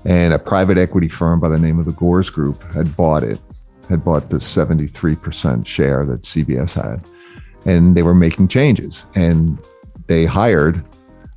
and 0.04 0.32
a 0.32 0.38
private 0.38 0.78
equity 0.78 1.08
firm 1.08 1.40
by 1.40 1.48
the 1.48 1.58
name 1.58 1.78
of 1.78 1.86
the 1.86 1.92
Gores 1.92 2.30
Group 2.30 2.62
had 2.72 2.96
bought 2.96 3.22
it, 3.22 3.40
had 3.88 4.04
bought 4.04 4.30
the 4.30 4.36
73% 4.36 5.66
share 5.66 6.04
that 6.06 6.22
CBS 6.22 6.72
had. 6.72 7.04
And 7.64 7.96
they 7.96 8.02
were 8.02 8.14
making 8.14 8.48
changes. 8.48 9.04
And 9.14 9.58
they 10.06 10.24
hired 10.24 10.84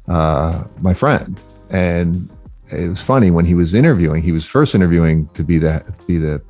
uh, 0.07 0.63
my 0.81 0.93
friend. 0.93 1.39
And 1.69 2.29
it 2.69 2.88
was 2.88 3.01
funny 3.01 3.31
when 3.31 3.45
he 3.45 3.55
was 3.55 3.73
interviewing, 3.73 4.23
he 4.23 4.31
was 4.31 4.45
first 4.45 4.75
interviewing 4.75 5.27
to 5.29 5.43
be 5.43 5.57
the, 5.57 5.83
to 5.97 6.05
be 6.05 6.17
the 6.17 6.41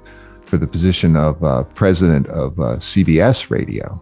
for 0.52 0.58
the 0.58 0.68
position 0.68 1.16
of 1.16 1.42
uh, 1.46 1.64
president 1.64 2.28
of 2.28 2.60
uh, 2.60 2.76
CBS 2.76 3.50
radio. 3.50 4.02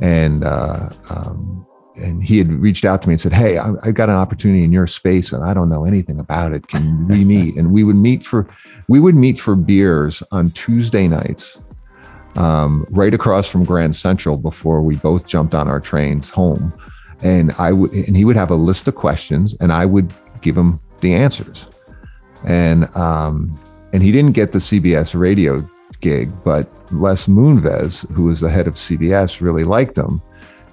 And 0.00 0.42
uh, 0.42 0.88
um, 1.08 1.64
and 1.96 2.22
he 2.22 2.38
had 2.38 2.50
reached 2.50 2.84
out 2.84 3.02
to 3.02 3.08
me 3.08 3.14
and 3.14 3.20
said, 3.20 3.32
"Hey, 3.32 3.58
I, 3.58 3.72
I, 3.84 3.90
got 3.90 4.08
an 4.08 4.16
opportunity 4.16 4.64
in 4.64 4.72
your 4.72 4.86
space, 4.86 5.32
and 5.32 5.44
I 5.44 5.54
don't 5.54 5.68
know 5.68 5.84
anything 5.84 6.18
about 6.18 6.52
it. 6.52 6.68
Can 6.68 7.06
we 7.08 7.24
meet?" 7.24 7.56
And 7.56 7.72
we 7.72 7.84
would 7.84 7.96
meet 7.96 8.24
for 8.24 8.46
we 8.88 9.00
would 9.00 9.14
meet 9.14 9.40
for 9.40 9.54
beers 9.54 10.22
on 10.32 10.50
Tuesday 10.50 11.08
nights, 11.08 11.60
um, 12.36 12.86
right 12.90 13.14
across 13.14 13.48
from 13.48 13.64
Grand 13.64 13.96
Central 13.96 14.36
before 14.36 14.82
we 14.82 14.96
both 14.96 15.26
jumped 15.26 15.54
on 15.54 15.68
our 15.68 15.80
trains 15.80 16.30
home. 16.30 16.72
And 17.22 17.52
I 17.58 17.72
would 17.72 17.92
and 17.92 18.16
he 18.16 18.24
would 18.24 18.36
have 18.36 18.50
a 18.50 18.56
list 18.56 18.88
of 18.88 18.94
questions, 18.94 19.54
and 19.60 19.72
I 19.72 19.86
would 19.86 20.12
give 20.40 20.56
him 20.56 20.80
the 21.00 21.14
answers. 21.14 21.66
And 22.44 22.94
um, 22.96 23.58
and 23.92 24.02
he 24.02 24.12
didn't 24.12 24.32
get 24.32 24.52
the 24.52 24.58
CBS 24.58 25.18
radio 25.18 25.66
gig, 26.00 26.32
but 26.42 26.68
Les 26.92 27.26
Moonves, 27.26 28.10
who 28.12 28.24
was 28.24 28.40
the 28.40 28.50
head 28.50 28.66
of 28.66 28.74
CBS, 28.74 29.40
really 29.40 29.64
liked 29.64 29.96
him 29.96 30.20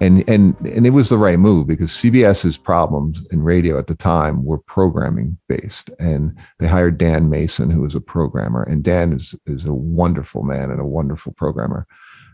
and 0.01 0.27
and 0.29 0.55
and 0.61 0.85
it 0.85 0.91
was 0.91 1.09
the 1.09 1.17
right 1.17 1.39
move 1.39 1.67
because 1.67 1.91
CBS's 1.91 2.57
problems 2.57 3.25
in 3.31 3.43
radio 3.43 3.77
at 3.77 3.87
the 3.87 3.95
time 3.95 4.43
were 4.45 4.59
programming 4.59 5.37
based, 5.47 5.89
and 5.99 6.37
they 6.59 6.67
hired 6.67 6.97
Dan 6.97 7.29
Mason, 7.29 7.69
who 7.69 7.81
was 7.81 7.95
a 7.95 8.01
programmer, 8.01 8.63
and 8.63 8.83
Dan 8.83 9.11
is 9.11 9.35
is 9.45 9.65
a 9.65 9.73
wonderful 9.73 10.43
man 10.43 10.71
and 10.71 10.79
a 10.79 10.85
wonderful 10.85 11.33
programmer, 11.33 11.85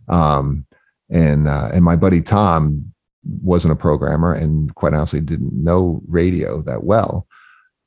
um, 0.07 0.65
and 1.09 1.47
uh, 1.47 1.69
and 1.73 1.83
my 1.83 1.95
buddy 1.95 2.21
Tom 2.21 2.93
wasn't 3.41 3.73
a 3.73 3.75
programmer 3.75 4.31
and 4.31 4.75
quite 4.75 4.93
honestly 4.93 5.19
didn't 5.19 5.51
know 5.51 5.99
radio 6.07 6.61
that 6.61 6.83
well, 6.83 7.25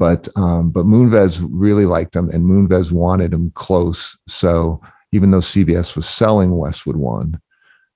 but 0.01 0.29
um, 0.37 0.71
but 0.71 0.87
Moonves 0.87 1.47
really 1.51 1.87
liked 1.87 2.17
him, 2.17 2.29
and 2.31 2.45
Moonves 2.45 2.91
wanted 2.91 3.33
him 3.33 3.53
close, 3.55 4.19
so 4.27 4.81
even 5.13 5.31
though 5.31 5.39
CBS 5.39 5.95
was 5.95 6.09
selling 6.09 6.57
Westwood 6.57 6.97
One 6.97 7.41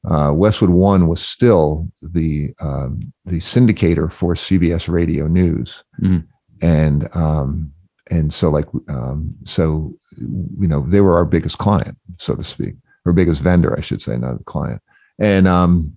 uh, 0.08 0.32
Westwood 0.34 0.70
One 0.70 1.06
was 1.06 1.24
still 1.24 1.88
the 2.02 2.52
um, 2.60 3.12
the 3.24 3.38
syndicator 3.38 4.10
for 4.10 4.34
CBS 4.34 4.88
Radio 4.88 5.28
News, 5.28 5.84
mm-hmm. 6.00 6.18
and 6.60 7.14
um, 7.16 7.72
and 8.10 8.32
so 8.34 8.50
like 8.50 8.66
um, 8.88 9.34
so 9.44 9.94
you 10.18 10.66
know 10.66 10.80
they 10.80 11.00
were 11.00 11.16
our 11.16 11.24
biggest 11.24 11.58
client, 11.58 11.96
so 12.18 12.34
to 12.34 12.42
speak, 12.42 12.74
or 13.04 13.12
biggest 13.12 13.40
vendor, 13.40 13.76
I 13.76 13.80
should 13.80 14.02
say, 14.02 14.16
not 14.16 14.40
a 14.40 14.44
client, 14.44 14.82
and 15.20 15.46
um, 15.46 15.96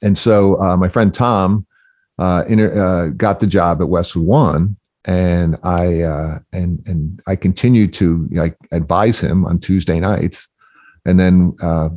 and 0.00 0.16
so 0.16 0.58
uh, 0.60 0.76
my 0.76 0.88
friend 0.88 1.12
Tom 1.12 1.66
uh, 2.18 2.44
inter- 2.48 2.80
uh, 2.80 3.08
got 3.16 3.40
the 3.40 3.46
job 3.48 3.80
at 3.82 3.88
Westwood 3.88 4.26
One, 4.26 4.76
and 5.04 5.56
I 5.64 6.02
uh, 6.02 6.38
and 6.52 6.86
and 6.86 7.20
I 7.26 7.34
continued 7.34 7.94
to 7.94 8.28
like 8.30 8.56
advise 8.70 9.20
him 9.20 9.44
on 9.44 9.58
Tuesday 9.58 9.98
nights, 9.98 10.48
and 11.04 11.18
then 11.18 11.56
uh, 11.62 11.88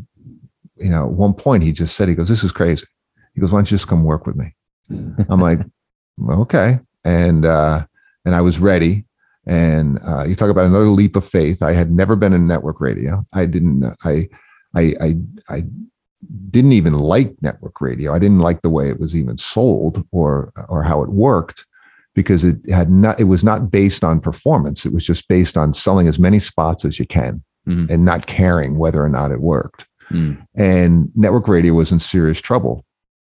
you 0.82 0.90
know, 0.90 1.06
at 1.06 1.12
one 1.12 1.34
point 1.34 1.64
he 1.64 1.72
just 1.72 1.96
said, 1.96 2.10
he 2.10 2.16
goes, 2.16 2.30
this 2.30 2.44
is 2.44 2.52
crazy. 2.52 2.86
He 3.34 3.42
goes, 3.42 3.52
why 3.52 3.60
don't 3.60 3.72
you 3.72 3.78
just 3.78 3.88
come 3.88 4.04
work 4.04 4.26
with 4.26 4.36
me? 4.36 4.54
I'm 5.30 5.40
like, 5.40 5.60
okay. 6.30 6.80
And, 7.06 7.46
uh, 7.46 7.86
and 8.26 8.36
I 8.36 8.42
was 8.42 8.60
ready. 8.60 9.06
And 9.48 10.00
uh, 10.06 10.26
you 10.26 10.36
talk 10.36 10.50
about 10.50 10.66
another 10.66 10.86
leap 10.86 11.16
of 11.16 11.28
faith. 11.28 11.64
I 11.64 11.72
had 11.72 11.92
never 11.92 12.16
been 12.16 12.34
in 12.34 12.46
network 12.46 12.82
radio. 12.82 13.26
I 13.34 13.46
didn't, 13.46 13.86
I, 14.04 14.28
I, 14.76 14.94
I, 15.02 15.16
I 15.50 15.62
didn't 16.50 16.74
even 16.74 16.94
like 16.94 17.36
network 17.42 17.82
radio. 17.82 18.14
I 18.14 18.20
didn't 18.20 18.40
like 18.40 18.62
the 18.62 18.70
way 18.70 18.90
it 18.90 19.00
was 19.00 19.16
even 19.16 19.38
sold 19.38 20.06
or, 20.12 20.52
or 20.70 20.84
how 20.84 21.02
it 21.02 21.10
worked 21.10 21.66
because 22.14 22.44
it 22.44 22.58
had 22.70 22.92
not, 22.92 23.20
it 23.20 23.26
was 23.26 23.44
not 23.44 23.72
based 23.72 24.04
on 24.04 24.20
performance. 24.20 24.86
It 24.86 24.94
was 24.94 25.06
just 25.06 25.28
based 25.28 25.58
on 25.58 25.74
selling 25.74 26.08
as 26.08 26.20
many 26.20 26.40
spots 26.40 26.86
as 26.86 27.00
you 27.00 27.08
can 27.08 27.42
mm-hmm. 27.68 27.92
and 27.92 28.06
not 28.06 28.28
caring 28.28 28.78
whether 28.78 29.04
or 29.04 29.10
not 29.10 29.32
it 29.32 29.42
worked. 29.42 29.88
Mm. 30.12 30.48
And 30.56 31.12
network 31.16 31.48
radio 31.48 31.74
was 31.74 31.92
in 31.92 32.00
serious 32.00 32.40
trouble 32.40 32.86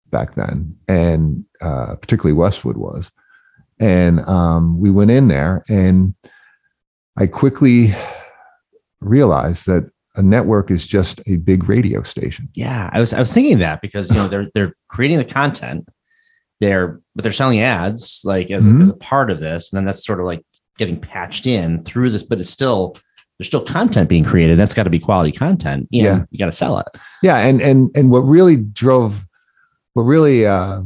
back 0.09 0.35
then, 0.35 0.77
and 0.87 1.43
uh, 1.61 1.95
particularly 1.99 2.33
Westwood 2.33 2.77
was. 2.77 3.11
And 3.79 4.21
um, 4.27 4.79
we 4.79 4.91
went 4.91 5.11
in 5.11 5.27
there, 5.27 5.63
and 5.67 6.13
I 7.17 7.27
quickly 7.27 7.93
realized 9.01 9.65
that 9.67 9.89
a 10.15 10.21
network 10.21 10.69
is 10.69 10.85
just 10.85 11.21
a 11.27 11.37
big 11.37 11.67
radio 11.67 12.03
station. 12.03 12.49
Yeah, 12.53 12.89
I 12.93 12.99
was 12.99 13.13
I 13.13 13.19
was 13.19 13.33
thinking 13.33 13.59
that 13.59 13.81
because 13.81 14.09
you 14.09 14.15
know 14.15 14.27
they're 14.27 14.47
they're 14.53 14.75
creating 14.87 15.17
the 15.17 15.25
content, 15.25 15.87
they're 16.59 16.99
but 17.15 17.23
they're 17.23 17.31
selling 17.31 17.61
ads 17.61 18.21
like 18.23 18.51
as, 18.51 18.65
mm-hmm. 18.65 18.81
as 18.81 18.89
a 18.89 18.97
part 18.97 19.31
of 19.31 19.39
this, 19.39 19.71
and 19.71 19.77
then 19.77 19.85
that's 19.85 20.05
sort 20.05 20.19
of 20.19 20.25
like 20.25 20.43
getting 20.77 20.99
patched 20.99 21.47
in 21.47 21.83
through 21.83 22.09
this, 22.09 22.23
but 22.23 22.39
it's 22.39 22.49
still 22.49 22.95
there's 23.37 23.47
still 23.47 23.63
content 23.63 24.09
being 24.09 24.23
created. 24.23 24.59
That's 24.59 24.73
got 24.73 24.83
to 24.83 24.89
be 24.89 24.99
quality 24.99 25.31
content. 25.31 25.87
You 25.91 26.03
know, 26.03 26.09
yeah, 26.09 26.25
you 26.29 26.39
got 26.39 26.45
to 26.45 26.51
sell 26.51 26.77
it. 26.79 26.87
Yeah, 27.21 27.37
and 27.37 27.61
and 27.61 27.89
and 27.95 28.11
what 28.11 28.19
really 28.19 28.57
drove, 28.57 29.25
what 29.93 30.03
really 30.03 30.45
uh, 30.45 30.81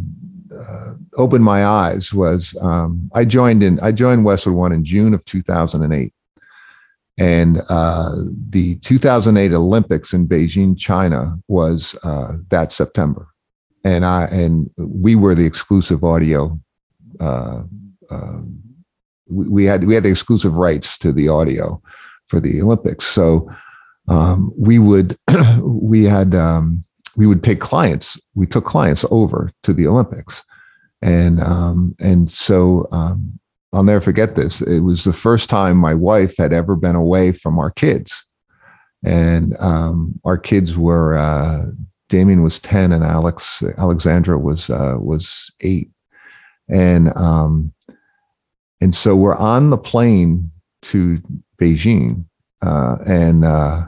uh, 0.56 0.94
opened 1.18 1.44
my 1.44 1.66
eyes 1.66 2.14
was 2.14 2.56
um, 2.62 3.10
I 3.14 3.26
joined 3.26 3.64
in. 3.64 3.80
I 3.82 3.92
joined 3.92 4.24
Westwood 4.24 4.56
One 4.56 4.72
in 4.72 4.84
June 4.86 5.14
of 5.14 5.26
2008, 5.26 6.14
and 7.18 7.62
uh, 7.70 8.12
the 8.50 8.76
2008 8.76 9.52
Olympics 9.52 10.14
in 10.14 10.28
Beijing, 10.28 10.78
China, 10.78 11.38
was 11.50 11.96
uh, 12.06 12.38
that 12.50 12.72
September, 12.72 13.28
and 13.84 14.06
I 14.06 14.26
and 14.26 14.70
we 14.78 15.16
were 15.16 15.36
the 15.36 15.46
exclusive 15.46 16.04
audio. 16.06 16.58
Uh, 17.20 17.64
uh, 18.10 18.42
we 19.30 19.66
had 19.66 19.84
we 19.84 19.94
had 19.94 20.06
exclusive 20.06 20.54
rights 20.54 20.98
to 21.00 21.12
the 21.12 21.28
audio 21.28 21.82
for 22.28 22.40
the 22.40 22.62
Olympics. 22.62 23.06
So 23.06 23.50
um, 24.08 24.54
we 24.58 24.80
would 24.80 25.18
we 25.62 26.04
had 26.04 26.36
um, 26.36 26.84
we 27.16 27.28
would 27.28 27.44
take 27.44 27.60
clients. 27.60 28.20
We 28.36 28.46
took 28.46 28.66
clients 28.66 29.06
over 29.12 29.52
to 29.64 29.74
the 29.74 29.88
Olympics, 29.88 30.44
and 31.02 31.42
um, 31.42 31.96
and 32.00 32.32
so 32.32 32.88
um, 32.92 33.40
I'll 33.74 33.84
never 33.84 34.02
forget 34.02 34.36
this. 34.36 34.62
It 34.62 34.82
was 34.82 35.04
the 35.04 35.14
first 35.14 35.50
time 35.50 35.78
my 35.78 35.94
wife 35.94 36.38
had 36.38 36.54
ever 36.54 36.76
been 36.76 36.96
away 36.96 37.32
from 37.32 37.60
our 37.60 37.72
kids, 37.72 38.26
and 39.04 39.58
um, 39.60 40.20
our 40.24 40.38
kids 40.38 40.78
were 40.78 41.18
uh, 41.18 41.66
Damien 42.10 42.44
was 42.44 42.60
ten 42.60 42.94
and 42.94 43.04
Alex 43.04 43.62
Alexandra 43.78 44.40
was 44.40 44.70
uh, 44.70 44.96
was 45.00 45.52
eight, 45.62 45.92
and 46.70 47.16
um, 47.18 47.74
and 48.80 48.96
so 48.96 49.16
we're 49.16 49.36
on 49.36 49.70
the 49.70 49.78
plane 49.78 50.52
to 50.84 51.22
Beijing, 51.60 52.26
uh, 52.62 52.98
and 53.06 53.46
uh, 53.46 53.86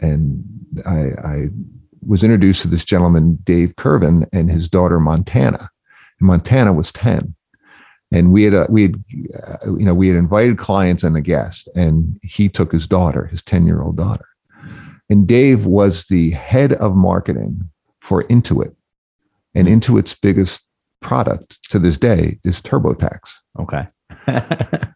and 0.00 0.44
I, 0.86 1.10
I, 1.24 1.48
was 2.04 2.24
introduced 2.24 2.62
to 2.62 2.68
this 2.68 2.84
gentleman, 2.84 3.38
Dave 3.44 3.76
Curvin, 3.76 4.26
and 4.32 4.50
his 4.50 4.68
daughter 4.68 4.98
Montana. 4.98 5.68
And 6.18 6.26
Montana 6.26 6.72
was 6.72 6.92
ten, 6.92 7.34
and 8.12 8.32
we 8.32 8.44
had 8.44 8.54
uh, 8.54 8.66
we 8.68 8.82
had 8.82 8.94
uh, 9.34 9.76
you 9.76 9.84
know 9.84 9.94
we 9.94 10.08
had 10.08 10.16
invited 10.16 10.58
clients 10.58 11.04
and 11.04 11.16
a 11.16 11.20
guest, 11.20 11.68
and 11.76 12.18
he 12.22 12.48
took 12.48 12.72
his 12.72 12.86
daughter, 12.86 13.26
his 13.26 13.42
ten 13.42 13.66
year 13.66 13.82
old 13.82 13.96
daughter, 13.96 14.26
and 15.08 15.26
Dave 15.26 15.66
was 15.66 16.04
the 16.06 16.30
head 16.30 16.72
of 16.74 16.94
marketing 16.94 17.68
for 18.00 18.24
Intuit, 18.24 18.74
and 19.54 19.68
Intuit's 19.68 20.14
biggest 20.14 20.66
product 21.00 21.70
to 21.70 21.78
this 21.78 21.98
day 21.98 22.38
is 22.44 22.60
TurboTax. 22.60 23.34
Okay. 23.58 23.86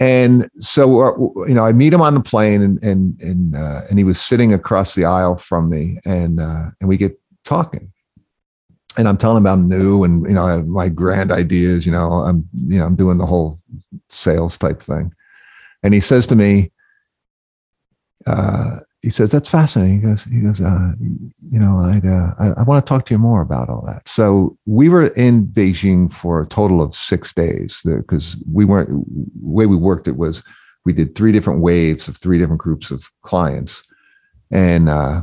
and 0.00 0.50
so 0.58 1.02
uh, 1.02 1.46
you 1.46 1.54
know 1.54 1.64
i 1.64 1.72
meet 1.72 1.92
him 1.92 2.00
on 2.00 2.14
the 2.14 2.20
plane 2.20 2.62
and 2.62 2.82
and 2.82 3.20
and 3.20 3.54
uh, 3.54 3.82
and 3.88 3.98
he 3.98 4.04
was 4.04 4.20
sitting 4.20 4.52
across 4.52 4.94
the 4.94 5.04
aisle 5.04 5.36
from 5.36 5.68
me 5.68 5.98
and 6.04 6.40
uh, 6.40 6.66
and 6.80 6.88
we 6.88 6.96
get 6.96 7.18
talking. 7.44 7.92
And 8.98 9.06
i'm 9.08 9.16
telling 9.16 9.36
him 9.36 9.46
I'm 9.46 9.68
new 9.68 10.02
and 10.02 10.26
you 10.26 10.34
know 10.34 10.62
my 10.62 10.88
grand 10.88 11.30
ideas 11.30 11.86
you 11.86 11.92
know 11.92 12.10
i'm 12.10 12.48
you 12.66 12.78
know 12.78 12.84
i'm 12.84 12.96
doing 12.96 13.18
the 13.18 13.26
whole 13.26 13.60
sales 14.08 14.58
type 14.58 14.82
thing. 14.82 15.14
And 15.82 15.94
he 15.94 16.00
says 16.00 16.26
to 16.26 16.36
me 16.36 16.72
uh, 18.26 18.78
he 19.02 19.10
says 19.10 19.30
that's 19.30 19.48
fascinating. 19.48 20.00
He 20.00 20.06
goes, 20.06 20.24
he 20.24 20.40
goes, 20.40 20.60
uh, 20.60 20.92
you 20.98 21.58
know, 21.58 21.78
I'd, 21.78 22.04
uh, 22.04 22.34
I, 22.38 22.60
I 22.60 22.62
want 22.64 22.84
to 22.84 22.88
talk 22.88 23.06
to 23.06 23.14
you 23.14 23.18
more 23.18 23.40
about 23.40 23.70
all 23.70 23.82
that. 23.86 24.06
So 24.06 24.58
we 24.66 24.88
were 24.88 25.06
in 25.08 25.46
Beijing 25.46 26.12
for 26.12 26.42
a 26.42 26.46
total 26.46 26.82
of 26.82 26.94
six 26.94 27.32
days 27.32 27.80
because 27.84 28.36
we 28.52 28.64
weren't. 28.64 28.90
The 28.90 29.04
way 29.40 29.66
we 29.66 29.76
worked 29.76 30.06
it 30.06 30.16
was 30.16 30.42
we 30.84 30.92
did 30.92 31.14
three 31.14 31.32
different 31.32 31.60
waves 31.60 32.08
of 32.08 32.18
three 32.18 32.38
different 32.38 32.60
groups 32.60 32.90
of 32.90 33.10
clients, 33.22 33.82
and 34.50 34.90
uh, 34.90 35.22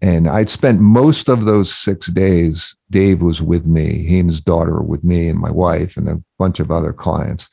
and 0.00 0.26
I'd 0.26 0.48
spent 0.50 0.80
most 0.80 1.28
of 1.28 1.44
those 1.44 1.72
six 1.72 2.06
days. 2.06 2.74
Dave 2.90 3.20
was 3.20 3.42
with 3.42 3.66
me. 3.66 4.04
He 4.04 4.18
and 4.20 4.30
his 4.30 4.40
daughter 4.40 4.72
were 4.72 4.82
with 4.82 5.04
me 5.04 5.28
and 5.28 5.38
my 5.38 5.50
wife 5.50 5.96
and 5.96 6.08
a 6.08 6.22
bunch 6.38 6.60
of 6.60 6.70
other 6.70 6.94
clients, 6.94 7.50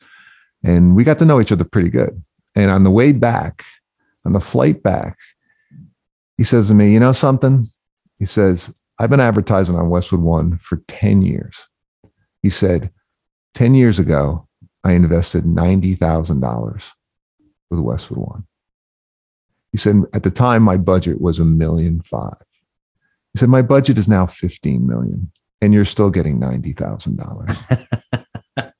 and 0.64 0.96
we 0.96 1.04
got 1.04 1.18
to 1.18 1.26
know 1.26 1.40
each 1.40 1.52
other 1.52 1.64
pretty 1.64 1.90
good. 1.90 2.22
And 2.56 2.70
on 2.70 2.82
the 2.82 2.90
way 2.90 3.12
back, 3.12 3.62
on 4.24 4.32
the 4.32 4.40
flight 4.40 4.82
back 4.82 5.18
he 6.40 6.44
says 6.44 6.68
to 6.68 6.74
me, 6.74 6.90
You 6.90 7.00
know 7.00 7.12
something? 7.12 7.68
He 8.18 8.24
says, 8.24 8.74
I've 8.98 9.10
been 9.10 9.20
advertising 9.20 9.76
on 9.76 9.90
Westwood 9.90 10.22
One 10.22 10.56
for 10.56 10.78
10 10.88 11.20
years. 11.20 11.68
He 12.40 12.48
said, 12.48 12.90
10 13.56 13.74
years 13.74 13.98
ago, 13.98 14.48
I 14.82 14.92
invested 14.92 15.44
$90,000 15.44 16.90
with 17.70 17.80
Westwood 17.80 18.18
One. 18.20 18.46
He 19.72 19.76
said, 19.76 19.96
at 20.14 20.22
the 20.22 20.30
time, 20.30 20.62
my 20.62 20.78
budget 20.78 21.20
was 21.20 21.38
a 21.38 21.44
million 21.44 22.00
five. 22.00 22.42
He 23.34 23.38
said, 23.38 23.50
my 23.50 23.60
budget 23.60 23.98
is 23.98 24.08
now 24.08 24.24
15 24.24 24.86
million 24.86 25.30
and 25.60 25.74
you're 25.74 25.84
still 25.84 26.08
getting 26.08 26.40
$90,000. 26.40 27.92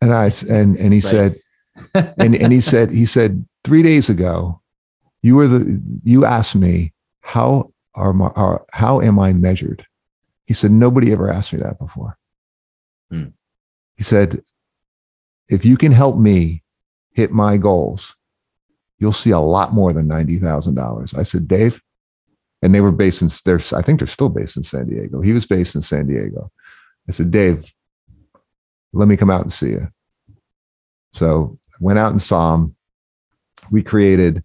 and 0.00 0.12
I, 0.12 0.32
and, 0.50 0.76
and 0.76 0.92
he 0.92 1.00
said, 1.00 1.36
and, 1.94 2.34
and 2.34 2.52
he 2.52 2.60
said, 2.60 2.90
he 2.90 3.06
said, 3.06 3.46
three 3.62 3.84
days 3.84 4.10
ago, 4.10 4.60
you 5.26 5.34
were 5.34 5.48
the 5.48 5.82
you 6.04 6.24
asked 6.24 6.54
me 6.54 6.92
how 7.20 7.72
are 7.96 8.12
my 8.12 8.28
are, 8.28 8.64
how 8.72 9.00
am 9.00 9.18
I 9.18 9.32
measured? 9.32 9.84
He 10.46 10.54
said 10.54 10.70
nobody 10.70 11.10
ever 11.10 11.28
asked 11.28 11.52
me 11.52 11.58
that 11.58 11.80
before. 11.80 12.16
Hmm. 13.10 13.30
He 13.96 14.04
said, 14.04 14.40
if 15.48 15.64
you 15.64 15.76
can 15.76 15.90
help 15.90 16.16
me 16.16 16.62
hit 17.10 17.32
my 17.32 17.56
goals, 17.56 18.14
you'll 18.98 19.12
see 19.12 19.30
a 19.30 19.40
lot 19.40 19.74
more 19.74 19.92
than 19.92 20.06
ninety 20.06 20.38
thousand 20.38 20.76
dollars. 20.76 21.12
I 21.12 21.24
said, 21.24 21.48
Dave, 21.48 21.82
and 22.62 22.72
they 22.72 22.80
were 22.80 22.92
based 22.92 23.20
in 23.20 23.28
they're 23.44 23.60
I 23.76 23.82
think 23.82 23.98
they're 23.98 24.06
still 24.06 24.28
based 24.28 24.56
in 24.56 24.62
San 24.62 24.88
Diego. 24.88 25.20
He 25.22 25.32
was 25.32 25.44
based 25.46 25.74
in 25.74 25.82
San 25.82 26.06
Diego. 26.06 26.52
I 27.08 27.12
said, 27.12 27.32
Dave, 27.32 27.74
let 28.92 29.08
me 29.08 29.16
come 29.16 29.30
out 29.30 29.42
and 29.42 29.52
see 29.52 29.70
you. 29.70 29.88
So 31.14 31.58
I 31.74 31.78
went 31.80 31.98
out 31.98 32.12
and 32.12 32.22
saw 32.22 32.54
him. 32.54 32.76
We 33.72 33.82
created 33.82 34.44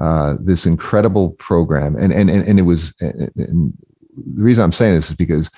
uh, 0.00 0.36
this 0.40 0.66
incredible 0.66 1.30
program, 1.30 1.96
and 1.96 2.12
and 2.12 2.30
and, 2.30 2.46
and 2.48 2.58
it 2.58 2.62
was. 2.62 2.94
And 3.00 3.72
the 4.16 4.42
reason 4.42 4.64
I'm 4.64 4.72
saying 4.72 4.94
this 4.94 5.10
is 5.10 5.16
because 5.16 5.50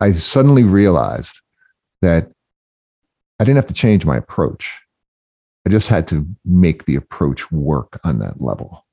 I 0.00 0.12
suddenly 0.12 0.64
realized 0.64 1.40
that 2.02 2.30
I 3.40 3.44
didn't 3.44 3.56
have 3.56 3.66
to 3.66 3.74
change 3.74 4.06
my 4.06 4.16
approach. 4.16 4.78
I 5.66 5.70
just 5.70 5.88
had 5.88 6.08
to 6.08 6.26
make 6.44 6.84
the 6.84 6.96
approach 6.96 7.50
work 7.52 8.00
on 8.04 8.18
that 8.20 8.40
level. 8.40 8.86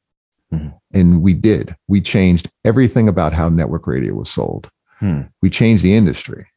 Mm-hmm. 0.51 0.69
And 0.93 1.21
we 1.21 1.33
did. 1.33 1.75
We 1.87 2.01
changed 2.01 2.49
everything 2.65 3.09
about 3.09 3.33
how 3.33 3.49
network 3.49 3.87
radio 3.87 4.13
was 4.13 4.29
sold. 4.29 4.69
Hmm. 4.99 5.21
We 5.41 5.49
changed 5.49 5.83
the 5.83 5.93
industry. 5.93 6.47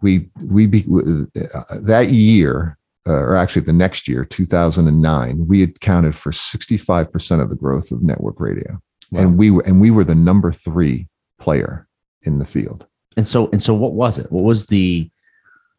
We 0.00 0.28
we 0.40 0.66
be, 0.66 0.84
uh, 0.94 1.78
that 1.82 2.08
year, 2.10 2.78
uh, 3.06 3.12
or 3.12 3.36
actually 3.36 3.62
the 3.62 3.72
next 3.72 4.06
year, 4.06 4.24
2009, 4.24 5.46
we 5.46 5.60
had 5.60 5.80
counted 5.80 6.14
for 6.14 6.30
65% 6.30 7.42
of 7.42 7.50
the 7.50 7.56
growth 7.56 7.90
of 7.90 8.02
network 8.02 8.38
radio, 8.38 8.78
wow. 9.10 9.20
and 9.20 9.38
we 9.38 9.50
were 9.50 9.62
and 9.62 9.80
we 9.80 9.90
were 9.90 10.04
the 10.04 10.14
number 10.14 10.52
three 10.52 11.08
player 11.38 11.88
in 12.22 12.38
the 12.38 12.44
field. 12.44 12.86
And 13.16 13.26
so 13.26 13.48
and 13.50 13.62
so, 13.62 13.74
what 13.74 13.94
was 13.94 14.18
it? 14.18 14.30
What 14.30 14.44
was 14.44 14.66
the 14.66 15.10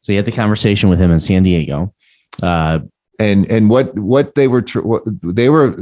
so 0.02 0.12
you 0.12 0.18
had 0.18 0.26
the 0.26 0.32
conversation 0.32 0.90
with 0.90 1.00
him 1.00 1.12
in 1.12 1.20
San 1.20 1.44
Diego. 1.44 1.94
Uh, 2.42 2.80
and 3.20 3.50
and 3.50 3.70
what 3.70 3.98
what 3.98 4.36
they 4.36 4.48
were 4.48 4.64
what 4.82 5.04
they 5.24 5.48
were 5.50 5.76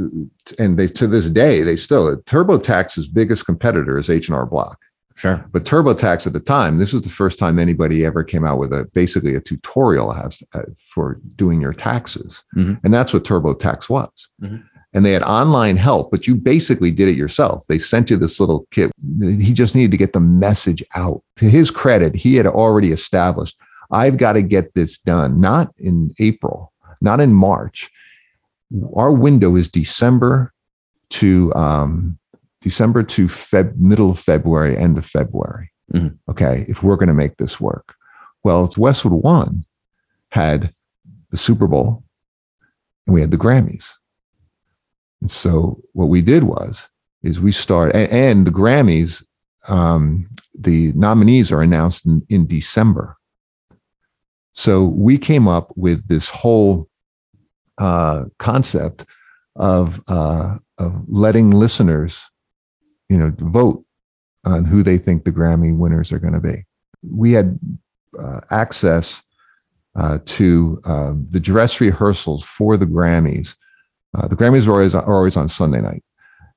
and 0.58 0.78
they 0.78 0.86
to 0.86 1.06
this 1.06 1.28
day 1.28 1.62
they 1.62 1.76
still 1.76 2.16
TurboTax's 2.16 3.08
biggest 3.08 3.46
competitor 3.46 3.98
is 3.98 4.10
H&R 4.10 4.46
Block. 4.46 4.78
Sure. 5.16 5.44
But 5.52 5.64
TurboTax 5.64 6.26
at 6.26 6.32
the 6.32 6.40
time, 6.40 6.78
this 6.78 6.92
was 6.92 7.02
the 7.02 7.08
first 7.08 7.38
time 7.38 7.58
anybody 7.58 8.04
ever 8.04 8.24
came 8.24 8.44
out 8.44 8.58
with 8.58 8.72
a 8.72 8.88
basically 8.92 9.34
a 9.34 9.40
tutorial 9.40 10.12
has 10.12 10.42
uh, 10.54 10.62
for 10.94 11.20
doing 11.36 11.60
your 11.60 11.72
taxes, 11.72 12.44
mm-hmm. 12.56 12.74
and 12.84 12.92
that's 12.92 13.12
what 13.12 13.24
TurboTax 13.24 13.88
was. 13.88 14.10
Mm-hmm. 14.40 14.56
And 14.94 15.06
they 15.06 15.12
had 15.12 15.22
online 15.22 15.78
help, 15.78 16.10
but 16.10 16.26
you 16.26 16.34
basically 16.34 16.90
did 16.90 17.08
it 17.08 17.16
yourself. 17.16 17.64
They 17.66 17.78
sent 17.78 18.10
you 18.10 18.18
this 18.18 18.38
little 18.38 18.66
kit. 18.70 18.92
He 19.22 19.54
just 19.54 19.74
needed 19.74 19.90
to 19.92 19.96
get 19.96 20.12
the 20.12 20.20
message 20.20 20.84
out. 20.94 21.22
To 21.36 21.48
his 21.48 21.70
credit, 21.70 22.14
he 22.14 22.34
had 22.34 22.46
already 22.46 22.92
established 22.92 23.56
I've 23.92 24.16
got 24.16 24.32
to 24.32 24.42
get 24.42 24.74
this 24.74 24.98
done, 24.98 25.40
not 25.40 25.72
in 25.78 26.14
April, 26.18 26.72
not 27.00 27.20
in 27.20 27.34
March. 27.34 27.90
Our 28.96 29.12
window 29.12 29.54
is 29.54 29.68
December 29.68 30.52
to 31.10 31.54
um, 31.54 32.18
December 32.62 33.02
to 33.02 33.26
Feb, 33.26 33.76
middle 33.76 34.10
of 34.10 34.18
February, 34.18 34.76
end 34.76 34.98
of 34.98 35.06
February. 35.06 35.70
Mm-hmm. 35.92 36.30
Okay, 36.30 36.64
if 36.68 36.82
we're 36.82 36.96
going 36.96 37.08
to 37.08 37.14
make 37.14 37.36
this 37.36 37.60
work. 37.60 37.94
Well, 38.44 38.64
it's 38.64 38.78
Westwood 38.78 39.12
One 39.12 39.64
had 40.30 40.72
the 41.30 41.36
Super 41.36 41.66
Bowl 41.66 42.02
and 43.06 43.14
we 43.14 43.20
had 43.20 43.30
the 43.30 43.36
Grammys. 43.36 43.92
And 45.20 45.30
so 45.30 45.80
what 45.92 46.06
we 46.06 46.22
did 46.22 46.44
was 46.44 46.88
is 47.22 47.40
we 47.40 47.52
start 47.52 47.94
and, 47.94 48.10
and 48.10 48.46
the 48.46 48.50
Grammys, 48.50 49.24
um, 49.68 50.28
the 50.54 50.92
nominees 50.94 51.52
are 51.52 51.62
announced 51.62 52.06
in, 52.06 52.24
in 52.28 52.46
December. 52.46 53.16
So 54.54 54.84
we 54.84 55.18
came 55.18 55.48
up 55.48 55.72
with 55.76 56.06
this 56.08 56.28
whole 56.28 56.88
uh, 57.78 58.24
concept 58.38 59.04
of 59.56 60.00
uh, 60.08 60.58
of 60.78 61.04
letting 61.08 61.50
listeners, 61.50 62.28
you 63.12 63.18
know, 63.18 63.32
vote 63.38 63.84
on 64.44 64.64
who 64.64 64.82
they 64.82 64.98
think 64.98 65.24
the 65.24 65.32
Grammy 65.32 65.76
winners 65.76 66.12
are 66.12 66.18
going 66.18 66.34
to 66.34 66.40
be. 66.40 66.64
We 67.02 67.32
had 67.32 67.58
uh, 68.18 68.40
access 68.50 69.22
uh, 69.96 70.18
to 70.24 70.80
um, 70.86 71.26
the 71.30 71.40
dress 71.40 71.80
rehearsals 71.80 72.42
for 72.44 72.76
the 72.76 72.86
Grammys. 72.86 73.54
Uh, 74.16 74.28
the 74.28 74.36
Grammys 74.36 74.66
are 74.66 74.72
always, 74.72 74.94
are 74.94 75.16
always 75.16 75.36
on 75.36 75.48
Sunday 75.48 75.80
night, 75.80 76.02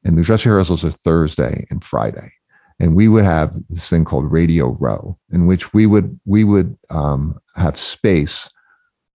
and 0.03 0.17
the 0.17 0.23
dress 0.23 0.45
rehearsals 0.45 0.83
are 0.83 0.91
Thursday 0.91 1.65
and 1.69 1.83
Friday 1.83 2.29
and 2.79 2.95
we 2.95 3.07
would 3.07 3.23
have 3.23 3.55
this 3.69 3.89
thing 3.89 4.05
called 4.05 4.31
Radio 4.31 4.73
Row, 4.79 5.17
in 5.31 5.45
which 5.45 5.73
we 5.73 5.85
would 5.85 6.19
we 6.25 6.43
would 6.43 6.77
um, 6.89 7.39
have 7.55 7.77
space. 7.77 8.49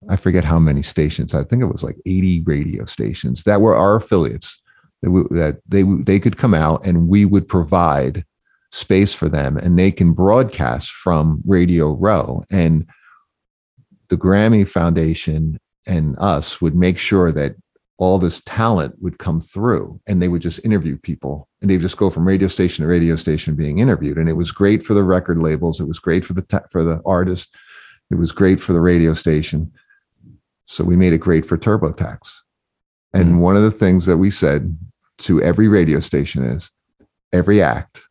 I 0.08 0.16
forget 0.16 0.44
how 0.44 0.58
many 0.58 0.82
stations. 0.82 1.34
I 1.34 1.44
think 1.44 1.62
it 1.62 1.66
was 1.66 1.82
like 1.82 1.96
80 2.06 2.42
radio 2.46 2.86
stations 2.86 3.44
that 3.44 3.60
were 3.60 3.76
our 3.76 3.96
affiliates 3.96 4.60
that, 5.02 5.60
they 5.66 5.82
they 5.82 6.20
could 6.20 6.38
come 6.38 6.54
out 6.54 6.86
and 6.86 7.08
we 7.08 7.24
would 7.24 7.48
provide 7.48 8.24
space 8.72 9.14
for 9.14 9.28
them, 9.28 9.56
and 9.56 9.78
they 9.78 9.90
can 9.90 10.12
broadcast 10.12 10.90
from 10.90 11.42
Radio 11.46 11.94
Row. 11.96 12.44
And 12.50 12.86
the 14.08 14.16
Grammy 14.16 14.68
Foundation 14.68 15.58
and 15.86 16.16
us 16.18 16.60
would 16.60 16.74
make 16.74 16.98
sure 16.98 17.32
that 17.32 17.56
all 18.00 18.18
this 18.18 18.40
talent 18.46 18.94
would 19.00 19.18
come 19.18 19.40
through 19.40 20.00
and 20.06 20.22
they 20.22 20.28
would 20.28 20.40
just 20.40 20.64
interview 20.64 20.96
people. 20.96 21.46
And 21.60 21.68
they 21.68 21.74
would 21.74 21.82
just 21.82 21.98
go 21.98 22.08
from 22.08 22.26
radio 22.26 22.48
station 22.48 22.82
to 22.82 22.88
radio 22.88 23.14
station 23.14 23.54
being 23.54 23.78
interviewed. 23.78 24.16
And 24.16 24.28
it 24.28 24.36
was 24.36 24.50
great 24.50 24.82
for 24.82 24.94
the 24.94 25.04
record 25.04 25.38
labels. 25.38 25.80
It 25.80 25.86
was 25.86 25.98
great 25.98 26.24
for 26.24 26.32
the 26.32 26.64
for 26.70 26.82
the 26.82 27.02
artist. 27.04 27.54
It 28.10 28.14
was 28.14 28.32
great 28.32 28.60
for 28.60 28.72
the 28.72 28.80
radio 28.80 29.14
station. 29.14 29.72
So 30.66 30.82
we 30.82 30.96
made 30.96 31.12
it 31.12 31.18
great 31.18 31.44
for 31.44 31.58
turbotax. 31.58 32.32
And 33.12 33.26
mm-hmm. 33.26 33.38
one 33.38 33.56
of 33.56 33.62
the 33.62 33.70
things 33.70 34.06
that 34.06 34.16
we 34.16 34.30
said 34.30 34.76
to 35.20 35.40
every 35.42 35.68
radio 35.68 36.00
station 36.00 36.42
is 36.42 36.70
every 37.32 37.62
act 37.62 38.02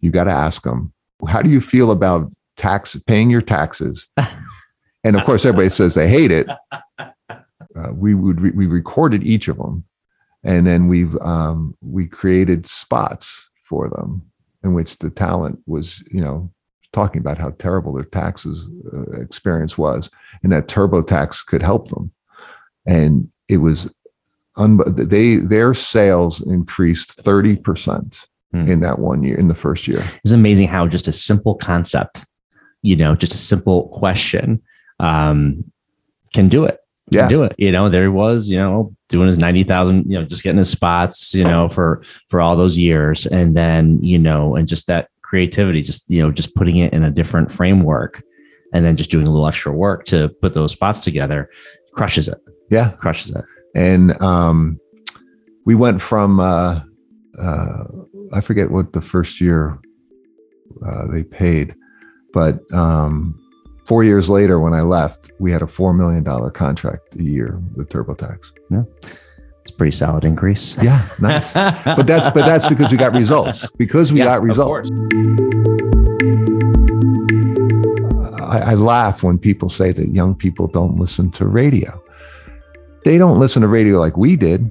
you 0.00 0.10
got 0.10 0.24
to 0.24 0.30
ask 0.30 0.62
them 0.62 0.92
how 1.28 1.42
do 1.42 1.50
you 1.50 1.60
feel 1.60 1.90
about 1.90 2.30
tax 2.56 2.96
paying 3.06 3.30
your 3.30 3.42
taxes? 3.42 4.08
And 5.04 5.14
of 5.14 5.24
course 5.24 5.44
everybody 5.44 5.68
says 5.68 5.94
they 5.94 6.08
hate 6.08 6.32
it. 6.32 6.48
Uh, 6.98 7.92
we 7.92 8.12
would 8.12 8.40
re- 8.40 8.50
we 8.50 8.66
recorded 8.66 9.22
each 9.22 9.46
of 9.46 9.56
them, 9.56 9.84
and 10.42 10.66
then 10.66 10.88
we've 10.88 11.16
um, 11.18 11.76
we 11.80 12.08
created 12.08 12.66
spots 12.66 13.48
for 13.62 13.88
them 13.88 14.28
in 14.64 14.74
which 14.74 14.98
the 14.98 15.10
talent 15.10 15.60
was 15.64 16.02
you 16.10 16.20
know 16.20 16.50
talking 16.92 17.20
about 17.20 17.38
how 17.38 17.50
terrible 17.50 17.92
their 17.92 18.04
taxes 18.04 18.68
uh, 18.92 19.20
experience 19.20 19.78
was, 19.78 20.10
and 20.42 20.52
that 20.52 20.66
TurboTax 20.66 21.46
could 21.46 21.62
help 21.62 21.90
them, 21.90 22.10
and 22.84 23.30
it 23.48 23.58
was 23.58 23.88
un- 24.56 24.80
they 24.86 25.36
their 25.36 25.74
sales 25.74 26.40
increased 26.40 27.12
thirty 27.12 27.56
percent 27.56 28.26
hmm. 28.52 28.68
in 28.68 28.80
that 28.80 28.98
one 28.98 29.22
year 29.22 29.38
in 29.38 29.48
the 29.48 29.54
first 29.54 29.86
year. 29.86 30.02
It's 30.24 30.32
amazing 30.32 30.68
how 30.68 30.86
just 30.86 31.08
a 31.08 31.12
simple 31.12 31.54
concept, 31.54 32.26
you 32.82 32.96
know, 32.96 33.14
just 33.14 33.34
a 33.34 33.38
simple 33.38 33.88
question 33.88 34.62
um, 35.00 35.64
can 36.32 36.48
do 36.48 36.64
it 36.64 36.80
yeah. 37.10 37.28
do 37.28 37.42
it. 37.42 37.54
You 37.58 37.70
know, 37.70 37.88
there 37.88 38.02
he 38.02 38.08
was, 38.08 38.48
you 38.48 38.58
know, 38.58 38.94
doing 39.08 39.26
his 39.26 39.38
90,000, 39.38 40.10
you 40.10 40.18
know, 40.18 40.24
just 40.24 40.42
getting 40.42 40.58
his 40.58 40.70
spots, 40.70 41.34
you 41.34 41.44
know, 41.44 41.68
for, 41.68 42.02
for 42.28 42.40
all 42.40 42.56
those 42.56 42.78
years. 42.78 43.26
And 43.26 43.56
then, 43.56 44.02
you 44.02 44.18
know, 44.18 44.56
and 44.56 44.66
just 44.66 44.86
that 44.88 45.08
creativity, 45.22 45.82
just, 45.82 46.10
you 46.10 46.22
know, 46.22 46.30
just 46.30 46.54
putting 46.54 46.76
it 46.76 46.92
in 46.92 47.04
a 47.04 47.10
different 47.10 47.52
framework 47.52 48.22
and 48.72 48.84
then 48.84 48.96
just 48.96 49.10
doing 49.10 49.26
a 49.26 49.30
little 49.30 49.46
extra 49.46 49.72
work 49.72 50.04
to 50.06 50.28
put 50.40 50.52
those 50.52 50.72
spots 50.72 51.00
together 51.00 51.48
crushes 51.92 52.28
it. 52.28 52.38
Yeah. 52.70 52.90
Crushes 52.92 53.30
it. 53.34 53.44
And, 53.76 54.20
um, 54.22 54.80
we 55.66 55.74
went 55.74 56.00
from, 56.00 56.40
uh, 56.40 56.80
uh, 57.38 57.84
I 58.32 58.40
forget 58.40 58.70
what 58.70 58.92
the 58.92 59.00
first 59.00 59.40
year, 59.40 59.78
uh, 60.84 61.06
they 61.08 61.22
paid, 61.22 61.74
but, 62.32 62.60
um, 62.72 63.38
four 63.86 64.02
years 64.02 64.28
later, 64.28 64.58
when 64.60 64.74
I 64.74 64.80
left, 64.80 65.30
we 65.38 65.52
had 65.52 65.62
a 65.62 65.66
four 65.66 65.94
million 65.94 66.24
dollar 66.24 66.50
contract 66.50 67.14
a 67.18 67.22
year 67.22 67.60
with 67.76 67.88
TurboTax. 67.88 68.52
Yeah, 68.70 68.82
it's 69.62 69.70
a 69.70 69.74
pretty 69.74 69.96
solid 69.96 70.24
increase. 70.24 70.76
Yeah, 70.82 71.06
nice. 71.20 71.54
but 71.54 72.06
that's 72.06 72.32
but 72.34 72.46
that's 72.46 72.68
because 72.68 72.90
we 72.90 72.98
got 72.98 73.12
results. 73.12 73.66
Because 73.78 74.12
we 74.12 74.18
yeah, 74.18 74.24
got 74.24 74.42
results. 74.42 74.90
I, 78.42 78.72
I 78.72 78.74
laugh 78.74 79.22
when 79.22 79.38
people 79.38 79.68
say 79.68 79.92
that 79.92 80.08
young 80.08 80.34
people 80.34 80.66
don't 80.66 80.96
listen 80.96 81.30
to 81.32 81.46
radio. 81.46 81.90
They 83.06 83.18
don't 83.18 83.38
listen 83.38 83.62
to 83.62 83.68
radio 83.68 84.00
like 84.00 84.16
we 84.16 84.34
did. 84.34 84.68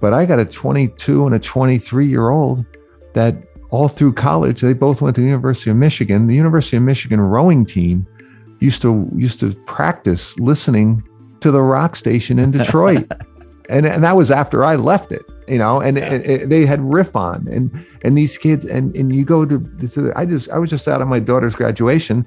But 0.00 0.14
I 0.14 0.24
got 0.24 0.38
a 0.38 0.46
22 0.46 1.26
and 1.26 1.34
a 1.34 1.38
23 1.38 2.06
year 2.06 2.30
old 2.30 2.64
that 3.12 3.36
all 3.70 3.86
through 3.86 4.14
college, 4.14 4.62
they 4.62 4.72
both 4.72 5.02
went 5.02 5.14
to 5.16 5.20
the 5.20 5.26
University 5.26 5.68
of 5.68 5.76
Michigan. 5.76 6.26
The 6.26 6.34
University 6.34 6.78
of 6.78 6.84
Michigan 6.84 7.20
rowing 7.20 7.66
team 7.66 8.06
used 8.60 8.80
to 8.80 9.06
used 9.14 9.40
to 9.40 9.52
practice 9.66 10.38
listening 10.40 11.06
to 11.40 11.50
the 11.50 11.60
rock 11.60 11.96
station 11.96 12.38
in 12.38 12.50
Detroit. 12.50 13.06
and, 13.68 13.84
and 13.84 14.02
that 14.04 14.16
was 14.16 14.30
after 14.30 14.64
I 14.64 14.76
left 14.76 15.12
it, 15.12 15.22
you 15.46 15.58
know, 15.58 15.82
and 15.82 15.98
yeah. 15.98 16.14
it, 16.14 16.30
it, 16.30 16.48
they 16.48 16.64
had 16.64 16.80
riff 16.80 17.14
on 17.14 17.46
and, 17.46 17.70
and 18.02 18.16
these 18.16 18.38
kids, 18.38 18.64
and, 18.64 18.96
and 18.96 19.14
you 19.14 19.26
go 19.26 19.44
to, 19.44 19.58
to, 19.86 20.12
I 20.16 20.24
just, 20.24 20.48
I 20.48 20.56
was 20.56 20.70
just 20.70 20.88
out 20.88 21.02
of 21.02 21.08
my 21.08 21.20
daughter's 21.20 21.54
graduation 21.54 22.24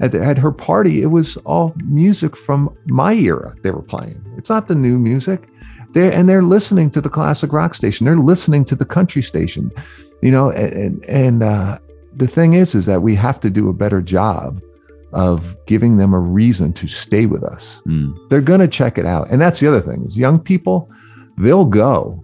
at, 0.00 0.12
the, 0.12 0.24
at 0.24 0.38
her 0.38 0.52
party. 0.52 1.02
It 1.02 1.06
was 1.06 1.36
all 1.38 1.74
music 1.86 2.36
from 2.36 2.74
my 2.88 3.14
era 3.14 3.54
they 3.62 3.70
were 3.70 3.82
playing. 3.82 4.20
It's 4.36 4.50
not 4.50 4.66
the 4.68 4.74
new 4.74 4.98
music. 4.98 5.48
they're 5.94 6.12
and 6.12 6.28
they're 6.28 6.42
listening 6.42 6.90
to 6.90 7.00
the 7.00 7.08
classic 7.10 7.52
rock 7.52 7.74
station 7.74 8.04
they're 8.06 8.16
listening 8.32 8.64
to 8.64 8.74
the 8.74 8.84
country 8.84 9.22
station 9.22 9.70
you 10.22 10.30
know 10.30 10.50
and 10.50 11.04
and 11.04 11.42
uh, 11.44 11.78
the 12.16 12.26
thing 12.26 12.54
is 12.54 12.74
is 12.74 12.84
that 12.86 13.00
we 13.02 13.14
have 13.14 13.38
to 13.40 13.48
do 13.50 13.68
a 13.68 13.72
better 13.72 14.02
job 14.02 14.60
of 15.12 15.54
giving 15.66 15.96
them 15.98 16.12
a 16.12 16.18
reason 16.18 16.72
to 16.72 16.88
stay 16.88 17.26
with 17.26 17.44
us 17.44 17.80
Mm. 17.86 18.12
they're 18.28 18.40
going 18.52 18.58
to 18.60 18.66
check 18.80 18.98
it 18.98 19.06
out 19.06 19.30
and 19.30 19.40
that's 19.40 19.60
the 19.60 19.68
other 19.68 19.80
thing 19.80 20.04
is 20.04 20.18
young 20.18 20.40
people 20.40 20.90
they'll 21.38 21.64
go 21.86 22.20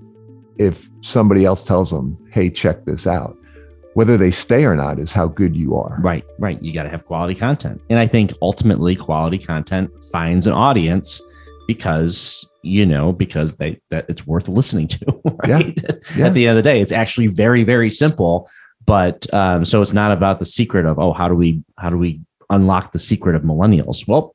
if 0.58 0.90
somebody 1.00 1.44
else 1.44 1.62
tells 1.62 1.90
them 1.92 2.18
hey 2.32 2.50
check 2.50 2.84
this 2.86 3.06
out 3.06 3.36
whether 3.94 4.16
they 4.16 4.30
stay 4.30 4.64
or 4.64 4.76
not 4.76 4.98
is 4.98 5.12
how 5.12 5.26
good 5.26 5.56
you 5.56 5.76
are 5.76 5.98
Right, 6.00 6.24
right. 6.38 6.62
You 6.62 6.72
got 6.72 6.84
to 6.84 6.88
have 6.88 7.04
quality 7.04 7.34
content. 7.34 7.80
And 7.90 7.98
I 7.98 8.06
think 8.06 8.32
ultimately 8.40 8.94
quality 8.96 9.38
content 9.38 9.90
finds 10.12 10.46
an 10.46 10.52
audience 10.52 11.20
because, 11.66 12.48
you 12.62 12.84
know, 12.86 13.12
because 13.12 13.56
they 13.56 13.80
that 13.90 14.06
it's 14.08 14.26
worth 14.26 14.48
listening 14.48 14.88
to, 14.88 15.20
right? 15.48 15.78
Yeah. 16.16 16.26
At 16.26 16.34
the 16.34 16.46
end 16.46 16.58
of 16.58 16.64
the 16.64 16.70
day, 16.70 16.80
it's 16.80 16.92
actually 16.92 17.26
very 17.28 17.64
very 17.64 17.90
simple, 17.90 18.48
but 18.86 19.32
um 19.34 19.64
so 19.64 19.82
it's 19.82 19.92
not 19.92 20.12
about 20.12 20.38
the 20.38 20.44
secret 20.44 20.86
of 20.86 20.98
oh, 20.98 21.12
how 21.12 21.28
do 21.28 21.34
we 21.34 21.62
how 21.78 21.90
do 21.90 21.96
we 21.98 22.20
unlock 22.50 22.92
the 22.92 22.98
secret 22.98 23.34
of 23.36 23.42
millennials? 23.42 24.06
Well, 24.08 24.34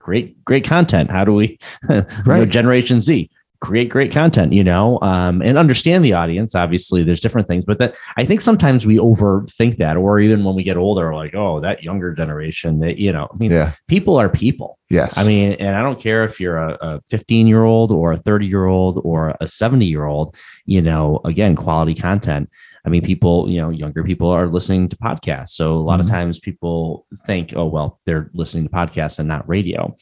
great 0.00 0.44
great 0.44 0.64
content. 0.64 1.10
How 1.10 1.24
do 1.24 1.32
we 1.32 1.58
you 1.88 1.96
know, 1.96 2.06
Right. 2.24 2.48
Generation 2.48 3.00
Z 3.00 3.30
create 3.66 3.88
great 3.88 4.12
content, 4.12 4.52
you 4.52 4.62
know, 4.62 4.98
um, 5.02 5.42
and 5.42 5.58
understand 5.58 6.04
the 6.04 6.12
audience. 6.12 6.54
Obviously, 6.54 7.02
there's 7.02 7.20
different 7.20 7.48
things, 7.48 7.64
but 7.64 7.78
that 7.78 7.96
I 8.16 8.24
think 8.24 8.40
sometimes 8.40 8.86
we 8.86 8.96
overthink 8.96 9.78
that, 9.78 9.96
or 9.96 10.20
even 10.20 10.44
when 10.44 10.54
we 10.54 10.62
get 10.62 10.76
older, 10.76 11.14
like, 11.14 11.34
oh, 11.34 11.60
that 11.60 11.82
younger 11.82 12.14
generation, 12.14 12.78
that 12.80 12.98
you 12.98 13.12
know, 13.12 13.28
I 13.32 13.36
mean, 13.36 13.50
yeah 13.50 13.72
people 13.88 14.16
are 14.16 14.28
people. 14.28 14.78
yes 14.90 15.18
I 15.18 15.24
mean, 15.24 15.52
and 15.64 15.74
I 15.74 15.82
don't 15.82 16.00
care 16.00 16.22
if 16.24 16.38
you're 16.40 16.58
a, 16.58 16.72
a 16.80 17.00
15 17.10 17.46
year 17.48 17.64
old 17.64 17.90
or 17.92 18.12
a 18.12 18.16
30 18.16 18.46
year 18.46 18.66
old 18.66 19.00
or 19.04 19.34
a 19.40 19.46
70 19.48 19.84
year 19.84 20.04
old, 20.04 20.36
you 20.64 20.80
know, 20.80 21.20
again, 21.24 21.56
quality 21.56 21.94
content. 21.94 22.48
I 22.84 22.88
mean, 22.88 23.02
people, 23.02 23.50
you 23.50 23.60
know, 23.60 23.70
younger 23.70 24.04
people 24.04 24.28
are 24.30 24.46
listening 24.46 24.88
to 24.90 24.96
podcasts. 24.96 25.50
So 25.60 25.74
a 25.74 25.82
lot 25.90 25.98
Mhm. 25.98 26.02
of 26.04 26.08
times 26.08 26.38
people 26.38 27.04
think, 27.26 27.52
oh, 27.56 27.66
well, 27.66 27.98
they're 28.06 28.30
listening 28.32 28.64
to 28.68 28.70
podcasts 28.70 29.18
and 29.18 29.26
not 29.28 29.48
radio. 29.48 29.96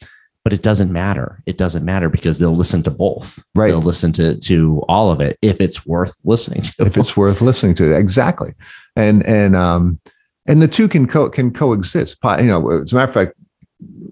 But 0.45 0.53
it 0.53 0.61
doesn't 0.61 0.93
matter. 0.93 1.41
It 1.47 1.57
doesn't 1.57 1.83
matter 1.83 2.07
because 2.07 2.37
they'll 2.39 2.55
listen 2.55 2.83
to 2.83 2.91
both. 2.91 3.43
Right. 3.55 3.69
They'll 3.69 3.81
listen 3.81 4.13
to 4.13 4.37
to 4.41 4.83
all 4.87 5.11
of 5.11 5.19
it 5.19 5.37
if 5.41 5.59
it's 5.59 5.85
worth 5.85 6.15
listening 6.23 6.61
to. 6.61 6.73
if 6.85 6.95
it's 6.95 7.17
worth 7.17 7.41
listening 7.41 7.73
to 7.75 7.91
exactly 7.93 8.51
and 8.95 9.25
and 9.25 9.55
um 9.55 9.99
and 10.47 10.61
the 10.61 10.67
two 10.67 10.87
can 10.87 11.07
co 11.07 11.29
can 11.29 11.51
coexist 11.51 12.21
Po- 12.21 12.37
you 12.37 12.45
know 12.47 12.69
as 12.69 12.93
a 12.93 12.95
matter 12.95 13.09
of 13.09 13.13
fact 13.13 13.33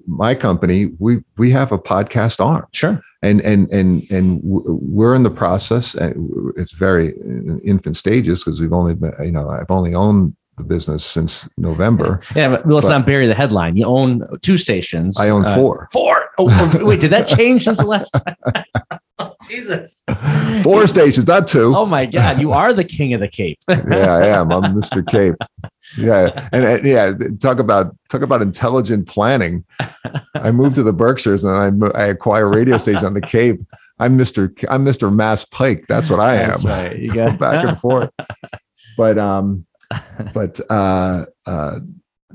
my 0.08 0.36
company 0.36 0.90
we 1.00 1.20
we 1.38 1.52
have 1.52 1.72
a 1.72 1.78
podcast 1.80 2.44
arm 2.44 2.66
sure. 2.74 3.00
and 3.22 3.40
and 3.42 3.70
and 3.70 4.10
and 4.12 4.42
we're 4.44 5.16
in 5.16 5.24
the 5.24 5.30
process 5.30 5.96
it's 6.58 6.74
very 6.74 7.14
infant 7.64 7.96
stages 7.96 8.44
because 8.44 8.60
we've 8.60 8.74
only 8.74 8.96
been 8.96 9.14
you 9.24 9.32
know 9.32 9.50
i've 9.50 9.70
only 9.72 9.94
owned 9.96 10.36
the 10.58 10.64
business 10.64 11.04
since 11.04 11.50
november 11.58 12.22
Yeah, 12.36 12.50
but 12.50 12.68
let's 12.68 12.88
But- 12.88 12.98
not 13.00 13.06
bury 13.08 13.28
the 13.28 13.34
headline. 13.34 13.76
You 13.76 13.86
own 13.86 14.24
two 14.42 14.58
stations. 14.58 15.20
i 15.20 15.30
own 15.30 15.46
Uh, 15.46 15.56
four 15.56 15.90
Four. 15.92 16.30
Oh, 16.38 16.80
wait, 16.86 17.00
did 17.00 17.12
that 17.12 17.28
change 17.28 17.64
since 17.66 17.78
the 17.78 17.86
last 17.86 18.12
time? 18.12 18.36
Oh, 19.20 19.34
Jesus. 19.48 20.04
four 20.64 20.88
stations 20.88 21.28
not 21.28 21.48
two. 21.48 21.76
Oh 21.76 21.86
my 21.86 22.06
God, 22.06 22.40
you 22.42 22.52
are 22.52 22.74
the 22.74 22.84
king 22.84 23.14
of 23.14 23.20
the 23.20 23.28
Cape. 23.28 23.60
yeah, 23.70 24.14
I 24.14 24.28
am. 24.28 24.52
I'm 24.52 24.76
Mr. 24.76 25.06
Cape. 25.06 25.36
Yeah, 25.98 26.48
and, 26.52 26.66
and 26.66 26.86
yeah, 26.86 27.14
talk 27.40 27.60
about 27.60 27.96
talk 28.10 28.22
about 28.24 28.42
intelligent 28.42 29.08
planning. 29.08 29.64
I 30.36 30.52
moved 30.52 30.76
to 30.76 30.84
the 30.84 30.94
Berkshires 30.94 31.44
and 31.44 31.86
I 31.96 32.00
I 32.00 32.06
acquire 32.06 32.48
radio 32.50 32.78
stations 32.78 33.04
on 33.04 33.14
the 33.14 33.22
Cape. 33.22 33.60
I'm 34.00 34.18
Mr. 34.18 34.56
K- 34.56 34.68
I'm 34.72 34.84
Mr. 34.84 35.14
Mass 35.14 35.46
Pike. 35.46 35.86
That's 35.88 36.10
what 36.10 36.20
I 36.20 36.36
am. 36.36 36.50
That's 36.50 36.66
right. 36.66 36.98
You 36.98 37.10
Go 37.12 37.28
got 37.28 37.40
back 37.40 37.66
and 37.66 37.80
forth. 37.80 38.10
But 38.98 39.18
um, 39.20 39.66
but 40.34 40.60
uh, 40.70 41.26
uh, 41.46 41.80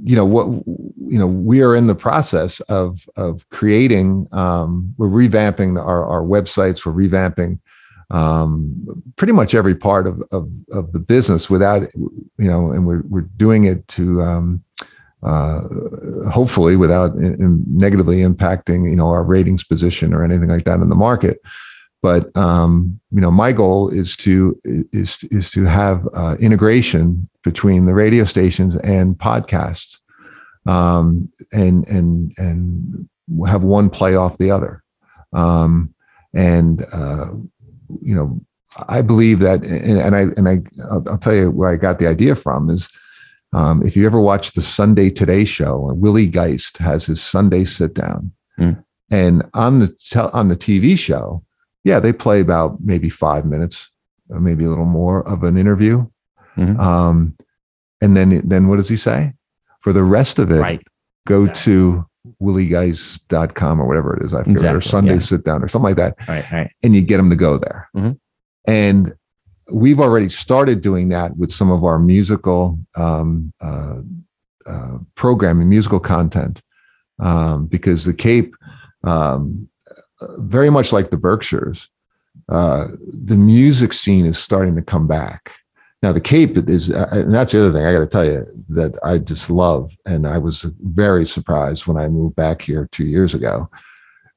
you 0.02 0.16
know 0.16 0.24
what 0.24 0.47
you 0.47 1.18
know 1.18 1.26
we 1.26 1.62
are 1.62 1.74
in 1.74 1.86
the 1.86 1.94
process 1.94 2.60
of 2.62 3.09
of 3.16 3.48
creating 3.51 4.26
um 4.32 4.94
we're 4.97 5.09
revamping 5.09 5.80
our, 5.80 6.06
our 6.06 6.22
websites 6.22 6.85
we're 6.85 6.93
revamping 6.93 7.59
um 8.10 9.02
pretty 9.16 9.32
much 9.32 9.55
every 9.55 9.74
part 9.74 10.06
of 10.06 10.22
of, 10.32 10.51
of 10.72 10.93
the 10.93 10.98
business 10.98 11.51
without 11.51 11.82
you 11.94 12.22
know 12.39 12.70
and 12.70 12.86
we're, 12.86 13.02
we're 13.09 13.28
doing 13.36 13.64
it 13.64 13.86
to 13.89 14.20
um 14.22 14.62
uh 15.22 15.62
hopefully 16.30 16.76
without 16.76 17.14
in, 17.14 17.35
in 17.40 17.64
negatively 17.66 18.18
impacting 18.18 18.89
you 18.89 18.97
know 18.97 19.09
our 19.09 19.24
ratings 19.24 19.64
position 19.64 20.14
or 20.14 20.24
anything 20.24 20.48
like 20.48 20.64
that 20.64 20.80
in 20.80 20.89
the 20.89 20.97
market. 20.97 21.40
But 22.02 22.35
um 22.36 23.01
you 23.10 23.20
know 23.20 23.32
my 23.32 23.51
goal 23.51 23.89
is 23.89 24.16
to 24.18 24.56
is 24.64 25.24
is 25.32 25.51
to 25.51 25.64
have 25.64 26.06
uh, 26.14 26.36
integration 26.39 27.28
between 27.52 27.86
the 27.86 27.94
radio 27.94 28.24
stations 28.24 28.76
and 28.76 29.16
podcasts 29.16 30.00
um, 30.66 31.28
and 31.52 31.88
and 31.88 32.32
and 32.38 33.08
have 33.46 33.62
one 33.62 33.88
play 33.90 34.14
off 34.14 34.38
the 34.38 34.50
other. 34.50 34.82
Um, 35.32 35.94
and 36.34 36.84
uh, 36.92 37.26
you 38.02 38.14
know, 38.14 38.40
I 38.88 39.00
believe 39.02 39.38
that, 39.40 39.62
and, 39.64 39.98
and 39.98 40.14
I 40.14 40.20
and 40.36 40.48
I 40.48 40.56
I'll, 40.90 41.04
I'll 41.08 41.18
tell 41.18 41.34
you 41.34 41.50
where 41.50 41.70
I 41.70 41.76
got 41.76 41.98
the 41.98 42.06
idea 42.06 42.34
from 42.34 42.68
is. 42.70 42.88
Um, 43.54 43.82
if 43.82 43.96
you 43.96 44.04
ever 44.04 44.20
watch 44.20 44.52
the 44.52 44.60
Sunday 44.60 45.08
Today 45.08 45.46
show, 45.46 45.90
Willie 45.94 46.28
Geist 46.28 46.76
has 46.78 47.06
his 47.06 47.22
Sunday 47.22 47.64
sit 47.64 47.94
down, 47.94 48.30
Mm. 48.60 48.84
and 49.10 49.42
on 49.54 49.78
the 49.78 49.88
tel- 50.10 50.30
on 50.34 50.48
the 50.48 50.56
TV 50.56 50.98
show, 50.98 51.42
yeah, 51.82 51.98
they 51.98 52.12
play 52.12 52.40
about 52.40 52.76
maybe 52.84 53.08
five 53.08 53.46
minutes, 53.46 53.90
or 54.28 54.38
maybe 54.38 54.64
a 54.66 54.68
little 54.68 54.84
more 55.00 55.26
of 55.26 55.44
an 55.44 55.56
interview, 55.56 56.04
Mhm. 56.58 56.78
um, 56.78 57.34
and 58.00 58.16
then 58.16 58.42
then 58.46 58.68
what 58.68 58.76
does 58.76 58.88
he 58.88 58.96
say? 58.96 59.32
For 59.80 59.92
the 59.92 60.02
rest 60.02 60.38
of 60.38 60.50
it, 60.50 60.60
right. 60.60 60.86
go 61.26 61.42
Exactly. 61.44 61.72
to 61.72 62.06
williegeist.com 62.42 63.80
or 63.80 63.86
whatever 63.86 64.16
it 64.16 64.24
is. 64.24 64.34
I 64.34 64.44
forget, 64.44 64.74
or 64.74 64.80
Sunday 64.80 65.14
yeah. 65.14 65.18
sit 65.20 65.44
down 65.44 65.62
or 65.62 65.68
something 65.68 65.84
like 65.84 65.96
that. 65.96 66.16
Right. 66.28 66.44
Right. 66.52 66.70
And 66.82 66.94
you 66.94 67.00
get 67.02 67.16
them 67.16 67.30
to 67.30 67.36
go 67.36 67.58
there. 67.58 67.88
Mhm. 67.96 68.18
And 68.66 69.14
we've 69.72 70.00
already 70.00 70.28
started 70.28 70.80
doing 70.82 71.08
that 71.10 71.36
with 71.36 71.50
some 71.52 71.70
of 71.70 71.84
our 71.84 71.98
musical 71.98 72.78
um, 72.96 73.52
uh, 73.60 74.00
uh, 74.66 74.98
programming, 75.14 75.68
musical 75.68 76.00
content, 76.00 76.62
um, 77.18 77.66
because 77.66 78.04
the 78.04 78.14
Cape, 78.14 78.54
um, 79.04 79.68
very 80.38 80.70
much 80.70 80.92
like 80.92 81.10
the 81.10 81.16
Berkshires, 81.16 81.88
uh, 82.50 82.86
the 83.26 83.36
music 83.36 83.92
scene 83.92 84.26
is 84.26 84.38
starting 84.38 84.74
to 84.76 84.82
come 84.82 85.06
back. 85.06 85.52
Now 86.02 86.12
the 86.12 86.20
Cape 86.20 86.56
is, 86.56 86.92
uh, 86.92 87.08
and 87.10 87.34
that's 87.34 87.52
the 87.52 87.60
other 87.60 87.72
thing 87.72 87.84
I 87.84 87.92
got 87.92 87.98
to 88.00 88.06
tell 88.06 88.24
you 88.24 88.44
that 88.68 88.96
I 89.02 89.18
just 89.18 89.50
love, 89.50 89.92
and 90.06 90.28
I 90.28 90.38
was 90.38 90.62
very 90.80 91.26
surprised 91.26 91.86
when 91.86 91.96
I 91.96 92.08
moved 92.08 92.36
back 92.36 92.62
here 92.62 92.88
two 92.92 93.06
years 93.06 93.34
ago. 93.34 93.68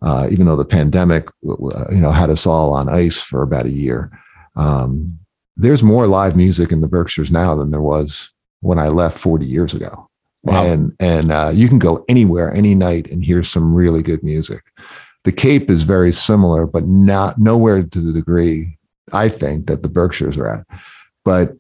Uh, 0.02 0.28
even 0.32 0.48
though 0.48 0.56
the 0.56 0.66
pandemic, 0.66 1.28
w- 1.44 1.70
w- 1.70 1.96
you 1.96 2.02
know, 2.02 2.10
had 2.10 2.32
us 2.32 2.48
all 2.48 2.74
on 2.74 2.90
ice 2.90 3.22
for 3.22 3.44
about 3.44 3.68
a 3.68 3.72
year, 3.72 4.10
um, 4.56 5.06
there's 5.56 5.84
more 5.84 6.08
live 6.08 6.36
music 6.36 6.72
in 6.72 6.82
the 6.82 6.88
Berkshires 6.88 7.32
now 7.32 7.54
than 7.54 7.70
there 7.70 7.82
was 7.82 8.32
when 8.62 8.80
I 8.80 8.88
left 8.88 9.20
40 9.20 9.46
years 9.46 9.76
ago. 9.76 10.10
Wow. 10.44 10.64
And 10.64 10.96
and 11.00 11.32
uh, 11.32 11.52
you 11.54 11.68
can 11.68 11.78
go 11.78 12.04
anywhere, 12.10 12.52
any 12.52 12.74
night, 12.74 13.12
and 13.12 13.24
hear 13.24 13.44
some 13.44 13.76
really 13.76 14.02
good 14.02 14.24
music. 14.24 14.64
The 15.24 15.32
Cape 15.32 15.70
is 15.70 15.84
very 15.84 16.12
similar, 16.12 16.66
but 16.66 16.88
not 16.88 17.38
nowhere 17.38 17.84
to 17.84 18.00
the 18.00 18.12
degree 18.12 18.80
I 19.14 19.30
think 19.30 19.68
that 19.68 19.84
the 19.84 19.90
Berkshires 19.90 20.38
are 20.38 20.48
at. 20.48 20.66
But 21.24 21.56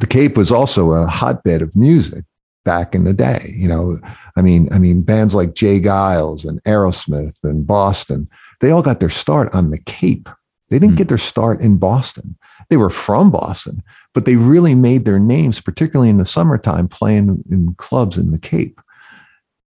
the 0.00 0.06
Cape 0.06 0.36
was 0.36 0.50
also 0.50 0.92
a 0.92 1.06
hotbed 1.06 1.62
of 1.62 1.76
music 1.76 2.24
back 2.64 2.94
in 2.94 3.04
the 3.04 3.12
day. 3.12 3.52
You 3.54 3.68
know, 3.68 3.98
I 4.36 4.42
mean, 4.42 4.68
I 4.72 4.78
mean, 4.78 5.02
bands 5.02 5.34
like 5.34 5.54
J. 5.54 5.80
Geils 5.80 6.48
and 6.48 6.62
Aerosmith 6.64 7.44
and 7.44 7.66
Boston, 7.66 8.28
they 8.60 8.70
all 8.70 8.82
got 8.82 9.00
their 9.00 9.10
start 9.10 9.54
on 9.54 9.70
the 9.70 9.78
Cape. 9.78 10.28
They 10.70 10.78
didn't 10.78 10.94
Hmm. 10.94 10.96
get 10.96 11.08
their 11.08 11.18
start 11.18 11.60
in 11.60 11.76
Boston. 11.76 12.36
They 12.70 12.76
were 12.76 12.90
from 12.90 13.30
Boston, 13.30 13.82
but 14.14 14.24
they 14.24 14.36
really 14.36 14.74
made 14.74 15.04
their 15.04 15.18
names, 15.20 15.60
particularly 15.60 16.10
in 16.10 16.16
the 16.16 16.24
summertime, 16.24 16.88
playing 16.88 17.44
in 17.50 17.74
clubs 17.76 18.16
in 18.16 18.30
the 18.32 18.38
Cape. 18.38 18.80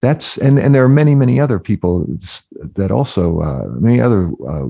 That's 0.01 0.37
and 0.37 0.57
and 0.59 0.73
there 0.73 0.83
are 0.83 0.89
many 0.89 1.13
many 1.13 1.39
other 1.39 1.59
people 1.59 2.07
that 2.75 2.89
also 2.89 3.41
uh, 3.41 3.67
many 3.79 4.01
other 4.01 4.31
uh, 4.47 4.67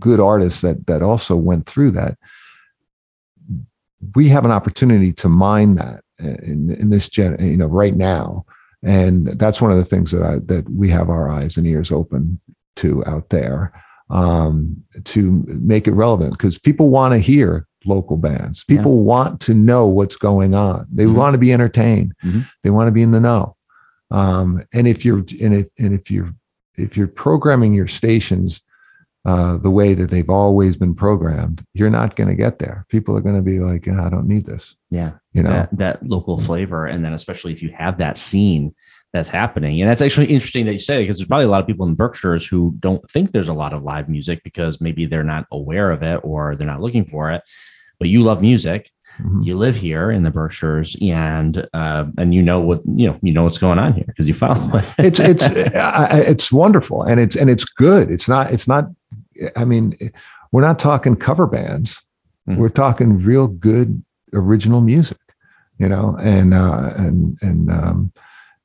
good 0.00 0.20
artists 0.20 0.60
that 0.62 0.86
that 0.86 1.02
also 1.02 1.36
went 1.36 1.66
through 1.66 1.90
that. 1.92 2.16
We 4.14 4.28
have 4.28 4.44
an 4.44 4.50
opportunity 4.50 5.12
to 5.14 5.28
mine 5.28 5.76
that 5.76 6.02
in, 6.18 6.74
in 6.78 6.90
this 6.90 7.08
gen, 7.08 7.36
you 7.40 7.56
know, 7.56 7.66
right 7.66 7.96
now, 7.96 8.44
and 8.82 9.26
that's 9.28 9.60
one 9.60 9.70
of 9.70 9.78
the 9.78 9.84
things 9.84 10.10
that 10.12 10.22
I 10.22 10.38
that 10.46 10.68
we 10.70 10.88
have 10.90 11.08
our 11.08 11.30
eyes 11.30 11.56
and 11.56 11.66
ears 11.66 11.90
open 11.90 12.40
to 12.76 13.02
out 13.06 13.30
there 13.30 13.72
um, 14.10 14.76
to 15.04 15.44
make 15.60 15.88
it 15.88 15.92
relevant 15.92 16.32
because 16.32 16.58
people 16.58 16.90
want 16.90 17.12
to 17.14 17.18
hear 17.18 17.66
local 17.86 18.16
bands. 18.16 18.64
Yeah. 18.68 18.76
People 18.76 19.02
want 19.02 19.40
to 19.42 19.54
know 19.54 19.86
what's 19.86 20.16
going 20.16 20.54
on. 20.54 20.86
They 20.92 21.04
Mhm. 21.06 21.14
want 21.14 21.34
to 21.34 21.38
be 21.38 21.52
entertained. 21.52 22.12
Mhm. 22.24 22.46
They 22.62 22.70
want 22.70 22.88
to 22.88 22.92
be 22.92 23.02
in 23.02 23.12
the 23.12 23.20
know. 23.20 23.56
Um, 24.10 24.62
and 24.72 24.86
if 24.86 25.04
you're 25.04 25.24
and 25.42 25.54
if 25.54 25.68
and 25.78 25.94
if 25.94 26.10
you're 26.10 26.30
if 26.76 26.96
you're 26.96 27.08
programming 27.08 27.74
your 27.74 27.86
stations 27.86 28.60
uh, 29.26 29.58
the 29.58 29.70
way 29.70 29.92
that 29.92 30.08
they've 30.08 30.30
always 30.30 30.76
been 30.76 30.94
programmed, 30.94 31.64
you're 31.74 31.90
not 31.90 32.14
going 32.14 32.28
to 32.28 32.36
get 32.36 32.60
there. 32.60 32.86
People 32.88 33.16
are 33.16 33.20
going 33.20 33.34
to 33.34 33.42
be 33.42 33.58
like, 33.58 33.88
I 33.88 34.08
don't 34.08 34.28
need 34.28 34.46
this. 34.46 34.76
Yeah. 34.88 35.14
You 35.32 35.42
know, 35.42 35.50
that, 35.50 35.76
that 35.76 36.06
local 36.06 36.40
flavor. 36.40 36.86
And 36.86 37.04
then 37.04 37.12
especially 37.12 37.52
if 37.52 37.60
you 37.60 37.70
have 37.70 37.98
that 37.98 38.16
scene 38.16 38.72
that's 39.12 39.28
happening. 39.28 39.80
And 39.80 39.90
that's 39.90 40.00
actually 40.00 40.26
interesting 40.26 40.64
that 40.66 40.74
you 40.74 40.78
say 40.78 41.02
because 41.02 41.16
there's 41.16 41.26
probably 41.26 41.46
a 41.46 41.48
lot 41.48 41.60
of 41.60 41.66
people 41.66 41.86
in 41.86 41.96
Berkshires 41.96 42.46
who 42.46 42.72
don't 42.78 43.08
think 43.10 43.32
there's 43.32 43.48
a 43.48 43.54
lot 43.54 43.72
of 43.72 43.82
live 43.82 44.08
music 44.08 44.44
because 44.44 44.80
maybe 44.80 45.06
they're 45.06 45.24
not 45.24 45.46
aware 45.50 45.90
of 45.90 46.04
it 46.04 46.20
or 46.22 46.54
they're 46.54 46.66
not 46.66 46.80
looking 46.80 47.04
for 47.04 47.32
it. 47.32 47.42
But 47.98 48.08
you 48.08 48.22
love 48.22 48.40
music. 48.40 48.92
Mm-hmm. 49.20 49.42
You 49.42 49.56
live 49.56 49.74
here 49.74 50.10
in 50.10 50.24
the 50.24 50.30
Berkshires, 50.30 50.94
and 51.00 51.66
uh, 51.72 52.04
and 52.18 52.34
you 52.34 52.42
know 52.42 52.60
what 52.60 52.82
you 52.84 53.06
know. 53.06 53.18
You 53.22 53.32
know 53.32 53.44
what's 53.44 53.56
going 53.56 53.78
on 53.78 53.94
here 53.94 54.04
because 54.06 54.28
you 54.28 54.34
follow 54.34 54.76
it. 54.76 54.84
it's 54.98 55.18
it's 55.18 55.46
it's 55.50 56.52
wonderful, 56.52 57.02
and 57.02 57.18
it's 57.18 57.34
and 57.34 57.48
it's 57.48 57.64
good. 57.64 58.10
It's 58.10 58.28
not 58.28 58.52
it's 58.52 58.68
not. 58.68 58.90
I 59.56 59.64
mean, 59.64 59.96
we're 60.52 60.62
not 60.62 60.78
talking 60.78 61.16
cover 61.16 61.46
bands. 61.46 62.04
Mm-hmm. 62.48 62.60
We're 62.60 62.68
talking 62.68 63.18
real 63.18 63.48
good 63.48 64.02
original 64.34 64.80
music, 64.80 65.18
you 65.78 65.88
know, 65.88 66.16
and 66.20 66.54
uh, 66.54 66.92
and 66.96 67.38
and 67.42 67.70
um, 67.70 68.12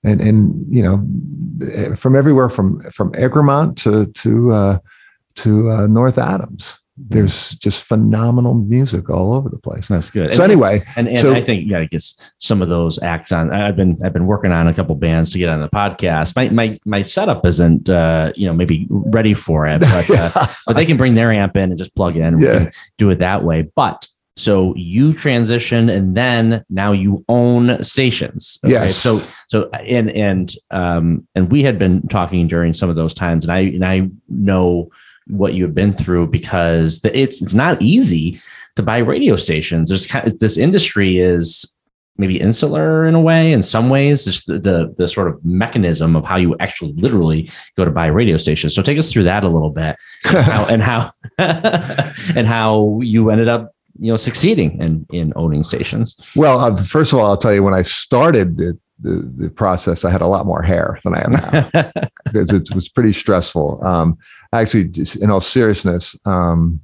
and 0.04 0.22
and 0.22 0.66
you 0.74 0.84
know 0.84 1.96
from 1.96 2.16
everywhere 2.16 2.50
from 2.50 2.82
from 2.92 3.14
Egremont 3.16 3.78
to 3.80 4.08
to 4.08 4.52
uh, 4.52 4.78
to 5.36 5.70
uh, 5.70 5.88
North 5.88 6.18
Adams. 6.18 6.81
There's 7.10 7.52
just 7.56 7.84
phenomenal 7.84 8.54
music 8.54 9.10
all 9.10 9.34
over 9.34 9.50
the 9.50 9.58
place. 9.58 9.88
That's 9.88 10.10
good. 10.10 10.34
So 10.34 10.44
and, 10.44 10.52
anyway, 10.52 10.82
and, 10.96 11.08
and 11.08 11.18
so, 11.18 11.34
I 11.34 11.42
think 11.42 11.64
you 11.64 11.72
got 11.72 11.80
to 11.80 11.88
get 11.88 12.04
some 12.38 12.62
of 12.62 12.70
those 12.70 13.02
acts 13.02 13.32
on. 13.32 13.52
I've 13.52 13.76
been 13.76 14.00
I've 14.04 14.14
been 14.14 14.28
working 14.28 14.52
on 14.52 14.68
a 14.68 14.74
couple 14.74 14.96
bands 14.96 15.30
to 15.32 15.40
get 15.40 15.50
on 15.50 15.62
the 15.62 15.70
podcast. 15.70 16.36
My 16.36 16.50
my 16.50 16.80
my 16.86 17.02
setup 17.02 17.46
isn't 17.46 17.90
uh, 17.90 18.34
you 18.36 18.48
know 18.48 18.54
maybe 18.54 18.88
ready 18.90 19.34
for 19.34 19.68
it, 19.68 19.82
but 19.82 20.10
uh, 20.36 20.48
but 20.66 20.76
they 20.76 20.86
can 20.86 20.98
bring 20.98 21.16
their 21.16 21.32
amp 21.32 21.56
in 21.58 21.70
and 21.70 21.78
just 21.78 21.96
plug 21.96 22.16
in 22.18 22.34
and 22.34 22.42
yeah. 22.42 22.70
do 22.98 23.10
it 23.10 23.20
that 23.20 23.44
way. 23.44 23.70
But 23.76 24.08
so 24.38 24.74
you 24.76 25.14
transition 25.14 25.90
and 25.90 26.16
then 26.16 26.64
now 26.70 26.94
you 26.94 27.24
own 27.28 27.84
stations. 27.84 28.60
Okay? 28.64 28.74
Yes. 28.74 28.96
So 28.96 29.22
so 29.50 29.70
and 29.72 30.10
and 30.12 30.54
um 30.72 31.28
and 31.36 31.52
we 31.52 31.64
had 31.64 31.78
been 31.78 32.08
talking 32.08 32.48
during 32.48 32.74
some 32.74 32.90
of 32.90 32.96
those 32.96 33.14
times 33.14 33.46
and 33.46 33.52
I 33.52 33.60
and 33.60 33.86
I 33.86 34.10
know 34.30 34.90
what 35.28 35.54
you 35.54 35.64
have 35.64 35.74
been 35.74 35.94
through 35.94 36.28
because 36.28 37.02
it's 37.04 37.42
it's 37.42 37.54
not 37.54 37.82
easy 37.82 38.40
to 38.76 38.84
buy 38.84 38.98
radio 38.98 39.36
stations. 39.36 39.90
There's 39.90 40.08
kind 40.08 40.28
of, 40.28 40.40
this 40.40 40.58
industry 40.58 41.20
is 41.20 41.74
maybe 42.18 42.40
insular 42.40 43.06
in 43.08 43.16
a 43.16 43.22
way 43.22 43.52
in 43.52 43.64
some 43.64 43.90
ways 43.90 44.26
just 44.26 44.46
the, 44.46 44.60
the, 44.60 44.94
the 44.98 45.08
sort 45.08 45.28
of 45.28 45.44
mechanism 45.44 46.16
of 46.16 46.24
how 46.24 46.36
you 46.36 46.56
actually 46.60 46.94
literally 46.94 47.50
go 47.78 47.86
to 47.86 47.90
buy 47.90 48.06
radio 48.06 48.38
stations 48.38 48.76
so 48.76 48.84
take 48.84 49.00
us 49.00 49.12
through 49.12 49.24
that 49.24 49.44
a 49.44 49.48
little 49.48 49.72
bit 49.72 49.96
and 50.26 50.38
how 50.44 50.66
and 50.66 50.84
how, 50.84 51.12
and 52.36 52.48
how 52.48 53.00
you 53.02 53.32
ended 53.32 53.48
up 53.48 53.74
you 54.02 54.12
know 54.12 54.18
succeeding 54.18 54.82
in 54.82 55.06
in 55.12 55.32
owning 55.36 55.64
stations? 55.64 56.20
Well, 56.36 56.60
uh, 56.60 56.76
first 56.84 57.14
of 57.14 57.20
all, 57.20 57.28
I'll 57.28 57.38
tell 57.38 57.54
you 57.54 57.64
when 57.64 57.74
I 57.74 57.84
started 57.84 58.58
the, 58.58 58.78
the, 59.00 59.34
the 59.38 59.50
process, 59.50 60.04
I 60.04 60.10
had 60.10 60.22
a 60.22 60.28
lot 60.28 60.46
more 60.46 60.62
hair 60.62 61.00
than 61.04 61.16
I 61.16 61.20
have 61.20 61.74
now 61.74 61.92
because 62.26 62.52
it 62.52 62.74
was 62.74 62.90
pretty 62.90 63.14
stressful. 63.14 63.84
Um, 63.86 64.18
actually, 64.54 64.92
in 65.22 65.32
all 65.32 65.42
seriousness, 65.42 66.16
um, 66.26 66.82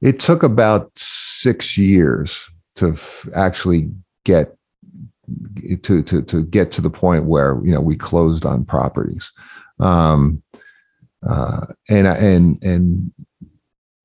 it 0.00 0.20
took 0.20 0.42
about 0.42 0.90
six 0.96 1.76
years 1.78 2.50
to 2.76 2.92
f- 2.92 3.28
actually 3.34 3.90
get 4.24 4.56
to 5.82 6.02
to 6.02 6.22
to 6.22 6.44
get 6.44 6.70
to 6.72 6.82
the 6.82 6.90
point 6.90 7.24
where 7.24 7.60
you 7.64 7.72
know 7.72 7.80
we 7.80 7.96
closed 7.96 8.44
on 8.44 8.64
properties. 8.64 9.30
Um, 9.80 10.42
uh, 11.26 11.66
and 11.88 12.06
and 12.06 12.62
and 12.62 13.12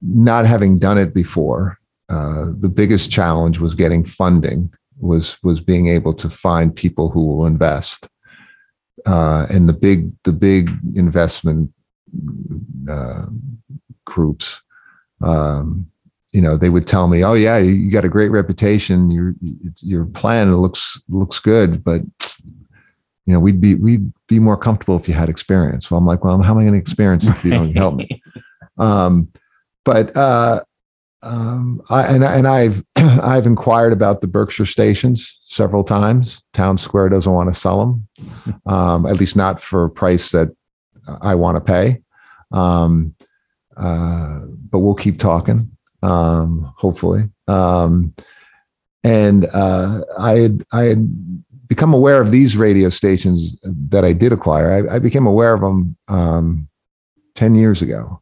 not 0.02 0.46
having 0.46 0.80
done 0.80 0.98
it 0.98 1.14
before, 1.14 1.78
uh, 2.10 2.46
the 2.58 2.70
biggest 2.70 3.12
challenge 3.12 3.60
was 3.60 3.76
getting 3.76 4.06
funding 4.06 4.74
was 5.00 5.38
was 5.44 5.60
being 5.60 5.88
able 5.88 6.14
to 6.14 6.30
find 6.30 6.76
people 6.76 7.10
who 7.10 7.26
will 7.26 7.46
invest 7.46 8.08
uh, 9.06 9.46
and 9.50 9.68
the 9.70 9.74
big 9.74 10.12
the 10.24 10.34
big 10.34 10.72
investment 10.96 11.72
uh, 12.90 13.26
groups 14.06 14.62
um, 15.22 15.90
you 16.32 16.42
know 16.42 16.58
they 16.58 16.70
would 16.70 16.88
tell 16.88 17.08
me 17.08 17.24
oh 17.24 17.34
yeah 17.34 17.58
you 17.58 17.90
got 17.90 18.06
a 18.06 18.10
great 18.10 18.30
reputation. 18.30 19.10
Your 19.10 19.34
your 19.82 20.06
plan 20.06 20.56
looks 20.56 21.02
looks 21.10 21.40
good 21.40 21.84
but 21.84 22.02
you 23.26 23.34
know 23.34 23.40
we'd 23.40 23.62
be 23.62 23.76
we'd 23.76 24.12
be 24.28 24.40
more 24.40 24.58
comfortable 24.58 24.96
if 24.96 25.08
you 25.08 25.14
had 25.14 25.30
experience. 25.30 25.88
So 25.88 25.96
i'm 25.96 26.06
like 26.06 26.24
well 26.24 26.42
how 26.42 26.54
am 26.54 26.60
i 26.60 26.64
going 26.64 26.74
to 26.74 26.80
experience 26.80 27.26
if 27.26 27.44
you 27.44 27.52
don't 27.52 27.76
help 27.76 27.96
me? 27.96 28.08
Um, 28.78 29.28
but 29.84 30.16
uh, 30.16 30.62
um, 31.22 31.82
I, 31.90 32.04
and, 32.04 32.24
and 32.24 32.48
I've 32.48 32.84
I've 32.96 33.46
inquired 33.46 33.92
about 33.92 34.22
the 34.22 34.28
Berkshire 34.28 34.66
stations 34.66 35.42
several 35.50 35.84
times. 35.84 36.42
Townsquare 36.54 37.10
doesn't 37.12 37.34
want 37.34 37.54
to 37.54 37.60
sell 37.60 37.80
them, 37.80 38.62
um, 38.66 39.06
at 39.06 39.18
least 39.18 39.36
not 39.36 39.60
for 39.62 39.84
a 39.84 39.90
price 39.90 40.32
that 40.32 40.56
I 41.22 41.36
want 41.36 41.58
to 41.58 41.62
pay. 41.62 42.02
Um, 42.52 43.16
uh, 43.78 44.42
but 44.70 44.80
we'll 44.80 44.96
keep 44.96 45.20
talking, 45.20 45.72
um, 46.02 46.74
hopefully. 46.78 47.30
Um, 47.48 48.14
and 49.04 49.46
uh, 49.54 50.02
I 50.18 50.34
had 50.34 50.66
I 50.74 50.82
had 50.84 51.68
become 51.68 51.94
aware 51.94 52.22
of 52.22 52.32
these 52.32 52.58
radio 52.58 52.90
stations 52.90 53.56
that 53.64 54.04
I 54.04 54.14
did 54.14 54.34
acquire. 54.34 54.90
I, 54.90 54.96
I 54.96 55.00
became 55.00 55.26
aware 55.26 55.54
of 55.54 55.62
them 55.62 55.96
um, 56.08 56.68
ten 57.36 57.56
years 57.56 57.82
ago 57.82 58.22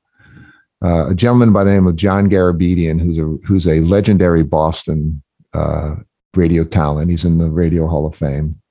uh, 0.83 1.09
a 1.09 1.15
gentleman 1.15 1.51
by 1.51 1.63
the 1.63 1.71
name 1.71 1.87
of 1.87 1.95
John 1.95 2.29
Garabedian, 2.29 3.01
who's 3.01 3.17
a 3.17 3.47
who's 3.47 3.67
a 3.67 3.81
legendary 3.81 4.43
Boston 4.43 5.21
uh, 5.53 5.95
radio 6.35 6.63
talent. 6.63 7.09
He's 7.09 7.25
in 7.25 7.37
the 7.37 7.49
Radio 7.49 7.87
Hall 7.87 8.05
of 8.05 8.15
Fame. 8.15 8.61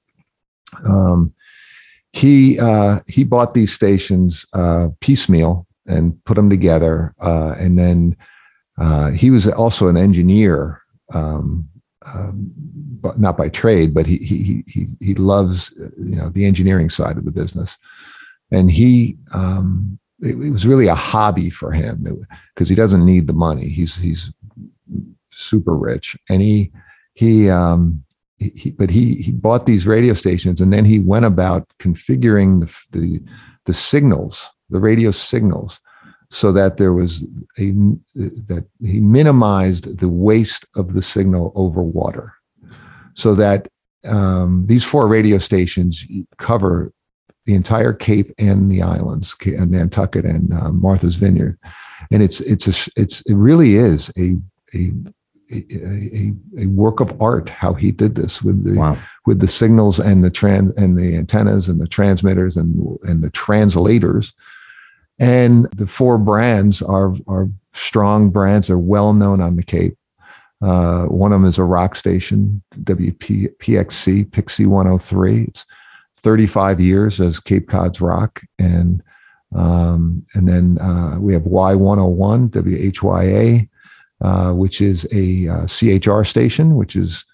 Um, 0.88 1.32
he 2.16 2.58
uh, 2.58 3.00
he 3.08 3.24
bought 3.24 3.54
these 3.54 3.72
stations 3.72 4.46
uh, 4.54 4.88
piecemeal 5.00 5.66
and 5.86 6.22
put 6.24 6.34
them 6.34 6.48
together, 6.48 7.14
uh, 7.20 7.54
and 7.58 7.78
then 7.78 8.16
uh, 8.78 9.10
he 9.10 9.30
was 9.30 9.46
also 9.48 9.88
an 9.88 9.96
engineer. 9.96 10.80
Um, 11.14 11.68
um, 12.14 12.52
but 13.00 13.18
not 13.18 13.36
by 13.36 13.48
trade, 13.48 13.92
but 13.92 14.06
he 14.06 14.16
he 14.18 14.64
he 14.68 14.86
he 15.00 15.14
loves 15.14 15.72
you 15.98 16.16
know 16.16 16.30
the 16.30 16.44
engineering 16.44 16.88
side 16.88 17.16
of 17.16 17.24
the 17.24 17.32
business, 17.32 17.76
and 18.50 18.70
he 18.70 19.16
um, 19.34 19.98
it, 20.20 20.30
it 20.30 20.52
was 20.52 20.66
really 20.66 20.86
a 20.86 20.94
hobby 20.94 21.50
for 21.50 21.72
him 21.72 22.04
because 22.54 22.68
he 22.68 22.74
doesn't 22.74 23.04
need 23.04 23.26
the 23.26 23.32
money. 23.32 23.68
He's 23.68 23.96
he's 23.96 24.32
super 25.32 25.76
rich, 25.76 26.16
and 26.30 26.42
he 26.42 26.72
he 27.14 27.50
um 27.50 28.04
he, 28.38 28.70
but 28.70 28.90
he 28.90 29.14
he 29.16 29.32
bought 29.32 29.66
these 29.66 29.86
radio 29.86 30.14
stations, 30.14 30.60
and 30.60 30.72
then 30.72 30.84
he 30.84 30.98
went 30.98 31.24
about 31.24 31.68
configuring 31.78 32.60
the 32.60 32.98
the, 32.98 33.20
the 33.64 33.74
signals, 33.74 34.50
the 34.70 34.80
radio 34.80 35.10
signals, 35.10 35.80
so 36.30 36.52
that 36.52 36.76
there 36.76 36.92
was 36.92 37.22
a 37.58 37.72
that 38.48 38.66
he 38.84 39.00
minimized 39.00 39.98
the 40.00 40.08
waste 40.08 40.66
of 40.76 40.92
the 40.92 41.02
signal 41.02 41.52
over 41.54 41.82
water, 41.82 42.34
so 43.14 43.34
that 43.34 43.68
um, 44.08 44.66
these 44.66 44.84
four 44.84 45.08
radio 45.08 45.38
stations 45.38 46.06
cover 46.38 46.92
the 47.46 47.54
entire 47.54 47.92
Cape 47.92 48.32
and 48.38 48.70
the 48.70 48.82
islands, 48.82 49.34
and 49.44 49.70
Nantucket 49.70 50.24
and 50.24 50.52
uh, 50.52 50.72
Martha's 50.72 51.16
Vineyard, 51.16 51.58
and 52.10 52.22
it's 52.22 52.40
it's 52.40 52.66
a 52.66 52.90
it's 53.00 53.22
it 53.22 53.34
really 53.34 53.76
is 53.76 54.10
a 54.18 54.36
a 54.76 54.92
a, 55.52 56.64
a, 56.64 56.66
work 56.66 57.00
of 57.00 57.14
art 57.20 57.48
how 57.48 57.72
he 57.72 57.92
did 57.92 58.14
this 58.16 58.42
with 58.42 58.64
the 58.64 58.78
wow. 58.78 58.98
with 59.26 59.40
the 59.40 59.46
signals 59.46 59.98
and 59.98 60.24
the 60.24 60.30
trans 60.30 60.74
and 60.76 60.98
the 60.98 61.16
antennas 61.16 61.68
and 61.68 61.80
the 61.80 61.88
transmitters 61.88 62.56
and 62.56 62.98
and 63.02 63.22
the 63.22 63.30
translators. 63.30 64.32
And 65.18 65.66
the 65.72 65.86
four 65.86 66.18
brands 66.18 66.82
are 66.82 67.14
are 67.28 67.48
strong 67.72 68.30
brands. 68.30 68.66
They're 68.66 68.78
well 68.78 69.12
known 69.12 69.40
on 69.40 69.56
the 69.56 69.62
cape. 69.62 69.96
Uh, 70.62 71.04
one 71.04 71.32
of 71.32 71.40
them 71.40 71.48
is 71.48 71.58
a 71.58 71.64
rock 71.64 71.94
station 71.94 72.62
wpxc 72.84 74.24
PIXY 74.30 74.66
103 74.66 75.44
it's 75.44 75.66
35 76.26 76.80
years 76.80 77.20
as 77.20 77.38
Cape 77.38 77.68
Cod's 77.68 78.00
Rock, 78.00 78.42
and 78.58 79.00
um, 79.54 80.26
and 80.34 80.48
then 80.48 80.76
uh, 80.80 81.18
we 81.20 81.32
have 81.34 81.44
Y101 81.44 82.50
WHYA, 82.50 83.68
uh, 84.22 84.52
which 84.52 84.80
is 84.80 85.06
a 85.12 85.48
uh, 85.48 85.66
CHR 85.66 86.24
station, 86.24 86.76
which 86.76 86.96
is 86.96 87.24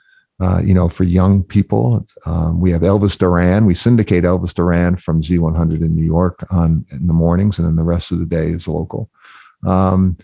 uh, 0.41 0.61
you 0.65 0.75
know 0.75 0.89
for 0.89 1.05
young 1.05 1.43
people. 1.43 2.05
Um, 2.27 2.61
we 2.61 2.71
have 2.73 2.83
Elvis 2.83 3.17
Duran. 3.17 3.67
We 3.67 3.75
syndicate 3.75 4.25
Elvis 4.25 4.55
Duran 4.55 4.97
from 4.97 5.23
Z100 5.23 5.81
in 5.81 5.95
New 5.95 6.05
York 6.05 6.45
on 6.51 6.85
in 6.91 7.07
the 7.07 7.13
mornings, 7.13 7.59
and 7.59 7.67
then 7.67 7.77
the 7.77 7.85
rest 7.85 8.13
of 8.13 8.19
the 8.19 8.27
day 8.27 8.49
is 8.49 8.67
local. 8.67 9.11
Um, 9.67 10.17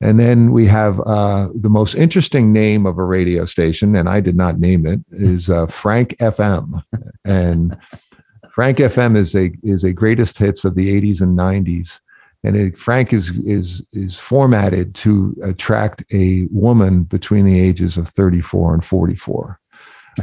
and 0.00 0.18
then 0.18 0.50
we 0.52 0.66
have 0.66 1.00
uh, 1.06 1.48
the 1.54 1.70
most 1.70 1.94
interesting 1.94 2.52
name 2.52 2.84
of 2.84 2.98
a 2.98 3.04
radio 3.04 3.44
station, 3.46 3.96
and 3.96 4.08
I 4.08 4.20
did 4.20 4.36
not 4.36 4.58
name 4.58 4.86
it, 4.86 5.00
is 5.10 5.48
uh, 5.48 5.66
Frank 5.66 6.16
FM. 6.18 6.82
And 7.24 7.76
Frank 8.50 8.78
FM 8.78 9.16
is 9.16 9.34
a 9.34 9.50
is 9.62 9.82
a 9.82 9.92
greatest 9.92 10.38
hits 10.38 10.64
of 10.64 10.74
the 10.74 11.00
80s 11.00 11.20
and 11.20 11.38
90s. 11.38 12.00
And 12.44 12.56
it, 12.56 12.78
Frank 12.78 13.12
is 13.12 13.30
is 13.38 13.84
is 13.92 14.16
formatted 14.16 14.94
to 14.96 15.34
attract 15.42 16.04
a 16.12 16.46
woman 16.50 17.04
between 17.04 17.46
the 17.46 17.58
ages 17.58 17.96
of 17.96 18.08
34 18.08 18.74
and 18.74 18.84
44. 18.84 19.58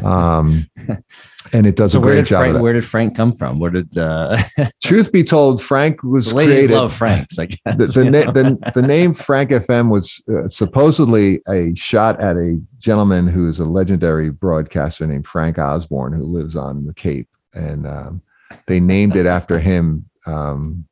Um, 0.04 0.70
and 1.54 1.68
it 1.68 1.76
does 1.76 1.92
So 1.92 1.98
a 1.98 2.02
where 2.02 2.14
great 2.14 2.22
did 2.22 2.28
job. 2.28 2.42
Frank, 2.44 2.62
where 2.62 2.74
did 2.74 2.86
Frank 2.86 3.16
come 3.16 3.36
from? 3.36 3.60
Where 3.60 3.72
did 3.72 3.98
uh, 3.98 4.42
Truth 4.84 5.12
be 5.12 5.24
told, 5.24 5.62
Frank 5.62 6.04
was 6.04 6.30
the 6.30 6.36
ladies 6.36 6.56
created. 6.56 6.76
love 6.76 6.94
Franks? 6.94 7.38
I 7.40 7.46
guess 7.48 7.60
the, 7.66 7.88
the, 7.88 8.06
na- 8.06 8.32
the, 8.32 8.72
the 8.74 8.82
name 8.82 9.14
Frank 9.14 9.50
FM 9.50 9.90
was 9.90 10.24
uh, 10.30 10.48
supposedly 10.48 11.42
a 11.50 11.76
shot 11.76 12.24
at 12.24 12.38
a 12.38 12.62
gentleman 12.78 13.28
who 13.28 13.50
is 13.50 13.60
a 13.60 13.66
legendary 13.66 14.30
broadcaster 14.30 15.06
named 15.06 15.28
Frank 15.28 15.58
Osborne, 15.58 16.14
who 16.14 16.24
lives 16.24 16.56
on 16.56 16.86
the 16.86 16.94
Cape. 16.94 17.28
And 17.54 17.86
um, 17.86 18.22
they 18.68 18.80
named 18.80 19.16
it 19.16 19.26
after 19.26 19.60
him. 19.60 20.06
Um, 20.26 20.86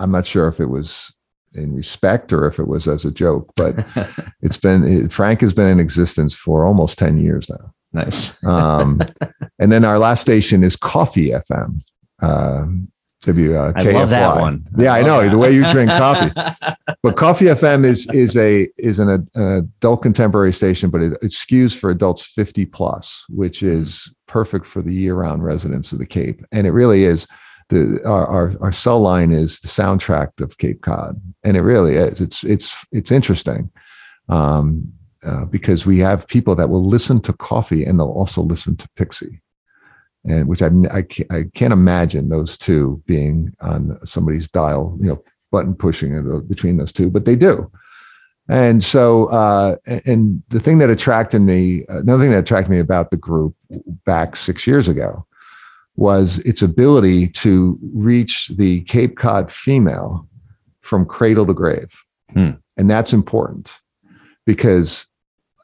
I'm 0.00 0.10
not 0.10 0.26
sure 0.26 0.48
if 0.48 0.60
it 0.60 0.66
was 0.66 1.12
in 1.54 1.74
respect 1.74 2.32
or 2.32 2.46
if 2.46 2.58
it 2.58 2.68
was 2.68 2.86
as 2.86 3.04
a 3.04 3.10
joke, 3.10 3.52
but 3.56 3.86
it's 4.42 4.56
been, 4.56 5.08
Frank 5.08 5.40
has 5.40 5.54
been 5.54 5.68
in 5.68 5.80
existence 5.80 6.34
for 6.34 6.64
almost 6.64 6.98
10 6.98 7.18
years 7.18 7.48
now. 7.48 7.72
nice. 7.92 8.38
Um, 8.44 9.00
and 9.58 9.72
then 9.72 9.84
our 9.84 9.98
last 9.98 10.20
station 10.20 10.62
is 10.62 10.76
Coffee 10.76 11.30
FM. 11.30 11.80
Um, 12.22 12.88
W, 13.22 13.56
uh, 13.56 13.72
I 13.74 13.82
love 13.90 14.10
that 14.10 14.36
one. 14.36 14.64
Yeah, 14.76 14.92
I 14.92 15.02
know 15.02 15.22
that. 15.22 15.30
the 15.30 15.38
way 15.38 15.52
you 15.52 15.68
drink 15.70 15.90
coffee. 15.90 16.32
But 17.02 17.16
Coffee 17.16 17.46
FM 17.46 17.84
is 17.84 18.08
is 18.10 18.36
a 18.36 18.68
is 18.78 18.98
an, 18.98 19.08
an 19.08 19.28
adult 19.36 20.02
contemporary 20.02 20.52
station, 20.52 20.90
but 20.90 21.02
it, 21.02 21.12
it 21.22 21.30
skews 21.30 21.76
for 21.76 21.90
adults 21.90 22.24
50 22.24 22.66
plus, 22.66 23.24
which 23.28 23.62
is 23.62 24.12
perfect 24.26 24.66
for 24.66 24.82
the 24.82 24.92
year 24.92 25.14
round 25.14 25.44
residents 25.44 25.92
of 25.92 25.98
the 25.98 26.06
Cape. 26.06 26.44
And 26.52 26.66
it 26.66 26.72
really 26.72 27.04
is. 27.04 27.26
The 27.68 28.00
our, 28.06 28.26
our 28.26 28.52
our 28.60 28.72
cell 28.72 29.00
line 29.00 29.32
is 29.32 29.60
the 29.60 29.68
soundtrack 29.68 30.40
of 30.40 30.58
Cape 30.58 30.82
Cod, 30.82 31.20
and 31.44 31.56
it 31.56 31.62
really 31.62 31.94
is. 31.94 32.20
It's 32.20 32.44
it's 32.44 32.86
it's 32.92 33.10
interesting. 33.10 33.70
Um, 34.28 34.92
uh, 35.26 35.44
because 35.46 35.84
we 35.84 35.98
have 35.98 36.28
people 36.28 36.54
that 36.54 36.68
will 36.68 36.86
listen 36.86 37.20
to 37.20 37.32
coffee 37.32 37.84
and 37.84 37.98
they'll 37.98 38.06
also 38.06 38.42
listen 38.42 38.76
to 38.76 38.88
PIXY, 38.96 39.40
and 40.24 40.46
which 40.46 40.62
I 40.62 40.70
I 40.92 41.02
can't, 41.02 41.32
I 41.32 41.44
can't 41.54 41.72
imagine 41.72 42.28
those 42.28 42.56
two 42.56 43.02
being 43.06 43.52
on 43.60 43.98
somebody's 44.06 44.48
dial, 44.48 44.96
you 45.00 45.08
know, 45.08 45.24
button 45.50 45.74
pushing 45.74 46.40
between 46.46 46.76
those 46.76 46.92
two, 46.92 47.10
but 47.10 47.24
they 47.24 47.34
do. 47.34 47.70
And 48.48 48.84
so, 48.84 49.26
uh, 49.26 49.76
and 50.06 50.42
the 50.50 50.60
thing 50.60 50.78
that 50.78 50.90
attracted 50.90 51.40
me, 51.40 51.84
another 51.88 52.22
thing 52.22 52.30
that 52.30 52.38
attracted 52.38 52.70
me 52.70 52.78
about 52.78 53.10
the 53.10 53.16
group 53.16 53.56
back 54.04 54.36
six 54.36 54.66
years 54.66 54.86
ago 54.86 55.25
was 55.96 56.38
its 56.40 56.62
ability 56.62 57.28
to 57.28 57.78
reach 57.94 58.48
the 58.56 58.82
Cape 58.82 59.16
Cod 59.16 59.50
female 59.50 60.28
from 60.82 61.06
cradle 61.06 61.46
to 61.46 61.54
grave. 61.54 62.02
Hmm. 62.32 62.50
And 62.76 62.90
that's 62.90 63.12
important 63.12 63.80
because 64.44 65.06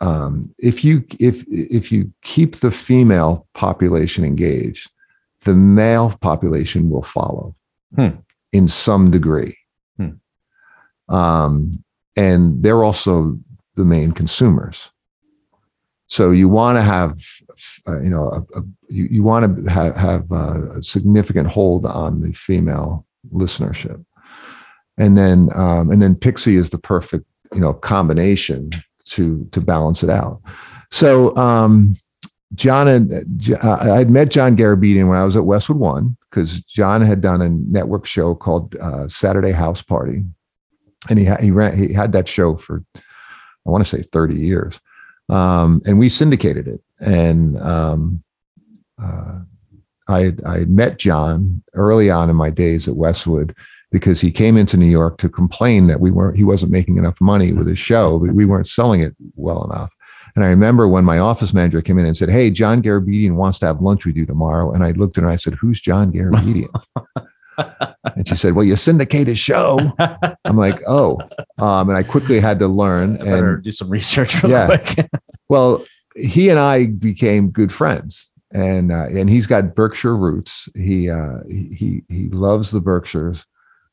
um, 0.01 0.53
if 0.59 0.85
you 0.85 1.05
if 1.21 1.45
if 1.49 1.93
you 1.93 2.13
keep 2.23 2.57
the 2.57 2.71
female 2.71 3.47
population 3.55 4.25
engaged, 4.25 4.91
the 5.45 5.55
male 5.55 6.17
population 6.21 6.91
will 6.91 7.03
follow 7.03 7.55
Hmm. 7.95 8.17
in 8.53 8.69
some 8.69 9.11
degree. 9.11 9.57
Hmm. 9.99 11.15
Um, 11.15 11.85
and 12.17 12.63
they're 12.63 12.85
also 12.85 13.35
the 13.75 13.85
main 13.85 14.13
consumers. 14.13 14.91
So 16.13 16.31
you 16.31 16.47
want 16.47 16.77
to 16.77 16.83
have, 16.83 17.19
uh, 17.89 18.03
you 18.03 18.11
know, 18.11 18.29
a, 18.29 18.59
a, 18.59 18.63
you, 18.91 19.09
you 19.11 19.23
want 19.23 19.57
to 19.57 19.71
have, 19.71 19.97
have 19.97 20.31
uh, 20.31 20.73
a 20.77 20.83
significant 20.83 21.49
hold 21.49 21.87
on 21.87 22.21
the 22.21 22.35
female 22.35 23.07
listenership, 23.33 24.05
and 24.99 25.17
then 25.17 25.49
um, 25.55 25.91
and 25.91 26.03
then 26.03 26.15
PIXY 26.15 26.59
is 26.59 26.69
the 26.69 26.77
perfect, 26.77 27.25
you 27.55 27.61
know, 27.61 27.73
combination 27.73 28.73
to 29.07 29.49
to 29.53 29.61
balance 29.63 30.03
it 30.03 30.11
out. 30.11 30.43
So 30.91 31.35
um, 31.37 31.97
John 32.57 32.89
and 32.89 33.11
uh, 33.63 33.79
I'd 33.93 34.11
met 34.11 34.31
John 34.31 34.55
Garabedian 34.55 35.09
when 35.09 35.17
I 35.17 35.25
was 35.25 35.35
at 35.35 35.47
Westwood 35.47 35.79
One 35.79 36.19
because 36.29 36.61
John 36.61 37.01
had 37.01 37.23
done 37.23 37.41
a 37.41 37.49
network 37.49 38.05
show 38.05 38.35
called 38.35 38.77
uh, 38.83 39.09
Saturday 39.09 39.53
House 39.53 39.81
Party, 39.81 40.25
and 41.09 41.19
he 41.19 41.25
ha- 41.25 41.41
he 41.41 41.51
ran 41.51 41.75
he 41.75 41.91
had 41.91 42.13
that 42.13 42.29
show 42.29 42.55
for 42.55 42.85
I 42.95 43.01
want 43.71 43.83
to 43.83 43.97
say 43.97 44.03
thirty 44.03 44.37
years, 44.37 44.79
um, 45.33 45.83
and 45.87 45.99
we 45.99 46.09
syndicated 46.09 46.69
it. 46.69 46.81
And 47.01 47.59
um, 47.61 48.23
uh, 49.03 49.41
I 50.09 50.33
I 50.47 50.65
met 50.67 50.99
John 50.99 51.63
early 51.75 52.11
on 52.11 52.31
in 52.31 52.37
my 52.37 52.51
days 52.51 52.87
at 52.87 52.97
Westwood 52.97 53.55
because 53.91 54.21
he 54.21 54.31
came 54.31 54.57
into 54.57 54.77
New 54.77 54.87
York 54.87 55.19
to 55.19 55.29
complain 55.29 55.87
that 55.87 56.01
we 56.01 56.11
weren't 56.11 56.37
he 56.37 56.45
wasn't 56.45 56.73
making 56.73 56.99
enough 56.99 57.21
money 57.21 57.53
with 57.53 57.67
his 57.67 57.79
show, 57.79 58.19
but 58.19 58.35
we 58.35 58.45
weren't 58.45 58.67
selling 58.67 59.01
it 59.01 59.17
well 59.35 59.65
enough. 59.65 59.93
And 60.35 60.45
I 60.45 60.49
remember 60.49 60.89
when 60.89 61.05
my 61.05 61.19
office 61.19 61.53
manager 61.53 61.83
came 61.83 61.99
in 61.99 62.07
and 62.07 62.17
said, 62.17 62.31
Hey, 62.31 62.51
John 62.51 62.83
Garabedian 62.83 63.35
wants 63.35 63.59
to 63.61 63.67
have 63.67 63.83
lunch 63.83 64.07
with 64.07 64.17
you 64.17 64.25
tomorrow. 64.25 64.73
And 64.73 64.85
I 64.85 64.93
looked 64.93 65.19
at 65.19 65.23
her 65.23 65.29
and 65.29 65.35
I 65.35 65.37
said, 65.37 65.55
Who's 65.55 65.81
John 65.81 66.13
Garabedian? 66.13 66.69
and 67.59 68.27
she 68.27 68.37
said, 68.37 68.55
Well, 68.55 68.65
you 68.65 68.77
syndicate 68.77 69.29
a 69.29 69.35
show. 69.35 69.79
I'm 70.45 70.57
like, 70.57 70.81
Oh. 70.87 71.19
Um, 71.59 71.89
and 71.89 71.97
I 71.97 72.03
quickly 72.03 72.41
had 72.41 72.59
to 72.61 72.69
learn. 72.69 73.21
I 73.23 73.39
And 73.39 73.63
do 73.63 73.73
some 73.73 73.91
research 73.91 74.43
Yeah. 74.45 74.79
well, 75.49 75.85
he 76.17 76.49
and 76.49 76.59
I 76.59 76.89
became 76.89 77.51
good 77.51 77.73
friends. 77.73 78.29
And 78.55 78.93
uh, 78.93 79.07
and 79.11 79.31
he's 79.31 79.47
got 79.47 79.75
Berkshire 79.75 80.17
roots. 80.17 80.69
He 80.77 81.09
uh, 81.09 81.39
he 81.49 81.69
he 81.75 82.03
he 82.09 82.29
loves 82.29 82.71
the 82.71 82.83
Berkshires. 82.83 83.47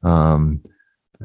Um, 0.04 0.62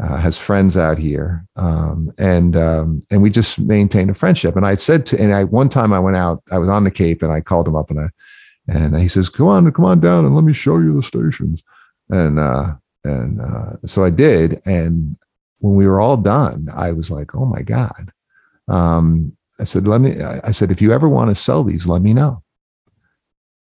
uh, 0.00 0.16
has 0.16 0.36
friends 0.36 0.76
out 0.76 0.98
here, 0.98 1.46
um, 1.56 2.12
and 2.18 2.56
um, 2.56 3.02
and 3.10 3.22
we 3.22 3.30
just 3.30 3.60
maintained 3.60 4.10
a 4.10 4.14
friendship. 4.14 4.56
And 4.56 4.66
I 4.66 4.74
said 4.74 5.06
to, 5.06 5.20
and 5.20 5.32
I 5.32 5.44
one 5.44 5.68
time 5.68 5.92
I 5.92 6.00
went 6.00 6.16
out, 6.16 6.42
I 6.50 6.58
was 6.58 6.68
on 6.68 6.84
the 6.84 6.90
Cape, 6.90 7.22
and 7.22 7.32
I 7.32 7.40
called 7.40 7.68
him 7.68 7.76
up, 7.76 7.90
and 7.90 8.00
I, 8.00 8.08
and 8.68 8.98
he 8.98 9.06
says, 9.06 9.28
"Come 9.28 9.46
on, 9.46 9.70
come 9.72 9.84
on 9.84 10.00
down, 10.00 10.24
and 10.24 10.34
let 10.34 10.44
me 10.44 10.52
show 10.52 10.78
you 10.78 10.96
the 10.96 11.02
stations." 11.02 11.62
And 12.10 12.38
uh, 12.38 12.74
and 13.04 13.40
uh, 13.40 13.76
so 13.86 14.04
I 14.04 14.10
did, 14.10 14.60
and 14.66 15.16
when 15.60 15.74
we 15.74 15.86
were 15.86 16.00
all 16.00 16.16
done, 16.16 16.68
I 16.74 16.92
was 16.92 17.10
like, 17.10 17.34
"Oh 17.34 17.46
my 17.46 17.62
god!" 17.62 18.10
Um, 18.68 19.36
I 19.58 19.64
said, 19.64 19.86
"Let 19.88 20.00
me," 20.00 20.20
I 20.20 20.50
said, 20.50 20.70
"If 20.70 20.82
you 20.82 20.92
ever 20.92 21.08
want 21.08 21.30
to 21.30 21.34
sell 21.34 21.64
these, 21.64 21.86
let 21.86 22.02
me 22.02 22.12
know." 22.12 22.42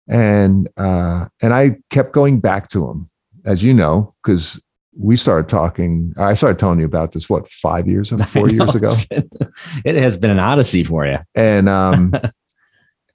And 0.08 0.68
uh, 0.76 1.26
and 1.42 1.54
I 1.54 1.76
kept 1.90 2.12
going 2.12 2.40
back 2.40 2.68
to 2.70 2.88
him, 2.88 3.10
as 3.44 3.62
you 3.62 3.72
know, 3.72 4.14
because 4.22 4.60
we 4.98 5.16
started 5.16 5.48
talking. 5.48 6.12
I 6.18 6.34
started 6.34 6.58
telling 6.58 6.80
you 6.80 6.86
about 6.86 7.12
this 7.12 7.28
what 7.30 7.48
five 7.48 7.86
years, 7.86 8.10
four 8.28 8.48
I 8.48 8.52
know, 8.52 8.64
years 8.64 8.74
ago, 8.74 8.94
been- 9.10 9.28
it 9.84 9.94
has 9.96 10.16
been 10.16 10.30
an 10.30 10.40
odyssey 10.40 10.84
for 10.84 11.06
you. 11.06 11.18
and 11.34 11.68
um, 11.68 12.12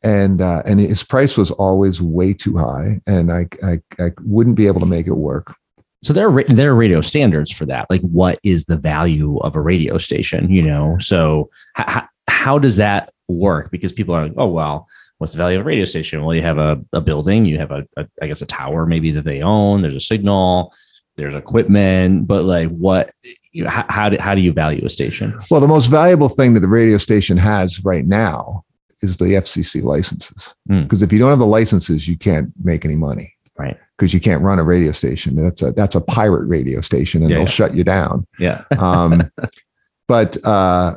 and 0.07 0.41
uh, 0.41 0.61
and 0.65 0.79
his 0.79 1.03
price 1.03 1.35
was 1.35 1.51
always 1.51 2.01
way 2.01 2.33
too 2.33 2.55
high, 2.55 3.01
and 3.07 3.31
I, 3.31 3.47
I 3.61 3.79
I 3.99 4.11
wouldn't 4.21 4.55
be 4.55 4.65
able 4.67 4.79
to 4.79 4.85
make 4.85 5.05
it 5.05 5.17
work. 5.17 5.53
So 6.01 6.13
there 6.13 6.29
are 6.29 6.43
there 6.45 6.71
are 6.71 6.75
radio 6.75 7.01
standards 7.01 7.51
for 7.51 7.65
that. 7.65 7.89
Like, 7.89 8.01
what 8.01 8.39
is 8.41 8.65
the 8.65 8.77
value 8.77 9.37
of 9.39 9.57
a 9.57 9.61
radio 9.61 9.97
station? 9.97 10.49
You 10.49 10.65
know, 10.65 10.97
so 10.99 11.49
how 11.73 12.07
how 12.29 12.57
does 12.57 12.77
that 12.77 13.11
work? 13.27 13.69
Because 13.69 13.91
people 13.91 14.15
are 14.15 14.23
like, 14.23 14.37
oh 14.37 14.47
well, 14.47 14.87
what's 15.17 15.33
the 15.33 15.39
value 15.39 15.59
of 15.59 15.65
a 15.65 15.67
radio 15.67 15.83
station? 15.83 16.23
Well, 16.23 16.35
you 16.35 16.41
have 16.41 16.57
a, 16.57 16.79
a 16.93 17.01
building, 17.01 17.45
you 17.45 17.57
have 17.57 17.71
a, 17.71 17.85
a 17.97 18.07
I 18.21 18.27
guess 18.27 18.41
a 18.41 18.45
tower 18.45 18.85
maybe 18.85 19.11
that 19.11 19.25
they 19.25 19.41
own. 19.41 19.81
There's 19.81 19.95
a 19.95 19.99
signal, 19.99 20.73
there's 21.17 21.35
equipment, 21.35 22.27
but 22.27 22.45
like 22.45 22.69
what 22.69 23.13
you 23.51 23.65
know, 23.65 23.69
how 23.69 23.85
how 23.89 24.07
do, 24.07 24.17
how 24.19 24.35
do 24.35 24.39
you 24.39 24.53
value 24.53 24.85
a 24.85 24.89
station? 24.89 25.37
Well, 25.51 25.59
the 25.59 25.67
most 25.67 25.87
valuable 25.87 26.29
thing 26.29 26.53
that 26.53 26.61
the 26.61 26.69
radio 26.69 26.97
station 26.97 27.35
has 27.35 27.83
right 27.83 28.07
now 28.07 28.63
is 29.01 29.17
the 29.17 29.25
FCC 29.25 29.83
licenses. 29.83 30.53
Hmm. 30.67 30.83
Because 30.83 31.01
if 31.01 31.11
you 31.11 31.19
don't 31.19 31.29
have 31.29 31.39
the 31.39 31.45
licenses, 31.45 32.07
you 32.07 32.17
can't 32.17 32.51
make 32.63 32.85
any 32.85 32.95
money. 32.95 33.33
Right. 33.57 33.77
Because 33.97 34.13
you 34.13 34.19
can't 34.19 34.43
run 34.43 34.59
a 34.59 34.63
radio 34.63 34.91
station. 34.91 35.35
That's 35.35 35.61
a 35.61 35.71
that's 35.71 35.95
a 35.95 36.01
pirate 36.01 36.45
radio 36.45 36.81
station, 36.81 37.21
and 37.23 37.29
Yeah, 37.31 37.37
they'll 37.37 37.45
yeah. 37.45 37.51
shut 37.51 37.75
you 37.75 37.83
down. 37.83 38.25
Yeah, 38.39 38.63
Um, 38.77 39.31
but 40.07 40.37
uh, 40.45 40.95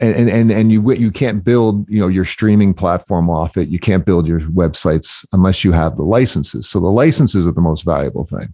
and 0.00 0.28
and 0.30 0.50
and 0.52 0.72
you 0.72 0.92
you 0.92 1.10
can't 1.10 1.44
build 1.44 1.88
you 1.88 1.98
know 2.00 2.08
your 2.08 2.24
streaming 2.24 2.74
platform 2.74 3.28
off 3.30 3.56
it. 3.56 3.68
You 3.68 3.78
can't 3.80 4.04
build 4.06 4.26
your 4.26 4.40
websites 4.40 5.24
unless 5.32 5.64
you 5.64 5.72
have 5.72 5.96
the 5.96 6.02
licenses. 6.04 6.68
So 6.68 6.78
the 6.80 6.86
licenses 6.88 7.46
are 7.46 7.52
the 7.52 7.60
most 7.60 7.84
valuable 7.84 8.26
thing. 8.26 8.52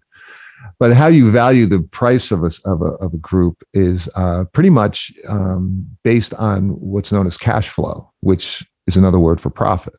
But 0.79 0.95
how 0.95 1.07
you 1.09 1.31
value 1.31 1.67
the 1.67 1.81
price 1.81 2.31
of 2.33 2.45
a 2.45 2.51
of 2.65 2.83
a, 2.83 2.93
of 3.05 3.13
a 3.15 3.19
group 3.19 3.63
is 3.75 4.09
uh, 4.17 4.45
pretty 4.53 4.71
much 4.71 5.13
um, 5.29 5.87
based 6.05 6.33
on 6.35 6.71
what's 6.81 7.13
known 7.13 7.27
as 7.27 7.37
cash 7.37 7.69
flow, 7.69 8.11
which 8.21 8.67
is 8.87 8.97
another 8.97 9.19
word 9.19 9.41
for 9.41 9.51
profit. 9.51 9.95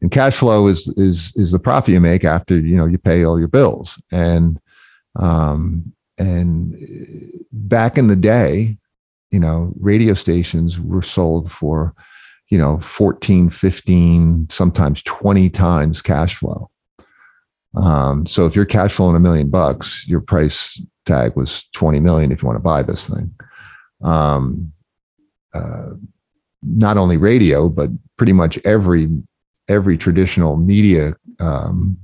And 0.00 0.10
cash 0.10 0.36
flow 0.36 0.66
is 0.66 0.88
is 0.96 1.32
is 1.36 1.52
the 1.52 1.58
profit 1.58 1.94
you 1.94 2.00
make 2.00 2.24
after 2.24 2.58
you 2.58 2.76
know 2.76 2.86
you 2.86 2.98
pay 2.98 3.24
all 3.24 3.38
your 3.38 3.48
bills. 3.48 4.00
And 4.12 4.60
um, 5.16 5.92
and 6.18 6.76
back 7.52 7.98
in 7.98 8.08
the 8.08 8.16
day, 8.16 8.76
you 9.30 9.40
know, 9.40 9.72
radio 9.78 10.14
stations 10.14 10.78
were 10.78 11.02
sold 11.02 11.50
for, 11.50 11.94
you 12.48 12.58
know, 12.58 12.78
14, 12.80 13.50
15, 13.50 14.48
sometimes 14.50 15.02
20 15.02 15.50
times 15.50 16.02
cash 16.02 16.36
flow. 16.36 16.70
Um, 17.76 18.26
so 18.26 18.46
if 18.46 18.56
you're 18.56 18.64
cash 18.64 18.94
flowing 18.94 19.16
a 19.16 19.20
million 19.20 19.50
bucks, 19.50 20.06
your 20.06 20.20
price 20.20 20.80
tag 21.04 21.36
was 21.36 21.64
20 21.72 22.00
million 22.00 22.32
if 22.32 22.42
you 22.42 22.46
want 22.46 22.56
to 22.56 22.62
buy 22.62 22.82
this 22.82 23.08
thing. 23.08 23.34
Um, 24.02 24.72
uh, 25.54 25.90
not 26.62 26.96
only 26.96 27.16
radio, 27.16 27.68
but 27.68 27.90
pretty 28.16 28.32
much 28.32 28.58
every 28.64 29.08
every 29.68 29.98
traditional 29.98 30.56
media 30.56 31.12
um, 31.40 31.96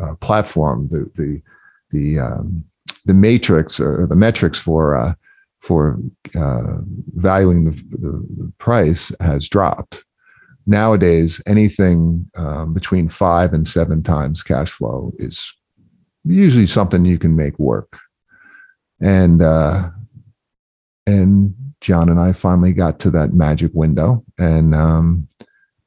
uh, 0.00 0.14
platform, 0.16 0.88
the 0.90 1.10
the 1.14 1.42
the 1.90 2.18
um, 2.18 2.64
the 3.04 3.14
matrix 3.14 3.78
or 3.80 4.06
the 4.06 4.16
metrics 4.16 4.58
for 4.58 4.96
uh, 4.96 5.14
for 5.60 5.98
uh, 6.36 6.78
valuing 7.14 7.64
the, 7.64 7.70
the, 7.96 8.26
the, 8.36 8.52
price 8.58 9.10
has 9.20 9.48
dropped. 9.48 10.04
Nowadays, 10.66 11.40
anything 11.46 12.30
um, 12.36 12.74
between 12.74 13.08
five 13.08 13.54
and 13.54 13.66
seven 13.66 14.02
times 14.02 14.42
cash 14.42 14.70
flow 14.70 15.12
is 15.18 15.54
usually 16.24 16.66
something 16.66 17.04
you 17.04 17.18
can 17.18 17.34
make 17.34 17.58
work. 17.58 17.98
And 19.00 19.42
uh, 19.42 19.90
and 21.06 21.54
John 21.84 22.08
and 22.08 22.18
I 22.18 22.32
finally 22.32 22.72
got 22.72 22.98
to 23.00 23.10
that 23.10 23.34
magic 23.34 23.70
window, 23.74 24.24
and 24.38 24.74
um, 24.74 25.28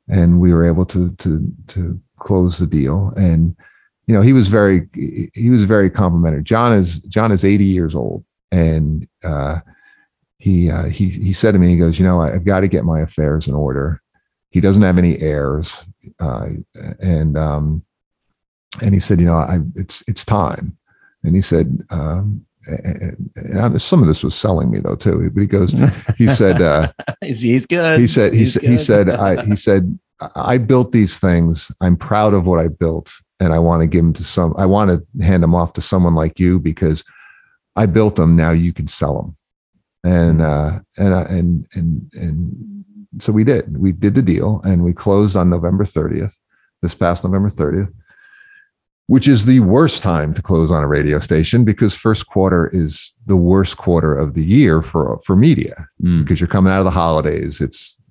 and 0.08 0.40
we 0.40 0.54
were 0.54 0.64
able 0.64 0.86
to 0.86 1.10
to 1.14 1.52
to 1.70 2.00
close 2.20 2.60
the 2.60 2.68
deal. 2.68 3.12
And 3.18 3.58
you 4.06 4.14
know, 4.14 4.22
he 4.22 4.32
was 4.32 4.48
very 4.48 4.88
he 4.94 5.50
was 5.50 5.64
very 5.64 5.90
complimentary. 5.90 6.44
John 6.44 6.72
is 6.72 7.00
John 7.00 7.32
is 7.32 7.44
80 7.44 7.66
years 7.66 7.96
old, 7.96 8.24
and 8.52 9.08
uh, 9.26 9.62
he 10.38 10.70
uh, 10.70 10.86
he 10.86 11.10
he 11.10 11.34
said 11.34 11.54
to 11.54 11.60
me, 11.60 11.70
he 11.70 11.78
goes, 11.78 11.98
you 11.98 12.06
know, 12.06 12.22
I've 12.22 12.46
got 12.46 12.60
to 12.60 12.68
get 12.68 12.86
my 12.86 13.00
affairs 13.00 13.48
in 13.48 13.56
order. 13.56 14.00
He 14.52 14.62
doesn't 14.62 14.84
have 14.84 15.00
any 15.00 15.20
heirs, 15.20 15.84
uh, 16.20 16.50
and 17.02 17.36
um, 17.40 17.84
and 18.84 18.94
he 18.94 19.00
said, 19.00 19.20
you 19.20 19.26
know, 19.26 19.34
I 19.34 19.58
it's 19.74 20.04
it's 20.08 20.24
time. 20.24 20.78
And 21.24 21.36
he 21.36 21.42
said, 21.42 21.84
um, 21.90 22.46
and, 22.68 23.82
some 23.82 24.02
of 24.02 24.08
this 24.08 24.24
was 24.24 24.36
selling 24.36 24.70
me 24.70 24.80
though 24.80 24.96
too. 24.96 25.30
But 25.34 25.42
he 25.42 25.48
goes, 25.48 25.74
he 26.18 26.28
said, 26.28 26.62
uh, 26.62 26.92
he's 27.24 27.66
good. 27.66 28.00
He 28.00 28.08
said, 28.08 28.34
he, 28.34 28.40
He's 28.40 28.56
he 28.56 28.68
good. 28.68 28.80
said, 28.80 29.10
I, 29.12 29.44
he 29.46 29.56
said, 29.56 29.98
I 30.36 30.58
built 30.58 30.92
these 30.92 31.20
things. 31.20 31.72
I'm 31.82 31.96
proud 31.96 32.34
of 32.34 32.48
what 32.48 32.60
I 32.60 32.70
built, 32.70 33.12
and 33.40 33.54
I 33.54 33.60
want 33.60 33.82
to 33.82 33.88
give 33.88 34.04
them 34.04 34.14
to 34.14 34.24
some. 34.24 34.56
I 34.58 34.66
want 34.66 34.90
to 34.90 35.24
hand 35.24 35.44
them 35.44 35.54
off 35.54 35.74
to 35.74 35.82
someone 35.82 36.16
like 36.16 36.40
you 36.40 36.60
because 36.60 37.04
I 37.76 37.86
built 37.86 38.16
them. 38.16 38.36
Now 38.36 38.52
you 38.52 38.74
can 38.74 38.88
sell 38.88 39.22
them, 39.22 39.38
and 40.12 40.42
uh, 40.42 40.80
and 40.98 41.14
uh, 41.14 41.26
and 41.30 41.68
and 41.76 42.12
and 42.16 42.84
so 43.20 43.32
we 43.32 43.44
did. 43.44 43.78
We 43.78 43.92
did 43.92 44.16
the 44.16 44.24
deal, 44.24 44.60
and 44.64 44.84
we 44.84 44.92
closed 44.92 45.36
on 45.36 45.52
November 45.52 45.84
30th, 45.84 46.36
this 46.82 46.96
past 46.96 47.24
November 47.24 47.52
30th 47.52 47.94
which 49.08 49.28
is 49.28 49.46
the 49.46 49.62
worst 49.62 50.04
time 50.04 50.34
to 50.34 50.42
close 50.42 50.70
on 50.70 50.84
a 50.84 50.88
radio 50.88 51.20
station 51.20 51.64
because 51.64 51.94
first 51.94 52.28
quarter 52.28 52.70
is 52.74 53.14
the 53.26 53.38
worst 53.38 53.78
quarter 53.78 54.14
of 54.16 54.34
the 54.34 54.46
year 54.46 54.82
for 54.82 55.20
for 55.26 55.36
media 55.36 55.74
Mm. 56.04 56.24
because 56.24 56.40
you're 56.40 56.48
coming 56.48 56.72
out 56.72 56.80
of 56.80 56.86
the 56.86 56.92
holidays. 56.92 57.60
It's 57.62 58.02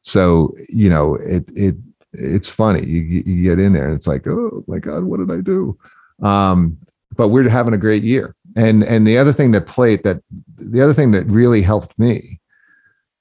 so 0.00 0.52
you 0.68 0.88
know 0.88 1.16
it 1.16 1.50
it 1.54 1.76
it's 2.12 2.48
funny. 2.48 2.82
You, 2.84 3.22
you 3.26 3.42
get 3.44 3.58
in 3.58 3.72
there 3.74 3.86
and 3.86 3.94
it's 3.96 4.06
like, 4.06 4.26
oh 4.26 4.64
my 4.68 4.78
god, 4.78 5.04
what 5.04 5.18
did 5.18 5.30
I 5.30 5.40
do? 5.42 5.76
Um, 6.22 6.78
but 7.16 7.28
we're 7.28 7.48
having 7.48 7.74
a 7.74 7.78
great 7.78 8.02
year. 8.02 8.34
And 8.56 8.84
and 8.84 9.06
the 9.06 9.18
other 9.18 9.32
thing 9.32 9.50
that 9.52 9.66
played 9.66 10.02
that 10.04 10.22
the 10.56 10.80
other 10.82 10.94
thing 10.94 11.10
that 11.12 11.26
really 11.26 11.62
helped 11.62 11.98
me 11.98 12.40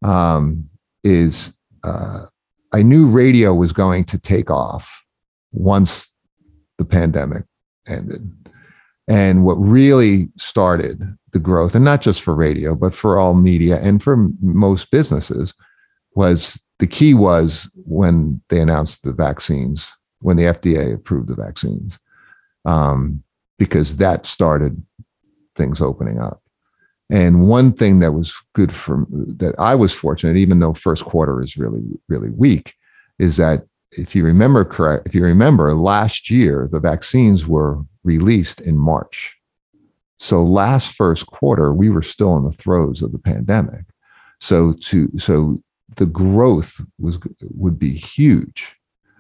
um, 0.04 0.70
is 1.04 1.54
uh, 1.84 2.26
I 2.74 2.84
knew 2.84 3.08
radio 3.08 3.54
was 3.54 3.74
going 3.74 4.04
to 4.06 4.18
take 4.18 4.50
off 4.50 4.90
once 5.52 6.10
the 6.78 6.86
pandemic 6.86 7.44
ended. 7.88 8.32
And 9.08 9.44
what 9.44 9.56
really 9.56 10.30
started 10.38 11.04
the 11.32 11.40
growth, 11.40 11.76
and 11.76 11.86
not 11.86 12.02
just 12.02 12.22
for 12.22 12.34
radio, 12.34 12.76
but 12.76 12.94
for 12.94 13.20
all 13.20 13.34
media 13.36 13.80
and 13.82 14.02
for 14.02 14.30
most 14.42 14.90
businesses, 14.90 15.54
was 16.16 16.60
the 16.80 16.88
key 16.88 17.14
was 17.14 17.70
when 17.76 18.42
they 18.50 18.60
announced 18.60 19.04
the 19.04 19.14
vaccines, 19.14 19.92
when 20.20 20.38
the 20.38 20.44
FDA 20.44 20.94
approved 20.94 21.28
the 21.28 21.36
vaccines, 21.36 22.00
um, 22.66 23.24
because 23.60 23.98
that 23.98 24.26
started 24.26 24.82
things 25.56 25.82
opening 25.82 26.20
up. 26.20 26.42
And 27.10 27.48
one 27.48 27.72
thing 27.72 28.00
that 28.00 28.14
was 28.14 28.34
good 28.54 28.74
for 28.74 29.06
that 29.10 29.54
I 29.60 29.76
was 29.76 29.94
fortunate, 29.94 30.38
even 30.38 30.60
though 30.60 30.74
first 30.74 31.06
quarter 31.06 31.44
is 31.44 31.56
really, 31.56 31.84
really 32.10 32.32
weak, 32.32 32.74
is 33.20 33.38
that 33.38 33.66
if 33.92 34.16
you 34.16 34.24
remember 34.24 34.66
correct, 34.66 35.08
if 35.08 35.16
you 35.16 35.24
remember 35.24 35.74
last 35.76 36.30
year, 36.30 36.68
the 36.72 36.80
vaccines 36.80 37.48
were 37.48 37.80
released 38.04 38.62
in 38.62 38.78
March. 38.78 39.36
So 40.18 40.44
last 40.44 40.94
first 40.94 41.28
quarter, 41.28 41.74
we 41.74 41.90
were 41.90 42.02
still 42.02 42.38
in 42.38 42.44
the 42.44 42.52
throes 42.52 43.02
of 43.02 43.12
the 43.12 43.20
pandemic. 43.20 43.86
So 44.40 44.74
to 44.74 45.10
so 45.18 45.62
the 45.98 46.06
growth 46.06 46.82
was 47.00 47.18
would 47.54 47.80
be 47.80 47.94
huge, 47.94 48.76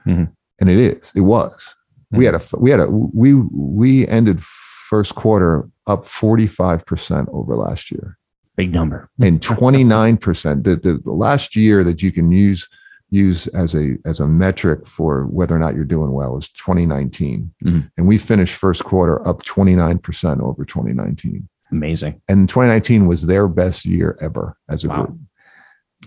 Mhm. 0.06 0.32
and 0.60 0.70
it 0.70 0.78
is. 0.80 1.12
It 1.16 1.22
was. 1.22 1.76
We 2.12 2.26
had 2.26 2.36
a 2.36 2.42
we 2.58 2.70
had 2.72 2.80
a 2.80 2.90
we 2.90 3.34
we 3.34 4.08
ended 4.08 4.42
first 4.44 5.16
quarter 5.16 5.68
up 5.88 6.06
forty 6.06 6.48
five 6.48 6.86
percent 6.86 7.28
over 7.32 7.56
last 7.58 7.92
year 7.92 8.18
Big 8.56 8.72
number. 8.72 9.10
and 9.20 9.42
29% 9.42 10.64
the, 10.64 10.76
the, 10.78 10.94
the 11.04 11.12
last 11.12 11.56
year 11.58 11.84
that 11.84 12.02
you 12.02 12.12
can 12.12 12.32
use 12.32 12.70
use 13.16 13.48
as 13.48 13.74
a 13.76 13.96
as 14.06 14.20
a 14.20 14.28
metric 14.28 14.86
for 14.86 15.26
whether 15.28 15.56
or 15.56 15.60
not 15.60 15.74
you're 15.76 15.86
doing 15.86 16.12
well 16.12 16.38
is 16.38 16.50
2019 16.50 17.52
Mhm. 17.64 17.90
and 17.98 18.08
we 18.08 18.18
finished 18.18 18.56
first 18.56 18.84
quarter 18.84 19.26
up 19.28 19.44
29% 19.46 20.42
over 20.42 20.66
2019 20.66 21.48
Amazing. 21.72 22.22
and 22.28 22.50
2019 22.50 23.08
was 23.08 23.26
their 23.26 23.48
best 23.48 23.86
year 23.86 24.18
ever 24.22 24.58
as 24.70 24.84
a 24.84 24.90
Wow. 24.90 25.06
group 25.06 25.20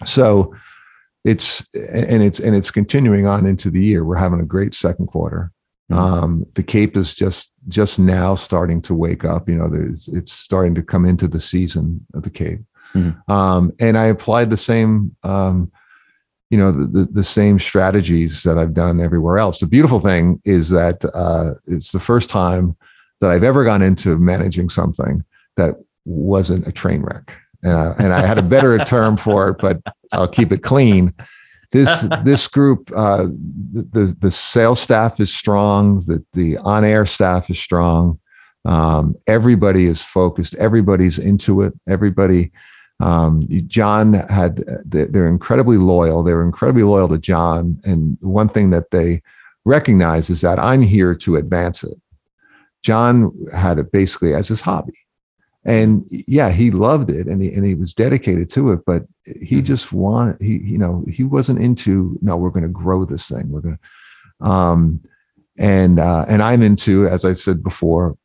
so 0.04 0.54
it's 1.24 1.64
and 2.12 2.22
it's 2.22 2.40
and 2.40 2.54
it's 2.54 2.70
continuing 2.70 3.26
on 3.26 3.46
into 3.46 3.70
the 3.70 3.82
year 3.84 4.04
we're 4.04 4.16
having 4.26 4.40
a 4.40 4.44
great 4.56 4.74
second 4.74 5.06
quarter 5.06 5.50
Mhm. 5.90 5.96
um 5.96 6.44
the 6.54 6.62
cape 6.62 6.96
is 6.96 7.14
just 7.14 7.52
just 7.68 7.98
now 7.98 8.34
starting 8.34 8.80
to 8.82 8.94
wake 8.94 9.24
up 9.24 9.48
you 9.48 9.56
know 9.56 9.68
there's 9.68 10.08
it's 10.08 10.32
starting 10.32 10.74
to 10.74 10.82
come 10.82 11.04
into 11.06 11.26
the 11.26 11.40
season 11.40 12.04
of 12.14 12.22
the 12.22 12.30
cape 12.30 12.60
Mhm. 12.94 13.16
um 13.28 13.72
and 13.80 13.96
i 13.98 14.06
applied 14.06 14.50
the 14.50 14.56
same 14.72 15.14
um 15.24 15.70
you 16.50 16.56
know 16.56 16.72
the, 16.72 16.86
the 16.86 17.04
the 17.12 17.24
same 17.24 17.58
strategies 17.58 18.42
that 18.42 18.58
i've 18.58 18.74
done 18.74 19.00
everywhere 19.00 19.38
else. 19.38 19.60
The 19.60 19.66
beautiful 19.66 20.00
thing 20.00 20.40
is 20.44 20.70
that 20.70 21.04
uh 21.14 21.52
it's 21.66 21.92
the 21.92 22.00
first 22.00 22.30
time 22.30 22.76
that 23.20 23.30
i've 23.30 23.42
ever 23.44 23.64
gone 23.64 23.82
into 23.82 24.18
managing 24.18 24.68
something 24.68 25.24
that 25.56 25.74
wasn't 26.04 26.66
a 26.66 26.72
train 26.72 27.02
wreck. 27.02 27.36
Uh, 27.66 27.92
and 27.98 28.14
i 28.14 28.20
had 28.24 28.38
a 28.38 28.42
better 28.42 28.78
term 28.84 29.16
for 29.16 29.50
it 29.50 29.58
but 29.58 29.80
i'll 30.12 30.28
keep 30.28 30.52
it 30.52 30.62
clean. 30.62 31.12
This 31.70 32.06
this 32.24 32.48
group 32.48 32.90
uh 32.96 33.24
the, 33.24 34.16
the 34.18 34.30
sales 34.30 34.80
staff 34.80 35.20
is 35.20 35.34
strong 35.34 36.00
the 36.06 36.24
the 36.32 36.56
on-air 36.58 37.04
staff 37.04 37.50
is 37.50 37.58
strong. 37.58 38.18
Um 38.64 39.16
everybody 39.26 39.84
is 39.84 40.00
focused. 40.00 40.54
Everybody's 40.54 41.18
into 41.18 41.60
it. 41.60 41.74
Everybody 41.86 42.52
um 43.00 43.42
john 43.66 44.14
had 44.28 44.64
they- 44.84 45.04
they're 45.04 45.28
incredibly 45.28 45.76
loyal. 45.76 46.22
They 46.22 46.34
were 46.34 46.44
incredibly 46.44 46.82
loyal 46.82 47.08
to 47.08 47.18
john. 47.18 47.78
And 47.84 48.18
one 48.20 48.48
thing 48.48 48.70
that 48.70 48.90
they 48.90 49.22
recognize 49.64 50.30
is 50.30 50.40
that 50.40 50.58
i'm 50.58 50.82
here 50.82 51.14
to 51.14 51.36
advance 51.36 51.84
it. 51.84 51.96
John 52.82 53.32
had 53.54 53.78
it 53.78 53.92
basically 53.92 54.34
as 54.34 54.48
his 54.48 54.60
hobby. 54.62 54.94
And 55.64 56.04
yeah 56.08 56.50
he 56.50 56.70
loved 56.70 57.10
it 57.10 57.26
and 57.26 57.42
he, 57.42 57.52
and 57.52 57.64
he 57.66 57.74
was 57.74 57.92
dedicated 57.94 58.48
to 58.50 58.72
it 58.72 58.80
but 58.86 59.02
he 59.24 59.60
Mhm. 59.60 59.64
just 59.64 59.92
wanted 59.92 60.40
he 60.40 60.54
you 60.72 60.78
know 60.78 61.04
he 61.08 61.24
wasn't 61.24 61.60
into 61.60 62.18
no 62.22 62.36
we're 62.36 62.50
going 62.50 62.64
to 62.64 62.68
grow 62.84 63.04
this 63.04 63.28
thing. 63.28 63.48
We're 63.50 63.60
going 63.60 63.78
to 63.78 64.46
um 64.48 65.00
and 65.58 65.98
uh 65.98 66.24
and 66.28 66.40
i'm 66.42 66.62
into 66.62 67.06
as 67.08 67.24
i 67.24 67.32
said 67.32 67.62
before 67.62 68.16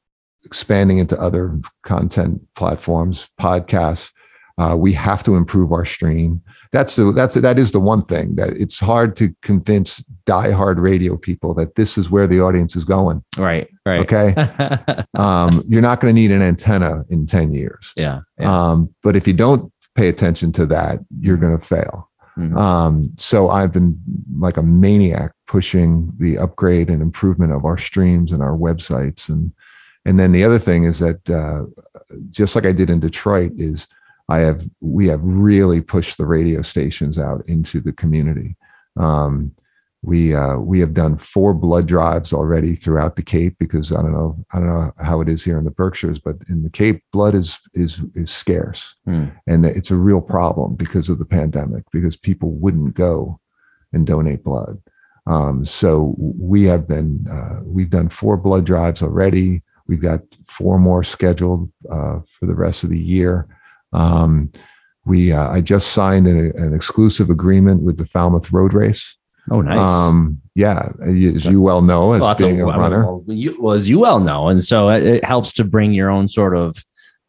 expanding 0.45 0.99
into 0.99 1.19
other 1.19 1.59
content 1.81 2.39
platforms 2.55 3.29
podcasts 3.41 4.11
uh, 4.57 4.75
we 4.77 4.93
have 4.93 5.23
to 5.23 5.35
improve 5.35 5.71
our 5.71 5.85
stream 5.85 6.41
that's 6.71 6.95
the 6.95 7.11
that's 7.11 7.35
that 7.35 7.57
is 7.57 7.71
the 7.71 7.79
one 7.79 8.03
thing 8.05 8.35
that 8.35 8.49
it's 8.49 8.79
hard 8.79 9.15
to 9.15 9.33
convince 9.41 10.03
diehard 10.25 10.79
radio 10.79 11.17
people 11.17 11.53
that 11.53 11.75
this 11.75 11.97
is 11.97 12.09
where 12.09 12.27
the 12.27 12.39
audience 12.39 12.75
is 12.75 12.85
going 12.85 13.23
Right. 13.37 13.67
Right. 13.85 14.01
okay 14.01 14.33
um, 15.17 15.61
you're 15.67 15.81
not 15.81 16.01
going 16.01 16.15
to 16.15 16.21
need 16.21 16.31
an 16.31 16.41
antenna 16.41 17.03
in 17.09 17.25
10 17.25 17.53
years 17.53 17.93
yeah. 17.95 18.21
yeah. 18.39 18.71
um, 18.71 18.93
but 19.01 19.15
if 19.15 19.27
you 19.27 19.33
don't 19.33 19.71
pay 19.95 20.09
attention 20.09 20.51
to 20.53 20.65
that, 20.67 20.99
you're 21.19 21.37
going 21.37 21.57
to 21.57 21.63
fail. 21.63 22.09
Mhm. 22.37 22.57
Um, 22.57 23.11
so 23.17 23.49
I've 23.49 23.71
been 23.71 23.99
like 24.39 24.57
a 24.57 24.63
maniac 24.63 25.33
pushing 25.47 26.11
the 26.17 26.37
upgrade 26.39 26.89
and 26.89 27.01
improvement 27.01 27.53
of 27.53 27.63
our 27.63 27.77
streams 27.77 28.31
and 28.31 28.41
our 28.41 28.57
websites. 28.57 29.29
And, 29.29 29.51
and 30.05 30.19
then 30.19 30.31
the 30.31 30.43
other 30.43 30.57
thing 30.57 30.83
is 30.85 30.97
that, 30.99 31.29
uh, 31.29 31.65
just 32.31 32.55
like 32.55 32.65
I 32.65 32.71
did 32.71 32.89
in 32.89 32.99
Detroit 32.99 33.51
is 33.57 33.87
I 34.33 34.39
have, 34.39 34.67
we 34.81 35.07
have 35.07 35.21
really 35.23 35.81
pushed 35.81 36.17
the 36.17 36.25
radio 36.25 36.61
stations 36.63 37.19
out 37.19 37.47
into 37.47 37.81
the 37.81 37.93
community. 37.93 38.55
Um, 38.97 39.53
we 40.05 40.35
uh, 40.35 40.57
we 40.57 40.79
have 40.81 40.93
done 40.93 41.17
four 41.17 41.53
blood 41.53 41.87
drives 41.87 42.33
already 42.33 42.75
throughout 42.75 43.15
the 43.15 43.23
Cape 43.23 43.55
because 43.57 43.93
I 43.93 44.01
don't 44.01 44.11
know 44.11 44.35
I 44.53 44.59
don't 44.59 44.67
know 44.67 44.91
how 45.01 45.21
it 45.21 45.29
is 45.29 45.45
here 45.45 45.57
in 45.57 45.63
the 45.63 45.71
Berkshires, 45.71 46.19
but 46.19 46.35
in 46.49 46.63
the 46.63 46.69
Cape, 46.69 47.01
blood 47.13 47.35
is 47.35 47.57
is 47.73 48.01
is 48.13 48.29
scarce, 48.29 48.95
Hmm. 49.05 49.27
and 49.47 49.65
it's 49.65 49.91
a 49.91 49.95
real 50.09 50.19
problem 50.19 50.75
because 50.75 51.07
of 51.09 51.19
the 51.19 51.25
pandemic 51.39 51.85
because 51.93 52.17
people 52.17 52.51
wouldn't 52.51 52.95
go 52.95 53.39
and 53.93 54.05
donate 54.05 54.43
blood. 54.43 54.81
Um, 55.25 55.63
so 55.63 56.15
we 56.17 56.65
have 56.65 56.85
been 56.85 57.25
uh, 57.31 57.61
we've 57.63 57.89
done 57.97 58.09
four 58.09 58.35
blood 58.35 58.65
drives 58.65 59.01
already. 59.01 59.61
We've 59.87 60.01
got 60.01 60.19
four 60.45 60.79
more 60.79 61.03
scheduled 61.03 61.71
uh, 61.89 62.19
for 62.37 62.45
the 62.45 62.55
rest 62.65 62.83
of 62.83 62.89
the 62.89 62.99
year. 63.15 63.47
Um, 63.93 64.51
we 65.05 65.31
uh, 65.31 65.49
I 65.49 65.61
just 65.61 65.89
signed 65.93 66.27
an, 66.27 66.51
an 66.55 66.73
exclusive 66.73 67.29
agreement 67.29 67.81
with 67.81 67.97
the 67.97 68.05
Falmouth 68.05 68.51
Road 68.51 68.73
Race. 68.73 69.17
Oh, 69.51 69.59
nice. 69.61 69.85
Um, 69.85 70.41
yeah, 70.55 70.89
as 71.05 71.45
you 71.45 71.61
well 71.61 71.81
know, 71.81 72.13
as 72.13 72.21
Well, 72.21 72.35
being 72.35 72.61
a, 72.61 72.65
well, 72.65 72.79
runner. 72.79 73.05
Well, 73.05 73.23
you, 73.27 73.61
well, 73.61 73.73
as 73.73 73.89
you 73.89 73.99
well 73.99 74.19
know, 74.21 74.47
and 74.47 74.63
so 74.63 74.89
it, 74.89 75.03
it 75.03 75.25
helps 75.25 75.51
to 75.53 75.63
bring 75.65 75.93
your 75.93 76.09
own 76.09 76.29
sort 76.29 76.55
of 76.55 76.77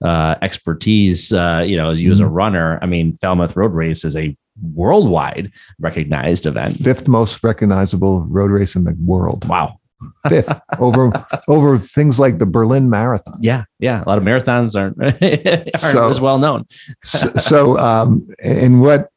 uh, 0.05 0.37
expertise. 0.43 1.33
Uh, 1.33 1.65
you 1.67 1.77
know, 1.77 1.91
you 1.91 2.13
as 2.13 2.21
a 2.21 2.25
Mhm. 2.25 2.35
runner. 2.35 2.79
I 2.83 2.87
mean, 2.87 3.15
Falmouth 3.15 3.57
Road 3.57 3.73
Race 3.73 4.05
is 4.05 4.15
a 4.15 4.37
worldwide 4.75 5.51
recognized 5.81 6.47
event. 6.47 6.77
Fifth 6.77 7.09
most 7.09 7.43
recognizable 7.43 8.21
road 8.21 8.53
race 8.53 8.77
in 8.77 8.85
the 8.85 8.97
world. 9.05 9.49
Wow. 9.49 9.81
Fifth 10.29 10.61
over 10.79 11.11
over 11.49 11.79
things 11.79 12.19
like 12.21 12.39
the 12.39 12.47
Berlin 12.47 12.91
Marathon. 12.91 13.37
Yeah, 13.41 13.65
yeah. 13.79 14.03
A 14.05 14.07
lot 14.07 14.19
of 14.19 14.25
marathons 14.25 14.75
aren't, 14.77 15.01
aren't 15.03 15.77
So- 15.77 16.11
as 16.11 16.21
well 16.21 16.39
known. 16.39 16.65
so, 17.03 17.33
so 17.35 17.79
um 17.79 18.27
and 18.45 18.81
what 18.81 19.09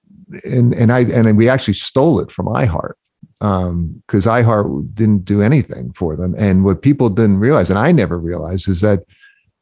and 0.44 0.74
and 0.74 0.91
i 0.91 0.99
and 1.02 1.38
we 1.38 1.48
actually 1.48 1.74
stole 1.74 2.20
it 2.20 2.30
from 2.30 2.48
iheart 2.48 2.94
um 3.41 4.02
because 4.06 4.26
iheart 4.26 4.94
didn't 4.94 5.24
do 5.24 5.41
anything 5.41 5.94
for 5.94 6.16
them 6.18 6.36
and 6.38 6.66
what 6.66 6.82
people 6.82 7.10
didn't 7.10 7.40
realize 7.40 7.70
and 7.70 7.80
i 7.80 7.91
never 7.94 8.20
realized 8.20 8.68
is 8.68 8.82
that 8.82 9.04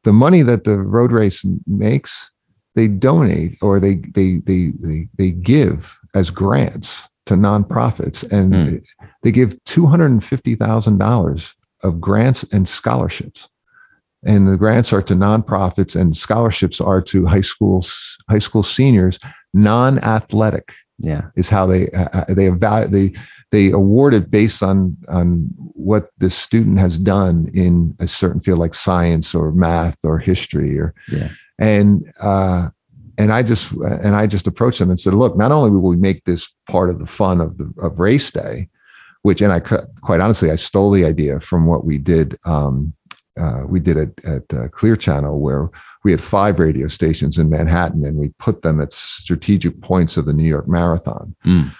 the 0.02 0.12
money 0.12 0.42
that 0.42 0.64
the 0.64 0.78
road 0.78 1.12
race 1.12 1.44
makes 1.68 2.30
they 2.74 2.88
donate 2.88 3.56
or 3.62 3.78
they 3.78 3.94
they 4.14 4.38
they 4.44 4.72
they, 4.80 5.08
they 5.18 5.30
give 5.30 5.96
as 6.16 6.30
grants 6.30 7.08
to 7.26 7.34
nonprofits 7.34 8.22
and 8.32 8.54
Hmm. 8.54 8.76
they 9.22 9.32
give 9.32 9.58
$250000 9.64 11.54
of 11.82 12.00
grants 12.00 12.42
and 12.52 12.68
scholarships 12.68 13.48
and 14.24 14.48
the 14.48 14.56
grants 14.56 14.92
are 14.92 15.02
to 15.02 15.14
nonprofits 15.14 15.94
and 16.00 16.16
scholarships 16.16 16.80
are 16.80 17.02
to 17.02 17.26
high 17.26 17.42
schools 17.42 18.16
high 18.30 18.38
school 18.38 18.62
seniors 18.62 19.18
non-athletic 19.52 20.72
Yeah. 20.98 21.22
is 21.36 21.50
how 21.50 21.66
they 21.66 21.88
uh, 21.90 22.24
they 22.28 22.46
evaluate 22.46 22.90
they 22.92 23.12
they 23.52 23.70
award 23.70 24.14
it 24.14 24.30
based 24.30 24.62
on 24.62 24.96
on 25.08 25.48
what 25.74 26.08
the 26.18 26.30
student 26.30 26.78
has 26.78 26.96
done 26.98 27.48
in 27.52 27.94
a 28.00 28.08
certain 28.08 28.40
field 28.40 28.58
like 28.58 28.74
science 28.74 29.34
or 29.34 29.52
math 29.52 29.98
or 30.04 30.18
history 30.18 30.78
or 30.78 30.94
Yeah. 31.12 31.28
and 31.58 32.10
uh 32.22 32.70
and 33.18 33.32
I 33.32 33.42
just 33.42 33.72
and 33.72 34.14
I 34.16 34.26
just 34.26 34.46
approached 34.46 34.78
them 34.78 34.90
and 34.90 35.00
said, 35.00 35.14
look, 35.14 35.36
not 35.36 35.52
only 35.52 35.70
will 35.70 35.82
we 35.82 35.96
make 35.96 36.24
this 36.24 36.48
part 36.70 36.90
of 36.90 36.98
the 36.98 37.06
fun 37.06 37.40
of 37.40 37.58
the 37.58 37.72
of 37.80 37.98
race 37.98 38.30
day, 38.30 38.68
which 39.22 39.40
and 39.40 39.52
I 39.52 39.60
quite 39.60 40.20
honestly 40.20 40.50
I 40.50 40.56
stole 40.56 40.90
the 40.90 41.04
idea 41.04 41.40
from 41.40 41.66
what 41.66 41.84
we 41.84 41.98
did 41.98 42.38
um, 42.46 42.94
uh, 43.38 43.62
we 43.68 43.80
did 43.80 43.96
it 43.96 44.20
at 44.24 44.54
uh, 44.54 44.68
Clear 44.68 44.96
Channel 44.96 45.40
where 45.40 45.70
we 46.04 46.10
had 46.10 46.20
five 46.20 46.58
radio 46.58 46.88
stations 46.88 47.38
in 47.38 47.50
Manhattan 47.50 48.04
and 48.04 48.16
we 48.16 48.28
put 48.38 48.62
them 48.62 48.80
at 48.80 48.92
strategic 48.92 49.80
points 49.82 50.16
of 50.16 50.24
the 50.24 50.32
New 50.32 50.46
York 50.46 50.68
Marathon. 50.68 51.34
Mm. 51.44 51.74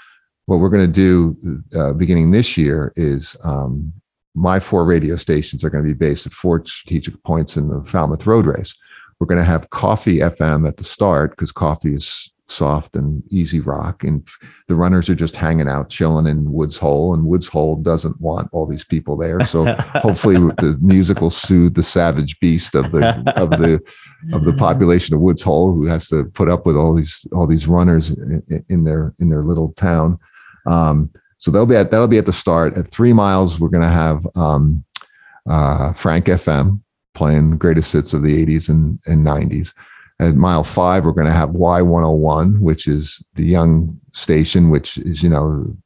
What 0.46 0.58
we're 0.58 0.68
going 0.68 0.92
to 0.92 1.36
do 1.36 1.62
uh, 1.78 1.92
beginning 1.92 2.30
this 2.30 2.56
year 2.56 2.92
is 2.96 3.36
um, 3.44 3.92
my 4.34 4.60
four 4.60 4.84
radio 4.84 5.16
stations 5.16 5.64
are 5.64 5.70
going 5.70 5.82
to 5.82 5.88
be 5.88 5.94
based 5.94 6.26
at 6.26 6.32
four 6.32 6.64
strategic 6.66 7.22
points 7.22 7.56
in 7.56 7.68
the 7.68 7.82
Falmouth 7.84 8.26
Road 8.26 8.46
Race. 8.46 8.74
We're 9.18 9.26
going 9.26 9.40
to 9.40 9.44
have 9.44 9.70
Koffee 9.70 10.18
FM 10.18 10.68
at 10.68 10.76
the 10.76 10.84
start 10.84 11.30
because 11.30 11.52
coffee 11.52 11.94
is 11.94 12.30
soft 12.48 12.94
and 12.94 13.22
easy 13.30 13.60
rock, 13.60 14.04
and 14.04 14.26
the 14.68 14.76
runners 14.76 15.08
are 15.08 15.14
just 15.14 15.36
hanging 15.36 15.68
out, 15.68 15.90
chilling 15.90 16.26
in 16.26 16.52
Woods 16.52 16.78
Hole, 16.78 17.12
and 17.14 17.24
Woods 17.24 17.48
Hole 17.48 17.76
doesn't 17.76 18.20
want 18.20 18.48
all 18.52 18.66
these 18.66 18.84
people 18.84 19.16
there. 19.16 19.40
So 19.40 19.64
hopefully 19.78 20.36
the 20.36 20.78
music 20.80 21.20
will 21.20 21.30
soothe 21.30 21.74
the 21.74 21.82
savage 21.82 22.38
beast 22.40 22.74
of 22.74 22.92
the 22.92 23.08
of 23.36 23.50
the 23.50 23.80
of 24.32 24.44
the 24.44 24.52
population 24.58 25.14
of 25.14 25.20
Woods 25.20 25.42
Hole 25.42 25.72
who 25.72 25.86
has 25.86 26.08
to 26.08 26.24
put 26.26 26.48
up 26.48 26.66
with 26.66 26.76
all 26.76 26.94
these 26.94 27.26
all 27.32 27.46
these 27.46 27.66
runners 27.66 28.10
in, 28.10 28.64
in 28.68 28.84
their 28.84 29.14
in 29.18 29.28
their 29.28 29.42
little 29.42 29.72
town. 29.72 30.18
Um, 30.66 31.10
so 31.38 31.50
they'll 31.50 31.66
be 31.66 31.76
at 31.76 31.90
that'll 31.90 32.08
be 32.08 32.18
at 32.18 32.26
the 32.26 32.32
start. 32.32 32.76
At 32.76 32.90
three 32.90 33.12
miles, 33.12 33.60
we're 33.60 33.68
going 33.68 33.82
to 33.82 33.88
have 33.88 34.24
um, 34.36 34.84
uh, 35.48 35.92
Frank 35.92 36.26
FM 36.26 36.80
playing 37.16 37.56
greatest 37.56 37.92
hits 37.92 38.12
of 38.12 38.22
the 38.22 38.46
80s 38.46 38.68
and, 38.68 39.00
and 39.06 39.26
90s. 39.26 39.72
At 40.20 40.36
mile 40.36 40.64
five, 40.64 41.04
we're 41.04 41.12
going 41.12 41.26
to 41.26 41.32
have 41.32 41.50
Y101, 41.50 42.60
which 42.60 42.86
is 42.86 43.22
the 43.34 43.44
young 43.44 43.98
station, 44.12 44.70
which 44.70 44.98
is, 44.98 45.22
you 45.22 45.28
know, 45.28 45.76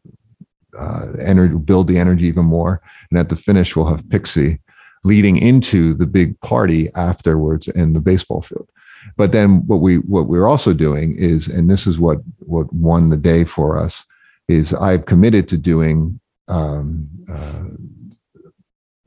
uh, 0.78 1.06
energy, 1.18 1.54
build 1.56 1.88
the 1.88 1.98
energy 1.98 2.26
even 2.26 2.44
more. 2.44 2.82
And 3.10 3.18
at 3.18 3.28
the 3.28 3.36
finish, 3.36 3.74
we'll 3.74 3.86
have 3.86 4.04
PIXY 4.04 4.58
leading 5.02 5.36
into 5.36 5.94
the 5.94 6.06
big 6.06 6.38
party 6.40 6.88
afterwards 6.94 7.66
in 7.68 7.92
the 7.92 8.00
baseball 8.00 8.42
field. 8.42 8.68
But 9.16 9.32
then 9.32 9.66
what 9.66 9.80
we 9.80 9.96
what 9.96 10.26
we're 10.26 10.46
also 10.46 10.74
doing 10.74 11.16
is, 11.16 11.48
and 11.48 11.70
this 11.70 11.86
is 11.86 11.98
what 11.98 12.18
what 12.40 12.72
won 12.72 13.08
the 13.08 13.16
day 13.16 13.44
for 13.44 13.78
us, 13.78 14.04
is 14.46 14.74
I've 14.74 15.06
committed 15.06 15.48
to 15.48 15.56
doing 15.56 16.20
um, 16.48 17.08
uh, 17.32 17.64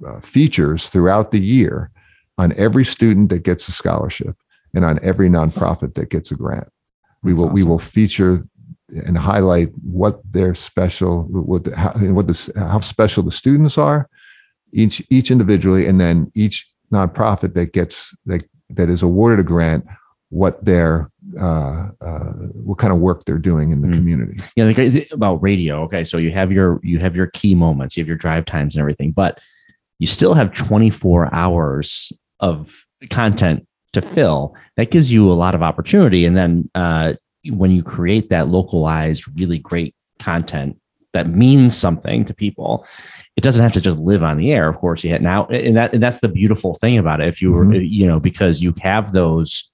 uh, 0.05 0.19
features 0.19 0.89
throughout 0.89 1.31
the 1.31 1.39
year 1.39 1.91
on 2.37 2.53
every 2.57 2.85
student 2.85 3.29
that 3.29 3.43
gets 3.43 3.67
a 3.67 3.71
scholarship 3.71 4.35
and 4.73 4.83
on 4.85 4.99
every 5.03 5.29
nonprofit 5.29 5.93
that 5.95 6.09
gets 6.09 6.31
a 6.31 6.35
grant. 6.35 6.69
We 7.21 7.33
will 7.33 7.49
we 7.49 7.63
will 7.63 7.79
feature 7.79 8.43
and 9.07 9.17
highlight 9.17 9.69
what 9.83 10.19
their 10.31 10.53
special 10.53 11.23
what 11.25 11.63
the, 11.63 11.75
how, 11.75 11.91
what 12.13 12.27
the, 12.27 12.53
how 12.55 12.79
special 12.79 13.23
the 13.23 13.31
students 13.31 13.77
are 13.77 14.09
each 14.73 15.01
each 15.09 15.31
individually 15.31 15.87
and 15.87 16.01
then 16.01 16.31
each 16.35 16.67
nonprofit 16.91 17.53
that 17.53 17.73
gets 17.73 18.15
that 18.25 18.43
that 18.69 18.89
is 18.89 19.01
awarded 19.01 19.39
a 19.39 19.43
grant 19.43 19.85
what 20.29 20.63
their 20.65 21.09
uh, 21.39 21.89
uh, 22.01 22.33
what 22.63 22.77
kind 22.77 22.91
of 22.91 22.99
work 22.99 23.23
they're 23.25 23.37
doing 23.37 23.71
in 23.71 23.81
the 23.81 23.87
Mm. 23.87 23.95
community 23.95 24.37
Yeah, 24.55 24.65
the 24.65 24.73
great 24.73 24.91
thing 24.91 25.05
about 25.11 25.35
radio. 25.41 25.83
Okay, 25.83 26.03
so 26.03 26.17
you 26.17 26.31
have 26.31 26.51
your 26.51 26.79
you 26.83 26.99
have 26.99 27.15
your 27.15 27.27
key 27.27 27.55
moments, 27.55 27.95
you 27.95 28.01
have 28.01 28.07
your 28.07 28.17
drive 28.17 28.45
times 28.45 28.75
and 28.75 28.81
everything, 28.81 29.11
but 29.11 29.39
you 29.99 30.07
still 30.07 30.33
have 30.33 30.51
24 30.53 31.33
hours 31.33 32.11
of 32.39 32.85
content 33.09 33.67
to 33.93 34.01
fill. 34.01 34.55
That 34.77 34.91
gives 34.91 35.11
you 35.11 35.31
a 35.31 35.33
lot 35.33 35.55
of 35.55 35.61
opportunity. 35.61 36.25
And 36.25 36.35
then 36.35 36.69
uh, 36.75 37.13
when 37.49 37.71
you 37.71 37.83
create 37.83 38.29
that 38.29 38.47
localized, 38.47 39.25
really 39.39 39.59
great 39.59 39.95
content 40.19 40.77
that 41.13 41.29
means 41.29 41.77
something 41.77 42.25
to 42.25 42.33
people, 42.33 42.87
it 43.35 43.41
doesn't 43.41 43.61
have 43.61 43.73
to 43.73 43.81
just 43.81 43.99
live 43.99 44.23
on 44.23 44.37
the 44.37 44.51
air. 44.51 44.67
Of 44.67 44.79
course, 44.79 45.03
you 45.03 45.11
had 45.11 45.21
now, 45.21 45.45
and 45.45 45.77
that 45.77 45.93
and 45.93 46.01
that's 46.01 46.21
the 46.21 46.27
beautiful 46.27 46.73
thing 46.73 46.97
about 46.97 47.21
it. 47.21 47.27
If 47.27 47.39
you 47.39 47.51
were, 47.51 47.65
Mhm. 47.65 47.87
you 47.87 48.07
know, 48.07 48.19
because 48.19 48.63
you 48.63 48.73
have 48.81 49.13
those 49.13 49.71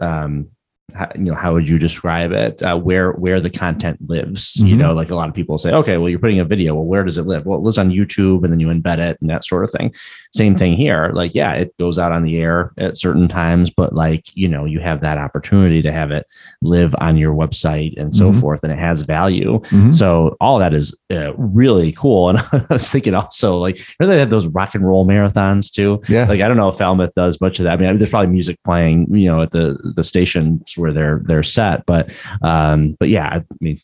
um 0.00 0.48
how, 0.92 1.08
you 1.14 1.22
know 1.22 1.34
how 1.34 1.52
would 1.54 1.68
you 1.68 1.78
describe 1.78 2.30
it? 2.32 2.62
Uh, 2.62 2.76
where 2.76 3.12
where 3.12 3.40
the 3.40 3.50
content 3.50 3.98
lives 4.08 4.56
you 4.56 4.74
Mhm. 4.76 4.78
know 4.78 4.92
like 4.94 5.10
a 5.10 5.14
lot 5.14 5.28
of 5.28 5.34
people 5.34 5.56
say 5.58 5.72
okay 5.72 5.96
well 5.96 6.08
you're 6.10 6.18
putting 6.18 6.38
a 6.40 6.44
video. 6.44 6.74
Well 6.74 6.84
where 6.84 7.02
does 7.02 7.16
it 7.18 7.22
live? 7.26 7.46
Well 7.46 7.58
it 7.58 7.62
lives 7.62 7.78
on 7.78 7.90
youtube 7.90 8.44
and 8.44 8.52
then 8.52 8.60
you 8.60 8.68
embed 8.68 8.98
it 8.98 9.16
and 9.20 9.30
that 9.30 9.44
sort 9.44 9.64
of 9.64 9.70
thing. 9.70 9.92
Same 10.34 10.54
thing 10.54 10.74
here. 10.74 11.10
Like 11.14 11.34
yeah 11.34 11.52
it 11.54 11.74
goes 11.80 11.98
out 11.98 12.12
on 12.12 12.22
the 12.22 12.36
air 12.36 12.72
at 12.78 12.98
certain 12.98 13.28
times 13.28 13.70
but 13.70 13.94
like 13.94 14.26
you 14.34 14.46
know 14.46 14.66
you 14.66 14.78
have 14.80 15.00
that 15.00 15.16
opportunity 15.18 15.80
to 15.82 15.90
have 15.90 16.10
it 16.10 16.26
live 16.62 16.94
on 16.98 17.16
your 17.16 17.34
website 17.34 17.94
and 17.96 18.14
so 18.14 18.30
Mhm. 18.30 18.40
forth 18.40 18.62
and 18.62 18.72
it 18.72 18.78
has 18.78 19.00
value. 19.00 19.60
Mhm. 19.70 19.94
so 19.94 20.36
all 20.40 20.58
that 20.58 20.74
is 20.74 20.94
uh, 21.12 21.32
really 21.36 21.92
cool. 21.92 22.28
And 22.34 22.38
i 22.38 22.66
was 22.70 22.90
thinking 22.90 23.14
also 23.14 23.58
like 23.58 23.78
you 23.98 24.06
they 24.06 24.18
had 24.18 24.30
those 24.30 24.46
rock 24.48 24.74
and 24.74 24.86
roll 24.86 25.06
marathons 25.06 25.72
too? 25.72 26.02
Yeah. 26.08 26.26
Like 26.26 26.40
I 26.42 26.46
don't 26.48 26.56
know 26.58 26.68
if 26.68 26.76
Falmouth 26.76 27.14
does 27.14 27.40
much 27.40 27.58
of 27.58 27.64
that. 27.64 27.72
I 27.72 27.76
mean, 27.76 27.96
there's 27.96 28.10
probably 28.10 28.30
music 28.32 28.58
playing, 28.64 29.06
you 29.10 29.26
know, 29.26 29.40
at 29.42 29.50
the 29.50 29.78
the 29.96 30.02
stations 30.74 30.82
where 30.82 30.92
they're 30.92 31.20
they're 31.24 31.42
set, 31.42 31.86
but 31.86 32.12
um, 32.42 32.96
but 32.98 33.08
yeah, 33.08 33.28
I 33.28 33.42
mean, 33.60 33.80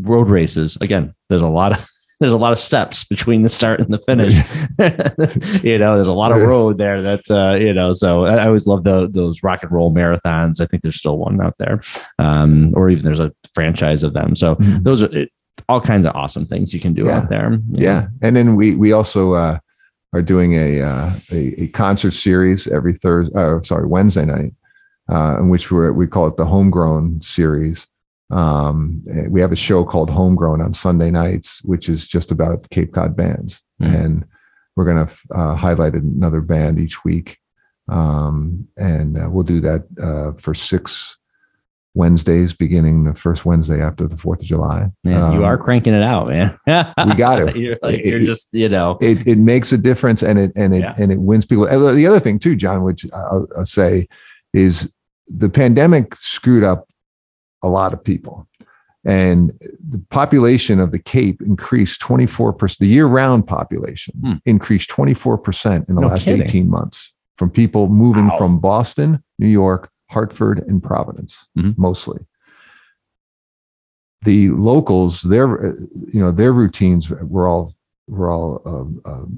road 0.00 0.28
races 0.28 0.76
again. 0.80 1.14
There's 1.28 1.42
a 1.42 1.48
lot 1.48 1.72
of 1.78 1.86
there's 2.20 2.32
a 2.32 2.38
lot 2.38 2.52
of 2.52 2.58
steps 2.58 3.04
between 3.04 3.42
the 3.42 3.48
start 3.48 3.80
and 3.80 3.92
the 3.92 3.98
finish. 3.98 4.32
you 5.64 5.78
know, 5.78 5.94
there's 5.94 6.08
a 6.08 6.12
lot 6.12 6.32
of 6.32 6.40
road 6.42 6.78
there 6.78 7.02
that 7.02 7.30
uh, 7.30 7.54
you 7.56 7.72
know. 7.72 7.92
So 7.92 8.26
I 8.26 8.46
always 8.46 8.66
love 8.66 8.84
the, 8.84 9.08
those 9.10 9.42
rock 9.42 9.62
and 9.62 9.72
roll 9.72 9.92
marathons. 9.92 10.60
I 10.60 10.66
think 10.66 10.82
there's 10.82 10.96
still 10.98 11.18
one 11.18 11.40
out 11.40 11.54
there, 11.58 11.80
um, 12.18 12.72
or 12.76 12.90
even 12.90 13.04
there's 13.04 13.20
a 13.20 13.32
franchise 13.54 14.02
of 14.02 14.12
them. 14.14 14.36
So 14.36 14.54
Mhm. 14.56 14.84
those 14.84 15.02
are 15.02 15.16
it, 15.16 15.30
all 15.68 15.80
kinds 15.80 16.06
of 16.06 16.14
awesome 16.16 16.46
things 16.46 16.72
you 16.74 16.80
can 16.80 16.92
do 16.94 17.04
Yeah. 17.04 17.18
out 17.18 17.28
there. 17.28 17.58
yeah 17.70 18.08
and 18.20 18.34
then 18.34 18.56
we 18.56 18.74
we 18.74 18.92
also 18.92 19.34
uh 19.34 19.58
are 20.12 20.22
doing 20.22 20.54
a 20.54 20.80
uh 20.80 21.12
a, 21.30 21.62
a 21.62 21.66
concert 21.68 22.10
series 22.12 22.66
every 22.66 22.92
thursday 22.94 23.32
uh, 23.38 23.60
sorry 23.62 23.86
wednesday 23.86 24.24
night 24.24 24.52
uh 25.10 25.36
in 25.40 25.48
which 25.48 25.70
we're 25.70 25.92
we 25.92 26.06
call 26.06 26.26
it 26.26 26.36
the 26.36 26.44
homegrown 26.46 27.20
series 27.22 27.86
Um, 28.30 29.02
eh, 29.10 29.26
we 29.28 29.40
have 29.42 29.52
a 29.52 29.56
show 29.68 29.84
called 29.84 30.08
Homegrown 30.10 30.62
on 30.62 30.72
Sunday 30.72 31.10
nights, 31.10 31.60
which 31.64 31.88
is 31.90 32.08
just 32.08 32.32
about 32.32 32.68
Cape 32.70 32.92
Cod 32.94 33.14
bands, 33.14 33.62
Mm. 33.82 33.94
and 34.04 34.24
we're 34.74 34.86
going 34.86 35.06
to 35.06 35.12
uh, 35.38 35.54
highlight 35.54 35.92
another 35.94 36.40
band 36.40 36.78
each 36.78 37.04
week, 37.04 37.36
um, 37.90 38.66
and 38.78 39.18
uh, 39.18 39.28
we'll 39.30 39.42
do 39.44 39.60
that 39.60 39.82
uh, 40.00 40.32
for 40.40 40.54
six 40.54 41.18
Wednesdays, 41.94 42.54
beginning 42.54 43.04
the 43.04 43.14
first 43.14 43.44
Wednesday 43.44 43.82
after 43.82 44.08
the 44.08 44.16
Fourth 44.16 44.40
of 44.40 44.46
July. 44.46 44.88
Man, 45.04 45.32
you 45.34 45.38
Um, 45.40 45.44
are 45.44 45.58
cranking 45.58 45.92
it 45.92 46.02
out, 46.02 46.28
man. 46.28 46.56
We 47.06 47.14
got 47.14 47.36
to. 47.36 47.52
you're, 47.62 47.76
like, 47.82 47.98
It- 47.98 48.06
you're 48.06 48.22
it- 48.22 48.24
just, 48.24 48.48
you 48.54 48.68
know, 48.70 48.96
it 49.02 49.26
it 49.26 49.38
makes 49.38 49.72
a 49.72 49.78
difference 49.78 50.22
and 50.22 50.38
it 50.38 50.52
and 50.56 50.74
it 50.74 50.80
Yeah. 50.80 50.94
and 50.98 51.12
it 51.12 51.20
wins 51.20 51.44
people. 51.44 51.66
And 51.66 51.96
The 51.98 52.06
other 52.06 52.20
thing 52.20 52.38
too, 52.38 52.56
John, 52.56 52.82
which 52.82 53.04
I'll, 53.12 53.46
I'll 53.58 53.66
say 53.66 54.08
is 54.52 54.92
the 55.28 55.48
pandemic 55.48 56.14
screwed 56.14 56.64
up 56.64 56.88
a 57.62 57.68
lot 57.68 57.92
of 57.92 58.02
people. 58.02 58.46
And 59.04 59.52
the 59.60 60.04
population 60.10 60.78
of 60.78 60.92
the 60.92 60.98
Cape 60.98 61.40
increased 61.42 62.00
24%. 62.00 62.78
The 62.78 62.86
year 62.86 63.06
round 63.06 63.46
population 63.46 64.14
Hmm. 64.22 64.32
increased 64.46 64.90
24% 64.90 65.88
in 65.88 65.96
the 65.96 66.02
No 66.02 66.06
last 66.08 66.24
kidding. 66.24 66.42
18 66.42 66.70
months 66.70 67.12
from 67.36 67.50
people 67.50 67.88
moving 67.88 68.28
Wow. 68.28 68.38
from 68.38 68.58
Boston, 68.60 69.22
New 69.40 69.48
York, 69.48 69.90
Hartford, 70.10 70.62
and 70.68 70.82
Providence, 70.82 71.48
Mhm. 71.58 71.76
mostly. 71.76 72.24
The 74.24 74.50
locals, 74.50 75.22
their 75.22 75.66
uh, 75.70 75.72
you 76.12 76.20
know 76.20 76.30
their 76.30 76.52
routines 76.52 77.10
were 77.10 77.48
all 77.48 77.74
were 78.06 78.30
all 78.30 78.62
um, 78.66 79.00
um, 79.04 79.32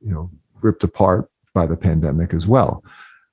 you 0.00 0.12
know 0.12 0.30
ripped 0.62 0.84
apart 0.84 1.28
by 1.54 1.66
the 1.66 1.76
pandemic 1.76 2.32
as 2.32 2.46
well. 2.46 2.84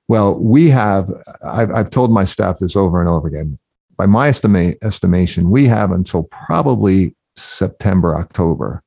Well, 0.08 0.38
we 0.38 0.70
have. 0.70 1.10
I've, 1.44 1.70
I've 1.70 1.90
told 1.90 2.10
my 2.10 2.24
staff 2.24 2.58
this 2.58 2.76
over 2.76 3.00
and 3.00 3.08
over 3.08 3.28
again. 3.28 3.58
By 3.96 4.06
my 4.06 4.28
estimate 4.28 4.78
estimation, 4.82 5.50
we 5.50 5.66
have 5.66 5.90
until 5.90 6.24
probably 6.24 7.14
September, 7.36 8.16
October 8.16 8.82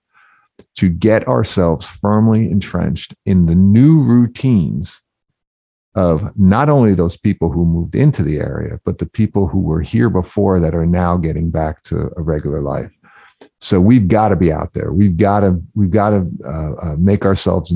to 0.75 0.89
get 0.89 1.27
ourselves 1.27 1.87
firmly 1.87 2.49
entrenched 2.49 3.13
in 3.25 3.45
the 3.45 3.55
new 3.55 4.01
routines 4.01 5.01
of 5.95 6.37
not 6.39 6.69
only 6.69 6.93
those 6.93 7.17
people 7.17 7.51
who 7.51 7.65
moved 7.65 7.95
into 7.95 8.23
the 8.23 8.39
area, 8.39 8.79
but 8.85 8.99
the 8.99 9.05
people 9.05 9.47
who 9.47 9.59
were 9.59 9.81
here 9.81 10.09
before 10.09 10.59
that 10.59 10.73
are 10.73 10.85
now 10.85 11.17
getting 11.17 11.51
back 11.51 11.83
to 11.83 12.09
a 12.15 12.21
regular 12.21 12.61
life. 12.61 12.89
So 13.63 13.79
we've 13.79 14.07
got 14.07 14.29
to 14.29 14.35
be 14.35 14.51
out 14.51 14.73
there. 14.73 14.91
We've 14.91 15.15
got 15.15 15.41
to 15.41 15.61
we've 15.75 15.91
got 15.91 16.09
to 16.09 16.27
uh, 16.43 16.73
uh, 16.81 16.95
make 16.97 17.25
ourselves. 17.25 17.71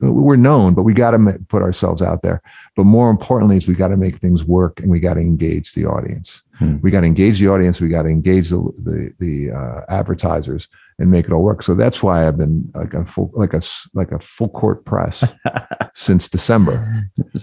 We're 0.00 0.34
known, 0.34 0.74
but 0.74 0.82
we 0.82 0.92
got 0.92 1.12
to 1.12 1.38
put 1.48 1.62
ourselves 1.62 2.02
out 2.02 2.22
there. 2.22 2.42
But 2.74 2.84
more 2.84 3.10
importantly, 3.10 3.56
is 3.56 3.68
we 3.68 3.74
got 3.74 3.88
to 3.88 3.96
make 3.96 4.16
things 4.16 4.42
work, 4.44 4.80
and 4.80 4.90
we 4.90 4.98
got 4.98 5.14
to 5.14 5.20
engage 5.20 5.72
the 5.74 5.86
audience. 5.86 6.42
Hmm. 6.58 6.78
We 6.82 6.90
got 6.90 7.02
to 7.02 7.06
engage 7.06 7.38
the 7.38 7.48
audience. 7.48 7.80
We 7.80 7.88
got 7.88 8.02
to 8.02 8.08
engage 8.08 8.48
the 8.48 8.58
the, 8.82 9.14
the 9.20 9.52
uh, 9.56 9.82
advertisers 9.88 10.66
and 11.00 11.10
make 11.10 11.24
it 11.24 11.32
all 11.32 11.42
work. 11.42 11.62
So 11.62 11.74
that's 11.74 12.02
why 12.02 12.28
I've 12.28 12.36
been 12.36 12.70
like 12.74 12.92
a 12.92 13.04
full 13.06 13.30
like 13.32 13.54
a 13.54 13.62
like 13.94 14.12
a 14.12 14.18
full 14.20 14.50
court 14.50 14.84
press 14.84 15.24
since 15.94 16.28
December, 16.28 16.74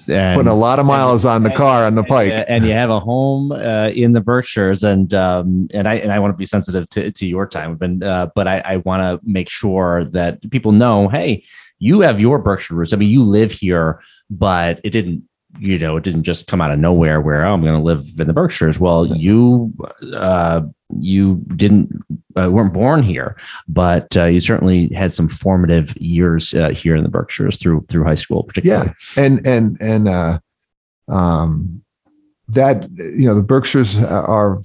and, 0.08 0.36
putting 0.36 0.52
a 0.52 0.56
lot 0.56 0.78
of 0.78 0.86
miles 0.86 1.26
on 1.26 1.42
the 1.42 1.50
car 1.50 1.84
on 1.86 1.96
the 1.96 2.04
pike. 2.04 2.32
and, 2.32 2.46
and 2.48 2.66
you 2.66 2.72
have 2.72 2.92
a 2.92 3.00
home 3.00 3.52
uh, 3.52 3.90
in 3.90 4.14
the 4.14 4.22
Berkshires, 4.22 4.84
and 4.84 5.14
um, 5.16 5.68
and 5.74 5.88
I 5.88 5.96
and 5.96 6.14
I 6.14 6.20
want 6.20 6.34
to 6.34 6.38
be 6.38 6.46
sensitive 6.46 6.88
to, 6.90 7.12
to 7.12 7.28
your 7.28 7.48
time, 7.48 7.76
but 7.76 8.08
uh, 8.08 8.30
but 8.36 8.48
I, 8.48 8.60
I 8.60 8.78
want 8.78 9.02
to 9.02 9.20
make 9.28 9.50
sure 9.50 10.06
that 10.06 10.50
people 10.52 10.72
know, 10.72 11.10
hey, 11.10 11.44
you 11.80 12.02
have 12.02 12.20
your 12.22 12.38
Berkshire 12.38 12.76
roots. 12.76 12.94
I 12.94 12.98
mean, 12.98 13.10
you 13.10 13.24
live 13.24 13.52
here, 13.52 14.02
but 14.30 14.80
it 14.84 14.92
didn't. 14.92 15.24
You 15.60 15.80
know, 15.80 15.98
it 15.98 16.04
didn't 16.04 16.24
just 16.24 16.48
come 16.48 16.62
out 16.62 16.72
of 16.72 16.80
nowhere. 16.80 17.22
Where 17.22 17.46
oh, 17.46 17.54
I'm 17.54 17.62
going 17.62 17.78
to 17.78 17.84
live 17.84 18.06
in 18.20 18.28
the 18.28 18.34
Berkshires. 18.34 18.80
Well, 18.80 19.08
you 19.08 19.74
uh, 20.14 20.62
you 21.00 21.44
didn't 21.56 21.92
uh, 22.36 22.50
weren't 22.52 22.74
born 22.74 23.04
here, 23.04 23.38
but 23.68 24.16
uh, 24.16 24.26
you 24.26 24.40
certainly 24.40 24.90
had 24.90 25.14
some 25.14 25.28
formative 25.28 25.96
years 25.98 26.54
uh, 26.54 26.70
here 26.70 26.96
in 26.96 27.04
the 27.04 27.10
Berkshires 27.10 27.58
through 27.58 27.86
through 27.90 28.04
high 28.04 28.16
school, 28.16 28.44
particularly. 28.44 28.92
Yeah, 29.16 29.24
and 29.24 29.48
and 29.48 29.78
and 29.80 30.08
uh 30.08 30.40
um 31.10 31.82
that 32.50 32.90
you 32.98 33.26
know 33.28 33.36
the 33.36 33.44
berkshires 33.44 34.02
are 34.02 34.62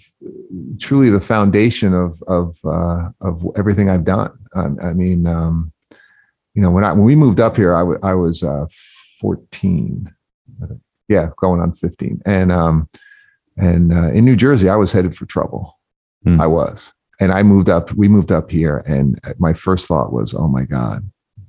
truly 0.78 1.10
the 1.10 1.20
foundation 1.20 1.94
of 1.94 2.23
of 2.28 2.56
uh 2.64 3.09
of 3.20 3.44
everything 3.56 3.90
i've 3.90 4.05
done 4.05 4.31
i, 4.55 4.89
I 4.89 4.94
mean 4.94 5.27
um 5.27 5.73
you 6.55 6.62
know 6.62 6.70
when 6.70 6.85
i 6.85 6.93
when 6.93 7.05
we 7.05 7.16
moved 7.16 7.40
up 7.40 7.56
here 7.56 7.74
i, 7.74 7.81
w- 7.81 7.98
I 8.02 8.14
was 8.14 8.43
uh 8.43 8.66
14 9.20 10.06
I 10.06 10.10
think. 10.10 10.22
Yeah 11.13 11.29
going 11.37 11.61
on 11.61 11.73
15 11.73 12.21
and 12.27 12.51
um 12.53 12.89
and 13.57 13.93
uh, 13.93 14.11
in 14.11 14.25
new 14.25 14.37
jersey 14.37 14.69
i 14.69 14.77
was 14.77 14.93
headed 14.93 15.17
for 15.17 15.27
trouble 15.27 15.79
Hmm. 16.25 16.41
i 16.41 16.47
was 16.47 16.93
and 17.19 17.33
i 17.33 17.43
moved 17.43 17.69
up 17.69 17.93
we 17.95 18.09
moved 18.09 18.31
up 18.31 18.49
here 18.51 18.85
and 18.87 19.19
my 19.41 19.53
first 19.53 19.89
thought 19.89 20.13
was 20.13 20.35
oh 20.35 20.47
my 20.47 20.65
god 20.65 21.03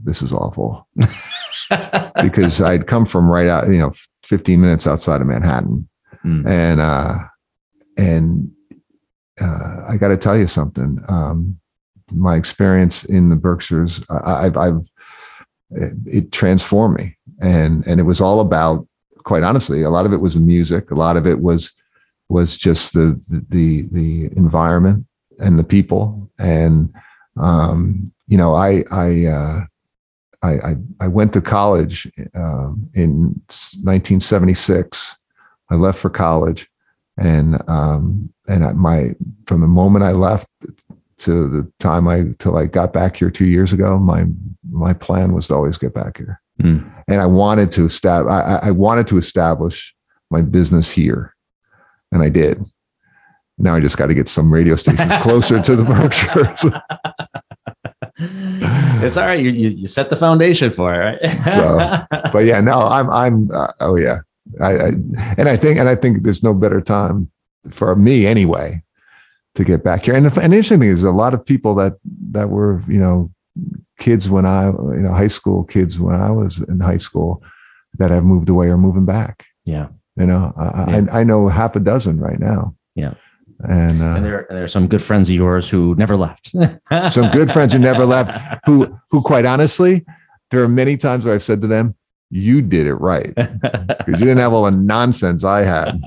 this 0.03 0.21
is 0.21 0.33
awful 0.33 0.87
because 2.21 2.61
I'd 2.61 2.87
come 2.87 3.05
from 3.05 3.29
right 3.29 3.47
out, 3.47 3.67
you 3.67 3.77
know, 3.77 3.93
15 4.23 4.59
minutes 4.59 4.87
outside 4.87 5.21
of 5.21 5.27
Manhattan. 5.27 5.87
Mm. 6.25 6.47
And, 6.47 6.81
uh, 6.81 7.15
and, 7.97 8.51
uh, 9.41 9.85
I 9.89 9.97
got 9.97 10.09
to 10.09 10.17
tell 10.17 10.37
you 10.37 10.47
something. 10.47 10.99
Um, 11.07 11.59
my 12.13 12.35
experience 12.35 13.03
in 13.05 13.29
the 13.29 13.35
Berkshires, 13.35 14.03
I, 14.09 14.45
I've, 14.45 14.57
I've, 14.57 14.81
it, 15.71 15.93
it 16.05 16.31
transformed 16.31 16.97
me. 16.97 17.17
And, 17.41 17.85
and 17.87 17.99
it 17.99 18.03
was 18.03 18.21
all 18.21 18.39
about, 18.39 18.87
quite 19.23 19.43
honestly, 19.43 19.81
a 19.83 19.89
lot 19.89 20.05
of 20.05 20.13
it 20.13 20.21
was 20.21 20.35
music. 20.35 20.91
A 20.91 20.95
lot 20.95 21.17
of 21.17 21.27
it 21.27 21.41
was, 21.41 21.73
was 22.29 22.57
just 22.57 22.93
the, 22.93 23.19
the, 23.49 23.87
the 23.91 24.37
environment 24.37 25.05
and 25.39 25.57
the 25.57 25.63
people. 25.63 26.29
And, 26.39 26.93
um, 27.37 28.11
you 28.27 28.37
know, 28.37 28.53
I, 28.55 28.83
I, 28.91 29.25
uh, 29.25 29.59
I, 30.43 30.75
I, 30.99 31.07
went 31.07 31.31
to 31.33 31.41
college 31.41 32.11
um, 32.35 32.89
in 32.93 33.41
1976. 33.81 35.15
I 35.69 35.75
left 35.75 35.99
for 35.99 36.09
college, 36.09 36.69
and 37.17 37.57
um, 37.69 38.31
and 38.47 38.77
my 38.77 39.15
from 39.47 39.61
the 39.61 39.67
moment 39.67 40.03
I 40.03 40.11
left 40.11 40.47
to 41.19 41.49
the 41.49 41.71
time 41.79 42.07
I 42.07 42.25
till 42.39 42.57
I 42.57 42.65
got 42.65 42.91
back 42.91 43.15
here 43.17 43.31
two 43.31 43.45
years 43.45 43.71
ago, 43.71 43.97
my 43.97 44.25
my 44.69 44.93
plan 44.93 45.33
was 45.33 45.47
to 45.47 45.55
always 45.55 45.77
get 45.77 45.93
back 45.93 46.17
here, 46.17 46.41
Mm. 46.63 47.03
and 47.07 47.21
I 47.21 47.25
wanted 47.25 47.71
to 47.71 47.85
establish. 47.85 48.31
I, 48.31 48.59
I 48.63 48.71
wanted 48.71 49.07
to 49.07 49.17
establish 49.17 49.93
my 50.31 50.41
business 50.41 50.89
here, 50.89 51.35
and 52.11 52.23
I 52.23 52.29
did. 52.29 52.63
Now 53.57 53.75
I 53.75 53.79
just 53.79 53.97
got 53.97 54.07
to 54.07 54.13
get 54.13 54.27
some 54.27 54.51
radio 54.51 54.75
stations 54.75 55.11
closer 55.21 55.61
to 55.61 55.75
the 55.75 55.83
Berkshires. 55.83 56.65
it's 59.03 59.17
all 59.17 59.27
right. 59.27 59.39
You, 59.39 59.51
you 59.51 59.69
you 59.69 59.87
set 59.87 60.09
the 60.09 60.15
foundation 60.15 60.71
for 60.71 60.93
it, 60.93 61.19
right? 61.21 61.41
So, 61.43 62.31
but 62.31 62.45
yeah, 62.45 62.61
no, 62.61 62.79
I'm, 62.79 63.09
I'm, 63.09 63.51
uh, 63.51 63.71
oh 63.79 63.97
yeah, 63.97 64.17
I, 64.61 64.73
I, 64.73 64.87
and 65.37 65.49
I 65.49 65.57
think, 65.57 65.79
and 65.79 65.89
I 65.89 65.95
think 65.95 66.23
there's 66.23 66.43
no 66.43 66.53
better 66.53 66.81
time 66.81 67.29
for 67.71 67.95
me 67.95 68.25
anyway 68.25 68.83
to 69.55 69.63
get 69.63 69.83
back 69.83 70.05
here. 70.05 70.15
And 70.15 70.25
the, 70.25 70.41
and 70.41 70.53
the 70.53 70.57
interesting 70.57 70.79
thing 70.79 70.89
is, 70.89 71.03
a 71.03 71.11
lot 71.11 71.33
of 71.33 71.45
people 71.45 71.75
that 71.75 71.93
that 72.31 72.49
were, 72.49 72.81
you 72.87 72.99
know, 72.99 73.31
kids 73.99 74.29
when 74.29 74.45
I, 74.45 74.67
you 74.67 75.01
know, 75.03 75.13
high 75.13 75.27
school 75.27 75.63
kids 75.63 75.99
when 75.99 76.15
I 76.15 76.31
was 76.31 76.59
in 76.59 76.79
high 76.79 76.97
school 76.97 77.41
that 77.99 78.11
have 78.11 78.23
moved 78.23 78.49
away 78.49 78.67
or 78.67 78.77
moving 78.77 79.05
back. 79.05 79.45
yeah, 79.65 79.87
You 80.17 80.25
know, 80.25 80.53
I, 80.57 80.85
Yeah. 80.87 81.05
I, 81.11 81.21
I 81.21 81.23
know 81.23 81.47
half 81.47 81.75
a 81.75 81.79
dozen 81.79 82.19
right 82.19 82.39
now. 82.39 82.75
Yeah. 82.95 83.13
And, 83.69 84.01
uh, 84.01 84.15
and 84.15 84.25
there 84.25 84.39
and 84.49 84.57
there 84.57 84.63
are 84.63 84.67
some 84.67 84.87
good 84.87 85.01
friends 85.01 85.29
of 85.29 85.35
yours 85.35 85.69
who 85.69 85.95
never 85.95 86.17
left. 86.17 86.51
some 87.11 87.31
good 87.31 87.49
friends 87.49 87.71
who 87.71 87.79
never 87.79 88.05
left 88.05 88.37
who 88.65 88.99
who 89.09 89.21
quite 89.21 89.45
honestly 89.45 90.03
there 90.51 90.61
are 90.61 90.67
many 90.67 90.97
times 90.97 91.23
where 91.23 91.33
i've 91.33 91.43
said 91.43 91.61
to 91.61 91.67
them 91.67 91.95
you 92.29 92.61
did 92.61 92.87
it 92.87 92.95
right 92.95 93.33
because 93.35 94.19
you 94.19 94.25
didn't 94.25 94.39
have 94.39 94.51
all 94.53 94.65
the 94.65 94.71
nonsense 94.71 95.43
i 95.45 95.63
had 95.63 96.01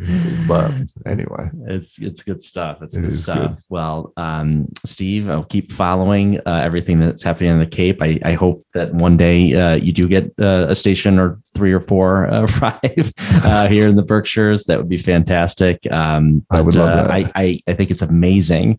but 0.48 0.72
anyway 1.06 1.50
it's 1.66 1.98
it's 1.98 2.22
good 2.22 2.42
stuff. 2.42 2.78
It's 2.82 2.96
It 2.96 3.02
good 3.02 3.12
stuff. 3.12 3.60
Well, 3.68 4.12
um, 4.16 4.68
Steve, 4.84 5.28
I'll 5.28 5.44
keep 5.44 5.72
following 5.72 6.38
uh, 6.46 6.60
everything 6.62 6.98
that's 7.00 7.22
happening 7.22 7.50
in 7.50 7.58
the 7.58 7.66
Cape. 7.66 8.02
I, 8.02 8.18
I 8.24 8.32
hope 8.32 8.62
that 8.74 8.94
one 8.94 9.16
day 9.16 9.54
uh, 9.54 9.74
you 9.74 9.92
do 9.92 10.08
get 10.08 10.32
uh, 10.40 10.66
a 10.68 10.74
station 10.74 11.18
or 11.18 11.38
three 11.54 11.72
or 11.72 11.80
four 11.80 12.28
uh, 12.28 12.46
five 12.50 13.12
uh, 13.44 13.68
here 13.68 13.88
in 13.88 13.96
the 13.96 14.02
Berkshires. 14.02 14.64
That 14.64 14.78
would 14.78 14.88
be 14.88 14.98
fantastic. 14.98 15.90
Um, 15.90 16.44
I 16.50 16.60
would 16.60 16.74
love 16.74 16.90
uh, 16.90 17.02
that. 17.02 17.10
I, 17.10 17.32
I 17.34 17.60
I 17.68 17.74
think 17.74 17.90
it's 17.90 18.02
amazing 18.02 18.78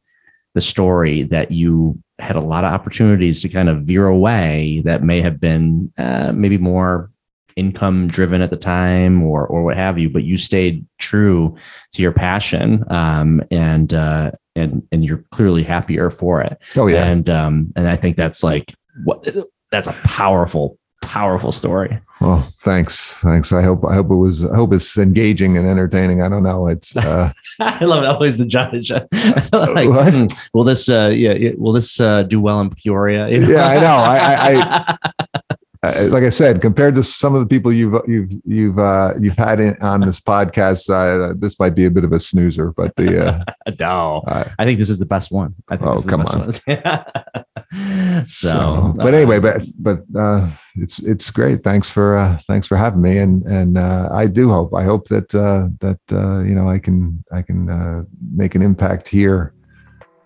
the 0.53 0.61
story 0.61 1.23
that 1.23 1.51
you 1.51 2.01
had 2.19 2.35
a 2.35 2.41
lot 2.41 2.63
of 2.63 2.73
opportunities 2.73 3.41
to 3.41 3.49
kind 3.49 3.69
of 3.69 3.83
veer 3.83 4.07
away 4.07 4.81
that 4.85 5.03
may 5.03 5.21
have 5.21 5.39
been 5.39 5.91
uh, 5.97 6.31
maybe 6.33 6.57
more 6.57 7.10
income 7.55 8.07
driven 8.07 8.41
at 8.41 8.49
the 8.49 8.57
time 8.57 9.23
or 9.23 9.45
or 9.47 9.63
what 9.63 9.77
have 9.77 9.97
you 9.97 10.09
but 10.09 10.23
you 10.23 10.37
stayed 10.37 10.85
true 10.99 11.55
to 11.93 12.01
your 12.01 12.11
passion 12.11 12.83
um, 12.91 13.41
and 13.51 13.93
uh, 13.93 14.31
and 14.55 14.81
and 14.91 15.05
you're 15.05 15.23
clearly 15.31 15.63
happier 15.63 16.09
for 16.09 16.41
it 16.41 16.61
oh 16.75 16.87
yeah 16.87 17.05
and 17.05 17.29
um 17.29 17.71
and 17.75 17.87
i 17.87 17.95
think 17.95 18.17
that's 18.17 18.43
like 18.43 18.73
what 19.05 19.25
that's 19.71 19.87
a 19.87 19.93
powerful 20.03 20.77
powerful 21.01 21.51
story. 21.51 21.99
Well, 22.21 22.41
thanks, 22.59 23.19
thanks. 23.21 23.51
I 23.51 23.63
hope 23.63 23.83
I 23.85 23.95
hope 23.95 24.11
it 24.11 24.15
was 24.15 24.45
I 24.45 24.55
hope 24.55 24.71
it's 24.73 24.97
engaging 24.97 25.57
and 25.57 25.67
entertaining. 25.67 26.21
I 26.21 26.29
don't 26.29 26.43
know. 26.43 26.67
It's 26.67 26.95
uh, 26.95 27.33
I 27.59 27.83
love 27.83 28.03
it. 28.03 28.07
Always 28.07 28.37
the 28.37 28.45
judge. 28.45 28.91
like, 29.51 30.13
hmm, 30.13 30.27
will 30.53 30.63
this 30.63 30.89
uh, 30.89 31.09
yeah, 31.13 31.51
will 31.57 31.73
this 31.73 31.99
uh, 31.99 32.23
do 32.23 32.39
well 32.39 32.61
in 32.61 32.69
Peoria? 32.69 33.27
You 33.29 33.39
know? 33.39 33.49
Yeah, 33.49 33.67
I 33.67 33.79
know. 33.79 33.95
I, 33.95 34.17
I, 34.17 34.97
I 35.41 35.50
uh, 35.83 36.07
like 36.11 36.23
I 36.23 36.29
said, 36.29 36.61
compared 36.61 36.93
to 36.95 37.03
some 37.03 37.33
of 37.33 37.41
the 37.41 37.47
people 37.47 37.73
you've 37.73 37.99
you've 38.07 38.31
you've 38.45 38.77
uh, 38.77 39.13
you've 39.19 39.37
had 39.37 39.59
in, 39.59 39.75
on 39.81 40.01
this 40.01 40.19
podcast, 40.19 40.89
uh, 40.91 41.33
this 41.35 41.59
might 41.59 41.73
be 41.73 41.85
a 41.85 41.91
bit 41.91 42.03
of 42.03 42.11
a 42.11 42.19
snoozer. 42.19 42.71
But 42.71 42.95
the 42.97 43.27
uh, 43.27 43.43
no, 43.79 44.23
I 44.27 44.63
think 44.63 44.77
this 44.77 44.91
is 44.91 44.99
the 44.99 45.07
best 45.07 45.31
one. 45.31 45.55
oh, 45.71 46.03
come 46.03 46.21
on. 46.21 46.51
so, 48.25 48.25
so, 48.25 48.93
but 48.95 49.15
anyway, 49.15 49.39
but 49.39 49.63
but 49.79 50.03
uh, 50.15 50.51
it's 50.75 50.99
it's 50.99 51.31
great. 51.31 51.63
Thanks 51.63 51.89
for 51.89 52.15
uh, 52.15 52.37
thanks 52.45 52.67
for 52.67 52.77
having 52.77 53.01
me, 53.01 53.17
and 53.17 53.41
and 53.43 53.79
uh, 53.79 54.09
I 54.11 54.27
do 54.27 54.51
hope 54.51 54.75
I 54.75 54.83
hope 54.83 55.07
that 55.07 55.33
uh, 55.33 55.69
that 55.79 55.99
uh, 56.11 56.43
you 56.43 56.53
know 56.53 56.69
I 56.69 56.77
can 56.77 57.23
I 57.31 57.41
can 57.41 57.69
uh, 57.69 58.03
make 58.35 58.53
an 58.53 58.61
impact 58.61 59.07
here 59.07 59.55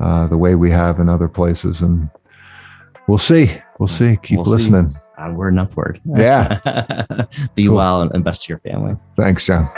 uh, 0.02 0.27
the 0.27 0.38
way 0.38 0.56
we 0.56 0.69
have 0.72 0.99
in 0.99 1.07
other 1.07 1.30
places, 1.30 1.82
and 1.82 2.10
we'll 3.07 3.18
see. 3.18 3.57
We'll 3.80 3.88
see. 3.88 4.18
Keep 4.18 4.40
we'll 4.40 4.48
listening. 4.48 4.90
See 4.90 4.98
Uh, 5.18 5.22
onward 5.22 5.50
and 5.54 5.60
upward. 5.60 6.02
Yeah. 6.16 6.60
Be 7.56 7.66
cool. 7.66 7.76
well 7.76 8.02
and 8.02 8.24
best 8.24 8.44
to 8.44 8.50
your 8.50 8.60
family. 8.60 8.96
Thanks, 9.16 9.46
John. 9.46 9.70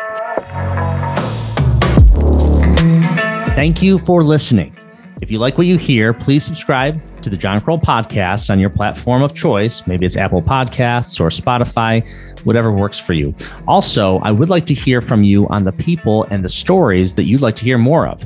Thank 3.56 3.82
you 3.82 3.98
for 3.98 4.24
listening. 4.24 4.76
If 5.22 5.32
you 5.32 5.40
like 5.40 5.58
what 5.58 5.66
you 5.66 5.78
hear, 5.78 6.14
please 6.14 6.44
subscribe 6.44 7.02
to 7.24 7.30
the 7.32 7.38
John 7.38 7.60
Croll 7.60 7.80
podcast 7.80 8.52
on 8.52 8.60
your 8.60 8.70
platform 8.70 9.24
of 9.24 9.34
choice. 9.34 9.86
Maybe 9.88 10.06
it's 10.06 10.16
Apple 10.16 10.44
Podcasts 10.44 11.20
or 11.20 11.30
Spotify, 11.30 12.08
whatever 12.46 12.72
works 12.72 13.00
for 13.00 13.14
you. 13.14 13.34
Also, 13.68 14.20
I 14.20 14.30
would 14.32 14.50
like 14.50 14.68
to 14.68 14.76
hear 14.76 15.02
from 15.02 15.24
you 15.24 15.48
on 15.48 15.64
the 15.64 15.72
people 15.72 16.26
and 16.26 16.46
the 16.46 16.50
stories 16.50 17.16
that 17.16 17.24
you'd 17.24 17.42
like 17.42 17.56
to 17.56 17.64
hear 17.64 17.80
more 17.80 18.08
of. 18.08 18.24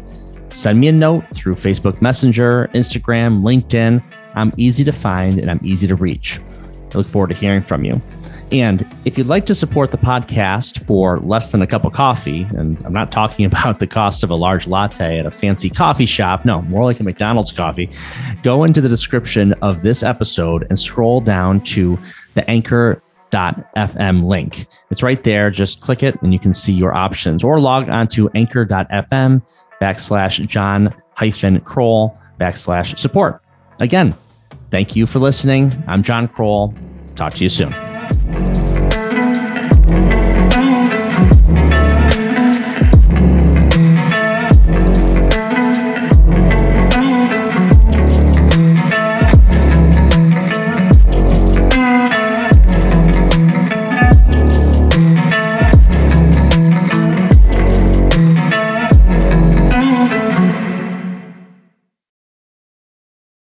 Send 0.49 0.81
me 0.81 0.89
a 0.89 0.91
note 0.91 1.23
through 1.33 1.55
Facebook 1.55 2.01
Messenger, 2.01 2.69
Instagram, 2.73 3.41
LinkedIn. 3.41 4.03
I'm 4.35 4.51
easy 4.57 4.83
to 4.83 4.91
find 4.91 5.39
and 5.39 5.49
I'm 5.49 5.61
easy 5.63 5.87
to 5.87 5.95
reach. 5.95 6.41
I 6.95 6.97
look 6.97 7.09
forward 7.09 7.29
to 7.29 7.35
hearing 7.35 7.61
from 7.61 7.85
you. 7.85 8.01
And 8.51 8.85
if 9.05 9.17
you'd 9.17 9.27
like 9.27 9.45
to 9.45 9.55
support 9.55 9.91
the 9.91 9.97
podcast 9.97 10.85
for 10.85 11.19
less 11.19 11.51
than 11.51 11.61
a 11.61 11.67
cup 11.67 11.85
of 11.85 11.93
coffee, 11.93 12.45
and 12.51 12.77
I'm 12.85 12.91
not 12.91 13.11
talking 13.11 13.45
about 13.51 13.79
the 13.79 13.87
cost 13.87 14.23
of 14.23 14.29
a 14.29 14.35
large 14.35 14.67
latte 14.67 15.19
at 15.19 15.25
a 15.25 15.31
fancy 15.31 15.69
coffee 15.69 16.05
shop, 16.05 16.43
no, 16.43 16.61
more 16.63 16.83
like 16.83 16.99
a 16.99 17.03
McDonald's 17.03 17.51
coffee, 17.51 17.89
go 18.43 18.63
into 18.63 18.81
the 18.81 18.89
description 18.89 19.53
of 19.61 19.83
this 19.83 20.03
episode 20.03 20.67
and 20.69 20.77
scroll 20.77 21.21
down 21.21 21.61
to 21.61 21.97
the 22.33 22.49
anchor.fm 22.49 24.25
link. 24.25 24.67
It's 24.89 25.03
right 25.03 25.23
there. 25.23 25.49
Just 25.49 25.81
click 25.81 26.03
it 26.03 26.21
and 26.21 26.33
you 26.33 26.39
can 26.39 26.53
see 26.53 26.73
your 26.73 26.93
options 26.93 27.43
or 27.43 27.59
log 27.59 27.89
on 27.89 28.07
to 28.09 28.29
anchor.fm 28.35 29.41
backslash 29.81 30.45
John 30.47 30.93
hyphen 31.15 31.61
Croll 31.61 32.17
backslash 32.39 32.97
support. 32.97 33.41
Again, 33.79 34.15
Thank 34.71 34.95
you 34.95 35.05
for 35.05 35.19
listening. 35.19 35.71
I'm 35.87 36.01
John 36.01 36.27
Croll. 36.27 36.73
Talk 37.15 37.33
to 37.35 37.43
you 37.43 37.49
soon. 37.49 38.60